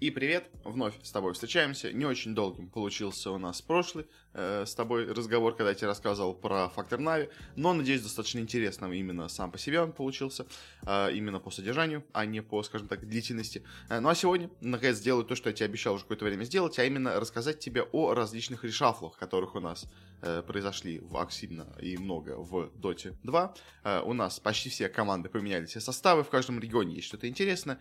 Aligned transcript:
И 0.00 0.10
привет, 0.10 0.48
вновь 0.64 0.94
с 1.02 1.12
тобой 1.12 1.34
встречаемся. 1.34 1.92
Не 1.92 2.06
очень 2.06 2.34
долгим 2.34 2.70
получился 2.70 3.30
у 3.32 3.36
нас 3.36 3.60
прошлый 3.60 4.06
э, 4.32 4.64
с 4.66 4.74
тобой 4.74 5.12
разговор, 5.12 5.54
когда 5.54 5.68
я 5.68 5.74
тебе 5.74 5.88
рассказывал 5.88 6.32
про 6.32 6.70
фактор 6.70 6.98
Нави, 6.98 7.28
но, 7.54 7.74
надеюсь, 7.74 8.00
достаточно 8.00 8.38
интересным 8.38 8.94
именно 8.94 9.28
сам 9.28 9.52
по 9.52 9.58
себе 9.58 9.78
он 9.78 9.92
получился, 9.92 10.46
э, 10.86 11.12
именно 11.12 11.38
по 11.38 11.50
содержанию, 11.50 12.02
а 12.14 12.24
не 12.24 12.40
по, 12.40 12.62
скажем 12.62 12.88
так, 12.88 13.06
длительности. 13.06 13.62
Э, 13.90 14.00
ну 14.00 14.08
а 14.08 14.14
сегодня, 14.14 14.48
наконец, 14.62 14.96
сделаю 14.96 15.26
то, 15.26 15.34
что 15.34 15.50
я 15.50 15.54
тебе 15.54 15.66
обещал 15.66 15.92
уже 15.92 16.04
какое-то 16.04 16.24
время 16.24 16.44
сделать, 16.44 16.78
а 16.78 16.84
именно 16.84 17.20
рассказать 17.20 17.58
тебе 17.58 17.82
о 17.82 18.14
различных 18.14 18.64
решафлах, 18.64 19.18
которых 19.18 19.54
у 19.54 19.60
нас 19.60 19.86
произошли 20.46 21.00
в 21.00 21.16
активно 21.16 21.66
и 21.80 21.96
много 21.96 22.36
в 22.36 22.70
Dota 22.76 23.14
2. 23.22 23.54
Э, 23.84 24.02
у 24.04 24.12
нас 24.12 24.40
почти 24.40 24.68
все 24.68 24.88
команды 24.88 25.28
поменяли 25.28 25.66
все 25.66 25.80
составы, 25.80 26.24
в 26.24 26.30
каждом 26.30 26.60
регионе 26.60 26.96
есть 26.96 27.08
что-то 27.08 27.28
интересное. 27.28 27.78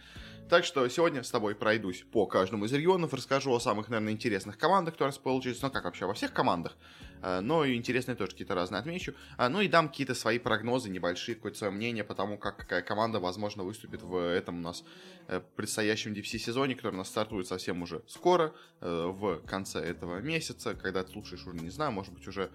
Так 0.50 0.66
что 0.66 0.88
сегодня 0.90 1.22
с 1.22 1.30
тобой 1.30 1.54
пройдусь 1.54 2.04
по 2.12 2.26
каждому 2.26 2.66
из 2.66 2.74
регионов, 2.74 3.14
расскажу 3.14 3.54
о 3.54 3.60
самых, 3.60 3.90
наверное, 3.90 4.14
интересных 4.14 4.58
командах, 4.58 4.96
которые 4.96 5.10
у 5.10 5.14
нас 5.14 5.20
получились, 5.20 5.62
ну 5.62 5.70
как 5.70 5.84
вообще 5.84 6.08
во 6.08 6.16
всех 6.16 6.34
командах, 6.34 6.76
э, 7.22 7.40
но 7.42 7.66
и 7.66 7.76
интересные 7.76 8.16
тоже 8.16 8.32
какие-то 8.32 8.56
разные 8.56 8.80
отмечу, 8.80 9.14
э, 9.38 9.48
ну 9.48 9.62
и 9.62 9.68
дам 9.68 9.90
какие-то 9.90 10.16
свои 10.16 10.40
прогнозы 10.40 10.90
небольшие, 10.90 11.36
какое-то 11.36 11.60
свое 11.60 11.72
мнение 11.72 12.04
по 12.04 12.16
тому, 12.16 12.40
как 12.40 12.58
какая 12.58 12.82
команда, 12.82 13.20
возможно, 13.20 13.64
выступит 13.64 14.02
в 14.02 14.18
этом 14.18 14.58
у 14.58 14.62
нас 14.62 14.84
э, 15.28 15.40
предстоящем 15.56 16.14
DPC-сезоне, 16.14 16.74
который 16.74 16.96
у 16.96 16.98
нас 16.98 17.10
стартует 17.10 17.46
совсем 17.46 17.84
уже 17.84 18.02
скоро, 18.08 18.54
в 18.82 19.42
конце 19.46 19.80
этого 19.80 20.20
месяца, 20.20 20.74
когда 20.74 21.04
ты 21.04 21.12
слушаешь 21.12 21.46
уже, 21.46 21.58
не 21.58 21.70
знаю, 21.70 21.92
может 21.92 22.14
быть, 22.14 22.28
уже 22.30 22.52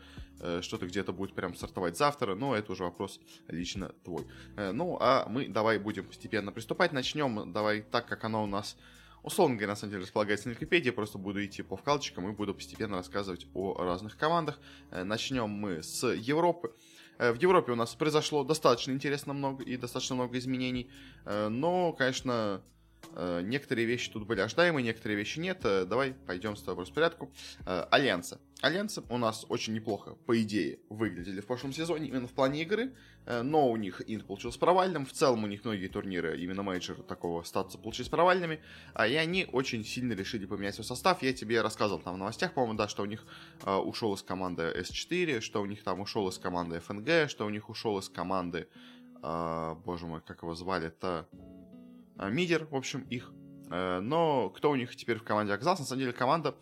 что-то 0.63 0.87
где-то 0.87 1.13
будет 1.13 1.35
прям 1.35 1.55
стартовать 1.55 1.97
завтра, 1.97 2.35
но 2.35 2.57
это 2.57 2.73
уже 2.73 2.85
вопрос 2.85 3.21
лично 3.49 3.93
твой. 4.05 4.27
Ну, 4.57 4.99
а 5.01 5.27
мы 5.29 5.49
давай 5.49 5.79
будем 5.79 6.07
постепенно 6.07 6.51
приступать, 6.53 6.93
начнем, 6.93 7.53
давай 7.53 7.83
так, 7.83 8.07
как 8.07 8.25
оно 8.25 8.43
у 8.43 8.47
нас 8.47 8.77
условно 9.25 9.57
говоря, 9.57 9.73
на 9.73 9.77
самом 9.77 9.93
деле 9.93 10.03
располагается 10.03 10.49
на 10.49 10.53
Википедии, 10.53 10.91
просто 10.91 11.19
буду 11.19 11.45
идти 11.45 11.63
по 11.63 11.77
вкладочкам 11.77 12.29
и 12.29 12.33
буду 12.33 12.55
постепенно 12.55 12.99
рассказывать 12.99 13.47
о 13.55 13.83
разных 13.83 14.17
командах. 14.17 14.61
Э, 14.91 15.03
начнем 15.03 15.49
мы 15.49 15.83
с 15.83 16.07
Европы. 16.07 16.73
Э, 17.19 17.33
в 17.33 17.41
Европе 17.41 17.73
у 17.73 17.75
нас 17.75 17.95
произошло 17.95 18.45
достаточно 18.45 18.93
интересно 18.93 19.33
много 19.33 19.65
и 19.65 19.77
достаточно 19.77 20.15
много 20.15 20.39
изменений, 20.39 20.91
э, 21.25 21.49
но, 21.49 21.93
конечно, 21.93 22.63
некоторые 23.43 23.87
вещи 23.87 24.11
тут 24.11 24.27
были 24.27 24.41
ожидаемые, 24.41 24.83
некоторые 24.83 25.19
вещи 25.19 25.39
нет. 25.39 25.61
Давай 25.61 26.15
пойдем 26.27 26.57
с 26.57 26.63
тобой 26.63 26.77
по 26.77 26.81
распорядку. 26.83 27.31
Альянсы. 27.67 28.39
Альянсы 28.65 29.03
у 29.11 29.19
нас 29.19 29.45
очень 29.51 29.75
неплохо, 29.75 30.15
по 30.25 30.41
идее, 30.41 30.79
выглядели 30.89 31.43
в 31.43 31.47
прошлом 31.47 31.75
сезоне 31.75 32.09
именно 32.09 32.27
в 32.27 32.33
плане 32.33 32.63
игры, 32.63 32.95
э, 33.27 33.43
но 33.43 33.69
у 33.69 33.77
них 33.77 34.01
инт 34.07 34.25
получился 34.25 34.59
провальным, 34.59 35.05
в 35.05 35.13
целом 35.13 35.45
у 35.45 35.47
них 35.47 35.63
многие 35.67 35.87
турниры, 35.89 36.41
именно 36.41 36.63
major 36.63 37.03
такого 37.03 37.43
статуса 37.43 37.77
получились 37.77 38.09
провальными, 38.09 38.63
а 38.95 39.07
и 39.07 39.17
они 39.17 39.47
очень 39.53 39.85
сильно 39.85 40.15
решили 40.15 40.47
поменять 40.47 40.77
свой 40.77 40.87
состав. 40.87 41.21
Я 41.23 41.35
тебе 41.35 41.61
рассказывал 41.61 42.01
там 42.01 42.15
в 42.15 42.17
новостях, 42.17 42.55
по-моему, 42.55 42.79
да, 42.79 42.89
что 42.89 43.03
у 43.03 43.05
них 43.05 43.27
э, 43.67 43.71
ушел 43.71 44.15
из 44.15 44.23
команды 44.23 44.63
S4, 44.63 45.43
что 45.43 45.61
у 45.61 45.67
них 45.67 45.85
там 45.85 46.01
ушел 46.01 46.27
из 46.31 46.39
команды 46.39 46.77
FNG, 46.77 47.29
что 47.29 47.45
у 47.45 47.51
них 47.51 47.69
ушел 47.69 47.99
из 47.99 48.09
команды, 48.09 48.67
э, 49.23 49.75
боже 49.85 50.07
мой, 50.07 50.23
как 50.23 50.41
его 50.41 50.55
звали-то, 50.55 51.29
э, 52.17 52.31
Мидер, 52.31 52.65
в 52.65 52.75
общем, 52.75 53.03
их. 53.11 53.31
Но 53.69 54.51
кто 54.51 54.71
у 54.71 54.77
них 54.77 54.95
теперь 54.95 55.19
в 55.19 55.23
команде 55.23 55.53
оказался? 55.53 55.83
На 55.83 55.89
самом 55.89 56.01
деле 56.01 56.13
команда 56.13 56.55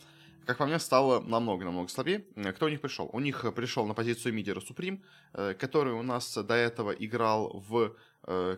как 0.46 0.58
по 0.58 0.66
мне, 0.66 0.78
стало 0.78 1.20
намного-намного 1.20 1.88
слабее. 1.88 2.24
Э, 2.36 2.52
кто 2.52 2.66
у 2.66 2.68
них 2.68 2.80
пришел? 2.80 3.08
У 3.12 3.20
них 3.20 3.44
э, 3.44 3.52
пришел 3.52 3.86
на 3.86 3.94
позицию 3.94 4.34
мидера 4.34 4.60
Supream, 4.60 5.02
э, 5.32 5.54
который 5.54 5.92
у 5.92 6.02
нас 6.02 6.34
до 6.36 6.54
этого 6.54 6.90
играл 6.92 7.62
в 7.68 7.94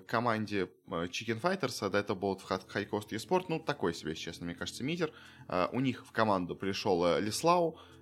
команде 0.07 0.69
Chicken 0.87 1.41
Fighters, 1.41 1.79
а 1.81 1.89
до 1.89 1.97
этого 1.97 2.19
был 2.19 2.37
в 2.37 2.51
HighCoast 2.51 3.09
Esports, 3.13 3.47
ну, 3.49 3.59
такой 3.59 3.95
себе, 3.95 4.15
честно, 4.15 4.45
мне 4.45 4.55
кажется, 4.55 4.85
мидер. 4.85 5.11
У 5.73 5.81
них 5.81 6.05
в 6.05 6.13
команду 6.13 6.55
пришел 6.55 7.19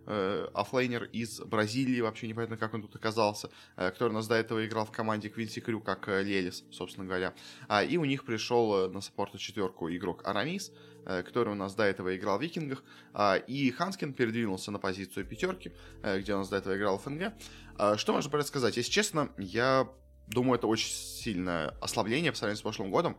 Лислау, 0.07 0.51
оффлейнер 0.55 1.05
из 1.05 1.41
Бразилии, 1.41 2.01
вообще 2.01 2.29
непонятно, 2.29 2.57
как 2.57 2.75
он 2.75 2.83
тут 2.83 2.97
оказался, 2.97 3.51
который 3.77 4.11
у 4.11 4.15
нас 4.15 4.27
до 4.27 4.35
этого 4.35 4.65
играл 4.67 4.85
в 4.85 4.91
команде 4.93 5.29
Quincy 5.29 5.61
Crew, 5.61 5.81
как 5.81 6.09
Lelis, 6.09 6.65
собственно 6.71 7.07
говоря. 7.07 7.35
А, 7.69 7.83
и 7.83 7.97
у 7.97 8.05
них 8.05 8.25
пришел 8.25 8.91
на 8.91 9.01
саппорта 9.01 9.39
четверку 9.39 9.91
игрок 9.91 10.23
Арамис, 10.27 10.73
Э, 11.05 11.23
который 11.23 11.51
у 11.51 11.57
нас 11.57 11.75
до 11.75 11.83
этого 11.83 12.17
играл 12.17 12.39
в 12.39 12.43
Викингах, 12.43 12.85
а, 13.13 13.35
и 13.35 13.71
Ханскин 13.71 14.13
передвинулся 14.13 14.71
на 14.71 14.79
позицию 14.79 15.27
пятерки, 15.27 15.73
э, 16.03 16.21
где 16.21 16.35
у 16.35 16.39
нас 16.39 16.49
до 16.49 16.57
этого 16.59 16.77
играл 16.77 16.99
ФНГ. 16.99 17.33
А, 17.77 17.97
что 17.97 18.13
можно 18.13 18.31
про 18.31 18.43
сказать? 18.45 18.77
Если 18.77 18.93
честно, 18.93 19.31
я 19.37 19.89
думаю, 20.29 20.59
это 20.59 20.69
очень 20.69 20.91
сильное 20.91 21.71
ослабление 21.81 22.31
по 22.31 22.39
сравнению 22.39 22.59
с 22.59 22.63
прошлым 22.63 22.93
годом, 22.93 23.19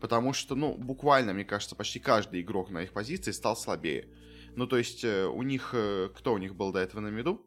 потому 0.00 0.32
что, 0.32 0.56
ну, 0.56 0.74
буквально, 0.74 1.32
мне 1.32 1.44
кажется, 1.44 1.76
почти 1.76 2.00
каждый 2.00 2.40
игрок 2.40 2.70
на 2.70 2.82
их 2.82 2.92
позиции 2.92 3.30
стал 3.30 3.56
слабее. 3.56 4.08
Ну, 4.56 4.66
то 4.66 4.76
есть, 4.76 5.04
э, 5.04 5.26
у 5.26 5.42
них, 5.42 5.74
кто 6.14 6.32
у 6.32 6.38
них 6.38 6.54
был 6.54 6.72
до 6.72 6.80
этого 6.80 7.00
на 7.00 7.08
меду? 7.08 7.44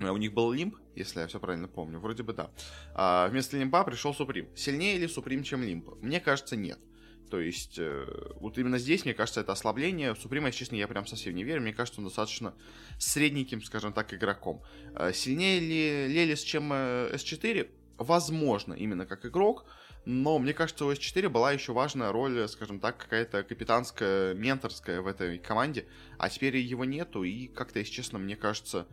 У 0.00 0.16
них 0.16 0.32
был 0.32 0.52
Лимп, 0.52 0.76
если 0.94 1.20
я 1.20 1.26
все 1.26 1.40
правильно 1.40 1.66
помню, 1.66 1.98
вроде 1.98 2.22
бы 2.22 2.32
да. 2.32 2.50
А 2.94 3.28
вместо 3.28 3.58
Лимпа 3.58 3.82
пришел 3.84 4.14
Суприм. 4.14 4.48
Сильнее 4.54 4.96
ли 4.98 5.08
Суприм, 5.08 5.42
чем 5.42 5.62
Лимп? 5.62 6.00
Мне 6.00 6.20
кажется, 6.20 6.56
нет. 6.56 6.78
То 7.30 7.40
есть, 7.40 7.78
э, 7.78 8.06
вот 8.40 8.58
именно 8.58 8.78
здесь, 8.78 9.04
мне 9.04 9.14
кажется, 9.14 9.40
это 9.40 9.52
ослабление. 9.52 10.14
Суприма, 10.14 10.46
если 10.48 10.60
честно, 10.60 10.76
я 10.76 10.88
прям 10.88 11.06
совсем 11.06 11.34
не 11.34 11.44
верю. 11.44 11.60
Мне 11.60 11.72
кажется, 11.72 12.00
он 12.00 12.06
достаточно 12.06 12.54
средненьким, 12.98 13.62
скажем 13.62 13.92
так, 13.92 14.14
игроком. 14.14 14.62
Э, 14.94 15.12
сильнее 15.12 15.60
ли 15.60 16.08
Лелис, 16.08 16.42
чем 16.42 16.72
э, 16.72 17.10
S4? 17.14 17.70
Возможно, 17.98 18.74
именно 18.74 19.06
как 19.06 19.26
игрок. 19.26 19.66
Но 20.04 20.38
мне 20.38 20.54
кажется, 20.54 20.84
у 20.84 20.92
S4 20.92 21.28
была 21.28 21.52
еще 21.52 21.72
важная 21.72 22.12
роль, 22.12 22.48
скажем 22.48 22.80
так, 22.80 22.96
какая-то 22.96 23.42
капитанская, 23.42 24.34
менторская 24.34 25.00
в 25.00 25.06
этой 25.06 25.38
команде. 25.38 25.86
А 26.18 26.28
теперь 26.28 26.56
его 26.56 26.84
нету. 26.84 27.24
И 27.24 27.48
как-то, 27.48 27.78
если 27.78 27.92
честно, 27.92 28.18
мне 28.18 28.36
кажется, 28.36 28.86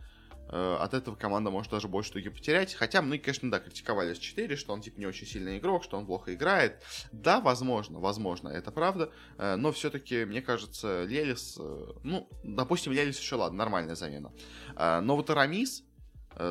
Э, 0.48 0.76
от 0.80 0.94
этого 0.94 1.16
команда 1.16 1.50
может 1.50 1.72
даже 1.72 1.88
больше 1.88 2.10
штуки 2.10 2.28
потерять. 2.28 2.74
Хотя 2.74 3.02
мы, 3.02 3.18
конечно, 3.18 3.50
да, 3.50 3.58
критиковали 3.58 4.12
S4, 4.12 4.56
что 4.56 4.72
он 4.72 4.80
типа 4.80 4.98
не 4.98 5.06
очень 5.06 5.26
сильный 5.26 5.58
игрок, 5.58 5.84
что 5.84 5.96
он 5.96 6.06
плохо 6.06 6.34
играет. 6.34 6.82
Да, 7.12 7.40
возможно, 7.40 7.98
возможно, 7.98 8.48
это 8.48 8.70
правда. 8.70 9.10
Э, 9.38 9.56
но 9.56 9.72
все-таки, 9.72 10.24
мне 10.24 10.42
кажется, 10.42 11.04
Лелис, 11.04 11.56
э, 11.58 11.92
ну, 12.02 12.28
допустим, 12.42 12.92
Лелис 12.92 13.18
еще 13.18 13.36
ладно, 13.36 13.58
нормальная 13.58 13.94
замена. 13.94 14.32
Но 14.76 15.16
вот 15.16 15.30
Арамис, 15.30 15.84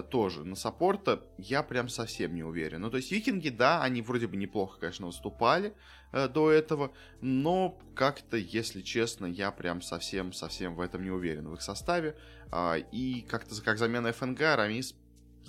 тоже 0.09 0.43
на 0.43 0.55
саппорта 0.55 1.23
я 1.37 1.61
прям 1.61 1.89
совсем 1.89 2.33
не 2.33 2.43
уверен. 2.43 2.81
Ну, 2.81 2.89
то 2.89 2.97
есть 2.97 3.11
викинги, 3.11 3.49
да, 3.49 3.83
они 3.83 4.01
вроде 4.01 4.27
бы 4.27 4.35
неплохо, 4.35 4.79
конечно, 4.79 5.05
выступали 5.05 5.73
э, 6.11 6.27
до 6.27 6.51
этого, 6.51 6.91
но 7.21 7.77
как-то, 7.95 8.37
если 8.37 8.81
честно, 8.81 9.27
я 9.27 9.51
прям 9.51 9.81
совсем-совсем 9.81 10.75
в 10.75 10.81
этом 10.81 11.03
не 11.03 11.11
уверен 11.11 11.47
в 11.47 11.53
их 11.53 11.61
составе. 11.61 12.17
А, 12.51 12.75
и 12.75 13.21
как-то 13.21 13.61
как 13.61 13.77
замена 13.77 14.11
ФНГ, 14.11 14.39
Рамис, 14.39 14.95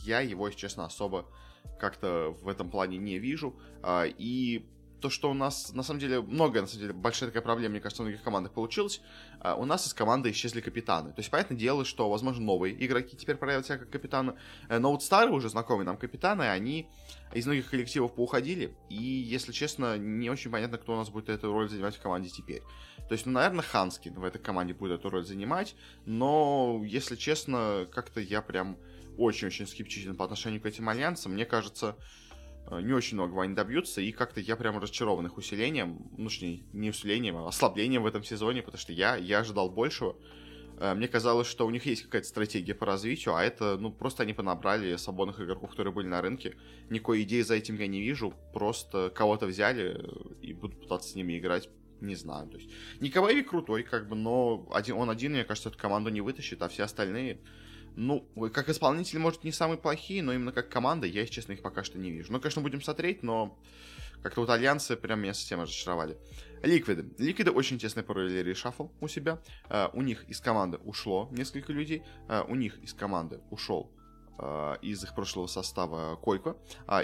я 0.05 0.21
его, 0.21 0.49
если 0.49 0.61
честно, 0.61 0.85
особо 0.85 1.27
как-то 1.79 2.37
в 2.41 2.49
этом 2.49 2.71
плане 2.71 2.99
не 2.99 3.19
вижу. 3.19 3.59
А, 3.83 4.05
и 4.05 4.67
то, 5.01 5.11
что 5.11 5.31
у 5.31 5.35
нас, 5.35 5.73
на 5.73 5.83
самом 5.83 6.01
деле, 6.01 6.21
многое, 6.21 6.63
на 6.63 6.67
самом 6.67 6.81
деле, 6.81 6.93
большая 6.93 7.29
такая 7.29 7.43
проблема, 7.43 7.73
мне 7.73 7.81
кажется, 7.81 8.03
в 8.03 8.07
многих 8.07 8.23
командах 8.23 8.53
получилась, 8.53 9.01
а, 9.41 9.55
у 9.55 9.65
нас 9.65 9.87
из 9.87 9.95
команды 9.95 10.31
исчезли 10.31 10.61
капитаны. 10.61 11.13
То 11.13 11.21
есть, 11.21 11.31
понятное 11.31 11.57
дело, 11.57 11.85
что, 11.85 12.09
возможно, 12.09 12.45
новые 12.45 12.85
игроки 12.85 13.17
теперь 13.17 13.37
проявят 13.37 13.67
себя 13.67 13.79
как 13.79 13.91
капитаны, 13.91 14.35
э, 14.69 14.79
но 14.79 14.93
вот 14.93 15.03
старые 15.03 15.35
уже 15.35 15.49
знакомые 15.49 15.87
нам 15.87 15.97
капитаны, 15.97 16.43
они 16.43 16.89
из 17.35 17.47
многих 17.47 17.71
коллективов 17.71 18.15
поуходили, 18.15 18.75
и, 18.89 18.95
если 18.97 19.53
честно, 19.53 19.99
не 19.99 20.31
очень 20.31 20.51
понятно, 20.51 20.79
кто 20.79 20.95
у 20.95 20.97
нас 20.97 21.11
будет 21.11 21.29
эту 21.29 21.53
роль 21.53 21.69
занимать 21.69 21.97
в 21.97 22.01
команде 22.01 22.31
теперь. 22.31 22.63
То 23.09 23.13
есть, 23.13 23.27
ну, 23.27 23.33
наверное, 23.33 23.63
Ханскин 23.63 24.15
в 24.15 24.25
этой 24.25 24.39
команде 24.39 24.75
будет 24.75 25.01
эту 25.01 25.11
роль 25.11 25.25
занимать, 25.25 25.77
но, 26.07 26.83
если 26.85 27.17
честно, 27.17 27.87
как-то 27.93 28.21
я 28.21 28.43
прям 28.43 28.79
очень-очень 29.19 29.67
скептичен 29.67 30.17
по 30.17 30.25
отношению 30.25 30.61
к 30.61 30.67
этим 30.67 30.89
альянсам. 30.89 31.33
Мне 31.33 31.45
кажется, 31.45 31.97
не 32.71 32.93
очень 32.93 33.17
многого 33.17 33.43
они 33.43 33.55
добьются, 33.55 34.01
и 34.01 34.13
как-то 34.13 34.41
я 34.41 34.57
прям 34.57 34.79
разочарован 34.79 35.27
их 35.27 35.37
усилением, 35.37 36.11
ну, 36.17 36.29
точнее, 36.29 36.63
не 36.73 36.91
усилением, 36.91 37.37
а 37.37 37.49
ослаблением 37.49 38.03
в 38.03 38.07
этом 38.07 38.25
сезоне, 38.25 38.63
потому 38.63 38.81
что 38.81 38.93
я, 38.93 39.17
я 39.17 39.41
ожидал 39.41 39.71
большего. 39.71 40.17
Э, 40.79 40.95
мне 40.95 41.09
казалось, 41.09 41.47
что 41.47 41.67
у 41.67 41.71
них 41.71 41.87
есть 41.87 42.03
какая-то 42.03 42.27
стратегия 42.27 42.75
по 42.75 42.87
развитию, 42.87 43.35
а 43.35 43.43
это, 43.43 43.77
ну, 43.79 43.91
просто 43.91 44.23
они 44.23 44.33
понабрали 44.33 44.97
свободных 44.97 45.41
игроков, 45.41 45.71
которые 45.71 45.93
были 45.93 46.07
на 46.07 46.21
рынке. 46.21 46.57
Никакой 46.91 47.23
идеи 47.23 47.43
за 47.43 47.55
этим 47.55 47.77
я 47.77 47.87
не 47.87 48.01
вижу, 48.01 48.35
просто 48.53 49.11
кого-то 49.15 49.47
взяли 49.47 50.05
и 50.43 50.53
будут 50.53 50.81
пытаться 50.81 51.11
с 51.11 51.15
ними 51.15 51.39
играть 51.39 51.69
не 52.01 52.15
знаю, 52.15 52.49
то 52.49 52.59
есть 52.59 52.71
Николай 53.01 53.43
крутой, 53.43 53.83
как 53.83 54.09
бы, 54.09 54.17
но 54.17 54.69
один, 54.73 54.97
он 54.97 55.09
один, 55.09 55.33
мне 55.33 55.45
кажется, 55.45 55.71
эту 55.71 55.79
команду 55.79 56.11
не 56.11 56.21
вытащит, 56.21 56.61
а 56.63 56.69
все 56.69 56.85
остальные, 56.85 57.41
ну, 57.97 58.29
как 58.53 58.69
исполнители, 58.69 59.19
может, 59.19 59.43
не 59.43 59.53
самые 59.53 59.79
плохие, 59.79 60.23
но 60.23 60.33
именно 60.33 60.53
как 60.53 60.69
команда, 60.69 61.07
я, 61.07 61.27
честно, 61.27 61.53
их 61.53 61.63
пока 61.63 61.83
что 61.83 61.99
не 61.99 62.11
вижу. 62.11 62.31
Ну, 62.31 62.39
конечно, 62.39 62.63
будем 62.63 62.83
смотреть, 62.83 63.23
но 63.23 63.59
как-то 64.23 64.41
вот 64.41 64.51
альянсы 64.51 64.97
прям 64.97 65.21
меня 65.21 65.35
совсем 65.35 65.61
разочаровали. 65.61 66.19
Ликвиды. 66.63 67.09
Ликвиды 67.19 67.51
очень 67.51 67.79
тесно 67.79 68.03
провели 68.03 68.43
решафл 68.43 68.89
у 69.01 69.09
себя. 69.09 69.41
Uh, 69.69 69.91
у 69.95 70.03
них 70.03 70.29
из 70.29 70.41
команды 70.41 70.79
ушло 70.79 71.29
несколько 71.33 71.73
людей. 71.73 72.03
Uh, 72.29 72.45
у 72.49 72.55
них 72.55 72.79
из 72.83 72.93
команды 72.93 73.41
ушел 73.51 73.91
uh, 74.39 74.79
из 74.81 75.03
их 75.03 75.15
прошлого 75.15 75.47
состава 75.47 76.17
Койко. 76.17 76.57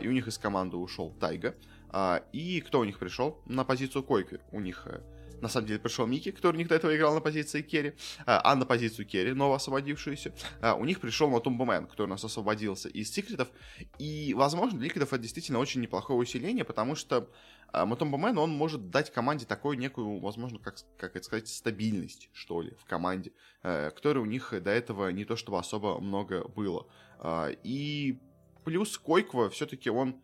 и 0.02 0.08
у 0.08 0.12
них 0.12 0.26
из 0.26 0.36
команды 0.36 0.76
ушел 0.76 1.12
Taiga. 1.20 1.54
и 2.32 2.60
кто 2.60 2.80
у 2.80 2.84
них 2.84 2.98
пришел 2.98 3.40
на 3.46 3.64
позицию 3.64 4.02
Койки? 4.02 4.40
У 4.50 4.60
них 4.60 4.88
на 5.42 5.48
самом 5.48 5.66
деле 5.66 5.78
пришел 5.80 6.06
Micke, 6.06 6.30
который 6.30 6.54
у 6.54 6.58
них 6.58 6.68
до 6.68 6.76
этого 6.76 6.96
играл 6.96 7.12
на 7.12 7.20
позиции 7.20 7.60
керри, 7.60 7.94
а 8.24 8.54
на 8.54 8.64
позицию 8.64 9.04
керри, 9.04 9.32
ново 9.32 9.56
освободившуюся, 9.56 10.32
у 10.78 10.84
них 10.84 11.00
пришел 11.00 11.28
Matumbaman, 11.28 11.86
который 11.86 12.06
у 12.06 12.10
нас 12.10 12.24
освободился 12.24 12.88
из 12.88 13.10
секретов, 13.12 13.48
и, 13.98 14.32
возможно, 14.34 14.78
для 14.78 14.86
ликвидов 14.86 15.12
это 15.12 15.22
действительно 15.22 15.58
очень 15.58 15.80
неплохое 15.80 16.18
усиление, 16.18 16.64
потому 16.64 16.94
что 16.94 17.28
Matumbaman, 17.72 18.38
он 18.38 18.50
может 18.50 18.90
дать 18.90 19.12
команде 19.12 19.46
такую 19.46 19.78
некую, 19.78 20.20
возможно, 20.20 20.58
как, 20.58 20.76
как 20.96 21.16
это 21.16 21.24
сказать, 21.24 21.48
стабильность, 21.48 22.30
что 22.32 22.62
ли, 22.62 22.74
в 22.78 22.84
команде, 22.84 23.32
которой 23.62 24.18
у 24.18 24.26
них 24.26 24.54
до 24.62 24.70
этого 24.70 25.08
не 25.08 25.24
то 25.24 25.36
чтобы 25.36 25.58
особо 25.58 25.98
много 26.00 26.46
было. 26.48 26.86
И 27.64 28.20
плюс 28.64 28.96
Койква 28.98 29.50
все-таки 29.50 29.90
он 29.90 30.20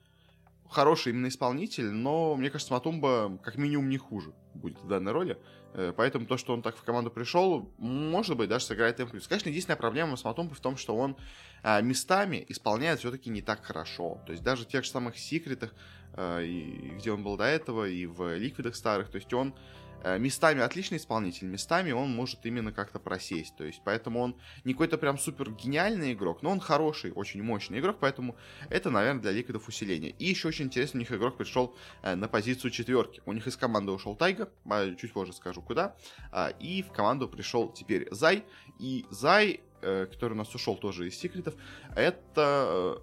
хороший 0.70 1.12
именно 1.12 1.28
исполнитель, 1.28 1.90
но 1.90 2.36
мне 2.36 2.50
кажется, 2.50 2.72
Матумба 2.72 3.38
как 3.42 3.56
минимум 3.56 3.88
не 3.88 3.98
хуже 3.98 4.32
будет 4.54 4.78
в 4.80 4.88
данной 4.88 5.12
роли. 5.12 5.38
Э, 5.74 5.92
поэтому 5.96 6.26
то, 6.26 6.36
что 6.36 6.52
он 6.52 6.62
так 6.62 6.76
в 6.76 6.82
команду 6.82 7.10
пришел, 7.10 7.72
может 7.78 8.36
быть, 8.36 8.48
даже 8.48 8.66
сыграет 8.66 9.00
им 9.00 9.08
плюс. 9.08 9.28
Конечно, 9.28 9.48
единственная 9.48 9.76
проблема 9.76 10.16
с 10.16 10.24
Матумбой 10.24 10.56
в 10.56 10.60
том, 10.60 10.76
что 10.76 10.96
он 10.96 11.16
а, 11.62 11.80
местами 11.80 12.44
исполняет 12.48 13.00
все-таки 13.00 13.30
не 13.30 13.42
так 13.42 13.64
хорошо. 13.64 14.20
То 14.26 14.32
есть 14.32 14.42
даже 14.42 14.64
в 14.64 14.68
тех 14.68 14.84
же 14.84 14.90
самых 14.90 15.18
секретах, 15.18 15.74
и, 16.18 16.94
где 16.96 17.12
он 17.12 17.22
был 17.22 17.36
до 17.36 17.44
этого, 17.44 17.88
и 17.88 18.06
в 18.06 18.36
ликвидах 18.36 18.74
старых, 18.74 19.08
то 19.10 19.16
есть 19.16 19.32
он 19.32 19.54
Э, 19.54 19.87
местами 20.04 20.60
отличный 20.60 20.98
исполнитель, 20.98 21.46
местами 21.46 21.92
он 21.92 22.14
может 22.14 22.44
именно 22.46 22.72
как-то 22.72 22.98
просесть. 22.98 23.56
То 23.56 23.64
есть, 23.64 23.82
поэтому 23.84 24.20
он 24.20 24.36
не 24.64 24.72
какой-то 24.72 24.98
прям 24.98 25.18
супер 25.18 25.50
гениальный 25.50 26.12
игрок, 26.12 26.42
но 26.42 26.50
он 26.50 26.60
хороший, 26.60 27.12
очень 27.12 27.42
мощный 27.42 27.80
игрок, 27.80 27.98
поэтому 28.00 28.36
это, 28.70 28.90
наверное, 28.90 29.22
для 29.22 29.32
ликвидов 29.32 29.68
усиление. 29.68 30.10
И 30.18 30.26
еще 30.26 30.48
очень 30.48 30.66
интересно, 30.66 30.98
у 30.98 31.00
них 31.00 31.12
игрок 31.12 31.36
пришел 31.36 31.76
э, 32.02 32.14
на 32.14 32.28
позицию 32.28 32.70
четверки. 32.70 33.22
У 33.26 33.32
них 33.32 33.46
из 33.46 33.56
команды 33.56 33.92
ушел 33.92 34.16
Тайга, 34.16 34.50
а, 34.68 34.94
чуть 34.94 35.12
позже 35.12 35.32
скажу 35.32 35.62
куда, 35.62 35.96
а, 36.30 36.48
и 36.60 36.82
в 36.82 36.92
команду 36.92 37.28
пришел 37.28 37.72
теперь 37.72 38.08
Зай. 38.10 38.44
И 38.78 39.06
Зай, 39.10 39.60
э, 39.82 40.06
который 40.06 40.34
у 40.34 40.36
нас 40.36 40.54
ушел 40.54 40.76
тоже 40.76 41.08
из 41.08 41.18
секретов, 41.18 41.54
это 41.96 43.00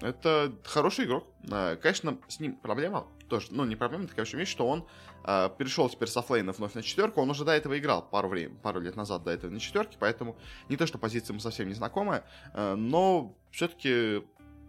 это 0.00 0.52
хороший 0.64 1.04
игрок. 1.04 1.28
Конечно, 1.80 2.18
с 2.26 2.40
ним 2.40 2.56
проблема 2.56 3.06
тоже, 3.32 3.46
ну, 3.50 3.64
не 3.64 3.76
проблема, 3.76 4.04
такая 4.04 4.20
вообще 4.20 4.36
вещь, 4.36 4.50
что 4.50 4.68
он 4.68 4.86
э, 5.24 5.48
перешел 5.56 5.88
теперь 5.88 6.08
с 6.08 6.16
оффлейна 6.18 6.52
вновь 6.52 6.74
на 6.74 6.82
четверку, 6.82 7.22
он 7.22 7.30
уже 7.30 7.46
до 7.46 7.52
этого 7.52 7.78
играл 7.78 8.02
пару, 8.02 8.28
времени, 8.28 8.58
пару 8.62 8.78
лет 8.78 8.94
назад 8.94 9.24
до 9.24 9.30
этого 9.30 9.50
на 9.50 9.58
четверке, 9.58 9.96
поэтому 9.98 10.36
не 10.68 10.76
то, 10.76 10.86
что 10.86 10.98
позиция 10.98 11.32
ему 11.32 11.40
совсем 11.40 11.66
не 11.66 11.74
знакомая, 11.74 12.24
э, 12.52 12.74
но 12.74 13.34
все-таки 13.50 14.22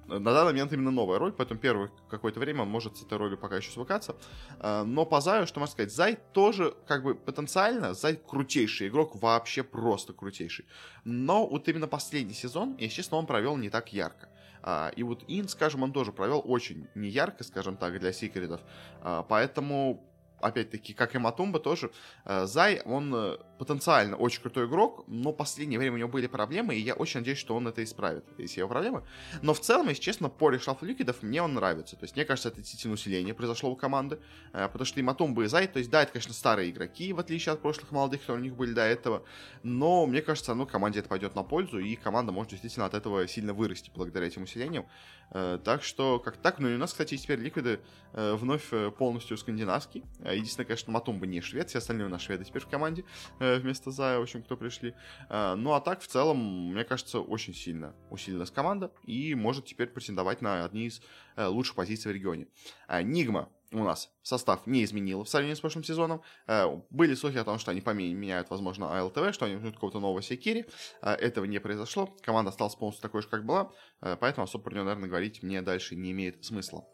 на 0.08 0.20
данный 0.20 0.52
момент 0.52 0.74
именно 0.74 0.92
новая 0.92 1.20
роль, 1.20 1.32
поэтому 1.32 1.60
первое 1.60 1.92
какое-то 2.10 2.40
время 2.40 2.64
он 2.64 2.70
может 2.70 2.98
с 2.98 3.04
этой 3.04 3.18
ролью 3.18 3.38
пока 3.38 3.58
еще 3.58 3.72
свыкаться. 3.72 4.16
Э, 4.60 4.84
но 4.84 5.06
по 5.06 5.22
Заю, 5.22 5.48
что 5.48 5.60
можно 5.60 5.72
сказать, 5.72 5.94
Зай 5.94 6.18
тоже 6.34 6.76
как 6.88 7.04
бы 7.04 7.16
потенциально, 7.16 7.94
Зай 7.94 8.16
крутейший 8.16 8.90
игрок, 8.90 9.16
вообще 9.16 9.64
просто 9.64 10.14
крутейший. 10.14 10.66
Но 11.04 11.48
вот 11.48 11.68
именно 11.68 11.88
последний 11.88 12.34
сезон, 12.34 12.76
если 12.78 12.98
честно, 12.98 13.18
он 13.18 13.26
провел 13.26 13.58
не 13.58 13.70
так 13.70 13.94
ярко. 13.94 14.30
А, 14.62 14.92
и 14.96 15.04
вот 15.04 15.24
Ин, 15.28 15.48
скажем, 15.48 15.84
он 15.84 15.92
тоже 15.92 16.12
провел 16.12 16.42
очень 16.44 16.88
неярко, 16.96 17.44
скажем 17.44 17.78
так, 17.78 18.00
для 18.00 18.14
секретов. 18.14 18.62
А, 19.02 19.24
поэтому 19.24 20.10
опять-таки, 20.40 20.94
как 20.94 21.16
и 21.16 21.18
Матумба 21.18 21.60
тоже, 21.60 21.90
Зай, 22.26 22.82
он 22.84 23.16
э, 23.16 23.38
потенциально 23.58 24.16
очень 24.18 24.42
крутой 24.42 24.68
игрок, 24.68 25.04
но 25.08 25.32
в 25.32 25.36
последнее 25.36 25.80
время 25.80 25.96
у 25.96 26.00
него 26.00 26.10
были 26.10 26.28
проблемы, 26.28 26.76
и 26.76 26.80
я 26.80 26.94
очень 26.96 27.20
надеюсь, 27.20 27.40
что 27.40 27.56
он 27.56 27.68
это 27.68 27.84
исправит, 27.84 28.26
если 28.38 28.60
его 28.60 28.70
проблемы. 28.70 29.04
Но 29.42 29.54
в 29.54 29.60
целом, 29.60 29.90
если 29.90 30.02
честно, 30.02 30.30
по 30.30 30.50
решафлу 30.50 30.88
ликвидов 30.88 31.22
мне 31.22 31.42
он 31.42 31.54
нравится. 31.54 31.96
То 31.96 32.04
есть, 32.04 32.16
мне 32.16 32.26
кажется, 32.26 32.50
это 32.50 32.58
действительно 32.58 32.94
усиление 32.96 33.34
произошло 33.34 33.72
у 33.72 33.76
команды, 33.76 34.20
э, 34.54 34.68
потому 34.68 34.86
что 34.86 35.00
и 35.00 35.04
Матумба, 35.04 35.44
и 35.44 35.48
Зай, 35.48 35.68
то 35.68 35.80
есть, 35.80 35.90
да, 35.90 36.04
это, 36.04 36.14
конечно, 36.14 36.34
старые 36.34 36.72
игроки, 36.72 37.14
в 37.14 37.20
отличие 37.20 37.54
от 37.54 37.62
прошлых 37.62 37.92
молодых, 37.92 38.22
которые 38.22 38.42
у 38.42 38.44
них 38.44 38.56
были 38.56 38.74
до 38.74 38.84
этого, 38.84 39.24
но 39.64 40.06
мне 40.08 40.22
кажется, 40.22 40.54
ну, 40.56 40.66
команде 40.66 41.00
это 41.00 41.10
пойдет 41.10 41.36
на 41.36 41.44
пользу, 41.44 41.80
и 41.80 41.96
команда 41.96 42.32
может 42.32 42.52
действительно 42.52 42.86
от 42.86 42.94
этого 42.94 43.28
сильно 43.28 43.54
вырасти 43.54 43.92
благодаря 43.94 44.28
этим 44.28 44.44
усилениям. 44.44 44.86
Так 45.32 45.84
что, 45.84 46.20
как 46.20 46.38
так, 46.38 46.60
ну 46.60 46.70
и 46.70 46.76
у 46.76 46.78
нас, 46.78 46.92
кстати, 46.92 47.18
теперь 47.18 47.40
ликвиды 47.40 47.80
вновь 48.14 48.70
полностью 48.98 49.36
скандинавские, 49.38 50.04
Единственное, 50.24 50.68
конечно, 50.68 50.92
Матумба 50.92 51.26
не 51.26 51.42
швед, 51.42 51.70
все 51.70 51.80
остальные 51.80 52.08
у 52.08 52.10
нас 52.10 52.22
шведы 52.22 52.46
теперь 52.46 52.62
в 52.62 52.68
команде 52.68 53.04
э, 53.40 53.43
вместо 53.62 53.92
Зая, 53.92 54.20
в 54.20 54.24
общем, 54.24 54.44
кто 54.44 54.58
пришли. 54.58 54.94
Э, 55.30 55.56
ну, 55.56 55.74
а 55.74 55.82
так, 55.82 56.02
в 56.02 56.08
целом, 56.08 56.72
мне 56.72 56.84
кажется, 56.84 57.20
очень 57.20 57.54
сильно 57.54 57.96
усилилась 58.10 58.52
команда 58.52 58.92
и 59.04 59.36
может 59.36 59.66
теперь 59.66 59.88
претендовать 59.88 60.42
на 60.42 60.66
одни 60.66 60.86
из 60.88 61.02
э, 61.36 61.46
лучших 61.46 61.76
позиций 61.76 62.12
в 62.12 62.16
регионе. 62.16 62.48
Нигма 63.04 63.50
у 63.72 63.84
нас 63.84 64.12
состав 64.22 64.68
не 64.68 64.84
изменил 64.84 65.24
в 65.24 65.30
сравнении 65.30 65.56
с 65.56 65.60
прошлым 65.60 65.84
сезоном. 65.84 66.22
Были 66.92 67.16
слухи 67.16 67.38
о 67.38 67.44
том, 67.44 67.58
что 67.58 67.72
они 67.72 67.82
поменяют, 67.82 68.52
возможно, 68.52 69.00
АЛТВ, 69.00 69.34
что 69.34 69.46
они 69.46 69.56
возьмут 69.56 69.74
какого-то 69.74 70.00
нового 70.00 70.22
секири. 70.22 70.68
Этого 71.02 71.46
не 71.46 71.60
произошло. 71.60 72.16
Команда 72.22 72.50
осталась 72.50 72.76
полностью 72.76 73.02
такой 73.02 73.24
же, 73.24 73.30
как 73.30 73.46
была. 73.46 73.72
Поэтому 74.00 74.44
особо 74.44 74.66
про 74.66 74.74
нее, 74.76 74.84
наверное, 74.84 75.10
говорить 75.10 75.42
мне 75.42 75.64
дальше 75.64 75.96
не 75.96 76.12
имеет 76.12 76.46
смысла. 76.46 76.86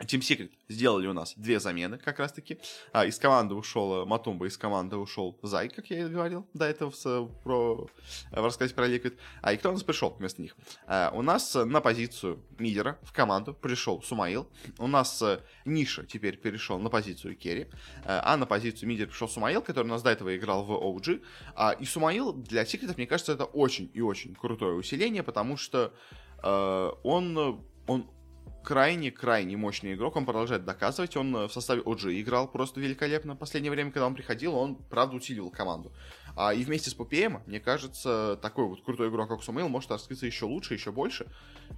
Team 0.00 0.20
Secret 0.20 0.50
сделали 0.68 1.06
у 1.06 1.12
нас 1.12 1.34
две 1.36 1.60
замены, 1.60 1.98
как 1.98 2.18
раз 2.18 2.32
таки. 2.32 2.58
А, 2.92 3.04
из 3.04 3.18
команды 3.18 3.54
ушел 3.54 4.02
э, 4.02 4.04
Матумба, 4.06 4.46
из 4.46 4.56
команды 4.56 4.96
ушел 4.96 5.38
Зай, 5.42 5.68
как 5.68 5.90
я 5.90 6.00
и 6.00 6.08
говорил 6.08 6.46
до 6.54 6.64
этого 6.64 6.90
в, 6.90 7.28
про, 7.42 7.88
э, 8.30 8.40
в 8.40 8.44
рассказе 8.44 8.74
про 8.74 8.88
Liquid. 8.88 9.18
А 9.42 9.52
и 9.52 9.58
кто 9.58 9.68
у 9.68 9.72
нас 9.72 9.82
пришел 9.82 10.10
вместо 10.10 10.40
них? 10.40 10.56
А, 10.86 11.10
у 11.14 11.20
нас 11.20 11.54
на 11.54 11.80
позицию 11.80 12.42
мидера 12.58 12.98
в 13.02 13.12
команду 13.12 13.52
пришел 13.52 14.02
Сумаил. 14.02 14.48
У 14.78 14.86
нас 14.86 15.22
Ниша 15.66 16.04
теперь 16.04 16.38
перешел 16.38 16.78
на 16.78 16.88
позицию 16.88 17.36
Керри. 17.36 17.68
А 18.04 18.36
на 18.36 18.46
позицию 18.46 18.88
мидера 18.88 19.08
пришел 19.08 19.28
Сумаил, 19.28 19.60
который 19.60 19.86
у 19.86 19.90
нас 19.90 20.02
до 20.02 20.10
этого 20.10 20.34
играл 20.34 20.64
в 20.64 20.72
OG. 20.72 21.22
А, 21.54 21.72
и 21.72 21.84
Сумаил 21.84 22.32
для 22.32 22.64
секретов, 22.64 22.96
мне 22.96 23.06
кажется, 23.06 23.32
это 23.32 23.44
очень 23.44 23.90
и 23.92 24.00
очень 24.00 24.34
крутое 24.34 24.74
усиление, 24.74 25.22
потому 25.22 25.56
что 25.56 25.92
а, 26.38 26.98
он, 27.02 27.62
он 27.86 28.10
крайне-крайне 28.62 29.56
мощный 29.56 29.94
игрок, 29.94 30.16
он 30.16 30.24
продолжает 30.24 30.64
доказывать, 30.64 31.16
он 31.16 31.34
э, 31.36 31.48
в 31.48 31.52
составе 31.52 31.82
OG 31.82 32.20
играл 32.20 32.48
просто 32.48 32.80
великолепно. 32.80 33.34
В 33.34 33.38
последнее 33.38 33.70
время, 33.70 33.90
когда 33.90 34.06
он 34.06 34.14
приходил, 34.14 34.54
он, 34.54 34.76
правда, 34.76 35.16
усиливал 35.16 35.50
команду. 35.50 35.92
А, 36.36 36.54
и 36.54 36.62
вместе 36.64 36.90
с 36.90 36.94
Пупеем, 36.94 37.42
мне 37.46 37.60
кажется, 37.60 38.38
такой 38.40 38.66
вот 38.66 38.82
крутой 38.84 39.08
игрок, 39.08 39.28
как 39.28 39.42
Сумаил, 39.42 39.68
может 39.68 39.90
раскрыться 39.90 40.26
еще 40.26 40.46
лучше, 40.46 40.74
еще 40.74 40.92
больше. 40.92 41.26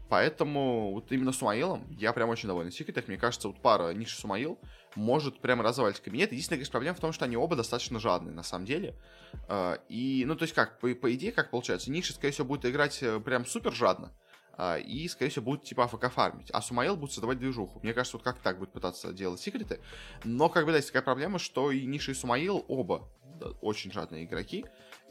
Поэтому 0.09 0.93
вот 0.93 1.11
именно 1.11 1.33
Сумаилом 1.33 1.87
я 1.91 2.13
прям 2.13 2.29
очень 2.29 2.49
доволен. 2.49 2.71
Секретах, 2.71 3.09
мне 3.09 3.17
кажется, 3.17 3.49
вот 3.49 3.61
пара 3.61 3.93
Ниши 3.93 4.17
Сумаил 4.17 4.59
может 4.95 5.41
прямо 5.41 5.63
развалить 5.65 6.01
кабинет. 6.01 6.31
Единственная, 6.31 6.59
конечно, 6.59 6.73
проблема 6.73 6.97
в 6.97 7.01
том, 7.01 7.13
что 7.13 7.25
они 7.25 7.37
оба 7.37 7.57
достаточно 7.57 7.99
жадные, 7.99 8.35
на 8.35 8.43
самом 8.43 8.67
деле. 8.67 8.95
А, 9.49 9.79
и, 9.89 10.25
ну, 10.27 10.37
то 10.37 10.45
есть 10.45 10.55
как, 10.55 10.79
по, 10.79 10.95
по 10.95 11.13
идее, 11.15 11.33
как 11.33 11.51
получается, 11.51 11.91
Ниша, 11.91 12.13
скорее 12.13 12.33
всего, 12.33 12.47
будет 12.47 12.67
играть 12.67 13.03
э, 13.03 13.19
прям 13.21 13.47
супер 13.47 13.73
жадно. 13.73 14.13
А, 14.57 14.79
и, 14.79 15.09
скорее 15.09 15.31
всего, 15.31 15.45
будет 15.45 15.65
типа 15.65 15.85
АФК 15.85 16.13
фармить. 16.13 16.51
А 16.53 16.63
Сумаил 16.63 16.97
будет 16.97 17.13
создавать 17.13 17.39
движуху. 17.39 17.81
Мне 17.83 17.93
кажется, 17.93 18.17
вот 18.17 18.25
как 18.25 18.39
так 18.39 18.59
будет 18.59 18.73
пытаться 18.73 19.13
делать 19.13 19.41
секреты. 19.41 19.81
Но, 20.25 20.49
как 20.49 20.65
бы, 20.65 20.73
да, 20.73 20.77
есть 20.79 20.89
такая 20.89 21.03
проблема, 21.03 21.39
что 21.39 21.71
и 21.71 21.85
Ниша, 21.85 22.13
и 22.13 22.15
Сумаил 22.15 22.65
оба 22.69 23.09
очень 23.61 23.93
жадные 23.93 24.25
игроки 24.25 24.65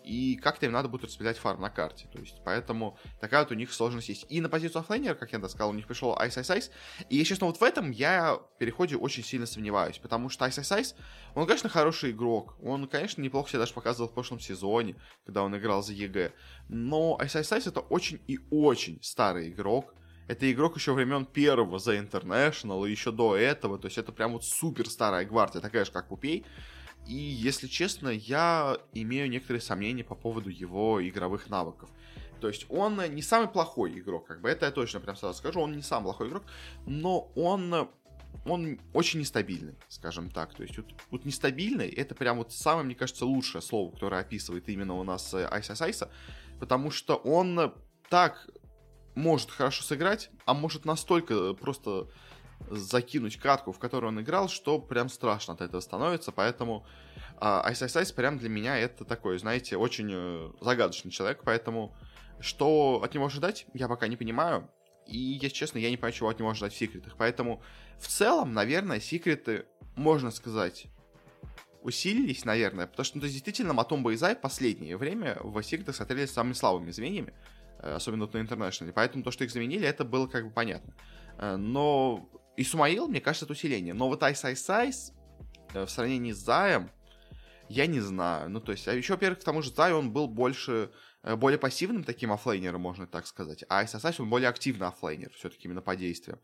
и 0.04 0.36
как-то 0.36 0.66
им 0.66 0.72
надо 0.72 0.90
будет 0.90 1.06
распределять 1.06 1.38
фарм 1.38 1.62
на 1.62 1.70
карте. 1.70 2.08
То 2.12 2.20
есть, 2.20 2.36
поэтому 2.44 2.98
такая 3.20 3.44
вот 3.44 3.52
у 3.52 3.56
них 3.56 3.72
сложность 3.74 4.10
есть. 4.10 4.26
И 4.30 4.42
на 4.42 4.50
позицию 4.50 4.82
оффлейнера, 4.82 5.16
как 5.16 5.32
я 5.32 5.40
сказал, 5.48 5.70
у 5.70 5.74
них 5.74 5.88
пришел 5.88 6.16
Ice 6.16 6.38
Ice 6.38 6.58
Ice. 6.58 6.72
И, 7.10 7.18
если 7.18 7.30
честно, 7.30 7.48
вот 7.48 7.58
в 7.58 7.64
этом 7.64 7.92
я 7.92 8.40
переходе 8.60 8.96
очень 8.96 9.24
сильно 9.24 9.46
сомневаюсь, 9.46 9.98
потому 9.98 10.30
что 10.30 10.46
Ice 10.46 10.60
Ice 10.60 10.80
Ice, 10.80 10.96
он, 11.36 11.48
конечно, 11.48 11.70
хороший 11.70 12.12
игрок. 12.12 12.56
Он, 12.62 12.88
конечно, 12.88 13.22
неплохо 13.22 13.50
себя 13.50 13.60
даже 13.60 13.74
показывал 13.74 14.10
в 14.10 14.14
прошлом 14.14 14.40
сезоне, 14.40 14.96
когда 15.26 15.44
он 15.44 15.58
играл 15.58 15.82
за 15.84 15.94
EG. 15.94 16.34
Но 16.70 17.18
Ice 17.22 17.40
Ice 17.42 17.58
Ice 17.58 17.70
это 17.70 17.80
очень 17.80 18.22
и 18.28 18.40
очень 18.52 19.00
старый 19.02 19.50
игрок. 19.50 19.96
Это 20.28 20.50
игрок 20.52 20.78
еще 20.78 20.94
времен 20.94 21.26
первого 21.26 21.80
за 21.80 21.98
International 21.98 22.90
еще 22.90 23.12
до 23.12 23.36
этого. 23.36 23.78
То 23.78 23.88
есть 23.88 23.98
это 23.98 24.12
прям 24.14 24.34
вот 24.34 24.46
супер 24.46 24.90
старая 24.90 25.26
гвардия, 25.26 25.62
такая 25.62 25.84
же, 25.84 25.92
как 25.92 26.08
Puppey. 26.08 26.46
И, 27.08 27.16
если 27.16 27.68
честно, 27.68 28.10
я 28.10 28.78
имею 28.94 29.30
некоторые 29.30 29.62
сомнения 29.62 30.04
по 30.04 30.16
поводу 30.16 30.50
его 30.50 31.06
игровых 31.06 31.50
навыков. 31.50 31.90
То 32.40 32.48
есть 32.50 32.66
он 32.70 33.02
не 33.14 33.22
самый 33.22 33.48
плохой 33.48 33.98
игрок, 34.00 34.28
как 34.28 34.42
бы 34.42 34.50
это 34.50 34.66
я 34.66 34.72
точно 34.72 35.00
прям 35.00 35.16
сразу 35.16 35.38
скажу, 35.38 35.62
он 35.62 35.76
не 35.76 35.82
самый 35.82 36.06
плохой 36.06 36.28
игрок, 36.28 36.44
но 36.86 37.32
он 37.36 37.90
он 38.46 38.80
очень 38.94 39.20
нестабильный, 39.22 39.76
скажем 39.88 40.30
так. 40.30 40.54
То 40.54 40.64
есть 40.64 40.78
вот, 40.78 40.88
вот 41.12 41.26
нестабильный, 41.26 41.88
это 41.88 42.16
прям 42.16 42.40
вот 42.40 42.52
самое, 42.52 42.86
мне 42.86 42.96
кажется, 42.96 43.26
лучшее 43.26 43.62
слово, 43.62 43.92
которое 43.92 44.20
описывает 44.22 44.68
именно 44.68 44.96
у 44.96 45.04
нас 45.04 45.34
Айса 45.34 45.76
Сайса, 45.76 46.12
потому 46.60 46.92
что 46.92 47.16
он 47.16 47.74
так 48.10 48.50
может 49.16 49.52
хорошо 49.52 49.84
сыграть, 49.84 50.30
а 50.46 50.54
может 50.54 50.86
настолько 50.86 51.54
просто 51.54 52.10
закинуть 52.70 53.38
катку, 53.38 53.72
в 53.72 53.80
которую 53.80 54.10
он 54.10 54.22
играл, 54.22 54.50
что 54.50 54.80
прям 54.80 55.10
страшно 55.10 55.54
от 55.54 55.62
этого 55.62 55.82
становится, 55.82 56.32
поэтому 56.32 56.86
Ice 57.40 57.86
Ice 57.86 58.02
Ice 58.02 58.14
прям 58.14 58.38
для 58.38 58.50
меня 58.50 58.78
это 58.78 59.06
такой, 59.06 59.38
знаете, 59.38 59.78
очень 59.78 60.12
uh, 60.12 60.56
загадочный 60.62 61.12
человек, 61.12 61.42
поэтому 61.44 61.94
что 62.40 63.02
от 63.04 63.14
него 63.14 63.26
ожидать, 63.26 63.66
я 63.74 63.88
пока 63.88 64.08
не 64.08 64.18
понимаю, 64.18 64.70
и, 65.08 65.18
если 65.18 65.56
честно, 65.56 65.78
я 65.80 65.90
не 65.90 65.98
понимаю, 65.98 66.14
чего 66.14 66.30
от 66.30 66.40
него 66.40 66.50
ожидать 66.50 66.74
в 66.74 66.78
секретах, 66.78 67.16
поэтому 67.18 67.62
в 68.00 68.08
целом, 68.08 68.54
наверное, 68.54 69.00
секреты, 69.00 69.66
можно 69.96 70.32
сказать, 70.32 70.88
усилились, 71.82 72.46
наверное, 72.46 72.88
потому 72.88 73.06
что, 73.06 73.18
ну, 73.18 73.24
действительно, 73.24 73.74
Матомба 73.74 74.12
и 74.12 74.16
Зай 74.16 74.36
последнее 74.36 74.98
время 74.98 75.38
в 75.42 75.58
Secret 75.58 75.92
смотрелись 75.94 76.32
самыми 76.32 76.54
слабыми 76.54 76.92
звеньями, 76.92 77.34
э, 77.80 77.94
особенно 77.94 78.26
вот 78.26 78.34
на 78.34 78.40
International, 78.40 78.92
поэтому 78.94 79.24
то, 79.24 79.32
что 79.32 79.44
их 79.44 79.52
заменили, 79.52 79.86
это 79.86 80.06
было 80.06 80.28
как 80.28 80.46
бы 80.46 80.52
понятно. 80.52 80.94
Э, 81.38 81.58
но 81.58 82.30
и 82.56 82.64
Сумаил, 82.64 83.08
мне 83.08 83.22
кажется, 83.22 83.46
это 83.46 83.54
усиление. 83.54 83.94
Но 83.94 84.08
вот 84.08 84.22
Ice 84.24 84.54
Ice 84.54 85.14
в 85.74 85.88
сравнении 85.88 86.32
с 86.32 86.38
Заем, 86.38 86.92
я 87.70 87.88
не 87.88 88.00
знаю. 88.00 88.50
Ну, 88.50 88.60
то 88.60 88.72
есть, 88.72 88.88
а 88.88 88.94
еще, 88.94 89.14
во-первых, 89.14 89.40
к 89.40 89.44
тому 89.44 89.62
же 89.62 89.72
Zai, 89.72 89.94
он 89.94 90.12
был 90.12 90.28
больше 90.28 90.92
Э, 91.24 91.38
более 91.38 91.58
пассивным 91.58 92.04
таким 92.04 92.32
оффлейнером, 92.34 92.82
можно 92.82 93.08
так 93.08 93.26
сказать, 93.28 93.64
а 93.70 93.84
SSI 93.84 94.16
он 94.20 94.30
более 94.30 94.50
активный 94.50 94.88
оффлейнер, 94.88 95.32
все-таки 95.34 95.68
именно 95.68 95.82
по 95.82 95.96
действиям. 95.96 96.38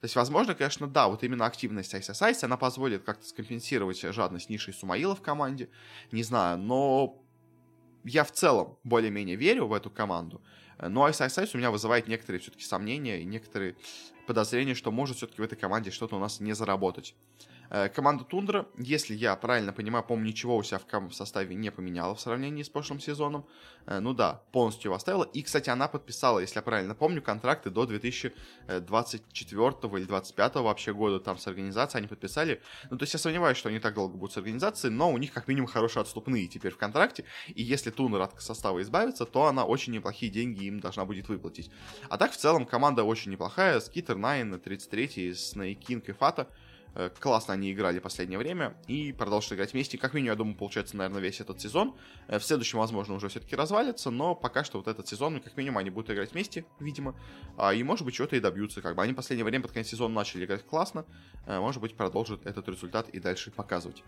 То 0.00 0.06
есть, 0.06 0.16
возможно, 0.16 0.54
конечно, 0.54 0.88
да, 0.88 1.08
вот 1.08 1.22
именно 1.22 1.46
активность 1.46 1.94
SSI, 1.94 2.36
она 2.42 2.56
позволит 2.56 3.04
как-то 3.04 3.24
скомпенсировать 3.24 4.00
жадность 4.00 4.50
Ниши 4.50 4.72
и 4.72 4.74
Сумаила 4.74 5.14
в 5.14 5.22
команде, 5.22 5.70
не 6.10 6.24
знаю, 6.24 6.58
но 6.58 7.22
я 8.02 8.24
в 8.24 8.32
целом 8.32 8.76
более-менее 8.82 9.36
верю 9.36 9.68
в 9.68 9.72
эту 9.72 9.88
команду, 9.88 10.42
но 10.78 11.08
SSI 11.08 11.50
у 11.54 11.58
меня 11.58 11.70
вызывает 11.70 12.08
некоторые 12.08 12.40
все-таки 12.40 12.64
сомнения 12.64 13.20
и 13.20 13.24
некоторые 13.24 13.76
подозрения, 14.26 14.74
что 14.74 14.90
может 14.90 15.16
все-таки 15.16 15.40
в 15.40 15.44
этой 15.44 15.56
команде 15.56 15.90
что-то 15.90 16.16
у 16.16 16.18
нас 16.18 16.40
не 16.40 16.54
заработать. 16.54 17.14
Э, 17.70 17.88
команда 17.88 18.24
Тундра, 18.24 18.66
если 18.78 19.14
я 19.14 19.36
правильно 19.36 19.72
понимаю, 19.72 20.04
по-моему, 20.04 20.28
ничего 20.28 20.56
у 20.56 20.62
себя 20.62 20.80
в, 20.80 21.12
составе 21.12 21.54
не 21.54 21.70
поменяла 21.70 22.14
в 22.14 22.20
сравнении 22.20 22.62
с 22.62 22.68
прошлым 22.68 23.00
сезоном. 23.00 23.46
Э, 23.86 24.00
ну 24.00 24.14
да, 24.14 24.42
полностью 24.52 24.88
его 24.88 24.96
оставила. 24.96 25.24
И, 25.24 25.42
кстати, 25.42 25.70
она 25.70 25.88
подписала, 25.88 26.38
если 26.40 26.58
я 26.58 26.62
правильно 26.62 26.94
помню, 26.94 27.22
контракты 27.22 27.70
до 27.70 27.86
2024 27.86 29.66
или 29.66 30.04
2025 30.04 30.54
вообще 30.56 30.94
года 30.94 31.20
там 31.20 31.38
с 31.38 31.46
организацией 31.46 32.00
они 32.00 32.08
подписали. 32.08 32.60
Ну, 32.90 32.98
то 32.98 33.02
есть 33.04 33.12
я 33.12 33.18
сомневаюсь, 33.18 33.56
что 33.56 33.68
они 33.68 33.78
так 33.78 33.94
долго 33.94 34.16
будут 34.16 34.34
с 34.34 34.36
организацией, 34.36 34.92
но 34.92 35.10
у 35.10 35.18
них 35.18 35.32
как 35.32 35.48
минимум 35.48 35.68
хорошие 35.68 36.02
отступные 36.02 36.46
теперь 36.46 36.72
в 36.72 36.76
контракте. 36.76 37.24
И 37.48 37.62
если 37.62 37.90
Тундер 37.90 38.20
от 38.20 38.40
состава 38.42 38.80
избавится, 38.82 39.24
то 39.26 39.46
она 39.46 39.64
очень 39.64 39.92
неплохие 39.92 40.30
деньги 40.30 40.64
им 40.64 40.80
должна 40.80 41.04
будет 41.04 41.28
выплатить. 41.28 41.70
А 42.08 42.18
так, 42.18 42.32
в 42.32 42.36
целом, 42.36 42.66
команда 42.66 43.04
очень 43.04 43.32
неплохая. 43.32 43.80
Skiter, 43.80 44.16
Nine, 44.16 44.58
33, 44.60 45.34
Sneyking 45.34 46.08
и 46.08 46.12
Fata. 46.12 46.48
Э, 46.94 47.10
классно 47.18 47.54
они 47.54 47.72
играли 47.72 47.98
последнее 47.98 48.38
время 48.38 48.76
и 48.86 49.12
продолжат 49.12 49.52
играть 49.52 49.72
вместе. 49.72 49.98
Как 49.98 50.14
минимум, 50.14 50.32
я 50.32 50.36
думаю, 50.36 50.56
получается, 50.56 50.96
наверное, 50.96 51.20
весь 51.20 51.40
этот 51.40 51.60
сезон. 51.60 51.96
Э, 52.28 52.38
в 52.38 52.44
следующем, 52.44 52.78
возможно, 52.78 53.14
уже 53.14 53.28
все-таки 53.28 53.56
развалится, 53.56 54.10
но 54.10 54.34
пока 54.34 54.64
что 54.64 54.78
вот 54.78 54.88
этот 54.88 55.08
сезон, 55.08 55.40
как 55.40 55.56
минимум, 55.56 55.78
они 55.78 55.90
будут 55.90 56.10
играть 56.10 56.32
вместе, 56.32 56.64
видимо. 56.80 57.14
А, 57.56 57.74
и, 57.74 57.82
может 57.82 58.04
быть, 58.04 58.14
что-то 58.14 58.36
и 58.36 58.40
добьются. 58.40 58.82
Как 58.82 58.96
бы 58.96 59.02
они 59.02 59.12
в 59.12 59.16
последнее 59.16 59.44
время 59.44 59.62
под 59.62 59.72
конец 59.72 59.88
сезона 59.88 60.14
начали 60.14 60.44
играть 60.44 60.64
классно. 60.64 61.04
Э, 61.46 61.58
может 61.58 61.80
быть, 61.80 61.96
продолжат 61.96 62.46
этот 62.46 62.68
результат 62.68 63.08
и 63.08 63.20
дальше 63.20 63.50
показывать. 63.50 64.02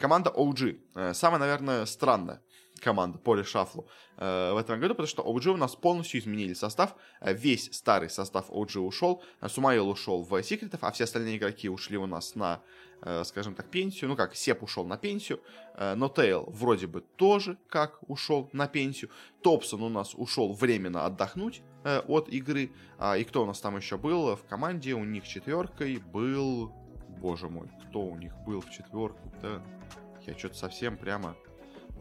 Команда 0.00 0.30
OG. 0.30 1.14
Самая, 1.14 1.40
наверное, 1.40 1.86
странная 1.86 2.40
команда 2.82 3.18
по 3.18 3.34
решафлу 3.34 3.86
э, 4.16 4.52
в 4.52 4.56
этом 4.56 4.80
году, 4.80 4.94
потому 4.94 5.06
что 5.06 5.22
OG 5.22 5.50
у 5.50 5.56
нас 5.56 5.74
полностью 5.76 6.20
изменили 6.20 6.52
состав. 6.52 6.94
Э, 7.20 7.32
весь 7.32 7.72
старый 7.72 8.10
состав 8.10 8.50
OG 8.50 8.78
ушел. 8.78 9.22
Э, 9.40 9.48
Сумаил 9.48 9.88
ушел 9.88 10.22
в 10.22 10.42
секретов, 10.42 10.82
а 10.82 10.90
все 10.90 11.04
остальные 11.04 11.36
игроки 11.36 11.68
ушли 11.68 11.96
у 11.96 12.06
нас 12.06 12.34
на, 12.34 12.60
э, 13.02 13.22
скажем 13.24 13.54
так, 13.54 13.70
пенсию. 13.70 14.10
Ну 14.10 14.16
как, 14.16 14.34
Сеп 14.34 14.62
ушел 14.62 14.84
на 14.84 14.96
пенсию, 14.96 15.40
э, 15.74 15.94
но 15.94 16.08
Тейл 16.08 16.44
вроде 16.48 16.86
бы 16.86 17.00
тоже 17.00 17.56
как 17.68 17.98
ушел 18.08 18.50
на 18.52 18.66
пенсию. 18.66 19.10
Топсон 19.42 19.82
у 19.82 19.88
нас 19.88 20.14
ушел 20.14 20.52
временно 20.52 21.06
отдохнуть 21.06 21.62
э, 21.84 22.00
от 22.00 22.28
игры. 22.28 22.72
А, 22.98 23.16
и 23.16 23.24
кто 23.24 23.44
у 23.44 23.46
нас 23.46 23.60
там 23.60 23.76
еще 23.76 23.96
был 23.96 24.36
в 24.36 24.44
команде? 24.44 24.94
У 24.94 25.04
них 25.04 25.26
четверкой 25.26 25.98
был... 25.98 26.72
Боже 27.20 27.48
мой, 27.48 27.70
кто 27.88 28.00
у 28.00 28.16
них 28.16 28.34
был 28.44 28.60
в 28.60 28.70
четверке? 28.70 29.20
Да, 29.40 29.62
я 30.26 30.36
что-то 30.36 30.56
совсем 30.56 30.96
прямо 30.96 31.36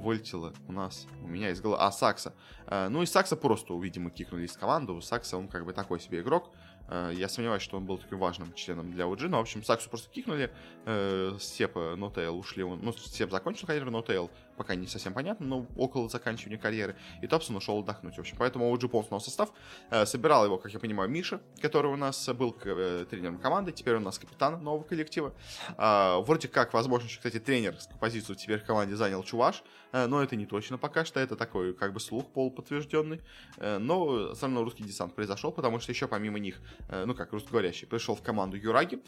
вылетело 0.02 0.54
у 0.68 0.72
нас, 0.72 1.08
у 1.24 1.28
меня 1.28 1.52
из 1.52 1.62
головы, 1.62 1.82
а, 1.82 1.92
Сакса. 1.92 2.34
Э, 2.68 2.90
ну 2.90 3.02
и 3.02 3.06
Сакса 3.06 3.36
просто, 3.36 3.78
видимо, 3.80 4.10
кикнули 4.10 4.46
из 4.46 4.58
команды, 4.58 5.00
Сакса, 5.02 5.38
он 5.38 5.48
как 5.48 5.66
бы 5.66 5.74
такой 5.74 6.00
себе 6.00 6.22
игрок, 6.22 6.52
Э, 6.92 7.12
я 7.14 7.30
сомневаюсь, 7.30 7.64
что 7.64 7.78
он 7.78 7.86
был 7.86 7.98
таким 7.98 8.20
важным 8.20 8.54
членом 8.54 8.92
для 8.92 9.06
OG, 9.06 9.30
но, 9.30 9.38
в 9.38 9.42
общем, 9.42 9.64
Саксу 9.64 9.90
просто 9.90 10.10
кикнули, 10.12 10.52
э, 10.86 11.38
Сепа, 11.40 11.96
Нотейл 11.96 12.38
ушли, 12.38 12.66
ну, 12.66 12.92
Сеп 12.92 13.32
закончил 13.32 13.66
карьеру, 13.66 13.92
Нотейл 13.92 14.30
пока 14.62 14.76
не 14.76 14.86
совсем 14.86 15.16
понятно, 15.16 15.48
но 15.48 15.66
около 15.76 16.08
заканчивания 16.08 16.60
карьеры, 16.60 16.96
и 17.24 17.26
Топсон 17.26 17.56
ушел 17.56 17.80
отдохнуть, 17.80 18.16
в 18.16 18.20
общем, 18.20 18.38
поэтому 18.38 18.72
OG 18.72 18.90
полностью 18.90 19.20
состав, 19.22 19.52
э, 19.90 20.06
собирал 20.06 20.46
его, 20.46 20.60
как 20.60 20.72
я 20.72 20.80
понимаю, 20.80 21.10
Миша, 21.10 21.42
который 21.60 21.92
у 21.92 21.96
нас 21.96 22.30
был 22.30 22.56
э, 22.64 23.06
тренером 23.10 23.40
команды, 23.40 23.72
теперь 23.72 23.96
у 23.96 24.00
нас 24.00 24.20
капитан 24.20 24.64
нового 24.64 24.84
коллектива, 24.84 25.34
э, 25.76 26.22
вроде 26.22 26.48
как, 26.48 26.76
возможно, 26.76 27.08
еще, 27.08 27.18
кстати, 27.18 27.40
тренерскую 27.40 27.98
позицию 27.98 28.36
теперь 28.36 28.60
в 28.60 28.66
команде 28.66 28.96
занял 28.96 29.24
Чуваш, 29.24 29.64
э, 29.94 30.06
но 30.06 30.22
это 30.22 30.36
не 30.36 30.46
точно 30.46 30.78
пока 30.78 31.06
что, 31.06 31.20
это 31.20 31.36
такой, 31.36 31.74
как 31.74 31.92
бы, 31.92 32.00
слух 32.00 32.32
полуподтвержденный, 32.32 33.22
но 33.58 34.36
все 34.36 34.42
равно 34.44 34.64
русский 34.64 34.84
десант 34.84 35.16
произошел, 35.16 35.52
потому 35.52 35.80
что 35.80 35.92
еще 35.92 36.08
помимо 36.08 36.38
них 36.38 36.62
ну 36.90 37.16
как 37.16 37.34
русскоговорящий, 37.34 37.88
пришел 37.88 38.16
в 38.16 38.22
команду 38.22 38.58
Yuragi, 38.58 39.02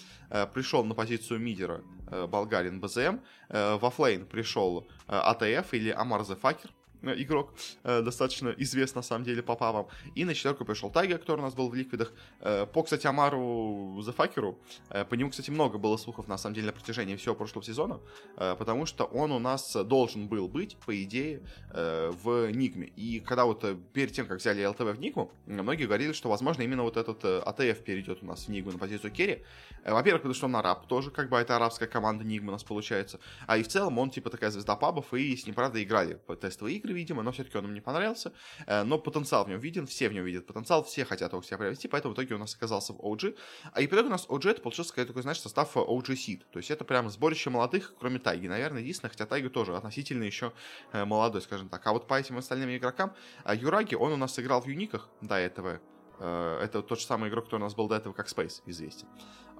пришел 0.53 0.83
на 0.83 0.95
позицию 0.95 1.39
мидера 1.39 1.81
болгарин 2.27 2.79
bzm, 2.79 3.19
в 3.53 3.89
оффлейн 3.89 4.25
пришел 4.25 4.87
ATF 5.07 5.73
или 5.73 5.91
Ammar 5.91 6.23
The 6.23 6.37
Fucker, 6.37 6.69
Э, 6.69 6.82
игрок, 7.03 7.53
э, 7.83 8.01
достаточно 8.01 8.49
известный 8.57 8.99
на 8.99 9.03
самом 9.03 9.25
деле 9.25 9.41
по 9.41 9.55
пабам. 9.55 9.87
И 10.15 10.25
на 10.25 10.33
четверку 10.33 10.65
пришел 10.65 10.89
Taiga, 10.89 11.19
который 11.19 11.39
у 11.39 11.43
нас 11.43 11.53
был 11.53 11.69
в 11.69 11.75
ликвидах. 11.75 12.13
Э, 12.39 12.65
по, 12.65 12.83
кстати, 12.83 13.07
Амару 13.07 13.99
The 14.01 14.17
Fucker 14.17 14.47
у, 14.47 14.57
по 14.89 15.15
нему, 15.15 15.29
кстати, 15.29 15.51
много 15.51 15.77
было 15.77 15.97
слухов 15.97 16.27
на 16.27 16.37
самом 16.37 16.55
деле 16.55 16.67
на 16.67 16.73
протяжении 16.73 17.15
всего 17.15 17.35
прошлого 17.35 17.65
сезона, 17.65 17.99
потому 18.35 18.85
что 18.85 19.05
он 19.05 19.31
у 19.31 19.39
нас 19.39 19.75
должен 19.85 20.27
был 20.27 20.47
быть, 20.47 20.77
по 20.77 21.03
идее, 21.03 21.41
в 21.71 22.51
Нигме. 22.51 22.87
И 22.95 23.19
когда 23.19 23.45
вот 23.45 23.65
перед 23.93 24.11
тем, 24.11 24.27
как 24.27 24.39
взяли 24.39 24.65
ЛТВ 24.65 24.81
в 24.81 24.99
Нигму, 24.99 25.31
многие 25.45 25.85
говорили, 25.85 26.13
что, 26.13 26.29
возможно, 26.29 26.61
именно 26.61 26.83
вот 26.83 26.97
этот 26.97 27.23
АТФ 27.25 27.83
перейдет 27.83 28.23
у 28.23 28.25
нас 28.25 28.45
в 28.45 28.49
Нигму 28.49 28.71
на 28.71 28.77
позицию 28.77 29.11
Керри. 29.11 29.43
Во-первых, 29.85 30.21
потому 30.21 30.35
что 30.35 30.45
он 30.45 30.55
араб 30.55 30.87
тоже, 30.87 31.11
как 31.11 31.29
бы 31.29 31.37
это 31.37 31.55
арабская 31.55 31.87
команда 31.87 32.23
Нигмы 32.23 32.49
у 32.49 32.51
нас 32.51 32.63
получается. 32.63 33.19
А 33.47 33.57
и 33.57 33.63
в 33.63 33.67
целом 33.67 33.97
он 33.97 34.09
типа 34.09 34.29
такая 34.29 34.51
звезда 34.51 34.75
пабов, 34.75 35.13
и 35.13 35.35
с 35.35 35.45
ним, 35.45 35.55
правда, 35.55 35.83
играли 35.83 36.15
по 36.15 36.35
тестовые 36.35 36.77
игры, 36.77 36.92
видимо, 36.93 37.23
но 37.23 37.31
все-таки 37.31 37.57
он 37.57 37.65
им 37.65 37.73
не 37.73 37.81
понравился. 37.81 38.33
Э, 38.67 38.83
но 38.83 38.97
потенциал 38.97 39.45
в 39.45 39.49
нем 39.49 39.59
виден, 39.59 39.85
все 39.87 40.09
в 40.09 40.13
нем 40.13 40.25
видят 40.25 40.45
потенциал, 40.45 40.83
все 40.83 41.05
хотят 41.05 41.31
его 41.31 41.41
себя 41.41 41.57
приобрести, 41.57 41.87
поэтому 41.87 42.13
в 42.13 42.17
итоге 42.17 42.35
у 42.35 42.37
нас 42.37 42.55
оказался 42.55 42.93
в 42.93 42.99
OG. 42.99 43.37
А 43.73 43.81
и 43.81 43.87
в 43.87 43.93
итоге 43.93 44.07
у 44.07 44.11
нас 44.11 44.27
OG 44.27 44.49
это 44.49 44.61
получился 44.61 44.93
такой, 44.93 45.21
знаешь, 45.21 45.39
состав 45.39 45.75
OG 45.75 46.13
Seed. 46.13 46.41
То 46.51 46.59
есть 46.59 46.71
это 46.71 46.83
прям 46.85 47.09
сборище 47.09 47.49
молодых, 47.49 47.93
кроме 47.99 48.19
Тайги, 48.19 48.47
наверное, 48.47 48.81
единственное, 48.81 49.11
хотя 49.11 49.25
Тайга 49.25 49.49
тоже 49.49 49.75
относительно 49.75 50.23
еще 50.23 50.53
э, 50.91 51.05
молодой, 51.05 51.41
скажем 51.41 51.69
так. 51.69 51.85
А 51.85 51.93
вот 51.93 52.07
по 52.07 52.19
этим 52.19 52.37
остальным 52.37 52.75
игрокам, 52.75 53.13
э, 53.45 53.55
Юраги, 53.55 53.95
он 53.95 54.13
у 54.13 54.17
нас 54.17 54.37
играл 54.39 54.61
в 54.61 54.67
Юниках 54.67 55.09
до 55.21 55.35
этого, 55.35 55.79
это 56.19 56.83
тот 56.83 56.99
же 56.99 57.05
самый 57.05 57.29
игрок, 57.29 57.45
который 57.45 57.61
у 57.61 57.63
нас 57.63 57.75
был 57.75 57.87
до 57.87 57.95
этого, 57.95 58.13
как 58.13 58.27
Space, 58.27 58.61
известен. 58.67 59.07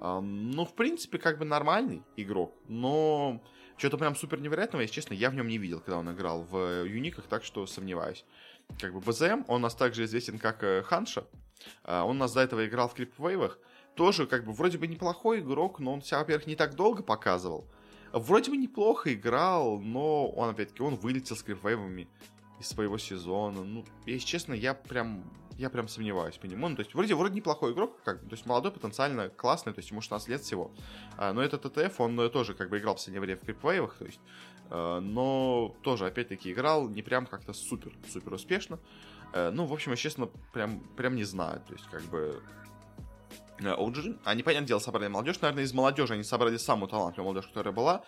Ну, 0.00 0.64
в 0.64 0.74
принципе, 0.74 1.18
как 1.18 1.38
бы 1.38 1.44
нормальный 1.44 2.02
игрок, 2.16 2.54
но 2.68 3.42
что-то 3.76 3.98
прям 3.98 4.14
супер 4.14 4.40
невероятного, 4.40 4.82
если 4.82 4.94
честно, 4.94 5.14
я 5.14 5.30
в 5.30 5.34
нем 5.34 5.48
не 5.48 5.58
видел, 5.58 5.80
когда 5.80 5.98
он 5.98 6.10
играл 6.12 6.42
в 6.42 6.84
Юниках, 6.84 7.26
так 7.26 7.44
что 7.44 7.66
сомневаюсь. 7.66 8.24
Как 8.80 8.94
бы 8.94 9.00
БЗМ, 9.00 9.44
он 9.48 9.56
у 9.56 9.58
нас 9.58 9.74
также 9.74 10.04
известен 10.04 10.38
как 10.38 10.62
э, 10.62 10.82
Ханша. 10.82 11.24
А, 11.82 12.04
он 12.04 12.16
у 12.16 12.20
нас 12.20 12.32
до 12.32 12.40
этого 12.40 12.66
играл 12.66 12.88
в 12.88 12.94
Крипвейвах. 12.94 13.58
Тоже, 13.94 14.26
как 14.26 14.44
бы, 14.44 14.52
вроде 14.52 14.78
бы 14.78 14.86
неплохой 14.86 15.40
игрок, 15.40 15.78
но 15.80 15.92
он 15.92 16.02
себя, 16.02 16.18
во-первых, 16.18 16.46
не 16.46 16.56
так 16.56 16.74
долго 16.74 17.02
показывал. 17.02 17.66
Вроде 18.12 18.50
бы 18.50 18.56
неплохо 18.56 19.12
играл, 19.12 19.80
но 19.80 20.28
он, 20.28 20.50
опять-таки, 20.50 20.82
он 20.82 20.96
вылетел 20.96 21.36
с 21.36 21.42
Крипвейвами 21.42 22.08
из 22.60 22.68
своего 22.68 22.98
сезона. 22.98 23.64
Ну, 23.64 23.84
если 24.06 24.26
честно, 24.26 24.54
я 24.54 24.74
прям 24.74 25.24
я 25.58 25.70
прям 25.70 25.88
сомневаюсь 25.88 26.36
по 26.36 26.46
нему. 26.46 26.68
Ну, 26.68 26.76
то 26.76 26.80
есть, 26.80 26.94
вроде, 26.94 27.14
вроде 27.14 27.34
неплохой 27.34 27.72
игрок, 27.72 28.00
как, 28.04 28.20
то 28.20 28.32
есть, 28.32 28.46
молодой, 28.46 28.72
потенциально 28.72 29.28
классный, 29.28 29.72
то 29.72 29.78
есть, 29.78 29.90
ему 29.90 30.00
16 30.00 30.28
лет 30.28 30.40
всего. 30.40 30.70
А, 31.16 31.32
но 31.32 31.42
этот 31.42 31.62
ТТФ, 31.62 32.00
он 32.00 32.18
э, 32.20 32.28
тоже, 32.28 32.54
как 32.54 32.70
бы, 32.70 32.78
играл 32.78 32.94
в 32.94 32.98
последнее 32.98 33.20
время 33.20 33.40
в 33.40 33.44
крипвейвах, 33.44 33.96
то 33.96 34.04
есть, 34.04 34.20
а, 34.70 35.00
но 35.00 35.74
тоже, 35.82 36.06
опять-таки, 36.06 36.52
играл 36.52 36.88
не 36.88 37.02
прям 37.02 37.26
как-то 37.26 37.52
супер, 37.52 37.92
супер 38.08 38.34
успешно. 38.34 38.78
А, 39.32 39.50
ну, 39.50 39.66
в 39.66 39.72
общем, 39.72 39.92
я, 39.92 39.96
честно, 39.96 40.28
прям, 40.52 40.80
прям 40.96 41.14
не 41.16 41.24
знаю, 41.24 41.60
то 41.66 41.72
есть, 41.72 41.86
как 41.90 42.02
бы, 42.02 42.42
OG, 43.60 44.20
они, 44.24 44.42
понятное 44.42 44.68
дело, 44.68 44.78
собрали 44.80 45.08
молодежь, 45.08 45.40
наверное, 45.40 45.64
из 45.64 45.72
молодежи 45.72 46.14
они 46.14 46.24
собрали 46.24 46.56
самую 46.56 46.88
талантливую 46.88 47.32
молодежь, 47.32 47.48
которая 47.48 47.72
была, 47.72 48.04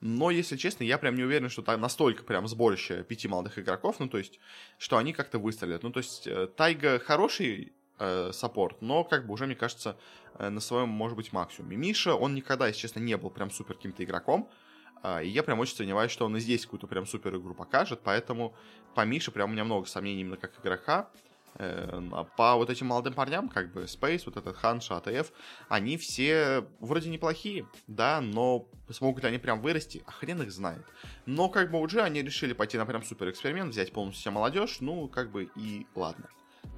но, 0.00 0.30
если 0.30 0.56
честно, 0.56 0.84
я 0.84 0.96
прям 0.96 1.14
не 1.14 1.24
уверен, 1.24 1.50
что 1.50 1.62
там 1.62 1.80
настолько 1.80 2.22
прям 2.22 2.48
сборище 2.48 3.02
пяти 3.04 3.28
молодых 3.28 3.58
игроков, 3.58 3.96
ну, 3.98 4.08
то 4.08 4.16
есть, 4.16 4.38
что 4.78 4.96
они 4.96 5.12
как-то 5.12 5.38
выстрелят. 5.38 5.82
Ну, 5.82 5.90
то 5.90 5.98
есть, 5.98 6.26
э, 6.26 6.46
Тайга 6.46 6.98
хороший 6.98 7.72
э, 7.98 8.30
саппорт, 8.32 8.80
но, 8.80 9.04
как 9.04 9.26
бы, 9.26 9.34
уже, 9.34 9.44
мне 9.44 9.54
кажется, 9.54 9.98
э, 10.38 10.48
на 10.48 10.60
своем, 10.60 10.88
может 10.88 11.16
быть, 11.16 11.34
максимуме. 11.34 11.76
Миша, 11.76 12.14
он 12.14 12.34
никогда, 12.34 12.66
если 12.66 12.80
честно, 12.80 13.00
не 13.00 13.16
был 13.18 13.28
прям 13.28 13.50
супер 13.50 13.74
каким-то 13.74 14.02
игроком, 14.02 14.48
э, 15.02 15.24
и 15.26 15.28
я 15.28 15.42
прям 15.42 15.60
очень 15.60 15.76
сомневаюсь, 15.76 16.10
что 16.10 16.24
он 16.24 16.34
и 16.34 16.40
здесь 16.40 16.64
какую-то 16.64 16.86
прям 16.86 17.04
супер 17.04 17.36
игру 17.36 17.52
покажет, 17.52 18.00
поэтому 18.02 18.54
по 18.94 19.04
Мише 19.04 19.30
прям 19.30 19.50
у 19.50 19.52
меня 19.52 19.64
много 19.64 19.86
сомнений 19.86 20.22
именно 20.22 20.38
как 20.38 20.58
игрока. 20.60 21.10
Э, 21.56 22.00
по 22.36 22.56
вот 22.56 22.70
этим 22.70 22.86
молодым 22.86 23.14
парням, 23.14 23.48
как 23.48 23.72
бы 23.72 23.82
Space, 23.82 24.22
вот 24.26 24.36
этот 24.36 24.56
Ханша, 24.56 24.96
АТФ, 24.96 25.32
они 25.68 25.96
все 25.96 26.64
вроде 26.80 27.10
неплохие, 27.10 27.66
да, 27.86 28.20
но 28.20 28.68
смогут 28.88 29.22
ли 29.22 29.28
они 29.28 29.38
прям 29.38 29.60
вырасти, 29.60 30.02
а 30.06 30.12
хрен 30.12 30.42
их 30.42 30.52
знает. 30.52 30.84
Но 31.26 31.48
как 31.48 31.70
бы 31.70 31.80
уже 31.80 32.02
они 32.02 32.22
решили 32.22 32.52
пойти 32.52 32.78
на 32.78 32.86
прям 32.86 33.02
супер 33.02 33.30
эксперимент, 33.30 33.72
взять 33.72 33.92
полностью 33.92 34.32
молодежь, 34.32 34.78
ну 34.80 35.08
как 35.08 35.30
бы 35.30 35.50
и 35.56 35.86
ладно. 35.94 36.28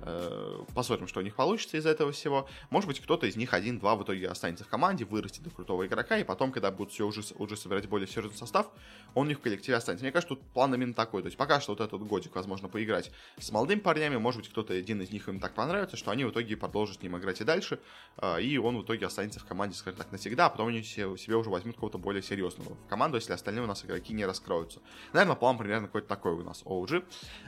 Э, 0.05 0.65
посмотрим, 0.75 1.07
что 1.07 1.21
у 1.21 1.23
них 1.23 1.37
получится 1.37 1.77
из 1.77 1.87
этого 1.87 2.13
всего. 2.13 2.49
Может 2.71 2.89
быть, 2.89 3.01
кто-то 3.01 3.27
из 3.27 3.37
них 3.37 3.55
один-два 3.55 3.95
в 3.95 4.03
итоге 4.03 4.29
останется 4.29 4.65
в 4.65 4.69
команде, 4.69 5.05
вырастет 5.05 5.43
до 5.45 5.51
крутого 5.51 5.87
игрока, 5.87 6.19
и 6.19 6.25
потом, 6.25 6.51
когда 6.51 6.71
будут 6.71 6.93
все 6.93 7.07
уже, 7.07 7.23
уже 7.37 7.57
собирать 7.57 7.89
более 7.89 8.09
серьезный 8.09 8.37
состав, 8.37 8.69
он 9.15 9.27
у 9.27 9.29
них 9.29 9.39
в 9.39 9.43
коллективе 9.43 9.77
останется. 9.77 10.05
Мне 10.05 10.13
кажется, 10.13 10.35
тут 10.35 10.45
план 10.53 10.75
именно 10.75 10.95
такой. 10.95 11.23
То 11.23 11.27
есть 11.27 11.37
пока 11.37 11.61
что 11.61 11.73
вот 11.73 11.81
этот 11.81 12.03
годик, 12.03 12.35
возможно, 12.35 12.69
поиграть 12.69 13.13
с 13.39 13.51
молодыми 13.53 13.81
парнями, 13.81 14.17
может 14.17 14.41
быть, 14.41 14.51
кто-то 14.51 14.75
один 14.75 15.01
из 15.03 15.11
них 15.11 15.29
им 15.29 15.39
так 15.39 15.55
понравится, 15.55 15.97
что 15.97 16.11
они 16.11 16.25
в 16.25 16.31
итоге 16.31 16.57
продолжат 16.57 16.99
с 16.99 17.03
ним 17.03 17.17
играть 17.17 17.41
и 17.41 17.45
дальше, 17.45 17.79
э, 18.19 18.43
и 18.43 18.59
он 18.59 18.79
в 18.79 18.83
итоге 18.83 19.07
останется 19.07 19.39
в 19.39 19.45
команде, 19.45 19.77
скажем 19.77 19.99
так, 19.99 20.11
навсегда, 20.11 20.47
а 20.47 20.51
потом 20.51 20.69
они 20.69 20.83
себе 20.83 21.37
уже 21.37 21.51
возьмут 21.51 21.77
кого-то 21.77 21.99
более 21.99 22.23
серьезного 22.23 22.75
в 22.75 22.89
команду, 22.89 23.17
если 23.17 23.33
остальные 23.33 23.65
у 23.65 23.67
нас 23.69 23.85
игроки 23.85 24.13
не 24.13 24.27
раскроются. 24.27 24.81
Наверное, 25.13 25.37
план 25.37 25.59
примерно 25.59 25.87
какой-то 25.87 26.09
такой 26.09 26.33
у 26.33 26.43
нас 26.43 26.63
OG. 26.65 27.05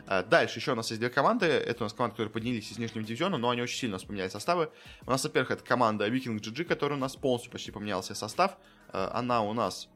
Э, 0.07 0.23
дальше 0.23 0.61
еще 0.61 0.73
у 0.73 0.77
нас 0.77 0.89
есть 0.91 1.01
две 1.01 1.11
команды. 1.11 1.47
Это 1.47 1.83
у 1.83 1.87
нас 1.87 1.93
команды, 1.93 2.13
которые 2.13 2.33
из 2.51 2.79
нижнего 2.79 3.05
дивизиона 3.05 3.25
дивизиона, 3.25 3.39
но 3.39 3.51
они 3.51 3.63
очень 3.63 3.79
сильно 3.79 3.99
поменяли 3.99 4.29
составы. 4.29 4.71
У 5.07 5.11
нас, 5.11 5.25
во-первых, 5.25 5.53
это 5.53 5.65
команда 5.65 6.09
Viking 6.09 6.39
GG, 6.39 6.65
которая 6.65 6.99
у 6.99 7.01
нас 7.01 7.17
полностью 7.17 7.51
почти 7.51 7.71
поменялся 7.71 8.15
состав. 8.15 8.57
Э, 8.93 9.09
она 9.13 9.43
у 9.43 9.53
нас 9.55 9.89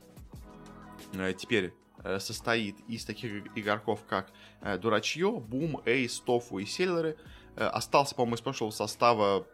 э, 1.14 1.33
теперь 1.37 1.75
э, 2.05 2.19
состоит 2.21 2.76
из 2.88 3.05
таких 3.05 3.47
игроков, 3.57 4.00
как 4.09 4.31
Дурачье, 4.81 5.31
Бум, 5.40 5.81
Эйс, 5.85 6.21
Тофу 6.21 6.59
и 6.59 6.67
Селлеры. 6.67 7.17
Остался, 7.57 8.14
по-моему, 8.14 8.37
из 8.37 8.40
прошлого 8.40 8.71
состава 8.71 9.47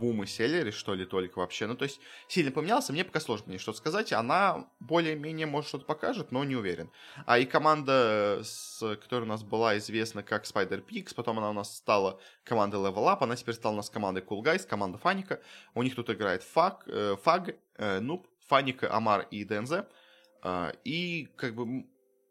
Бум 0.00 0.22
и 0.22 0.26
Селлери, 0.26 0.70
что 0.70 0.94
ли, 0.94 1.04
только 1.04 1.38
вообще. 1.38 1.66
Ну, 1.66 1.76
то 1.76 1.84
есть, 1.84 2.00
сильно 2.28 2.50
поменялся, 2.50 2.92
мне 2.92 3.04
пока 3.04 3.20
сложно 3.20 3.46
мне 3.48 3.58
что-то 3.58 3.78
сказать. 3.78 4.12
Она 4.12 4.66
более-менее, 4.80 5.46
может, 5.46 5.68
что-то 5.68 5.84
покажет, 5.84 6.32
но 6.32 6.44
не 6.44 6.56
уверен. 6.56 6.90
А 7.26 7.38
и 7.38 7.44
команда, 7.44 8.40
с, 8.42 8.78
которая 8.96 9.26
у 9.26 9.28
нас 9.28 9.42
была 9.42 9.78
известна 9.78 10.22
как 10.22 10.44
Spider 10.44 10.84
Pigs, 10.84 11.14
потом 11.14 11.38
она 11.38 11.50
у 11.50 11.54
нас 11.54 11.76
стала 11.76 12.20
командой 12.44 12.76
Level 12.76 13.06
Up, 13.06 13.18
она 13.20 13.36
теперь 13.36 13.54
стала 13.54 13.72
у 13.72 13.76
нас 13.76 13.90
командой 13.90 14.22
Cool 14.22 14.42
Guys, 14.42 14.66
команда 14.66 14.98
Фаника. 14.98 15.40
У 15.74 15.82
них 15.82 15.94
тут 15.94 16.10
играет 16.10 16.42
Фаг, 16.42 16.84
э, 16.86 17.16
Фаг, 17.22 17.54
э, 17.76 18.00
Нуб, 18.00 18.26
Фаника, 18.46 18.92
Амар 18.94 19.26
и 19.30 19.44
ДНЗ. 19.44 19.84
Э, 20.42 20.72
и, 20.84 21.28
как 21.36 21.54
бы, 21.54 21.86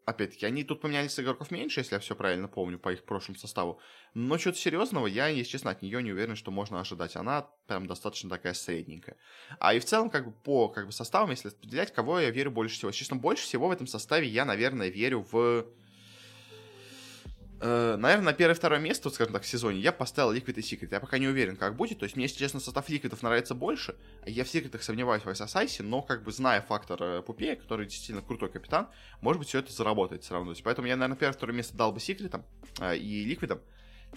опять-таки, 0.06 0.46
они 0.46 0.64
тут 0.64 0.82
поменялись 0.82 1.20
игроков 1.20 1.52
меньше, 1.52 1.80
если 1.80 1.96
я 1.96 2.00
все 2.00 2.16
правильно 2.16 2.48
помню, 2.48 2.80
по 2.80 2.92
их 2.92 3.04
прошлому 3.04 3.38
составу. 3.38 3.80
Но 4.14 4.38
что-то 4.38 4.58
серьезного 4.58 5.08
я, 5.08 5.28
если 5.28 5.52
честно, 5.52 5.72
от 5.72 5.82
нее 5.82 6.02
не 6.02 6.12
уверен, 6.12 6.36
что 6.36 6.52
можно 6.52 6.80
ожидать. 6.80 7.16
Она 7.16 7.48
прям 7.68 7.88
достаточно 7.88 8.30
такая 8.30 8.54
средненькая. 8.54 9.18
А 9.60 9.74
и 9.74 9.80
в 9.80 9.86
целом, 9.86 10.10
как 10.10 10.26
бы 10.26 10.32
по 10.32 10.70
как 10.70 10.88
бы, 10.88 10.92
составам, 10.92 11.32
если 11.32 11.50
определять, 11.50 11.94
кого 11.94 12.20
я 12.20 12.30
верю 12.30 12.52
больше 12.52 12.76
всего. 12.76 12.92
Честно, 12.92 13.16
больше 13.16 13.44
всего 13.44 13.68
в 13.68 13.72
этом 13.72 13.88
составе 13.88 14.28
я, 14.28 14.46
наверное, 14.46 14.90
верю 14.90 15.26
в 15.32 15.66
Э, 17.64 17.96
наверное, 17.96 18.26
на 18.26 18.34
первое-второе 18.34 18.80
место, 18.80 19.08
вот, 19.08 19.14
скажем 19.14 19.34
так, 19.34 19.44
в 19.44 19.48
сезоне 19.48 19.80
я 19.80 19.92
поставил 19.92 20.34
Liquid 20.34 20.54
и 20.56 20.62
Secret. 20.62 20.88
Я 20.92 21.00
пока 21.00 21.20
не 21.20 21.28
уверен, 21.28 21.56
как 21.56 21.76
будет. 21.76 22.00
То 22.00 22.06
есть 22.06 22.16
мне, 22.16 22.26
если 22.26 22.40
честно, 22.40 22.60
состав 22.60 22.90
Ликвидов 22.90 23.22
нравится 23.22 23.54
больше. 23.54 23.96
Я 24.26 24.44
в 24.44 24.50
Секретах 24.50 24.82
сомневаюсь 24.82 25.24
в 25.24 25.30
SSIS, 25.30 25.84
но 25.84 26.02
как 26.02 26.24
бы 26.24 26.32
зная 26.32 26.62
фактор 26.62 27.02
э, 27.04 27.22
Пупея, 27.22 27.56
который 27.56 27.86
действительно 27.86 28.24
крутой 28.24 28.50
капитан, 28.50 28.88
может 29.22 29.38
быть, 29.40 29.50
все 29.50 29.60
это 29.60 29.72
заработает 29.72 30.24
все 30.24 30.34
равно. 30.34 30.56
Поэтому 30.64 30.88
я, 30.88 30.96
наверное, 30.96 31.18
первое-второе 31.18 31.56
место 31.56 31.78
дал 31.78 31.92
бы 31.92 32.00
Секретам 32.00 32.44
э, 32.80 32.98
и 32.98 33.26
Ликвидам. 33.26 33.62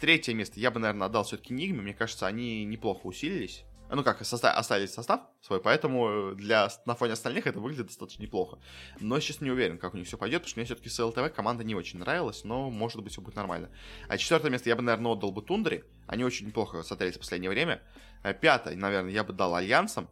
Третье 0.01 0.33
место 0.33 0.59
я 0.59 0.71
бы, 0.71 0.81
наверное, 0.81 1.07
отдал 1.07 1.25
все-таки 1.25 1.53
Нигме. 1.53 1.83
Мне 1.83 1.95
кажется, 1.95 2.27
они 2.27 2.65
неплохо 2.65 3.07
усилились 3.07 3.65
ну 3.91 4.03
как, 4.03 4.25
состав, 4.25 4.57
оставили 4.57 4.87
состав 4.87 5.21
свой, 5.41 5.61
поэтому 5.61 6.33
для, 6.35 6.69
на 6.87 6.95
фоне 6.95 7.13
остальных 7.13 7.47
это 7.47 7.61
выглядит 7.61 7.87
достаточно 7.87 8.23
неплохо. 8.23 8.59
Но 9.01 9.19
сейчас 9.21 9.41
не 9.41 9.51
уверен, 9.51 9.79
как 9.79 9.95
у 9.95 9.97
них 9.97 10.07
все 10.07 10.17
пойдет, 10.17 10.43
потому 10.43 10.51
что 10.51 10.59
мне 10.61 10.65
все-таки 10.65 10.89
с 10.89 11.03
ЛТВ 11.03 11.35
команда 11.35 11.65
не 11.65 11.75
очень 11.75 11.99
нравилась, 11.99 12.45
но 12.45 12.71
может 12.71 13.03
быть 13.03 13.13
все 13.13 13.21
будет 13.21 13.37
нормально. 13.37 13.71
А 14.09 14.17
четвертое 14.17 14.51
место 14.51 14.69
я 14.69 14.77
бы, 14.77 14.83
наверное, 14.83 15.13
отдал 15.13 15.33
бы 15.33 15.43
Тундре, 15.43 15.85
они 16.07 16.25
очень 16.25 16.47
неплохо 16.47 16.83
смотрелись 16.83 17.17
в 17.17 17.21
последнее 17.21 17.51
время. 17.51 17.83
А 18.23 18.33
пятое, 18.33 18.75
наверное, 18.77 19.13
я 19.13 19.23
бы 19.23 19.33
дал 19.33 19.55
Альянсам, 19.55 20.09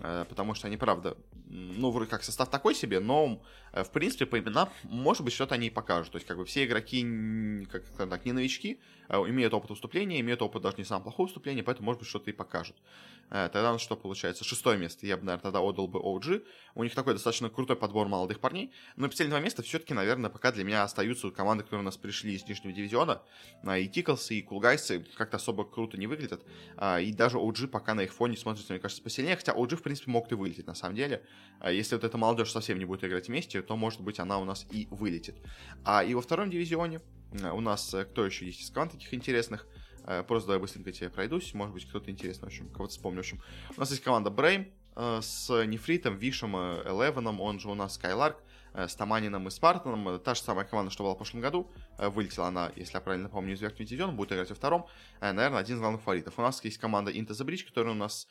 э, 0.00 0.26
потому 0.28 0.54
что 0.54 0.66
они, 0.66 0.76
правда, 0.76 1.16
ну, 1.46 1.90
вроде 1.90 2.10
как 2.10 2.22
состав 2.22 2.50
такой 2.50 2.74
себе, 2.74 3.00
но, 3.00 3.42
э, 3.72 3.82
в 3.82 3.90
принципе, 3.90 4.26
по 4.26 4.38
именам, 4.38 4.68
может 4.84 5.22
быть, 5.22 5.32
что-то 5.32 5.54
они 5.54 5.68
и 5.68 5.70
покажут. 5.70 6.12
То 6.12 6.16
есть, 6.16 6.26
как 6.26 6.36
бы, 6.36 6.44
все 6.44 6.64
игроки, 6.64 7.66
как 7.70 7.84
так, 8.10 8.24
не 8.26 8.32
новички, 8.32 8.80
имеют 9.08 9.54
опыт 9.54 9.70
выступления, 9.70 10.20
имеют 10.20 10.42
опыт 10.42 10.62
даже 10.62 10.76
не 10.76 10.84
самого 10.84 11.04
плохого 11.04 11.26
выступления, 11.26 11.62
поэтому, 11.62 11.86
может 11.86 12.00
быть, 12.00 12.08
что-то 12.08 12.30
и 12.30 12.32
покажут. 12.32 12.76
Э, 13.30 13.48
тогда 13.52 13.78
что 13.78 13.96
получается? 13.96 14.44
Шестое 14.44 14.78
место 14.78 15.06
я 15.06 15.16
бы, 15.16 15.24
наверное, 15.24 15.42
тогда 15.42 15.60
отдал 15.60 15.88
бы 15.88 15.98
OG. 15.98 16.44
У 16.74 16.84
них 16.84 16.94
такой 16.94 17.14
достаточно 17.14 17.50
крутой 17.50 17.76
подбор 17.76 18.08
молодых 18.08 18.40
парней. 18.40 18.72
Но 18.96 19.08
последние 19.08 19.38
два 19.38 19.44
места 19.44 19.62
все-таки, 19.62 19.94
наверное, 19.94 20.30
пока 20.30 20.52
для 20.52 20.64
меня 20.64 20.82
остаются 20.82 21.30
команды, 21.30 21.64
которые 21.64 21.82
у 21.82 21.84
нас 21.84 21.96
пришли 21.96 22.34
из 22.34 22.46
нижнего 22.46 22.72
дивизиона. 22.72 23.22
А, 23.64 23.78
и 23.78 23.88
Тиклсы, 23.88 24.36
и 24.36 24.42
Кулгайсы 24.42 25.06
как-то 25.16 25.36
особо 25.36 25.64
круто 25.64 25.98
не 25.98 26.06
выглядят. 26.06 26.42
И 27.00 27.12
даже 27.12 27.38
OG 27.38 27.68
пока 27.68 27.94
на 27.94 28.02
их 28.02 28.12
фоне 28.12 28.36
смотрится, 28.36 28.72
мне 28.72 28.80
кажется, 28.80 29.02
посильнее. 29.02 29.36
Хотя 29.36 29.52
OG, 29.52 29.76
в 29.76 29.82
принципе, 29.82 30.10
могут 30.10 30.32
и 30.32 30.34
вылететь, 30.34 30.66
на 30.66 30.74
самом 30.74 30.96
деле. 30.96 31.24
Если 31.64 31.94
вот 31.94 32.04
эта 32.04 32.16
молодежь 32.16 32.50
совсем 32.50 32.78
не 32.78 32.84
будет 32.84 33.04
играть 33.04 33.28
вместе, 33.28 33.62
то, 33.62 33.76
может 33.76 34.00
быть, 34.00 34.20
она 34.20 34.38
у 34.38 34.44
нас 34.44 34.66
и 34.70 34.86
вылетит. 34.90 35.36
А 35.84 36.04
и 36.04 36.14
во 36.14 36.22
втором 36.22 36.50
дивизионе 36.50 36.96
э, 36.96 37.17
у 37.32 37.60
нас 37.60 37.92
э, 37.94 38.04
кто 38.04 38.24
еще 38.24 38.46
есть 38.46 38.60
из 38.60 38.70
команд 38.70 38.92
таких 38.92 39.12
интересных? 39.14 39.66
Э, 40.04 40.22
просто 40.22 40.48
давай 40.48 40.60
быстренько 40.60 40.92
тебе 40.92 41.10
пройдусь. 41.10 41.54
Может 41.54 41.74
быть, 41.74 41.88
кто-то 41.88 42.10
интересный, 42.10 42.44
в 42.44 42.48
общем, 42.48 42.68
кого-то 42.70 42.92
вспомню. 42.92 43.18
В 43.18 43.20
общем, 43.20 43.42
у 43.76 43.80
нас 43.80 43.90
есть 43.90 44.02
команда 44.02 44.30
Брейм 44.30 44.72
с 44.96 45.48
Нефритом, 45.64 46.16
Вишем, 46.16 46.56
Элевеном, 46.56 47.40
он 47.40 47.60
же 47.60 47.68
у 47.70 47.74
нас 47.74 47.94
Скайларк, 47.94 48.42
с 48.74 48.96
Таманином 48.96 49.46
и 49.46 49.50
Спартаном. 49.50 50.18
Та 50.18 50.34
же 50.34 50.42
самая 50.42 50.64
команда, 50.64 50.90
что 50.90 51.04
была 51.04 51.14
в 51.14 51.16
прошлом 51.16 51.40
году. 51.40 51.70
Вылетела 51.98 52.48
она, 52.48 52.72
если 52.74 52.94
я 52.94 53.00
правильно 53.00 53.28
помню, 53.28 53.54
из 53.54 53.60
верхнего 53.60 53.84
дивизиона, 53.84 54.12
будет 54.12 54.32
играть 54.32 54.48
во 54.48 54.56
втором. 54.56 54.88
Наверное, 55.20 55.58
один 55.58 55.76
из 55.76 55.80
главных 55.80 56.02
фаворитов. 56.02 56.36
У 56.38 56.42
нас 56.42 56.64
есть 56.64 56.78
команда 56.78 57.12
Into 57.12 57.28
the 57.28 57.46
Bridge, 57.46 57.64
которая 57.64 57.94
у 57.94 57.96
нас 57.96 58.26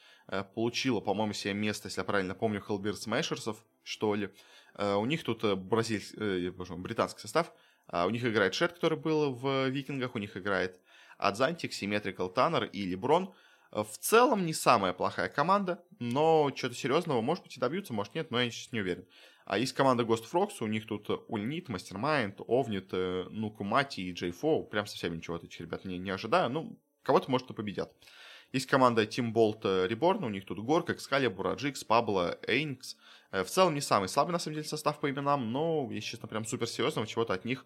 получила, 0.56 1.00
по-моему, 1.00 1.32
себе 1.32 1.54
место, 1.54 1.88
если 1.88 2.02
я 2.02 2.06
правильно 2.06 2.36
помню, 2.36 2.62
Hellbeard 2.68 2.96
Smashers, 2.96 3.56
что 3.84 4.16
ли. 4.16 4.30
У 4.78 5.06
них 5.06 5.24
тут 5.24 5.44
бразиль... 5.58 6.04
британский 6.78 7.22
состав. 7.22 7.54
У 7.92 8.10
них 8.10 8.26
играет 8.26 8.54
Шет, 8.54 8.74
который 8.74 8.98
был 8.98 9.34
в 9.34 9.70
Викингах, 9.70 10.16
у 10.16 10.20
них 10.20 10.36
играет 10.36 10.80
Адзантик, 11.18 11.72
Symmetrical 11.72 12.32
Таннер 12.32 12.66
и 12.66 12.86
Леброн. 12.86 13.34
Э, 13.72 13.84
в 13.84 13.98
целом 13.98 14.46
не 14.46 14.54
самая 14.54 14.94
плохая 14.94 15.30
команда, 15.30 15.84
но 16.00 16.52
что-то 16.56 16.76
серьезного, 16.76 17.22
может 17.22 17.44
быть, 17.44 17.58
и 17.58 17.60
добьются, 17.60 17.94
может 17.94 18.16
нет, 18.16 18.32
но 18.32 18.42
я 18.42 18.50
сейчас 18.50 18.72
не 18.72 18.82
уверен. 18.82 19.06
А 19.46 19.58
есть 19.58 19.74
команда 19.74 20.04
Ghost 20.04 20.26
Frogs, 20.32 20.58
у 20.60 20.68
них 20.68 20.86
тут 20.86 21.10
Ульнит, 21.30 21.70
Мастермайнд, 21.70 22.42
Овнит, 22.48 22.92
Нукумати 22.92 24.02
и 24.02 24.12
Джей 24.12 24.32
Фо. 24.32 24.64
Прям 24.64 24.86
совсем 24.86 25.16
ничего 25.16 25.38
от 25.38 25.46
этих 25.46 25.62
ребят 25.62 25.86
не, 25.86 25.98
не 25.98 26.10
ожидаю. 26.10 26.50
Ну, 26.50 26.78
кого-то, 27.02 27.32
может, 27.32 27.50
и 27.50 27.54
победят. 27.54 27.94
Есть 28.52 28.68
команда 28.68 29.04
Team 29.04 29.32
Bolt 29.32 29.62
Reborn, 29.62 30.26
у 30.26 30.30
них 30.30 30.46
тут 30.46 30.60
Горк, 30.60 30.90
Экскалибур, 30.90 31.48
Аджикс, 31.48 31.86
Пабло, 31.86 32.38
Эйнкс. 32.46 32.98
Э, 33.32 33.44
в 33.44 33.50
целом 33.50 33.74
не 33.74 33.82
самый 33.82 34.10
слабый, 34.10 34.34
на 34.34 34.40
самом 34.40 34.56
деле, 34.56 34.68
состав 34.68 35.00
по 35.00 35.10
именам, 35.10 35.52
но, 35.52 35.88
если 35.92 36.12
честно, 36.12 36.28
прям 36.28 36.46
супер 36.46 36.68
серьезного 36.68 37.08
чего-то 37.08 37.34
от 37.34 37.46
них 37.46 37.66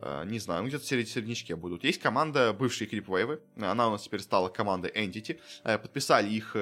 Э, 0.00 0.24
не 0.26 0.38
знаю, 0.38 0.62
ну 0.62 0.68
где-то 0.68 0.84
середнячке 0.84 1.56
будут. 1.56 1.84
Есть 1.84 2.00
команда 2.00 2.52
бывшие 2.52 2.88
Крипвейвы, 2.88 3.40
она 3.56 3.88
у 3.88 3.92
нас 3.92 4.02
теперь 4.02 4.20
стала 4.20 4.48
командой 4.48 4.90
Entity, 4.94 5.40
э, 5.64 5.78
подписали 5.78 6.30
их 6.30 6.56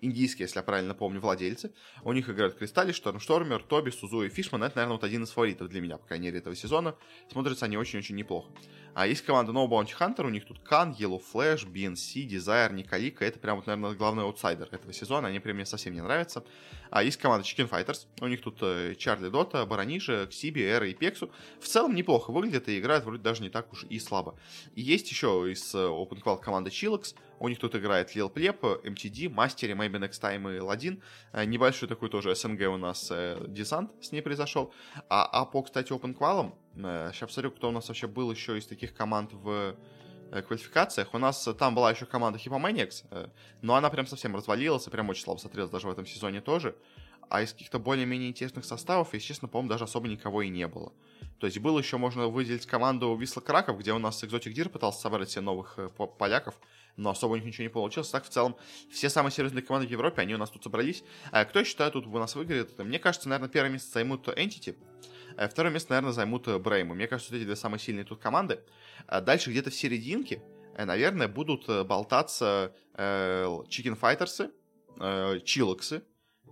индийские, 0.00 0.44
если 0.44 0.58
я 0.58 0.62
правильно 0.62 0.94
помню, 0.94 1.20
владельцы. 1.20 1.72
У 2.04 2.12
них 2.12 2.28
играют 2.28 2.54
Кристалли, 2.56 2.92
Штормштормер, 2.92 3.62
Тоби, 3.62 3.90
Сузу 3.90 4.22
и 4.22 4.28
Фишман. 4.28 4.62
Это, 4.62 4.76
наверное, 4.76 4.94
вот 4.94 5.04
один 5.04 5.24
из 5.24 5.30
фаворитов 5.30 5.68
для 5.68 5.80
меня, 5.80 5.96
по 5.98 6.06
крайней 6.06 6.26
мере, 6.26 6.38
этого 6.38 6.54
сезона. 6.54 6.94
Смотрятся 7.30 7.64
они 7.64 7.76
очень-очень 7.76 8.14
неплохо. 8.14 8.50
А 8.94 9.06
есть 9.06 9.22
команда 9.22 9.52
No 9.52 9.68
Bounty 9.68 9.92
Hunter, 9.98 10.26
у 10.26 10.28
них 10.28 10.44
тут 10.46 10.60
Кан, 10.60 10.92
Yellow 10.92 11.20
Flash, 11.20 11.66
BNC, 11.70 12.28
Desire, 12.28 12.72
Николика. 12.72 13.24
Это 13.24 13.38
прям, 13.38 13.56
вот, 13.56 13.66
наверное, 13.66 13.94
главный 13.94 14.24
аутсайдер 14.24 14.68
этого 14.70 14.92
сезона. 14.92 15.28
Они 15.28 15.40
прям 15.40 15.56
мне 15.56 15.66
совсем 15.66 15.94
не 15.94 16.00
нравятся. 16.00 16.44
А 16.90 17.02
есть 17.02 17.18
команда 17.18 17.46
Chicken 17.46 17.68
Fighters. 17.68 18.06
У 18.20 18.26
них 18.26 18.40
тут 18.40 18.58
э, 18.62 18.94
Чарли 18.96 19.28
Дота, 19.28 19.64
Баранижа, 19.66 20.26
Ксиби, 20.26 20.60
Эра 20.60 20.88
и 20.88 20.94
Пексу. 20.94 21.30
В 21.60 21.66
целом 21.66 21.94
неплохо 21.94 22.30
выглядят 22.30 22.68
и 22.68 22.78
играют 22.78 23.04
вроде 23.04 23.22
даже 23.22 23.42
не 23.42 23.50
так 23.50 23.72
уж 23.72 23.84
и 23.84 23.98
слабо. 23.98 24.38
И 24.74 24.82
есть 24.82 25.10
еще 25.10 25.46
из 25.50 25.74
э, 25.74 25.78
Open 25.78 26.22
Qual 26.22 26.40
команда 26.40 26.70
Chillax. 26.70 27.14
У 27.40 27.48
них 27.48 27.58
тут 27.58 27.76
играет 27.76 28.14
Лил 28.14 28.28
Плеп, 28.28 28.64
MTD, 28.64 29.28
Мастери, 29.28 29.74
Maybe 29.74 29.98
Next 29.98 30.20
Time 30.20 30.56
и 30.56 30.60
Ладин. 30.60 31.02
Э, 31.32 31.44
небольшой 31.44 31.88
такой 31.88 32.08
тоже 32.08 32.34
СНГ 32.34 32.68
у 32.68 32.76
нас 32.76 33.12
десант 33.46 33.92
с 34.00 34.12
ней 34.12 34.22
произошел. 34.22 34.72
А, 35.08 35.24
а 35.24 35.44
по, 35.44 35.62
кстати, 35.62 35.92
Open 35.92 36.16
э, 36.76 37.10
сейчас 37.12 37.28
посмотрю, 37.28 37.50
кто 37.52 37.68
у 37.68 37.72
нас 37.72 37.88
вообще 37.88 38.06
был 38.06 38.30
еще 38.30 38.58
из 38.58 38.66
таких 38.66 38.94
команд 38.94 39.32
в 39.32 39.76
квалификациях. 40.30 41.14
У 41.14 41.18
нас 41.18 41.48
там 41.58 41.74
была 41.74 41.90
еще 41.90 42.06
команда 42.06 42.38
Hippomaniacs, 42.38 43.30
но 43.62 43.74
она 43.74 43.90
прям 43.90 44.06
совсем 44.06 44.34
развалилась 44.34 44.86
и 44.86 44.90
прям 44.90 45.08
очень 45.08 45.24
слабо 45.24 45.38
смотрелась 45.38 45.70
даже 45.70 45.86
в 45.86 45.90
этом 45.90 46.06
сезоне 46.06 46.40
тоже. 46.40 46.74
а 47.30 47.42
из 47.42 47.52
каких-то 47.52 47.78
более-менее 47.78 48.30
интересных 48.30 48.64
составов, 48.64 49.14
естественно, 49.14 49.48
по-моему, 49.48 49.68
даже 49.68 49.84
особо 49.84 50.08
никого 50.08 50.42
и 50.42 50.48
не 50.48 50.66
было. 50.66 50.92
То 51.38 51.46
есть 51.46 51.58
было 51.58 51.78
еще, 51.78 51.98
можно 51.98 52.26
выделить 52.28 52.66
команду 52.66 53.14
Висла 53.14 53.40
Краков, 53.40 53.78
где 53.78 53.92
у 53.92 53.98
нас 53.98 54.22
Экзотик 54.24 54.52
Дир 54.54 54.68
пытался 54.68 55.00
собрать 55.00 55.30
себе 55.30 55.42
новых 55.42 55.74
э, 55.78 55.88
поляков, 55.88 56.58
но 56.96 57.10
особо 57.10 57.32
у 57.32 57.36
них 57.36 57.44
ничего 57.44 57.64
не 57.64 57.68
получилось. 57.68 58.08
Так, 58.08 58.24
в 58.24 58.28
целом, 58.28 58.56
все 58.90 59.08
самые 59.08 59.30
серьезные 59.30 59.62
команды 59.62 59.86
в 59.86 59.90
Европе, 59.90 60.22
они 60.22 60.34
у 60.34 60.38
нас 60.38 60.50
тут 60.50 60.64
собрались. 60.64 61.04
А 61.30 61.44
кто, 61.44 61.60
я 61.60 61.64
считаю, 61.64 61.92
тут 61.92 62.06
у 62.06 62.10
нас 62.10 62.34
выиграет? 62.34 62.76
Мне 62.78 62.98
кажется, 62.98 63.28
наверное, 63.28 63.50
первое 63.50 63.70
место 63.70 63.92
займут 63.92 64.26
Entity, 64.28 64.76
второе 65.36 65.72
место, 65.72 65.92
наверное, 65.92 66.12
займут 66.12 66.46
Брейму. 66.62 66.94
Мне 66.94 67.06
кажется, 67.06 67.34
эти 67.34 67.44
две 67.44 67.56
самые 67.56 67.80
сильные 67.80 68.04
тут 68.04 68.20
команды. 68.20 68.60
А 69.06 69.20
дальше 69.20 69.50
где-то 69.50 69.70
в 69.70 69.74
серединке, 69.74 70.42
э, 70.76 70.84
наверное, 70.84 71.28
будут 71.28 71.68
э, 71.68 71.84
болтаться 71.84 72.74
Chicken 72.96 73.98
Fighters, 73.98 74.50
Чилоксы, 75.44 76.02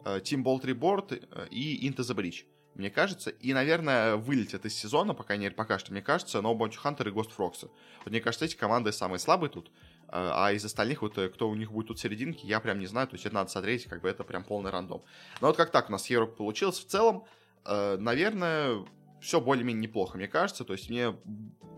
Team 0.04 0.44
Bolt 0.44 0.62
Reboard 0.62 1.48
и 1.50 1.88
Into 1.88 2.02
the 2.02 2.14
Breach 2.14 2.44
мне 2.76 2.90
кажется. 2.90 3.30
И, 3.30 3.52
наверное, 3.52 4.16
вылетят 4.16 4.64
из 4.66 4.74
сезона, 4.74 5.14
по 5.14 5.24
крайней 5.24 5.44
мере, 5.44 5.54
пока 5.54 5.78
что, 5.78 5.92
мне 5.92 6.02
кажется, 6.02 6.38
No 6.38 6.56
Bounty 6.56 6.76
Hunter 6.82 7.08
и 7.08 7.12
Ghost 7.12 7.30
Frogs. 7.36 7.62
Вот 7.62 8.10
мне 8.10 8.20
кажется, 8.20 8.44
эти 8.44 8.54
команды 8.54 8.92
самые 8.92 9.18
слабые 9.18 9.50
тут. 9.50 9.70
А, 10.08 10.52
из 10.52 10.64
остальных, 10.64 11.02
вот 11.02 11.18
э, 11.18 11.28
кто 11.28 11.48
у 11.48 11.54
них 11.54 11.72
будет 11.72 11.88
тут 11.88 11.98
в 11.98 12.00
серединке, 12.00 12.46
я 12.46 12.60
прям 12.60 12.78
не 12.78 12.86
знаю. 12.86 13.08
То 13.08 13.14
есть 13.14 13.26
это 13.26 13.34
надо 13.34 13.50
смотреть, 13.50 13.86
как 13.86 14.02
бы 14.02 14.08
это 14.08 14.24
прям 14.24 14.44
полный 14.44 14.70
рандом. 14.70 15.02
Но 15.40 15.48
вот 15.48 15.56
как 15.56 15.70
так 15.70 15.88
у 15.88 15.92
нас 15.92 16.08
Европа 16.08 16.36
получилось. 16.36 16.78
В 16.78 16.86
целом, 16.86 17.24
э, 17.24 17.26
наверное, 17.68 18.84
все 19.20 19.40
более-менее 19.40 19.82
неплохо, 19.82 20.16
мне 20.16 20.28
кажется. 20.28 20.64
То 20.64 20.72
есть 20.74 20.88
мне, 20.90 21.16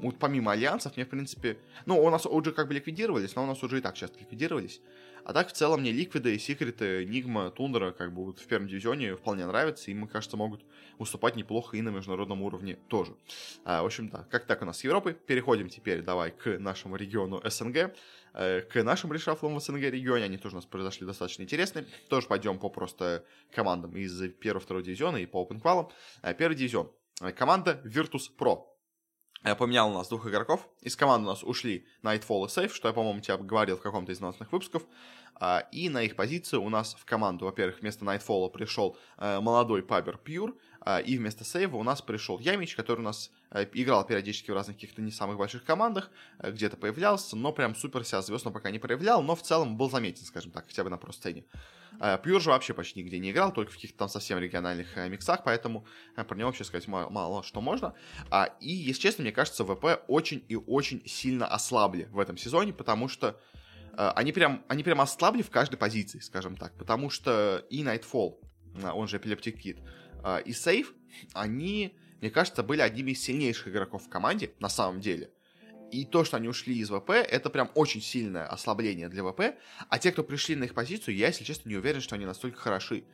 вот 0.01 0.19
помимо 0.19 0.53
альянсов, 0.53 0.97
мне, 0.97 1.05
в 1.05 1.09
принципе... 1.09 1.59
Ну, 1.87 2.03
у 2.03 2.11
нас 2.11 2.27
уже 2.27 2.53
как 2.53 2.69
бы 2.69 2.75
ликвидировались, 2.75 3.35
но 3.37 3.45
у 3.45 3.47
нас 3.47 3.63
уже 3.63 3.79
и 3.79 3.81
так 3.81 3.95
часто 3.95 4.19
ликвидировались. 4.21 4.81
А 5.25 5.33
так, 5.33 5.49
в 5.49 5.53
целом, 5.53 5.81
мне 5.81 5.93
Ликвиды, 5.93 6.39
Секреты, 6.39 7.05
Нигма, 7.05 7.51
Тундра, 7.51 7.93
как 7.93 8.13
бы 8.13 8.25
вот 8.25 8.41
в 8.41 8.47
первом 8.47 8.69
дивизионе 8.69 9.17
вполне 9.17 9.47
нравятся, 9.47 9.91
и, 9.91 9.95
мне 9.95 10.07
кажется, 10.07 10.37
могут 10.37 10.65
выступать 10.99 11.37
неплохо 11.37 11.77
и 11.77 11.83
на 11.83 11.91
международном 11.91 12.43
уровне 12.43 12.77
тоже. 12.89 13.15
А, 13.65 13.83
в 13.83 13.87
общем, 13.87 14.09
да, 14.09 14.27
как 14.31 14.47
так 14.47 14.63
у 14.63 14.65
нас 14.65 14.79
с 14.79 14.85
Европой. 14.85 15.15
Переходим 15.15 15.69
теперь, 15.69 16.03
давай, 16.03 16.31
к 16.31 16.59
нашему 16.59 16.97
региону 16.97 17.41
СНГ, 17.45 17.95
э, 18.35 18.61
к 18.63 18.83
нашим 18.83 19.13
решафлам 19.13 19.57
в 19.57 19.61
СНГ 19.63 19.83
регионе. 19.83 20.25
Они 20.25 20.39
тоже 20.39 20.57
у 20.57 20.59
нас 20.59 20.67
произошли 20.67 21.07
достаточно 21.07 21.43
интересные. 21.43 21.87
Тоже 22.09 22.27
пойдем 22.27 22.59
по 22.59 22.69
просто 22.69 23.25
командам 23.53 23.97
из 23.97 24.21
первого-второго 24.35 24.85
дивизиона 24.85 25.19
и 25.19 25.27
по 25.27 25.43
опенквалам. 25.43 25.91
Э, 26.23 26.35
первый 26.35 26.57
дивизион. 26.57 26.91
Э, 27.21 27.33
команда 27.33 27.81
Virtus 27.85 28.31
Pro 28.37 28.65
поменял 29.43 29.91
у 29.91 29.95
нас 29.95 30.09
двух 30.09 30.27
игроков. 30.27 30.69
Из 30.81 30.97
команды 30.97 31.27
у 31.27 31.31
нас 31.31 31.43
ушли 31.43 31.87
Nightfall 32.03 32.47
и 32.47 32.49
Safe, 32.49 32.73
что 32.73 32.89
я, 32.89 32.95
по-моему, 32.95 33.21
тебе 33.21 33.37
говорил 33.37 33.77
в 33.77 33.83
каком-то 33.83 34.13
из 34.13 34.21
новостных 34.21 34.53
выпусков. 34.53 34.83
А, 35.41 35.67
и 35.71 35.89
на 35.89 36.03
их 36.03 36.17
позиции 36.17 36.57
у 36.57 36.69
нас 36.69 36.97
в 36.99 37.05
команду, 37.05 37.45
во-первых, 37.45 37.81
вместо 37.81 38.05
Nightfall 38.05 38.51
пришел 38.51 38.97
э, 39.19 39.41
молодой 39.41 39.83
Пабер 39.83 40.19
Пьюр, 40.19 40.57
и 41.05 41.19
вместо 41.19 41.45
сейва 41.45 41.77
у 41.77 41.83
нас 41.83 42.03
пришел 42.03 42.39
Ямич, 42.39 42.77
который 42.77 43.01
у 43.01 43.05
нас 43.05 43.31
э, 43.51 43.67
играл 43.73 44.07
периодически 44.07 44.51
в 44.51 44.55
разных 44.55 44.77
каких-то 44.77 45.03
не 45.03 45.11
самых 45.11 45.37
больших 45.37 45.65
командах, 45.65 46.11
э, 46.39 46.51
где-то 46.51 46.77
появлялся, 46.77 47.37
но 47.37 47.53
прям 47.53 47.75
супер 47.75 48.05
себя 48.05 48.23
звезд 48.23 48.47
он 48.47 48.53
пока 48.53 48.71
не 48.71 48.79
проявлял, 48.79 49.23
но 49.23 49.35
в 49.35 49.43
целом 49.43 49.77
был 49.77 49.91
заметен, 49.91 50.25
скажем 50.25 50.51
так, 50.51 50.67
хотя 50.67 50.85
бы 50.85 50.91
на 50.91 50.99
просто-сцене. 50.99 51.45
Пьюр 52.23 52.41
же 52.41 52.51
вообще 52.51 52.75
почти 52.75 53.03
нигде 53.03 53.19
не 53.19 53.33
играл, 53.33 53.53
только 53.53 53.73
в 53.73 53.75
каких-то 53.75 53.99
там 53.99 54.09
совсем 54.09 54.39
региональных 54.39 54.95
миксах, 55.09 55.43
поэтому 55.43 55.85
про 56.15 56.37
него 56.37 56.49
вообще 56.49 56.63
сказать 56.63 56.87
мало, 56.87 57.09
мало 57.09 57.43
что 57.43 57.61
можно. 57.61 57.95
И, 58.61 58.71
если 58.71 59.01
честно, 59.01 59.23
мне 59.23 59.33
кажется, 59.33 59.65
ВП 59.65 60.05
очень 60.07 60.45
и 60.49 60.55
очень 60.55 61.03
сильно 61.07 61.47
ослабли 61.47 62.05
в 62.13 62.21
этом 62.21 62.37
сезоне, 62.37 62.73
потому 62.73 63.09
что 63.09 63.41
Э, 63.99 64.13
они 64.15 64.33
прям, 64.33 64.65
они 64.69 64.85
прям 64.85 65.01
ослабли 65.01 65.43
в 65.43 65.51
каждой 65.51 65.77
позиции, 65.77 66.21
скажем 66.21 66.57
так, 66.57 66.73
потому 66.79 67.11
что 67.11 67.65
и 67.69 67.83
Nightfall, 67.83 68.37
э, 68.83 68.91
он 68.91 69.09
же 69.09 69.19
Epileptic 69.19 69.61
Kid, 69.61 69.79
э, 70.25 70.43
и 70.45 70.53
Safe, 70.53 70.87
они, 71.33 71.95
мне 72.21 72.31
кажется, 72.31 72.63
были 72.63 72.81
одними 72.81 73.13
из 73.13 73.23
сильнейших 73.23 73.69
игроков 73.69 74.05
в 74.05 74.09
команде, 74.09 74.53
на 74.61 74.69
самом 74.69 75.01
деле. 75.01 75.31
И 75.91 76.05
то, 76.05 76.25
что 76.25 76.37
они 76.37 76.49
ушли 76.49 76.77
из 76.79 76.91
ВП, 76.91 77.11
это 77.11 77.49
прям 77.49 77.71
очень 77.75 78.03
сильное 78.03 78.47
ослабление 78.47 79.09
для 79.09 79.25
ВП. 79.25 79.57
А 79.89 79.99
те, 79.99 80.13
кто 80.13 80.23
пришли 80.23 80.55
на 80.55 80.65
их 80.65 80.75
позицию, 80.75 81.17
я, 81.17 81.29
если 81.29 81.45
честно, 81.45 81.71
не 81.71 81.77
уверен, 81.77 82.01
что 82.01 82.15
они 82.15 82.27
настолько 82.27 82.59
хороши. 82.59 83.05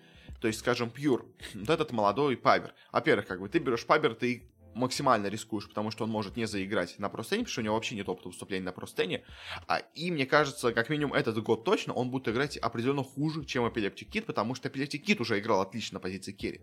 То 0.41 0.49
есть, 0.49 0.59
скажем, 0.59 0.91
Пьюр, 0.91 1.27
вот 1.55 1.71
этот 1.71 1.93
молодой 1.93 2.37
Павер. 2.37 2.75
Во-первых, 2.93 3.27
как 3.27 3.41
бы 3.41 3.49
ты 3.49 3.59
берешь 3.59 3.87
Павер, 3.87 4.15
ты 4.15 4.43
максимально 4.75 5.29
рискуешь, 5.29 5.69
потому 5.69 5.91
что 5.91 6.05
он 6.05 6.11
может 6.11 6.37
не 6.37 6.47
заиграть 6.47 6.99
на 6.99 7.09
простене, 7.09 7.43
потому 7.43 7.53
что 7.53 7.61
у 7.61 7.65
него 7.65 7.75
вообще 7.75 7.95
нет 7.95 8.09
опыта 8.09 8.29
выступления 8.29 8.65
на 8.65 8.73
простене. 8.73 9.25
А, 9.67 9.79
и 9.95 10.11
мне 10.11 10.27
кажется, 10.27 10.73
как 10.73 10.89
минимум 10.91 11.15
этот 11.15 11.43
год 11.43 11.65
точно, 11.65 11.93
он 11.93 12.11
будет 12.11 12.29
играть 12.29 12.57
определенно 12.57 13.03
хуже, 13.03 13.45
чем 13.45 13.65
Epileptic 13.67 14.11
Kid, 14.11 14.23
потому 14.23 14.55
что 14.55 14.69
Epileptic 14.69 15.05
Kid 15.05 15.21
уже 15.21 15.39
играл 15.39 15.61
отлично 15.61 15.97
на 15.97 16.01
позиции 16.01 16.33
керри. 16.33 16.61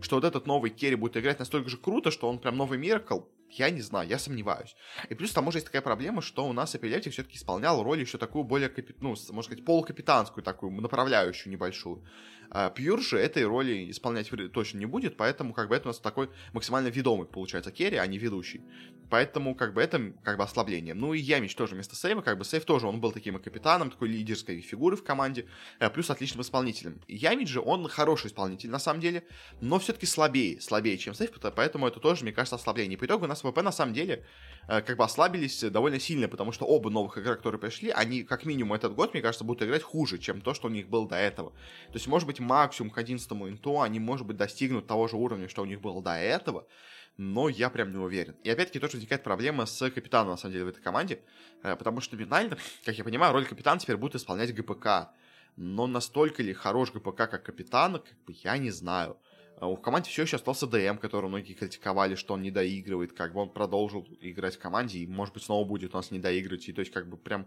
Что 0.00 0.16
вот 0.16 0.24
этот 0.24 0.46
новый 0.46 0.70
керри 0.70 0.96
будет 0.96 1.16
играть 1.16 1.38
настолько 1.38 1.68
же 1.68 1.76
круто, 1.76 2.10
что 2.10 2.28
он 2.28 2.38
прям 2.38 2.56
новый 2.56 2.78
Миракл, 2.78 3.20
я 3.50 3.70
не 3.70 3.80
знаю, 3.80 4.08
я 4.08 4.18
сомневаюсь. 4.18 4.74
И 5.08 5.14
плюс 5.14 5.32
там 5.32 5.46
уже 5.48 5.58
есть 5.58 5.66
такая 5.66 5.82
проблема, 5.82 6.22
что 6.22 6.46
у 6.46 6.52
нас 6.52 6.74
Эпилептик 6.74 7.12
все-таки 7.12 7.36
исполнял 7.36 7.82
роль 7.82 8.00
еще 8.00 8.18
такую 8.18 8.44
более, 8.44 8.72
ну, 9.00 9.10
можно 9.10 9.42
сказать, 9.42 9.64
полукапитанскую 9.64 10.42
такую, 10.42 10.72
направляющую 10.72 11.52
небольшую. 11.52 12.04
А 12.54 12.70
Пьюр 12.70 13.02
же 13.02 13.18
этой 13.18 13.44
роли 13.44 13.90
исполнять 13.90 14.30
точно 14.52 14.78
не 14.78 14.86
будет, 14.86 15.16
поэтому 15.16 15.52
как 15.52 15.68
бы 15.68 15.74
это 15.74 15.88
у 15.88 15.90
нас 15.90 15.98
такой 15.98 16.30
максимально 16.52 16.86
ведомый, 16.86 17.26
получается, 17.26 17.72
керри, 17.72 17.96
а 17.96 18.06
не 18.06 18.16
ведущий. 18.16 18.62
Поэтому 19.10 19.56
как 19.56 19.74
бы 19.74 19.82
это 19.82 20.12
как 20.22 20.38
бы 20.38 20.44
ослабление. 20.44 20.94
Ну 20.94 21.14
и 21.14 21.18
Ямич 21.18 21.56
тоже 21.56 21.74
вместо 21.74 21.96
Сейва, 21.96 22.22
как 22.22 22.38
бы 22.38 22.44
Сейв 22.44 22.64
тоже, 22.64 22.86
он 22.86 23.00
был 23.00 23.10
таким 23.10 23.40
капитаном, 23.40 23.90
такой 23.90 24.08
лидерской 24.08 24.60
фигурой 24.60 24.96
в 24.96 25.02
команде, 25.02 25.46
э, 25.80 25.90
плюс 25.90 26.10
отличным 26.10 26.42
исполнителем. 26.42 27.00
Ямич 27.08 27.48
же, 27.48 27.60
он 27.60 27.88
хороший 27.88 28.28
исполнитель 28.28 28.70
на 28.70 28.78
самом 28.78 29.00
деле, 29.00 29.24
но 29.60 29.80
все-таки 29.80 30.06
слабее, 30.06 30.60
слабее, 30.60 30.96
чем 30.96 31.14
Сейв, 31.14 31.32
поэтому 31.56 31.88
это 31.88 31.98
тоже, 31.98 32.22
мне 32.22 32.32
кажется, 32.32 32.54
ослабление. 32.54 32.96
По 32.96 33.04
итогу 33.04 33.24
у 33.24 33.28
нас 33.28 33.42
ВП 33.42 33.62
на 33.62 33.72
самом 33.72 33.94
деле 33.94 34.24
э, 34.68 34.80
как 34.80 34.96
бы 34.96 35.02
ослабились 35.02 35.60
довольно 35.60 35.98
сильно, 35.98 36.28
потому 36.28 36.52
что 36.52 36.66
оба 36.66 36.88
новых 36.88 37.18
игрока, 37.18 37.38
которые 37.38 37.60
пришли, 37.60 37.90
они 37.90 38.22
как 38.22 38.46
минимум 38.46 38.74
этот 38.74 38.94
год, 38.94 39.12
мне 39.12 39.22
кажется, 39.22 39.44
будут 39.44 39.64
играть 39.64 39.82
хуже, 39.82 40.18
чем 40.18 40.40
то, 40.40 40.54
что 40.54 40.68
у 40.68 40.70
них 40.70 40.88
было 40.88 41.08
до 41.08 41.16
этого. 41.16 41.50
То 41.50 41.94
есть, 41.94 42.06
может 42.06 42.28
быть, 42.28 42.43
максимум 42.44 42.90
к 42.90 42.98
11 42.98 43.30
инту 43.32 43.80
они, 43.80 44.00
может 44.00 44.26
быть, 44.26 44.36
достигнут 44.36 44.86
того 44.86 45.08
же 45.08 45.16
уровня, 45.16 45.48
что 45.48 45.62
у 45.62 45.66
них 45.66 45.80
было 45.80 46.02
до 46.02 46.12
этого, 46.12 46.66
но 47.16 47.48
я 47.48 47.70
прям 47.70 47.92
не 47.92 47.98
уверен. 47.98 48.36
И 48.42 48.50
опять-таки 48.50 48.80
тоже 48.80 48.94
возникает 48.94 49.22
проблема 49.22 49.66
с 49.66 49.90
капитаном, 49.90 50.30
на 50.30 50.36
самом 50.36 50.52
деле, 50.52 50.64
в 50.64 50.68
этой 50.68 50.82
команде, 50.82 51.20
э, 51.62 51.76
потому 51.76 52.00
что 52.00 52.16
номинально, 52.16 52.58
как 52.84 52.96
я 52.96 53.04
понимаю, 53.04 53.32
роль 53.32 53.46
капитана 53.46 53.80
теперь 53.80 53.96
будет 53.96 54.16
исполнять 54.16 54.54
ГПК. 54.54 55.10
Но 55.56 55.86
настолько 55.86 56.42
ли 56.42 56.52
хорош 56.52 56.90
ГПК 56.92 57.28
как 57.30 57.44
капитан, 57.44 57.94
как 57.94 58.18
бы 58.26 58.34
я 58.42 58.58
не 58.58 58.70
знаю. 58.70 59.16
А 59.60 59.68
в 59.68 59.76
команде 59.76 60.10
все 60.10 60.22
еще 60.22 60.36
остался 60.36 60.66
ДМ, 60.66 60.98
который 60.98 61.28
многие 61.28 61.54
критиковали, 61.54 62.16
что 62.16 62.34
он 62.34 62.42
не 62.42 62.50
доигрывает, 62.50 63.12
как 63.12 63.32
бы 63.32 63.40
он 63.40 63.50
продолжил 63.50 64.06
играть 64.20 64.56
в 64.56 64.58
команде, 64.58 64.98
и, 64.98 65.06
может 65.06 65.32
быть, 65.34 65.44
снова 65.44 65.64
будет 65.66 65.94
у 65.94 65.96
нас 65.96 66.10
не 66.10 66.18
доигрывать, 66.18 66.68
и 66.68 66.72
то 66.72 66.80
есть, 66.80 66.92
как 66.92 67.08
бы, 67.08 67.16
прям 67.16 67.46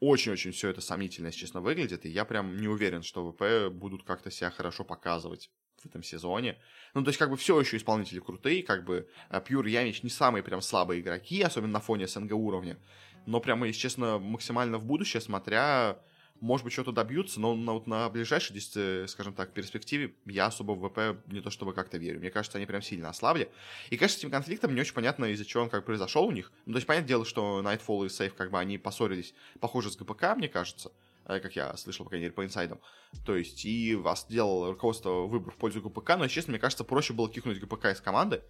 очень-очень 0.00 0.52
все 0.52 0.68
это 0.68 0.80
сомнительно, 0.80 1.28
если 1.28 1.40
честно, 1.40 1.60
выглядит, 1.60 2.04
и 2.06 2.08
я 2.08 2.24
прям 2.24 2.56
не 2.56 2.68
уверен, 2.68 3.02
что 3.02 3.30
ВП 3.30 3.72
будут 3.72 4.04
как-то 4.04 4.30
себя 4.30 4.50
хорошо 4.50 4.84
показывать 4.84 5.50
в 5.82 5.86
этом 5.86 6.02
сезоне. 6.02 6.58
Ну, 6.94 7.02
то 7.02 7.08
есть, 7.08 7.18
как 7.18 7.30
бы, 7.30 7.36
все 7.36 7.58
еще 7.60 7.76
исполнители 7.76 8.20
крутые, 8.20 8.62
как 8.62 8.84
бы, 8.84 9.08
Пьюр 9.46 9.66
Ямич 9.66 10.02
не 10.02 10.10
самые 10.10 10.42
прям 10.42 10.60
слабые 10.60 11.00
игроки, 11.00 11.42
особенно 11.42 11.72
на 11.74 11.80
фоне 11.80 12.06
СНГ 12.06 12.32
уровня, 12.32 12.78
но 13.26 13.40
прямо, 13.40 13.66
если 13.66 13.80
честно, 13.80 14.18
максимально 14.18 14.78
в 14.78 14.84
будущее, 14.84 15.20
смотря 15.20 16.02
может 16.42 16.64
быть, 16.64 16.72
что-то 16.72 16.90
добьются, 16.90 17.40
но 17.40 17.54
на, 17.54 17.72
вот 17.72 17.86
на 17.86 18.08
ближайшей, 18.10 18.56
э, 18.74 19.06
скажем 19.06 19.32
так, 19.32 19.52
перспективе 19.52 20.12
я 20.26 20.46
особо 20.46 20.72
в 20.72 20.88
ВП 20.88 21.24
не 21.28 21.40
то 21.40 21.50
чтобы 21.50 21.72
как-то 21.72 21.98
верю. 21.98 22.18
Мне 22.18 22.30
кажется, 22.30 22.58
они 22.58 22.66
прям 22.66 22.82
сильно 22.82 23.10
ослабли. 23.10 23.48
И, 23.90 23.96
конечно, 23.96 24.16
с 24.16 24.18
этим 24.18 24.32
конфликтом 24.32 24.74
не 24.74 24.80
очень 24.80 24.92
понятно, 24.92 25.26
из-за 25.26 25.44
чего 25.44 25.62
он 25.62 25.70
как 25.70 25.84
произошел 25.84 26.24
у 26.24 26.32
них. 26.32 26.50
Ну, 26.66 26.72
то 26.72 26.78
есть, 26.78 26.86
понятное 26.88 27.08
дело, 27.08 27.24
что 27.24 27.62
Nightfall 27.62 28.06
и 28.06 28.08
Safe, 28.08 28.34
как 28.36 28.50
бы, 28.50 28.58
они 28.58 28.76
поссорились, 28.76 29.34
похоже, 29.60 29.92
с 29.92 29.96
ГПК, 29.96 30.34
мне 30.36 30.48
кажется 30.48 30.90
э, 31.26 31.38
как 31.38 31.54
я 31.54 31.76
слышал, 31.76 32.04
по 32.04 32.10
крайней 32.10 32.24
мере, 32.24 32.34
по 32.34 32.44
инсайдам. 32.44 32.80
То 33.24 33.36
есть, 33.36 33.64
и 33.64 33.94
вас 33.94 34.22
сделал 34.22 34.72
руководство 34.72 35.28
выбор 35.28 35.54
в 35.54 35.56
пользу 35.56 35.80
ГПК, 35.80 36.16
но, 36.18 36.26
честно, 36.26 36.50
мне 36.50 36.58
кажется, 36.58 36.82
проще 36.82 37.12
было 37.12 37.30
кикнуть 37.30 37.60
ГПК 37.60 37.86
из 37.86 38.00
команды, 38.00 38.42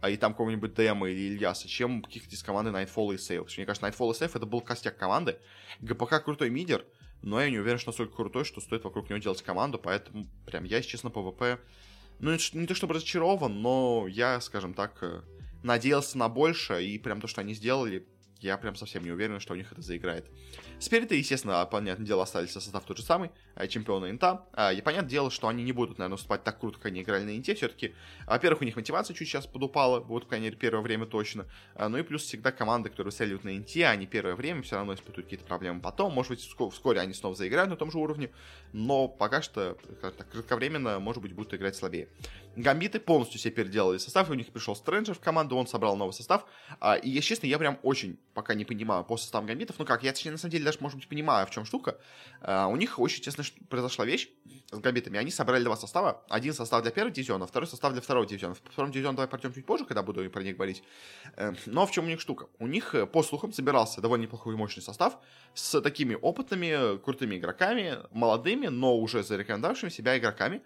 а 0.00 0.08
и 0.08 0.16
там 0.16 0.34
кого-нибудь 0.34 0.74
ДМ 0.74 1.04
или 1.06 1.34
Ильяса, 1.34 1.66
чем 1.66 2.02
каких-то 2.02 2.32
из 2.32 2.44
команды 2.44 2.70
Nightfall 2.70 3.14
и 3.16 3.18
что, 3.18 3.42
мне 3.56 3.66
кажется, 3.66 3.88
Nightfall 3.88 4.12
и 4.12 4.22
Save 4.22 4.36
это 4.36 4.46
был 4.46 4.60
костяк 4.60 4.96
команды. 4.96 5.38
ГПК 5.80 6.22
крутой 6.24 6.50
мидер, 6.50 6.84
но 7.22 7.40
я 7.40 7.50
не 7.50 7.58
уверен, 7.58 7.78
что 7.78 7.90
настолько 7.90 8.16
крутой, 8.16 8.44
что 8.44 8.60
стоит 8.60 8.84
вокруг 8.84 9.10
него 9.10 9.18
делать 9.18 9.42
команду, 9.42 9.78
поэтому 9.78 10.26
прям 10.46 10.64
я, 10.64 10.78
если 10.78 10.90
честно, 10.90 11.10
по 11.10 11.22
ВП, 11.22 11.60
ну, 12.18 12.32
не 12.52 12.66
то 12.66 12.74
чтобы 12.74 12.94
разочарован, 12.94 13.60
но 13.62 14.06
я, 14.08 14.40
скажем 14.40 14.74
так, 14.74 14.98
э, 15.02 15.22
надеялся 15.62 16.18
на 16.18 16.28
больше, 16.28 16.84
и 16.84 16.98
прям 16.98 17.20
то, 17.20 17.26
что 17.26 17.40
они 17.40 17.54
сделали, 17.54 18.06
я 18.40 18.56
прям 18.56 18.74
совсем 18.74 19.04
не 19.04 19.10
уверен, 19.10 19.40
что 19.40 19.54
у 19.54 19.56
них 19.56 19.70
это 19.72 19.82
заиграет. 19.82 20.26
Спириты, 20.78 21.16
естественно, 21.16 21.64
понятное 21.66 22.06
дело, 22.06 22.22
остались 22.22 22.52
состав 22.52 22.84
тот 22.84 22.96
же 22.96 23.02
самый, 23.02 23.30
э, 23.54 23.66
чемпионы 23.68 24.10
Инта. 24.10 24.46
А, 24.52 24.72
и 24.72 24.80
понятное 24.80 25.10
дело, 25.10 25.30
что 25.30 25.48
они 25.48 25.62
не 25.62 25.72
будут, 25.72 25.98
наверное, 25.98 26.16
уступать 26.16 26.42
так 26.44 26.58
круто, 26.58 26.78
как 26.78 26.86
они 26.86 27.02
играли 27.02 27.24
на 27.24 27.36
Инте. 27.36 27.54
Все-таки, 27.54 27.94
во-первых, 28.26 28.62
у 28.62 28.64
них 28.64 28.76
мотивация 28.76 29.14
чуть 29.14 29.28
сейчас 29.28 29.46
подупала, 29.46 30.00
вот, 30.00 30.24
по 30.24 30.30
крайней 30.30 30.46
мере, 30.46 30.56
первое 30.56 30.82
время 30.82 31.06
точно. 31.06 31.46
А, 31.74 31.88
ну 31.88 31.98
и 31.98 32.02
плюс 32.02 32.22
всегда 32.22 32.52
команды, 32.52 32.88
которые 32.88 33.12
целят 33.12 33.44
на 33.44 33.56
Инте, 33.56 33.86
они 33.86 34.06
первое 34.06 34.34
время 34.34 34.62
все 34.62 34.76
равно 34.76 34.94
испытывают 34.94 35.26
какие-то 35.26 35.44
проблемы 35.44 35.80
потом. 35.80 36.12
Может 36.12 36.30
быть, 36.30 36.72
вскоре 36.72 37.00
они 37.00 37.12
снова 37.12 37.34
заиграют 37.34 37.70
на 37.70 37.76
том 37.76 37.90
же 37.90 37.98
уровне, 37.98 38.30
но 38.72 39.08
пока 39.08 39.42
что, 39.42 39.76
так, 40.00 40.28
кратковременно, 40.30 40.98
может 40.98 41.22
быть, 41.22 41.32
будут 41.32 41.54
играть 41.54 41.76
слабее. 41.76 42.08
Гамбиты 42.56 42.98
полностью 42.98 43.38
себе 43.38 43.52
переделали 43.54 43.98
состав, 43.98 44.28
и 44.28 44.32
у 44.32 44.34
них 44.34 44.48
пришел 44.48 44.74
Стрэнджер 44.74 45.14
в 45.14 45.20
команду, 45.20 45.56
он 45.56 45.66
собрал 45.66 45.96
новый 45.96 46.12
состав. 46.12 46.44
А, 46.80 46.96
и, 46.96 47.08
если 47.08 47.28
честно, 47.28 47.46
я 47.46 47.58
прям 47.58 47.78
очень 47.82 48.18
пока 48.34 48.54
не 48.54 48.64
понимаю 48.64 49.04
по 49.04 49.16
составу 49.16 49.46
гамбитов. 49.46 49.76
Ну 49.78 49.84
как, 49.84 50.02
я, 50.02 50.12
точнее, 50.12 50.32
на 50.32 50.38
самом 50.38 50.52
деле, 50.52 50.64
даже, 50.64 50.78
может 50.80 50.98
быть, 50.98 51.08
понимаю, 51.08 51.46
в 51.46 51.50
чем 51.50 51.64
штука. 51.64 51.98
А, 52.40 52.66
у 52.66 52.76
них 52.76 52.98
очень, 52.98 53.22
честно, 53.22 53.44
произошла 53.68 54.04
вещь 54.04 54.28
с 54.70 54.78
гамбитами. 54.78 55.18
Они 55.18 55.30
собрали 55.30 55.64
два 55.64 55.76
состава. 55.76 56.24
Один 56.28 56.52
состав 56.52 56.82
для 56.82 56.90
первого 56.90 57.14
дивизиона, 57.14 57.46
второй 57.46 57.66
состав 57.66 57.92
для 57.92 58.00
второго 58.00 58.26
дивизиона. 58.26 58.54
В 58.54 58.60
втором 58.70 58.90
дивизионе 58.90 59.16
давай 59.16 59.28
пройдем 59.28 59.52
чуть 59.52 59.66
позже, 59.66 59.84
когда 59.84 60.02
буду 60.02 60.28
про 60.30 60.42
них 60.42 60.56
говорить. 60.56 60.82
Э, 61.36 61.52
но 61.66 61.86
в 61.86 61.90
чем 61.90 62.04
у 62.04 62.08
них 62.08 62.20
штука? 62.20 62.46
У 62.58 62.66
них, 62.66 62.94
э, 62.94 63.06
по 63.06 63.22
слухам, 63.22 63.52
собирался 63.52 64.00
довольно 64.00 64.22
неплохой 64.22 64.54
и 64.54 64.56
мощный 64.56 64.82
состав 64.82 65.18
с 65.54 65.80
такими 65.80 66.14
опытными, 66.14 66.98
крутыми 66.98 67.36
игроками, 67.36 67.98
молодыми, 68.10 68.68
но 68.68 68.96
уже 68.96 69.22
зарекомендовавшими 69.22 69.90
себя 69.90 70.16
игроками. 70.18 70.62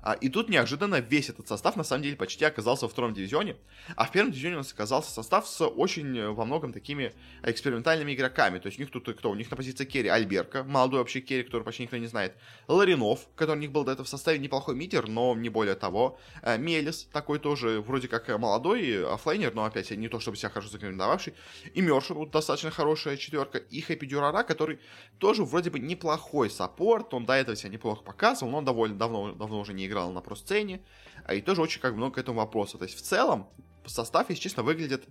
А, 0.00 0.12
и 0.12 0.28
тут 0.28 0.48
неожиданно 0.48 1.00
весь 1.00 1.28
этот 1.28 1.48
состав 1.48 1.76
на 1.76 1.84
самом 1.84 2.02
деле 2.02 2.16
почти 2.16 2.44
оказался 2.44 2.86
во 2.86 2.88
втором 2.88 3.14
дивизионе. 3.14 3.56
А 3.96 4.06
в 4.06 4.12
первом 4.12 4.32
дивизионе 4.32 4.56
у 4.56 4.58
нас 4.58 4.72
оказался 4.72 5.10
состав 5.10 5.46
с 5.46 5.64
очень 5.66 6.16
э, 6.16 6.30
во 6.30 6.44
многом 6.44 6.72
такими 6.72 7.12
экспериментальными 7.42 8.14
игроками. 8.14 8.58
То 8.58 8.66
есть 8.66 8.78
у 8.78 8.82
них 8.82 8.90
тут 8.90 9.08
кто? 9.16 9.30
У 9.30 9.34
них 9.34 9.50
на 9.50 9.56
позиции 9.56 9.84
керри 9.84 10.08
Альберка, 10.08 10.64
молодой 10.64 11.00
вообще 11.00 11.20
керри, 11.20 11.42
который 11.42 11.62
почти 11.62 11.82
никто 11.82 11.96
не 11.96 12.06
знает. 12.06 12.34
Ларинов, 12.68 13.28
который 13.34 13.56
у 13.56 13.60
них 13.60 13.72
был 13.72 13.84
до 13.84 13.92
этого 13.92 14.04
в 14.04 14.08
составе 14.08 14.38
неплохой 14.38 14.74
мидер, 14.74 15.08
но 15.08 15.34
не 15.34 15.48
более 15.48 15.74
того. 15.74 16.18
Э, 16.42 16.58
Мелис, 16.58 17.08
такой 17.12 17.38
тоже 17.38 17.80
вроде 17.80 18.08
как 18.08 18.28
молодой 18.38 19.04
оффлейнер, 19.04 19.54
но 19.54 19.64
опять 19.64 19.90
не 19.90 20.08
то 20.08 20.20
чтобы 20.20 20.36
себя 20.36 20.50
хорошо 20.50 20.70
зарекомендовавший. 20.70 21.34
И 21.74 21.80
Мершер, 21.80 22.26
достаточно 22.26 22.70
хорошая 22.70 23.16
четверка. 23.16 23.58
И 23.58 23.80
Happy 23.80 24.06
Dyurara, 24.06 24.42
который 24.42 24.78
тоже 25.18 25.44
вроде 25.44 25.70
бы 25.70 25.78
неплохой 25.78 26.50
саппорт. 26.50 27.12
Он 27.14 27.26
до 27.26 27.34
этого 27.34 27.56
себя 27.56 27.70
неплохо 27.70 28.02
показывал, 28.02 28.52
но 28.52 28.58
он 28.58 28.64
довольно 28.64 28.96
давно, 28.96 29.32
давно 29.32 29.60
уже 29.60 29.72
не 29.78 29.86
играл 29.86 30.12
на 30.12 30.20
про-сцене, 30.20 30.82
а 31.24 31.34
и 31.34 31.40
тоже 31.40 31.62
очень 31.62 31.80
как 31.80 31.94
много 31.94 32.16
к 32.16 32.18
этому 32.18 32.38
вопроса. 32.38 32.78
То 32.78 32.84
есть 32.84 32.98
в 32.98 33.02
целом 33.02 33.48
состав, 33.86 34.28
если 34.28 34.42
честно, 34.42 34.62
выглядит 34.62 35.04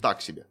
так 0.00 0.22
себе. 0.22 0.46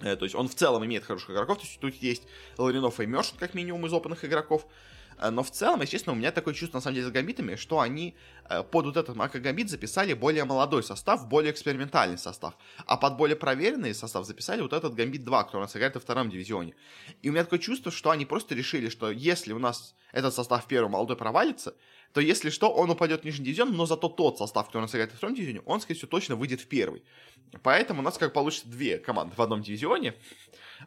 Э, 0.00 0.16
то 0.16 0.24
есть 0.24 0.34
он 0.34 0.48
в 0.48 0.54
целом 0.54 0.84
имеет 0.84 1.04
хороших 1.04 1.30
игроков, 1.30 1.58
то 1.58 1.64
есть 1.64 1.80
тут 1.80 1.94
есть 1.96 2.22
Ларинов 2.58 3.00
и 3.00 3.06
Мершин, 3.06 3.38
как 3.38 3.54
минимум, 3.54 3.86
из 3.86 3.92
опытных 3.92 4.24
игроков. 4.24 4.66
Э, 5.18 5.30
но 5.30 5.42
в 5.42 5.50
целом, 5.50 5.80
естественно, 5.80 6.14
у 6.14 6.18
меня 6.18 6.32
такое 6.32 6.54
чувство, 6.54 6.78
на 6.78 6.82
самом 6.82 6.96
деле, 6.96 7.08
с 7.08 7.10
гамбитами, 7.10 7.56
что 7.56 7.80
они 7.80 8.16
э, 8.48 8.62
под 8.62 8.86
вот 8.86 8.96
этот 8.96 9.16
макрогамбит 9.16 9.70
записали 9.70 10.14
более 10.14 10.44
молодой 10.44 10.82
состав, 10.82 11.28
более 11.28 11.52
экспериментальный 11.52 12.18
состав. 12.18 12.56
А 12.86 12.96
под 12.96 13.16
более 13.16 13.36
проверенный 13.36 13.94
состав 13.94 14.26
записали 14.26 14.60
вот 14.60 14.72
этот 14.72 14.94
гамбит 14.94 15.24
2, 15.24 15.44
который 15.44 15.58
у 15.58 15.64
нас 15.64 15.76
играет 15.76 15.94
во 15.94 16.00
втором 16.00 16.30
дивизионе. 16.30 16.74
И 17.22 17.28
у 17.28 17.32
меня 17.32 17.44
такое 17.44 17.60
чувство, 17.60 17.92
что 17.92 18.10
они 18.10 18.26
просто 18.26 18.54
решили, 18.54 18.88
что 18.88 19.10
если 19.10 19.52
у 19.52 19.58
нас 19.58 19.94
этот 20.12 20.34
состав 20.34 20.66
первый 20.66 20.88
молодой 20.90 21.16
провалится, 21.16 21.74
то 22.12 22.20
если 22.20 22.50
что, 22.50 22.72
он 22.72 22.90
упадет 22.90 23.22
в 23.22 23.24
нижний 23.24 23.46
дивизион, 23.46 23.74
но 23.74 23.86
зато 23.86 24.08
тот 24.08 24.38
состав, 24.38 24.66
который 24.66 24.82
у 24.82 24.82
нас 24.82 24.94
играет 24.94 25.12
в 25.12 25.16
втором 25.16 25.34
дивизионе, 25.34 25.62
он, 25.64 25.80
скорее 25.80 25.96
всего, 25.96 26.10
точно 26.10 26.36
выйдет 26.36 26.60
в 26.60 26.66
первый. 26.66 27.02
Поэтому 27.62 28.00
у 28.00 28.02
нас 28.02 28.18
как 28.18 28.32
получится 28.32 28.68
две 28.68 28.98
команды 28.98 29.34
в 29.34 29.40
одном 29.40 29.62
дивизионе, 29.62 30.14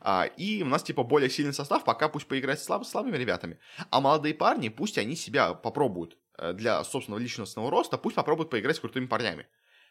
а, 0.02 0.26
и 0.26 0.62
у 0.62 0.68
нас, 0.68 0.84
типа, 0.84 1.04
более 1.04 1.30
сильный 1.30 1.54
состав, 1.54 1.84
пока 1.84 2.10
пусть 2.10 2.28
поиграть 2.28 2.60
с 2.60 2.66
слаб, 2.66 2.86
слабыми 2.86 3.18
ребятами. 3.18 3.60
А 3.90 4.02
молодые 4.02 4.36
парни, 4.36 4.70
пусть 4.70 4.98
они 4.98 5.16
себя 5.16 5.54
попробуют 5.54 6.18
э, 6.38 6.54
для 6.54 6.84
собственного 6.84 7.20
личностного 7.20 7.72
роста, 7.72 7.98
пусть 7.98 8.16
попробуют 8.16 8.50
поиграть 8.50 8.76
с 8.76 8.80
крутыми 8.80 9.08
парнями. 9.08 9.44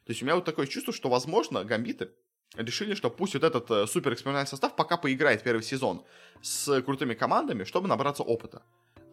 То 0.04 0.10
есть 0.10 0.22
у 0.22 0.24
меня 0.24 0.34
вот 0.34 0.44
такое 0.44 0.66
чувство, 0.66 0.92
что, 0.92 1.08
возможно, 1.08 1.64
гамбиты 1.64 2.10
решили, 2.56 2.94
что 2.94 3.10
пусть 3.10 3.34
вот 3.34 3.42
этот 3.42 3.70
э, 3.70 3.86
супер 3.86 4.12
экспериментальный 4.12 4.48
состав 4.48 4.76
пока 4.76 4.96
поиграет 4.96 5.42
первый 5.42 5.62
сезон 5.62 6.04
с 6.42 6.82
крутыми 6.82 7.14
командами, 7.14 7.64
чтобы 7.64 7.88
набраться 7.88 8.22
опыта. 8.22 8.62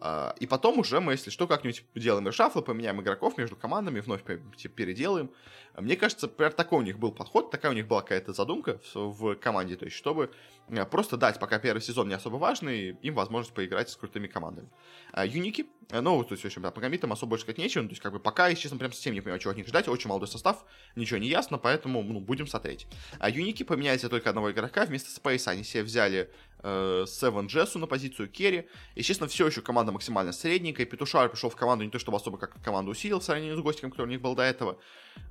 А, 0.04 0.34
и 0.40 0.48
потом 0.48 0.80
уже 0.80 0.98
мы, 0.98 1.12
если 1.12 1.30
что, 1.30 1.46
как-нибудь 1.46 1.84
делаем 1.94 2.26
решафлы, 2.26 2.60
поменяем 2.60 3.00
игроков 3.00 3.38
между 3.38 3.54
командами, 3.54 4.00
вновь 4.00 4.24
типа, 4.56 4.74
переделаем. 4.74 5.30
Мне 5.78 5.94
кажется, 5.94 6.26
примерно 6.26 6.56
такой 6.56 6.80
у 6.80 6.82
них 6.82 6.98
был 6.98 7.12
подход, 7.12 7.52
такая 7.52 7.70
у 7.70 7.74
них 7.74 7.86
была 7.86 8.02
какая-то 8.02 8.32
задумка 8.32 8.80
в 8.94 9.36
команде, 9.36 9.76
то 9.76 9.84
есть 9.84 9.96
чтобы 9.96 10.32
э, 10.68 10.84
просто 10.86 11.16
дать, 11.16 11.38
пока 11.38 11.60
первый 11.60 11.80
сезон 11.80 12.08
не 12.08 12.14
особо 12.14 12.36
важный, 12.36 12.96
им 13.00 13.14
возможность 13.14 13.54
поиграть 13.54 13.90
с 13.90 13.96
крутыми 13.96 14.26
командами. 14.26 14.68
А, 15.12 15.24
юники, 15.24 15.66
э, 15.90 16.00
ну, 16.00 16.24
то 16.24 16.32
есть, 16.32 16.42
в 16.42 16.46
общем, 16.46 16.62
да, 16.62 16.72
по 16.72 16.80
комитам 16.80 17.12
особо 17.12 17.30
больше 17.30 17.44
сказать 17.44 17.58
нечего, 17.58 17.84
то 17.84 17.90
есть, 17.90 18.02
как 18.02 18.12
бы, 18.12 18.18
пока, 18.18 18.48
если 18.48 18.62
честно, 18.62 18.78
прям 18.78 18.92
совсем 18.92 19.14
не 19.14 19.20
понимаю, 19.20 19.38
чего 19.38 19.52
от 19.52 19.56
них 19.56 19.68
ждать, 19.68 19.86
очень 19.86 20.08
молодой 20.08 20.28
состав, 20.28 20.64
ничего 20.96 21.18
не 21.18 21.28
ясно, 21.28 21.58
поэтому, 21.58 22.02
ну, 22.02 22.18
будем 22.18 22.48
смотреть. 22.48 22.88
А 23.20 23.30
юники 23.30 23.62
поменяли 23.62 23.98
только 23.98 24.30
одного 24.30 24.50
игрока, 24.50 24.84
вместо 24.84 25.10
Спейса 25.10 25.52
они 25.52 25.62
себе 25.62 25.84
взяли 25.84 26.28
Севен 26.62 27.46
Джессу 27.46 27.78
на 27.78 27.86
позицию 27.86 28.28
керри. 28.28 28.68
Естественно, 28.94 29.28
все 29.28 29.46
еще 29.46 29.62
команда 29.62 29.92
максимально 29.92 30.32
средненькая. 30.32 30.86
Петушар 30.86 31.28
пришел 31.28 31.50
в 31.50 31.56
команду 31.56 31.84
не 31.84 31.90
то 31.90 31.98
чтобы 31.98 32.16
особо 32.16 32.38
как 32.38 32.60
команду 32.62 32.90
усилил 32.92 33.20
в 33.20 33.24
сравнении 33.24 33.54
с 33.54 33.60
гостем, 33.60 33.90
который 33.90 34.06
у 34.06 34.10
них 34.10 34.20
был 34.20 34.34
до 34.34 34.42
этого. 34.42 34.78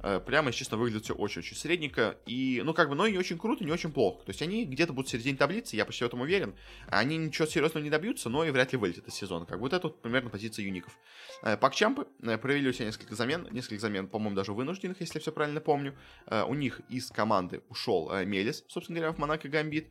Э, 0.04 0.20
прямо, 0.20 0.52
честно, 0.52 0.78
выглядит 0.78 1.04
все 1.06 1.14
очень-очень 1.14 1.56
средненько. 1.56 2.18
И, 2.26 2.62
ну, 2.64 2.74
как 2.74 2.90
бы, 2.90 2.96
но 2.96 3.06
и 3.06 3.12
не 3.12 3.18
очень 3.18 3.38
круто, 3.38 3.64
не 3.64 3.72
очень 3.72 3.92
плохо. 3.92 4.26
То 4.26 4.30
есть 4.32 4.42
они 4.42 4.66
где-то 4.66 4.94
будут 4.94 5.10
в 5.10 5.12
середине 5.12 5.38
таблицы, 5.38 5.76
я 5.76 5.86
почти 5.86 6.04
в 6.04 6.08
этом 6.08 6.22
уверен. 6.22 6.56
Они 6.88 7.18
ничего 7.18 7.48
серьезного 7.48 7.84
не 7.84 7.90
добьются, 7.90 8.30
но 8.30 8.44
и 8.44 8.52
вряд 8.52 8.72
ли 8.72 8.78
вылетят 8.78 9.08
из 9.08 9.14
сезона. 9.14 9.46
Как 9.46 9.60
вот 9.60 9.74
это 9.74 9.88
вот 9.88 10.02
примерно 10.02 10.30
позиция 10.30 10.66
юников. 10.66 10.98
Э, 11.44 11.58
Пакчампы 11.58 12.08
э, 12.22 12.38
провели 12.38 12.70
у 12.70 12.74
себя 12.74 12.86
несколько 12.86 13.16
замен. 13.16 13.48
Несколько 13.52 13.82
замен, 13.82 14.08
по-моему, 14.08 14.36
даже 14.36 14.54
вынужденных, 14.54 15.00
если 15.02 15.18
я 15.18 15.22
все 15.22 15.32
правильно 15.32 15.62
помню. 15.62 15.96
У 16.48 16.54
них 16.54 16.82
из 16.90 17.10
команды 17.10 17.62
ушел 17.70 18.12
Мелис, 18.26 18.64
собственно 18.68 19.00
говоря, 19.00 19.14
в 19.14 19.18
Монако 19.18 19.48
Гамбит. 19.50 19.88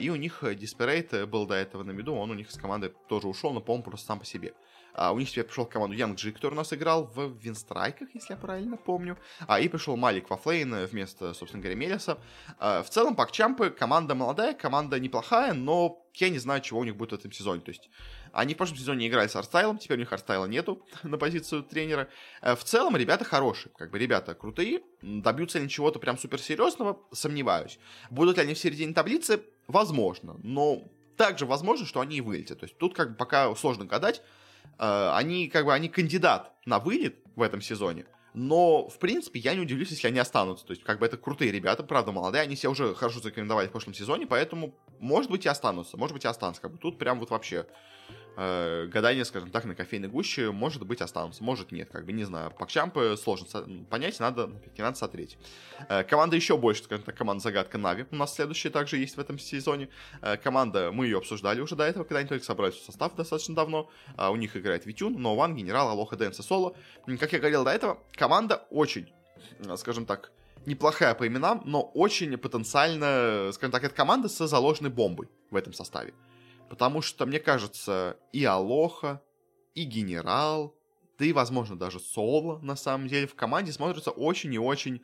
И 0.00 0.10
у 0.10 0.16
них 0.16 0.42
Диспирейт 0.82 1.28
был 1.28 1.46
до 1.46 1.54
этого 1.54 1.82
на 1.82 1.92
виду, 1.92 2.14
он 2.14 2.30
у 2.30 2.34
них 2.34 2.50
из 2.50 2.56
команды 2.56 2.92
тоже 3.08 3.28
ушел, 3.28 3.52
но, 3.52 3.60
по-моему, 3.60 3.84
просто 3.84 4.06
сам 4.06 4.18
по 4.18 4.24
себе. 4.24 4.52
А, 4.94 5.12
у 5.12 5.18
них 5.18 5.30
теперь 5.30 5.44
пришел 5.44 5.64
в 5.64 5.68
команду 5.68 5.96
Янг 5.96 6.18
Джи, 6.18 6.32
который 6.32 6.52
у 6.54 6.56
нас 6.56 6.72
играл 6.72 7.04
в 7.04 7.32
Винстрайках, 7.38 8.08
если 8.14 8.34
я 8.34 8.36
правильно 8.38 8.76
помню. 8.76 9.16
А, 9.46 9.58
и 9.60 9.68
пришел 9.68 9.96
Малик 9.96 10.28
Вафлейн 10.28 10.84
вместо, 10.86 11.32
собственно 11.34 11.62
говоря, 11.62 11.78
Мелиса. 11.78 12.18
А, 12.58 12.82
в 12.82 12.90
целом, 12.90 13.16
Пакчампы 13.16 13.70
команда 13.70 14.14
молодая, 14.14 14.54
команда 14.54 15.00
неплохая, 15.00 15.54
но 15.54 16.04
я 16.14 16.28
не 16.28 16.38
знаю, 16.38 16.60
чего 16.60 16.80
у 16.80 16.84
них 16.84 16.96
будет 16.96 17.12
в 17.12 17.14
этом 17.14 17.32
сезоне. 17.32 17.62
То 17.62 17.70
есть, 17.70 17.88
они 18.32 18.54
в 18.54 18.58
прошлом 18.58 18.78
сезоне 18.78 19.08
играли 19.08 19.28
с 19.28 19.36
Арстайлом, 19.36 19.78
теперь 19.78 19.96
у 19.96 20.00
них 20.00 20.12
Арстайла 20.12 20.44
нету 20.44 20.84
на 21.02 21.16
позицию 21.16 21.62
тренера. 21.62 22.08
А, 22.42 22.54
в 22.54 22.64
целом, 22.64 22.96
ребята 22.96 23.24
хорошие, 23.24 23.72
как 23.76 23.90
бы 23.90 23.98
ребята 23.98 24.34
крутые, 24.34 24.82
добьются 25.00 25.58
ли 25.58 25.68
чего-то 25.68 25.98
прям 26.00 26.18
суперсерьезного, 26.18 26.98
сомневаюсь. 27.12 27.78
Будут 28.10 28.36
ли 28.36 28.42
они 28.42 28.54
в 28.54 28.58
середине 28.58 28.92
таблицы? 28.92 29.42
Возможно, 29.72 30.36
но 30.42 30.82
также 31.16 31.46
возможно, 31.46 31.86
что 31.86 32.00
они 32.00 32.16
и 32.16 32.20
вылетят. 32.20 32.60
То 32.60 32.64
есть 32.64 32.76
тут 32.76 32.94
как 32.94 33.12
бы 33.12 33.16
пока 33.16 33.54
сложно 33.54 33.86
гадать. 33.86 34.20
Э, 34.78 35.12
они 35.14 35.48
как 35.48 35.64
бы 35.64 35.72
они 35.72 35.88
кандидат 35.88 36.52
на 36.66 36.78
вылет 36.78 37.16
в 37.36 37.40
этом 37.40 37.62
сезоне. 37.62 38.04
Но, 38.34 38.88
в 38.88 38.98
принципе, 38.98 39.40
я 39.40 39.54
не 39.54 39.60
удивлюсь, 39.60 39.90
если 39.90 40.08
они 40.08 40.18
останутся. 40.18 40.66
То 40.66 40.72
есть, 40.72 40.84
как 40.84 40.98
бы 40.98 41.06
это 41.06 41.16
крутые 41.16 41.52
ребята, 41.52 41.82
правда, 41.82 42.12
молодые. 42.12 42.42
Они 42.42 42.54
себя 42.54 42.70
уже 42.70 42.94
хорошо 42.94 43.20
зарекомендовали 43.20 43.68
в 43.68 43.70
прошлом 43.70 43.94
сезоне, 43.94 44.26
поэтому, 44.26 44.74
может 45.00 45.30
быть, 45.30 45.46
и 45.46 45.48
останутся. 45.48 45.96
Может 45.96 46.14
быть, 46.14 46.24
и 46.24 46.28
останутся. 46.28 46.60
Как 46.60 46.72
бы 46.72 46.78
тут 46.78 46.98
прям 46.98 47.18
вот 47.18 47.30
вообще 47.30 47.66
э, 48.36 48.86
гадания, 48.86 49.24
скажем 49.24 49.50
так, 49.50 49.64
на 49.64 49.74
кофейной 49.74 50.08
гуще, 50.08 50.50
может 50.50 50.84
быть, 50.86 51.00
останутся, 51.00 51.42
может 51.42 51.72
нет, 51.72 51.88
как 51.90 52.04
бы, 52.06 52.12
не 52.12 52.24
знаю. 52.24 52.50
Пакчампы 52.50 53.16
сложно 53.16 53.46
понять, 53.90 54.18
надо, 54.20 54.50
надо 54.76 54.96
смотреть. 54.96 55.38
Э, 55.88 56.04
команда 56.04 56.36
еще 56.36 56.56
больше, 56.56 56.84
скажем 56.84 57.04
так, 57.04 57.16
команда 57.16 57.42
Загадка 57.42 57.78
Нави 57.78 58.06
у 58.10 58.16
нас 58.16 58.34
следующая 58.34 58.70
также 58.70 58.96
есть 58.96 59.16
в 59.16 59.20
этом 59.20 59.38
сезоне. 59.38 59.88
Э, 60.20 60.36
команда, 60.36 60.90
мы 60.92 61.06
ее 61.06 61.18
обсуждали 61.18 61.60
уже 61.60 61.76
до 61.76 61.84
этого, 61.84 62.04
когда 62.04 62.20
они 62.20 62.28
только 62.28 62.44
собрались 62.44 62.76
в 62.76 62.84
состав 62.84 63.14
достаточно 63.14 63.54
давно. 63.54 63.90
Э, 64.16 64.28
у 64.28 64.36
них 64.36 64.56
играет 64.56 64.86
V-Tune, 64.86 65.20
Noone, 65.20 65.54
General, 65.54 65.88
Aloha 65.88 66.16
Dance 66.16 66.38
и 66.38 66.42
Соло. 66.42 66.74
Как 67.18 67.32
я 67.32 67.38
говорил 67.38 67.64
до 67.64 67.70
этого, 67.70 67.98
команда 68.12 68.66
очень, 68.70 69.12
э, 69.60 69.76
скажем 69.76 70.06
так, 70.06 70.32
неплохая 70.66 71.14
по 71.14 71.26
именам, 71.26 71.62
но 71.64 71.82
очень 71.82 72.36
потенциально, 72.38 73.50
скажем 73.52 73.72
так, 73.72 73.84
это 73.84 73.94
команда 73.94 74.28
с 74.28 74.46
заложенной 74.46 74.90
бомбой 74.90 75.28
в 75.50 75.56
этом 75.56 75.72
составе. 75.72 76.14
Потому 76.72 77.02
что, 77.02 77.26
мне 77.26 77.38
кажется, 77.38 78.16
и 78.32 78.42
Алоха, 78.46 79.22
и 79.74 79.84
Генерал, 79.84 80.74
да 81.18 81.26
и, 81.26 81.32
возможно, 81.34 81.76
даже 81.76 82.00
Соло, 82.00 82.60
на 82.60 82.76
самом 82.76 83.08
деле, 83.08 83.26
в 83.26 83.34
команде 83.34 83.72
смотрится 83.72 84.10
очень 84.10 84.54
и 84.54 84.58
очень 84.58 85.02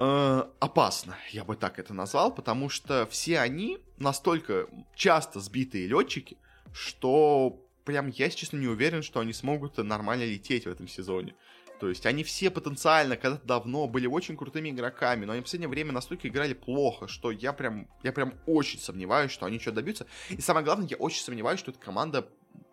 э, 0.00 0.44
опасно, 0.58 1.16
я 1.30 1.44
бы 1.44 1.54
так 1.54 1.78
это 1.78 1.94
назвал, 1.94 2.34
потому 2.34 2.68
что 2.68 3.06
все 3.06 3.38
они 3.38 3.78
настолько 3.96 4.66
часто 4.96 5.38
сбитые 5.38 5.86
летчики, 5.86 6.36
что 6.72 7.64
прям 7.84 8.08
я, 8.08 8.28
честно, 8.28 8.56
не 8.56 8.66
уверен, 8.66 9.04
что 9.04 9.20
они 9.20 9.32
смогут 9.32 9.78
нормально 9.78 10.24
лететь 10.24 10.64
в 10.64 10.68
этом 10.68 10.88
сезоне. 10.88 11.36
То 11.80 11.88
есть 11.88 12.06
они 12.06 12.24
все 12.24 12.50
потенциально 12.50 13.16
когда-то 13.16 13.44
давно 13.46 13.88
были 13.88 14.06
очень 14.06 14.36
крутыми 14.36 14.70
игроками, 14.70 15.24
но 15.24 15.32
они 15.32 15.40
в 15.40 15.44
последнее 15.44 15.68
время 15.68 15.92
настолько 15.92 16.28
играли 16.28 16.54
плохо, 16.54 17.08
что 17.08 17.30
я 17.30 17.52
прям, 17.52 17.88
я 18.02 18.12
прям 18.12 18.34
очень 18.46 18.78
сомневаюсь, 18.78 19.32
что 19.32 19.46
они 19.46 19.58
что-то 19.58 19.76
добьются. 19.76 20.06
И 20.30 20.40
самое 20.40 20.64
главное, 20.64 20.86
я 20.88 20.96
очень 20.96 21.22
сомневаюсь, 21.22 21.60
что 21.60 21.72
эта 21.72 21.80
команда, 21.80 22.28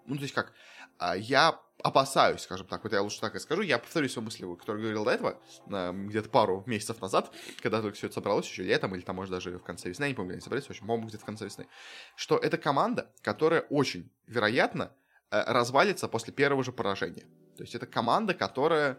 ну 0.05 0.15
то 0.15 0.21
есть 0.21 0.33
как, 0.33 0.53
а, 0.97 1.17
я 1.17 1.59
опасаюсь, 1.83 2.41
скажем 2.41 2.67
так, 2.67 2.83
вот 2.83 2.93
я 2.93 3.01
лучше 3.01 3.19
так 3.19 3.35
и 3.35 3.39
скажу, 3.39 3.63
я 3.63 3.79
повторю 3.79 4.07
свою 4.07 4.25
мысль, 4.25 4.45
которую 4.55 4.83
говорил 4.83 5.03
до 5.03 5.11
этого, 5.11 5.41
где-то 5.65 6.29
пару 6.29 6.63
месяцев 6.67 7.01
назад, 7.01 7.33
когда 7.61 7.81
только 7.81 7.97
все 7.97 8.05
это 8.05 8.15
собралось, 8.15 8.47
еще 8.47 8.61
летом, 8.63 8.93
или 8.93 9.01
там, 9.01 9.15
может, 9.15 9.31
даже 9.31 9.57
в 9.57 9.63
конце 9.63 9.89
весны, 9.89 10.03
я 10.03 10.09
не 10.09 10.15
помню, 10.15 10.33
они 10.33 10.41
собрались, 10.41 10.67
в 10.67 10.69
общем, 10.69 10.85
по-моему, 10.85 11.07
где-то 11.07 11.23
в 11.23 11.25
конце 11.25 11.45
весны, 11.45 11.67
что 12.15 12.37
это 12.37 12.57
команда, 12.57 13.11
которая 13.23 13.61
очень 13.61 14.11
вероятно 14.27 14.91
э, 15.31 15.43
развалится 15.47 16.07
после 16.07 16.33
первого 16.33 16.63
же 16.63 16.71
поражения. 16.71 17.25
То 17.57 17.63
есть 17.63 17.75
это 17.75 17.85
команда, 17.85 18.33
которая 18.33 18.97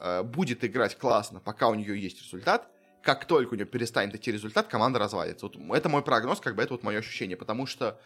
э, 0.00 0.22
будет 0.22 0.64
играть 0.64 0.96
классно, 0.98 1.40
пока 1.40 1.68
у 1.68 1.74
нее 1.74 2.00
есть 2.00 2.22
результат, 2.22 2.68
как 3.02 3.24
только 3.24 3.54
у 3.54 3.56
нее 3.56 3.66
перестанет 3.66 4.14
идти 4.14 4.30
результат, 4.30 4.68
команда 4.68 4.98
развалится. 4.98 5.46
Вот 5.46 5.76
это 5.76 5.88
мой 5.88 6.02
прогноз, 6.02 6.40
как 6.40 6.54
бы 6.54 6.62
это 6.62 6.74
вот 6.74 6.82
мое 6.82 6.98
ощущение, 6.98 7.36
потому 7.36 7.66
что 7.66 8.00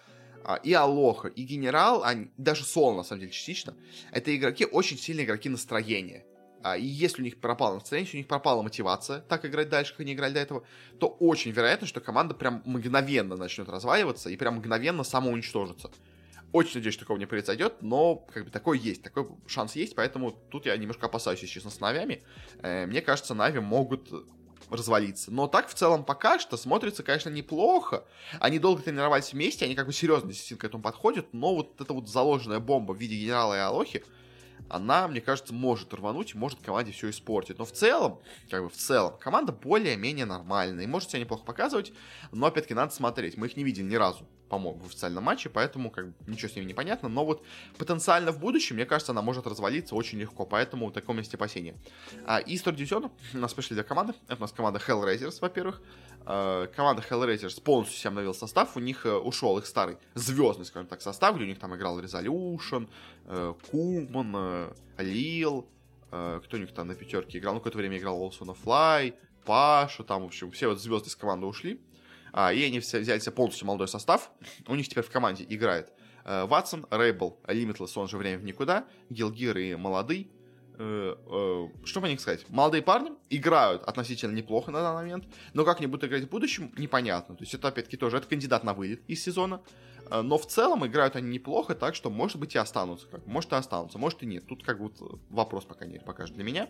а, 0.45 0.57
и 0.57 0.73
Алоха, 0.73 1.29
и 1.29 1.43
Генерал, 1.43 2.05
они, 2.05 2.31
даже 2.37 2.65
Сол, 2.65 2.97
на 2.97 3.03
самом 3.03 3.21
деле, 3.21 3.33
частично, 3.33 3.75
это 4.13 4.35
игроки, 4.35 4.65
очень 4.65 4.97
сильные 4.97 5.27
игроки 5.27 5.49
настроения. 5.49 6.25
А, 6.63 6.77
и 6.77 6.85
если 6.85 7.21
у 7.23 7.25
них 7.25 7.41
пропало 7.41 7.75
настроение, 7.75 8.07
если 8.07 8.17
у 8.17 8.21
них 8.21 8.29
пропала 8.29 8.63
мотивация 8.63 9.21
так 9.21 9.45
играть 9.45 9.69
дальше, 9.69 9.93
как 9.93 10.01
они 10.01 10.15
играли 10.15 10.35
до 10.35 10.41
этого, 10.41 10.65
то 10.99 11.09
очень 11.09 11.51
вероятно, 11.51 11.87
что 11.87 12.01
команда 12.01 12.35
прям 12.35 12.63
мгновенно 12.65 13.37
начнет 13.37 13.69
разваливаться 13.69 14.31
и 14.31 14.37
прям 14.37 14.57
мгновенно 14.57 15.05
самоуничтожится. 15.05 15.91
Очень 16.53 16.77
надеюсь, 16.77 16.95
что 16.95 17.05
такого 17.05 17.19
не 17.19 17.27
произойдет, 17.27 17.83
но 17.83 18.17
как 18.17 18.45
бы 18.45 18.51
такой 18.51 18.79
есть, 18.79 19.03
такой 19.03 19.29
шанс 19.47 19.77
есть, 19.77 19.95
поэтому 19.95 20.31
тут 20.31 20.67
я 20.67 20.77
немножко 20.77 21.07
опасаюсь, 21.07 21.41
если 21.41 21.55
честно, 21.55 21.71
с 21.71 21.81
Навями. 21.81 22.23
Э, 22.63 22.87
мне 22.87 23.03
кажется, 23.03 23.35
Нави 23.35 23.61
могут 23.61 24.11
развалиться. 24.71 25.31
Но 25.31 25.47
так 25.47 25.69
в 25.69 25.75
целом 25.75 26.05
пока 26.05 26.39
что 26.39 26.57
смотрится, 26.57 27.03
конечно, 27.03 27.31
неплохо. 27.31 28.05
Они 28.41 28.59
долго 28.59 28.83
тренировались 28.83 29.33
вместе, 29.33 29.65
они 29.65 29.75
как 29.75 29.87
бы 29.87 29.93
серьезно 29.93 30.33
к 30.33 30.65
этому 30.65 30.83
подходят, 30.83 31.33
но 31.33 31.55
вот 31.55 31.81
эта 31.81 31.93
вот 31.93 32.09
заложенная 32.09 32.61
бомба 32.61 32.93
в 32.93 32.99
виде 32.99 33.17
генерала 33.17 33.55
и 33.55 33.59
Алохи, 33.59 34.05
она, 34.69 35.07
мне 35.07 35.21
кажется, 35.21 35.55
может 35.55 35.93
рвануть 35.95 36.35
может 36.35 36.61
команде 36.61 36.93
все 36.93 37.11
испортить. 37.11 37.59
Но 37.59 37.65
в 37.65 37.73
целом, 37.73 38.21
как 38.51 38.63
бы 38.63 38.69
в 38.69 38.75
целом, 38.75 39.17
команда 39.19 39.53
более-менее 39.53 40.25
нормальная 40.25 40.85
и 40.85 40.89
может 40.89 41.11
себя 41.11 41.21
неплохо 41.21 41.45
показывать, 41.45 41.93
но 42.33 42.47
опять-таки 42.47 42.75
надо 42.75 42.93
смотреть. 42.93 43.37
Мы 43.37 43.47
их 43.47 43.57
не 43.57 43.65
видели 43.65 43.85
ни 43.85 43.95
разу 43.95 44.27
по-моему, 44.49 44.81
в 44.81 44.87
официальном 44.87 45.25
матче, 45.25 45.49
поэтому 45.49 45.91
как 45.91 46.07
ничего 46.27 46.49
с 46.49 46.57
ними 46.57 46.67
не 46.67 46.75
понятно. 46.75 47.09
Но 47.09 47.25
вот 47.25 47.45
потенциально 47.79 48.33
в 48.33 48.39
будущем, 48.39 48.77
мне 48.77 48.87
кажется, 48.87 49.13
она 49.13 49.23
может 49.23 49.47
развалиться 49.47 49.95
очень 49.95 50.19
легко, 50.19 50.47
поэтому 50.47 50.89
в 50.89 50.93
таком 50.93 51.17
месте 51.17 51.37
опасения. 51.37 51.75
А, 52.25 52.39
из 52.39 52.63
дивизиона 52.63 53.11
у 53.35 53.39
нас 53.39 53.55
пришли 53.55 53.75
две 53.75 53.85
команды. 53.85 54.15
Это 54.27 54.37
у 54.37 54.41
нас 54.41 54.53
команда 54.53 54.81
Hellraisers, 54.87 55.39
во-первых. 55.41 55.83
А, 56.25 56.67
команда 56.69 57.03
Hellraisers 57.09 57.61
полностью 57.63 57.99
себе 57.99 58.09
обновил 58.09 58.35
состав. 58.35 58.77
У 58.77 58.81
них 58.81 59.07
а, 59.07 59.19
ушел 59.19 59.59
их 59.59 59.67
старый 59.67 59.99
звездный, 60.15 60.65
скажем 60.65 60.87
так, 60.89 61.03
состав, 61.03 61.37
где 61.37 61.45
у 61.45 61.49
них 61.49 61.59
там 61.59 61.75
играл 61.75 62.01
Resolution, 62.01 62.89
а, 63.27 63.55
Куман, 63.71 64.75
Лил, 64.99 65.67
а, 66.11 66.41
кто 66.41 66.57
у 66.57 66.61
них 66.61 66.73
там 66.73 66.89
на 66.89 66.95
пятерке 66.95 67.39
играл, 67.39 67.55
ну, 67.55 67.61
какое-то 67.61 67.79
время 67.79 67.99
играл 67.99 68.21
Олсона 68.23 68.55
Флай, 68.55 69.15
Паша, 69.45 70.03
там, 70.03 70.23
в 70.23 70.27
общем, 70.27 70.51
все 70.51 70.69
вот 70.69 70.81
звезды 70.81 71.09
из 71.09 71.17
команды 71.17 71.47
ушли. 71.47 71.81
А, 72.37 72.53
и 72.53 72.63
они 72.63 72.81
все, 72.81 73.01
взяли 73.01 73.19
себе 73.19 73.33
полностью 73.33 73.67
молодой 73.67 73.89
состав. 73.89 74.31
У 74.69 74.75
них 74.75 74.87
теперь 74.89 75.03
в 75.03 75.11
команде 75.11 75.47
играет 75.49 75.91
э, 76.27 76.45
Ватсон, 76.45 76.87
Рейбл, 76.91 77.41
Лимитлесс, 77.49 77.97
он 77.97 78.09
же 78.09 78.19
время 78.19 78.39
в 78.39 78.45
никуда, 78.45 78.85
Гилгир 79.09 79.57
и 79.57 79.75
Молодый. 79.75 80.31
Э, 80.79 81.17
э, 81.17 81.69
что 81.87 82.03
по 82.03 82.05
них 82.05 82.21
сказать? 82.21 82.47
Молодые 82.51 82.83
парни 82.83 83.13
играют 83.31 83.85
относительно 83.85 84.35
неплохо 84.35 84.71
на 84.71 84.83
данный 84.83 85.05
момент, 85.05 85.25
но 85.55 85.65
как 85.65 85.79
они 85.79 85.87
будут 85.87 86.05
играть 86.05 86.25
в 86.25 86.29
будущем, 86.29 86.75
непонятно. 86.77 87.37
То 87.37 87.43
есть 87.43 87.55
это 87.55 87.69
опять-таки 87.69 87.97
тоже, 87.97 88.19
это 88.19 88.29
кандидат 88.29 88.65
на 88.65 88.75
вылет 88.75 89.01
из 89.09 89.23
сезона. 89.23 89.63
Э, 90.11 90.23
но 90.23 90.39
в 90.39 90.47
целом 90.47 90.87
играют 90.87 91.17
они 91.17 91.29
неплохо, 91.29 91.75
так 91.75 91.95
что, 91.95 92.11
может 92.11 92.39
быть, 92.39 92.55
и 92.55 92.59
останутся. 92.59 93.07
Как, 93.09 93.27
может, 93.27 93.53
и 93.53 93.57
останутся, 93.57 93.99
может, 93.99 94.23
и 94.23 94.27
нет. 94.27 94.47
Тут 94.47 94.65
как 94.65 94.81
бы 94.81 94.91
вопрос 95.31 95.65
пока 95.65 95.87
не 95.87 95.99
покажет 95.99 96.35
для 96.35 96.45
меня. 96.45 96.69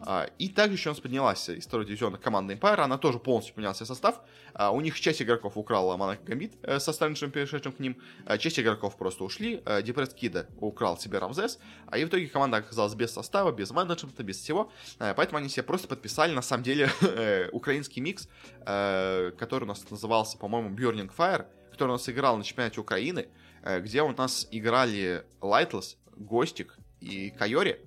А, 0.00 0.28
и 0.38 0.48
также 0.48 0.76
еще 0.76 0.90
у 0.90 0.92
нас 0.92 1.00
поднялась 1.00 1.48
из 1.48 1.66
второго 1.66 1.86
дивизиона 1.86 2.18
команда 2.18 2.54
Empire, 2.54 2.80
она 2.80 2.98
тоже 2.98 3.18
полностью 3.18 3.54
поменялся 3.54 3.84
состав. 3.84 4.20
А, 4.54 4.70
у 4.70 4.80
них 4.80 4.98
часть 4.98 5.20
игроков 5.20 5.56
украла 5.56 5.96
Монако 5.96 6.22
Гамбит 6.24 6.52
э, 6.62 6.78
со 6.78 6.92
Сталиншем, 6.92 7.30
перешедшим 7.30 7.72
к 7.72 7.80
ним. 7.80 7.96
А, 8.24 8.38
часть 8.38 8.58
игроков 8.60 8.96
просто 8.96 9.24
ушли. 9.24 9.62
Депресс 9.82 10.14
Кида 10.14 10.46
украл 10.60 10.98
себе 10.98 11.18
Рамзес. 11.18 11.58
И 11.96 12.04
в 12.04 12.08
итоге 12.08 12.28
команда 12.28 12.58
оказалась 12.58 12.94
без 12.94 13.12
состава, 13.12 13.52
без 13.52 13.70
менеджмента, 13.70 14.22
без 14.22 14.38
всего. 14.38 14.70
Поэтому 14.98 15.38
они 15.38 15.48
себе 15.48 15.62
просто 15.62 15.88
подписали, 15.88 16.32
на 16.32 16.42
самом 16.42 16.62
деле, 16.62 16.90
украинский 17.52 18.00
микс, 18.00 18.28
который 18.60 19.64
у 19.64 19.66
нас 19.66 19.88
назывался, 19.90 20.38
по-моему, 20.38 20.76
Burning 20.76 21.10
Fire 21.14 21.46
который 21.78 21.90
у 21.90 21.92
нас 21.92 22.08
играл 22.08 22.36
на 22.36 22.42
чемпионате 22.42 22.80
Украины, 22.80 23.28
э, 23.62 23.80
где 23.80 24.02
у 24.02 24.12
нас 24.12 24.48
играли 24.50 25.24
Lightless, 25.40 25.96
Гостик 26.16 26.76
и 27.00 27.30
Кайори. 27.30 27.80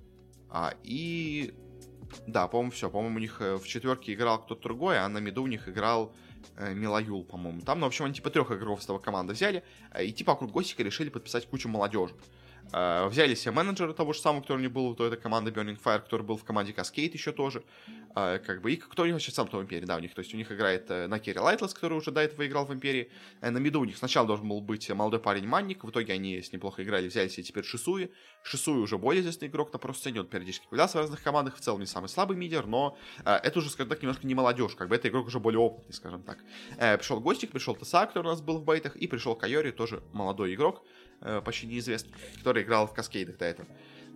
А, 0.50 0.74
и 0.82 1.54
да, 2.26 2.48
по-моему, 2.48 2.72
все. 2.72 2.90
По-моему, 2.90 3.18
у 3.18 3.20
них 3.20 3.42
э, 3.42 3.58
в 3.58 3.68
четверке 3.68 4.14
играл 4.14 4.42
кто-то 4.42 4.64
другой, 4.64 4.98
а 4.98 5.10
на 5.10 5.18
миду 5.18 5.44
у 5.44 5.48
них 5.48 5.68
играл 5.68 6.14
э, 6.56 6.74
Mellojul, 6.74 7.26
по-моему. 7.26 7.62
Там, 7.62 7.82
ну, 7.82 7.86
в 7.86 7.88
общем, 7.88 8.06
они 8.06 8.14
типа 8.14 8.30
трех 8.30 8.50
игроков 8.52 8.82
с 8.82 8.86
того 8.86 9.00
команды 9.00 9.34
взяли, 9.34 9.62
э, 9.94 10.06
и 10.06 10.14
типа 10.14 10.32
вокруг 10.32 10.52
Гостика 10.52 10.84
решили 10.84 11.10
подписать 11.10 11.46
кучу 11.48 11.68
молодежи. 11.68 12.16
Взяли 12.72 13.36
себе 13.36 13.52
менеджера 13.52 13.94
того 13.94 14.14
же 14.14 14.20
самого, 14.20 14.42
который 14.42 14.62
не 14.62 14.68
был 14.68 14.96
в 14.96 15.02
этой 15.02 15.18
команде 15.18 15.52
Burning 15.52 15.78
Fire, 15.82 16.00
который 16.00 16.24
был 16.24 16.38
в 16.38 16.44
команде 16.44 16.72
Cascade 16.72 17.12
еще 17.14 17.32
тоже. 17.32 17.64
Uh, 18.14 18.40
как 18.40 18.62
бы, 18.62 18.74
и 18.74 18.76
кто 18.76 19.04
у 19.04 19.06
них 19.06 19.22
сейчас 19.22 19.36
сам 19.36 19.48
в 19.48 19.54
Империи, 19.54 19.86
да, 19.86 19.96
у 19.96 20.00
них, 20.00 20.14
то 20.14 20.20
есть 20.20 20.34
у 20.34 20.38
них 20.38 20.52
играет 20.52 20.92
uh, 20.92 21.08
на 21.08 21.17
керри 21.17 21.40
Lightless, 21.40 21.74
который 21.74 21.98
уже 21.98 22.12
до 22.12 22.20
этого 22.20 22.46
играл 22.46 22.66
в 22.66 22.74
Империи. 22.74 23.10
Uh, 23.40 23.52
на 23.52 23.58
миду 23.58 23.80
у 23.80 23.86
них 23.86 23.96
сначала 23.96 24.28
должен 24.28 24.50
был 24.50 24.60
быть 24.60 24.90
молодой 24.90 25.22
парень 25.22 25.48
Манник, 25.48 25.86
в 25.86 25.90
итоге 25.90 26.12
они 26.12 26.42
с 26.42 26.52
неплохо 26.52 26.84
играли, 26.84 27.08
взяли 27.08 27.30
себе 27.30 27.44
теперь 27.44 27.64
Шисуи. 27.64 28.12
Шисуи 28.44 28.80
уже 28.80 28.98
более 28.98 29.22
известный 29.22 29.48
игрок 29.48 29.72
на 29.72 29.80
просто 29.80 30.10
он 30.10 30.28
периодически 30.28 30.66
появлялся 30.70 30.98
в 30.98 31.02
разных 31.02 31.24
командах, 31.24 31.56
в 31.56 31.62
целом 31.62 31.80
не 31.80 31.86
самый 31.86 32.10
слабый 32.10 32.36
мидер, 32.36 32.66
но 32.66 32.98
это 33.24 33.60
уже, 33.60 33.70
скажем 33.70 33.90
так, 33.90 34.02
немножко 34.02 34.28
не 34.28 34.36
молодежь, 34.36 34.76
как 34.76 34.90
бы 34.90 34.96
это 34.96 35.08
игрок 35.08 35.28
уже 35.28 35.40
более 35.40 35.60
опытный, 35.60 35.94
скажем 35.94 36.24
так. 36.24 36.40
Пришел 36.78 37.22
Гостик, 37.22 37.52
пришел 37.52 37.76
Теса, 37.76 38.06
который 38.08 38.28
у 38.28 38.32
нас 38.32 38.42
был 38.42 38.58
в 38.58 38.66
бейтах, 38.66 38.98
и 38.98 39.08
пришел 39.08 39.36
Кайори, 39.36 39.72
тоже 39.72 40.04
молодой 40.12 40.54
игрок. 40.54 40.84
Э, 41.24 41.40
почти 41.40 41.68
неизвестный, 41.68 42.12
который 42.38 42.64
играл 42.64 42.88
в 42.88 42.94
Каскейдах 42.94 43.38
до 43.38 43.46
этого. 43.46 43.68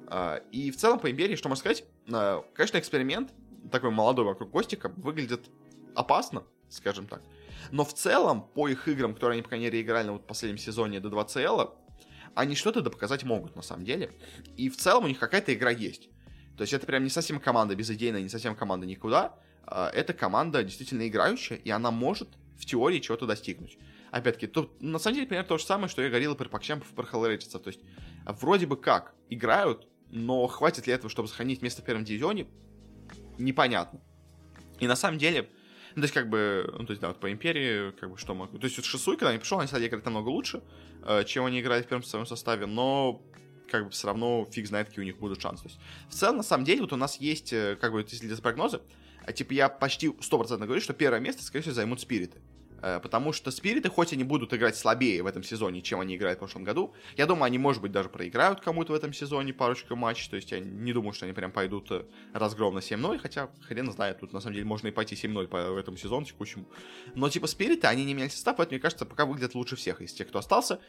А, 0.07 0.41
и 0.51 0.71
в 0.71 0.77
целом 0.77 0.97
по 0.97 1.09
Империи, 1.11 1.35
что 1.35 1.49
можно 1.49 1.59
сказать, 1.59 1.83
а, 2.11 2.43
конечно, 2.55 2.79
эксперимент 2.79 3.31
такой 3.71 3.91
молодой 3.91 4.25
вокруг 4.25 4.49
Гостика 4.49 4.91
выглядит 4.97 5.51
опасно, 5.93 6.43
скажем 6.67 7.05
так. 7.05 7.21
Но 7.71 7.85
в 7.85 7.93
целом, 7.93 8.41
по 8.41 8.67
их 8.67 8.87
играм, 8.87 9.13
которые 9.13 9.35
они, 9.35 9.43
по 9.43 9.49
крайней 9.49 9.65
мере, 9.65 9.81
играли 9.81 10.09
вот 10.09 10.25
последнем 10.25 10.57
сезоне 10.57 10.99
до 10.99 11.09
2 11.09 11.25
CL, 11.25 11.75
они 12.33 12.55
что-то 12.55 12.81
доказать 12.81 13.23
могут, 13.23 13.55
на 13.55 13.61
самом 13.61 13.85
деле. 13.85 14.11
И 14.57 14.69
в 14.69 14.77
целом 14.77 15.05
у 15.05 15.07
них 15.07 15.19
какая-то 15.19 15.53
игра 15.53 15.69
есть. 15.69 16.09
То 16.57 16.61
есть 16.61 16.73
это 16.73 16.87
прям 16.87 17.03
не 17.03 17.09
совсем 17.11 17.39
команда 17.39 17.75
безыдейная, 17.75 18.21
не 18.21 18.29
совсем 18.29 18.55
команда 18.55 18.87
никуда. 18.87 19.37
А, 19.67 19.91
это 19.91 20.13
команда 20.13 20.63
действительно 20.63 21.07
играющая, 21.07 21.57
и 21.57 21.69
она 21.69 21.91
может 21.91 22.29
в 22.57 22.65
теории 22.65 22.99
чего-то 22.99 23.27
достигнуть 23.27 23.77
опять-таки, 24.15 24.47
тут 24.47 24.81
на 24.81 24.97
самом 24.97 25.15
деле 25.15 25.27
примерно 25.27 25.49
то 25.49 25.57
же 25.57 25.65
самое, 25.65 25.89
что 25.89 26.01
я 26.01 26.07
говорил 26.07 26.35
про 26.35 26.47
Пакчампов, 26.47 26.87
про 26.89 27.03
Hellraiser. 27.03 27.59
То 27.59 27.67
есть, 27.67 27.81
вроде 28.25 28.65
бы 28.65 28.77
как, 28.77 29.13
играют, 29.29 29.87
но 30.09 30.47
хватит 30.47 30.87
ли 30.87 30.93
этого, 30.93 31.09
чтобы 31.09 31.27
сохранить 31.27 31.61
место 31.61 31.81
в 31.81 31.85
первом 31.85 32.05
дивизионе, 32.05 32.47
непонятно. 33.37 33.99
И 34.79 34.87
на 34.87 34.95
самом 34.95 35.17
деле, 35.17 35.49
ну, 35.95 36.01
то 36.01 36.05
есть, 36.05 36.13
как 36.13 36.29
бы, 36.29 36.73
ну, 36.77 36.85
то 36.85 36.91
есть, 36.91 37.01
да, 37.01 37.09
вот 37.09 37.19
по 37.19 37.29
Империи, 37.29 37.91
как 37.91 38.09
бы, 38.09 38.17
что 38.17 38.33
могу. 38.33 38.57
То 38.57 38.65
есть, 38.65 38.77
вот 38.77 38.85
Шисуй, 38.85 39.17
когда 39.17 39.31
они 39.31 39.39
пришел, 39.39 39.59
они 39.59 39.67
стали 39.67 39.87
играть 39.87 40.05
намного 40.05 40.29
лучше, 40.29 40.63
э, 41.03 41.25
чем 41.25 41.43
они 41.43 41.59
играли 41.59 41.83
в 41.83 41.87
первом 41.87 42.03
своем 42.03 42.25
составе, 42.25 42.67
но 42.67 43.21
как 43.69 43.85
бы 43.85 43.89
все 43.89 44.07
равно 44.07 44.47
фиг 44.49 44.67
знает, 44.67 44.87
какие 44.87 45.01
у 45.01 45.05
них 45.05 45.17
будут 45.17 45.41
шансы. 45.41 45.63
То 45.63 45.69
есть, 45.69 45.81
в 46.09 46.13
целом, 46.13 46.37
на 46.37 46.43
самом 46.43 46.63
деле, 46.63 46.81
вот 46.81 46.93
у 46.93 46.97
нас 46.97 47.17
есть, 47.17 47.51
э, 47.51 47.77
как 47.81 47.91
бы, 47.91 48.05
если 48.09 48.27
для 48.27 48.37
прогнозы, 48.37 48.79
а, 49.25 49.33
типа, 49.33 49.51
я 49.53 49.67
почти 49.67 50.07
100% 50.07 50.67
говорю, 50.67 50.81
что 50.81 50.93
первое 50.93 51.19
место, 51.19 51.43
скорее 51.43 51.63
всего, 51.63 51.75
займут 51.75 51.99
спириты. 51.99 52.39
Э, 52.81 52.99
потому 52.99 53.33
что 53.33 53.51
спириты, 53.51 53.89
хоть 53.89 54.13
они 54.13 54.23
будут 54.23 54.53
играть 54.53 54.75
слабее 54.75 55.23
в 55.23 55.27
этом 55.27 55.43
сезоне, 55.43 55.81
чем 55.81 55.99
они 55.99 56.15
играли 56.15 56.35
в 56.35 56.39
прошлом 56.39 56.63
году, 56.63 56.93
я 57.17 57.25
думаю, 57.25 57.45
они, 57.45 57.57
может 57.57 57.81
быть, 57.81 57.91
даже 57.91 58.09
проиграют 58.09 58.61
кому-то 58.61 58.93
в 58.93 58.95
этом 58.95 59.13
сезоне 59.13 59.53
парочку 59.53 59.95
матчей, 59.95 60.29
то 60.29 60.35
есть 60.35 60.51
я 60.51 60.59
не 60.59 60.93
думаю, 60.93 61.13
что 61.13 61.25
они 61.25 61.33
прям 61.33 61.51
пойдут 61.51 61.91
э, 61.91 62.05
разгромно 62.33 62.79
7-0, 62.79 63.19
хотя 63.19 63.49
хрен 63.67 63.91
знает, 63.91 64.19
тут 64.19 64.33
на 64.33 64.39
самом 64.39 64.55
деле 64.55 64.65
можно 64.65 64.87
и 64.87 64.91
пойти 64.91 65.15
7-0 65.15 65.47
по 65.47 65.57
этому 65.57 65.97
сезону 65.97 66.25
текущему. 66.25 66.65
Но 67.15 67.29
типа 67.29 67.47
спириты, 67.47 67.87
они 67.87 68.05
не 68.05 68.13
меняли 68.13 68.29
состав, 68.29 68.57
поэтому, 68.57 68.75
мне 68.75 68.81
кажется, 68.81 69.05
пока 69.05 69.25
выглядят 69.25 69.55
лучше 69.55 69.75
всех 69.75 70.01
из 70.01 70.13
тех, 70.13 70.27
кто 70.27 70.39
остался. 70.39 70.79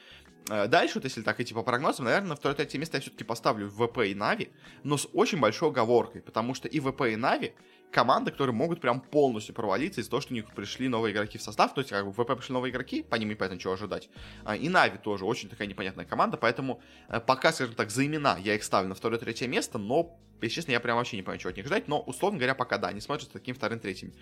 Э, 0.49 0.69
дальше, 0.69 0.97
вот 0.97 1.05
если 1.05 1.23
так 1.23 1.41
идти 1.41 1.55
по 1.55 1.63
прогнозам, 1.63 2.05
наверное, 2.05 2.31
на 2.31 2.37
второе-третье 2.37 2.79
место 2.79 2.99
я 2.99 3.01
все-таки 3.01 3.25
поставлю 3.25 3.69
ВП 3.69 3.99
и 4.07 4.15
Нави, 4.15 4.51
но 4.85 4.97
с 4.97 5.09
очень 5.13 5.41
большой 5.41 5.71
оговоркой, 5.71 6.23
потому 6.23 6.55
что 6.55 6.69
и 6.69 6.79
ВП 6.79 7.03
и 7.03 7.17
Нави 7.17 7.55
команды, 7.91 8.31
которые 8.31 8.55
могут 8.55 8.81
прям 8.81 9.01
полностью 9.01 9.55
провалиться 9.55 10.01
из-за 10.01 10.11
того, 10.11 10.21
что 10.21 10.33
у 10.33 10.37
них 10.37 10.53
пришли 10.55 10.89
новые 10.89 11.13
игроки 11.13 11.39
в 11.39 11.43
состав, 11.43 11.73
то 11.75 11.81
есть 11.81 11.91
как 11.91 12.05
бы 12.05 12.13
в 12.13 12.15
ВП 12.15 12.37
пришли 12.37 12.53
новые 12.53 12.71
игроки, 12.71 13.03
по 13.03 13.17
ним 13.17 13.31
непонятно 13.31 13.59
чего 13.59 13.73
ожидать. 13.73 14.09
А, 14.45 14.57
и 14.57 14.69
Нави 14.69 14.99
тоже 14.99 15.25
очень 15.25 15.49
такая 15.49 15.67
непонятная 15.67 16.05
команда, 16.05 16.37
поэтому 16.37 16.81
э, 17.09 17.21
пока, 17.21 17.53
скажем 17.53 17.75
так, 17.75 17.91
за 17.91 18.05
имена 18.07 18.37
я 18.39 18.55
их 18.55 18.65
ставлю 18.65 18.89
на 18.89 18.95
второе-третье 18.95 19.49
место, 19.49 19.79
но 19.79 20.19
если 20.43 20.57
честно, 20.57 20.73
я 20.73 20.81
прям 20.81 20.97
вообще 20.97 21.17
не 21.17 21.23
понимаю, 21.23 21.41
чего 21.41 21.51
от 21.51 21.57
них 21.57 21.67
ждать, 21.67 21.89
но, 21.89 22.01
условно 22.01 22.39
говоря, 22.39 22.55
пока 22.55 22.77
да, 22.79 22.89
они 22.89 23.01
смотрятся 23.01 23.33
таким 23.33 23.55
вторым-третьим. 23.55 24.13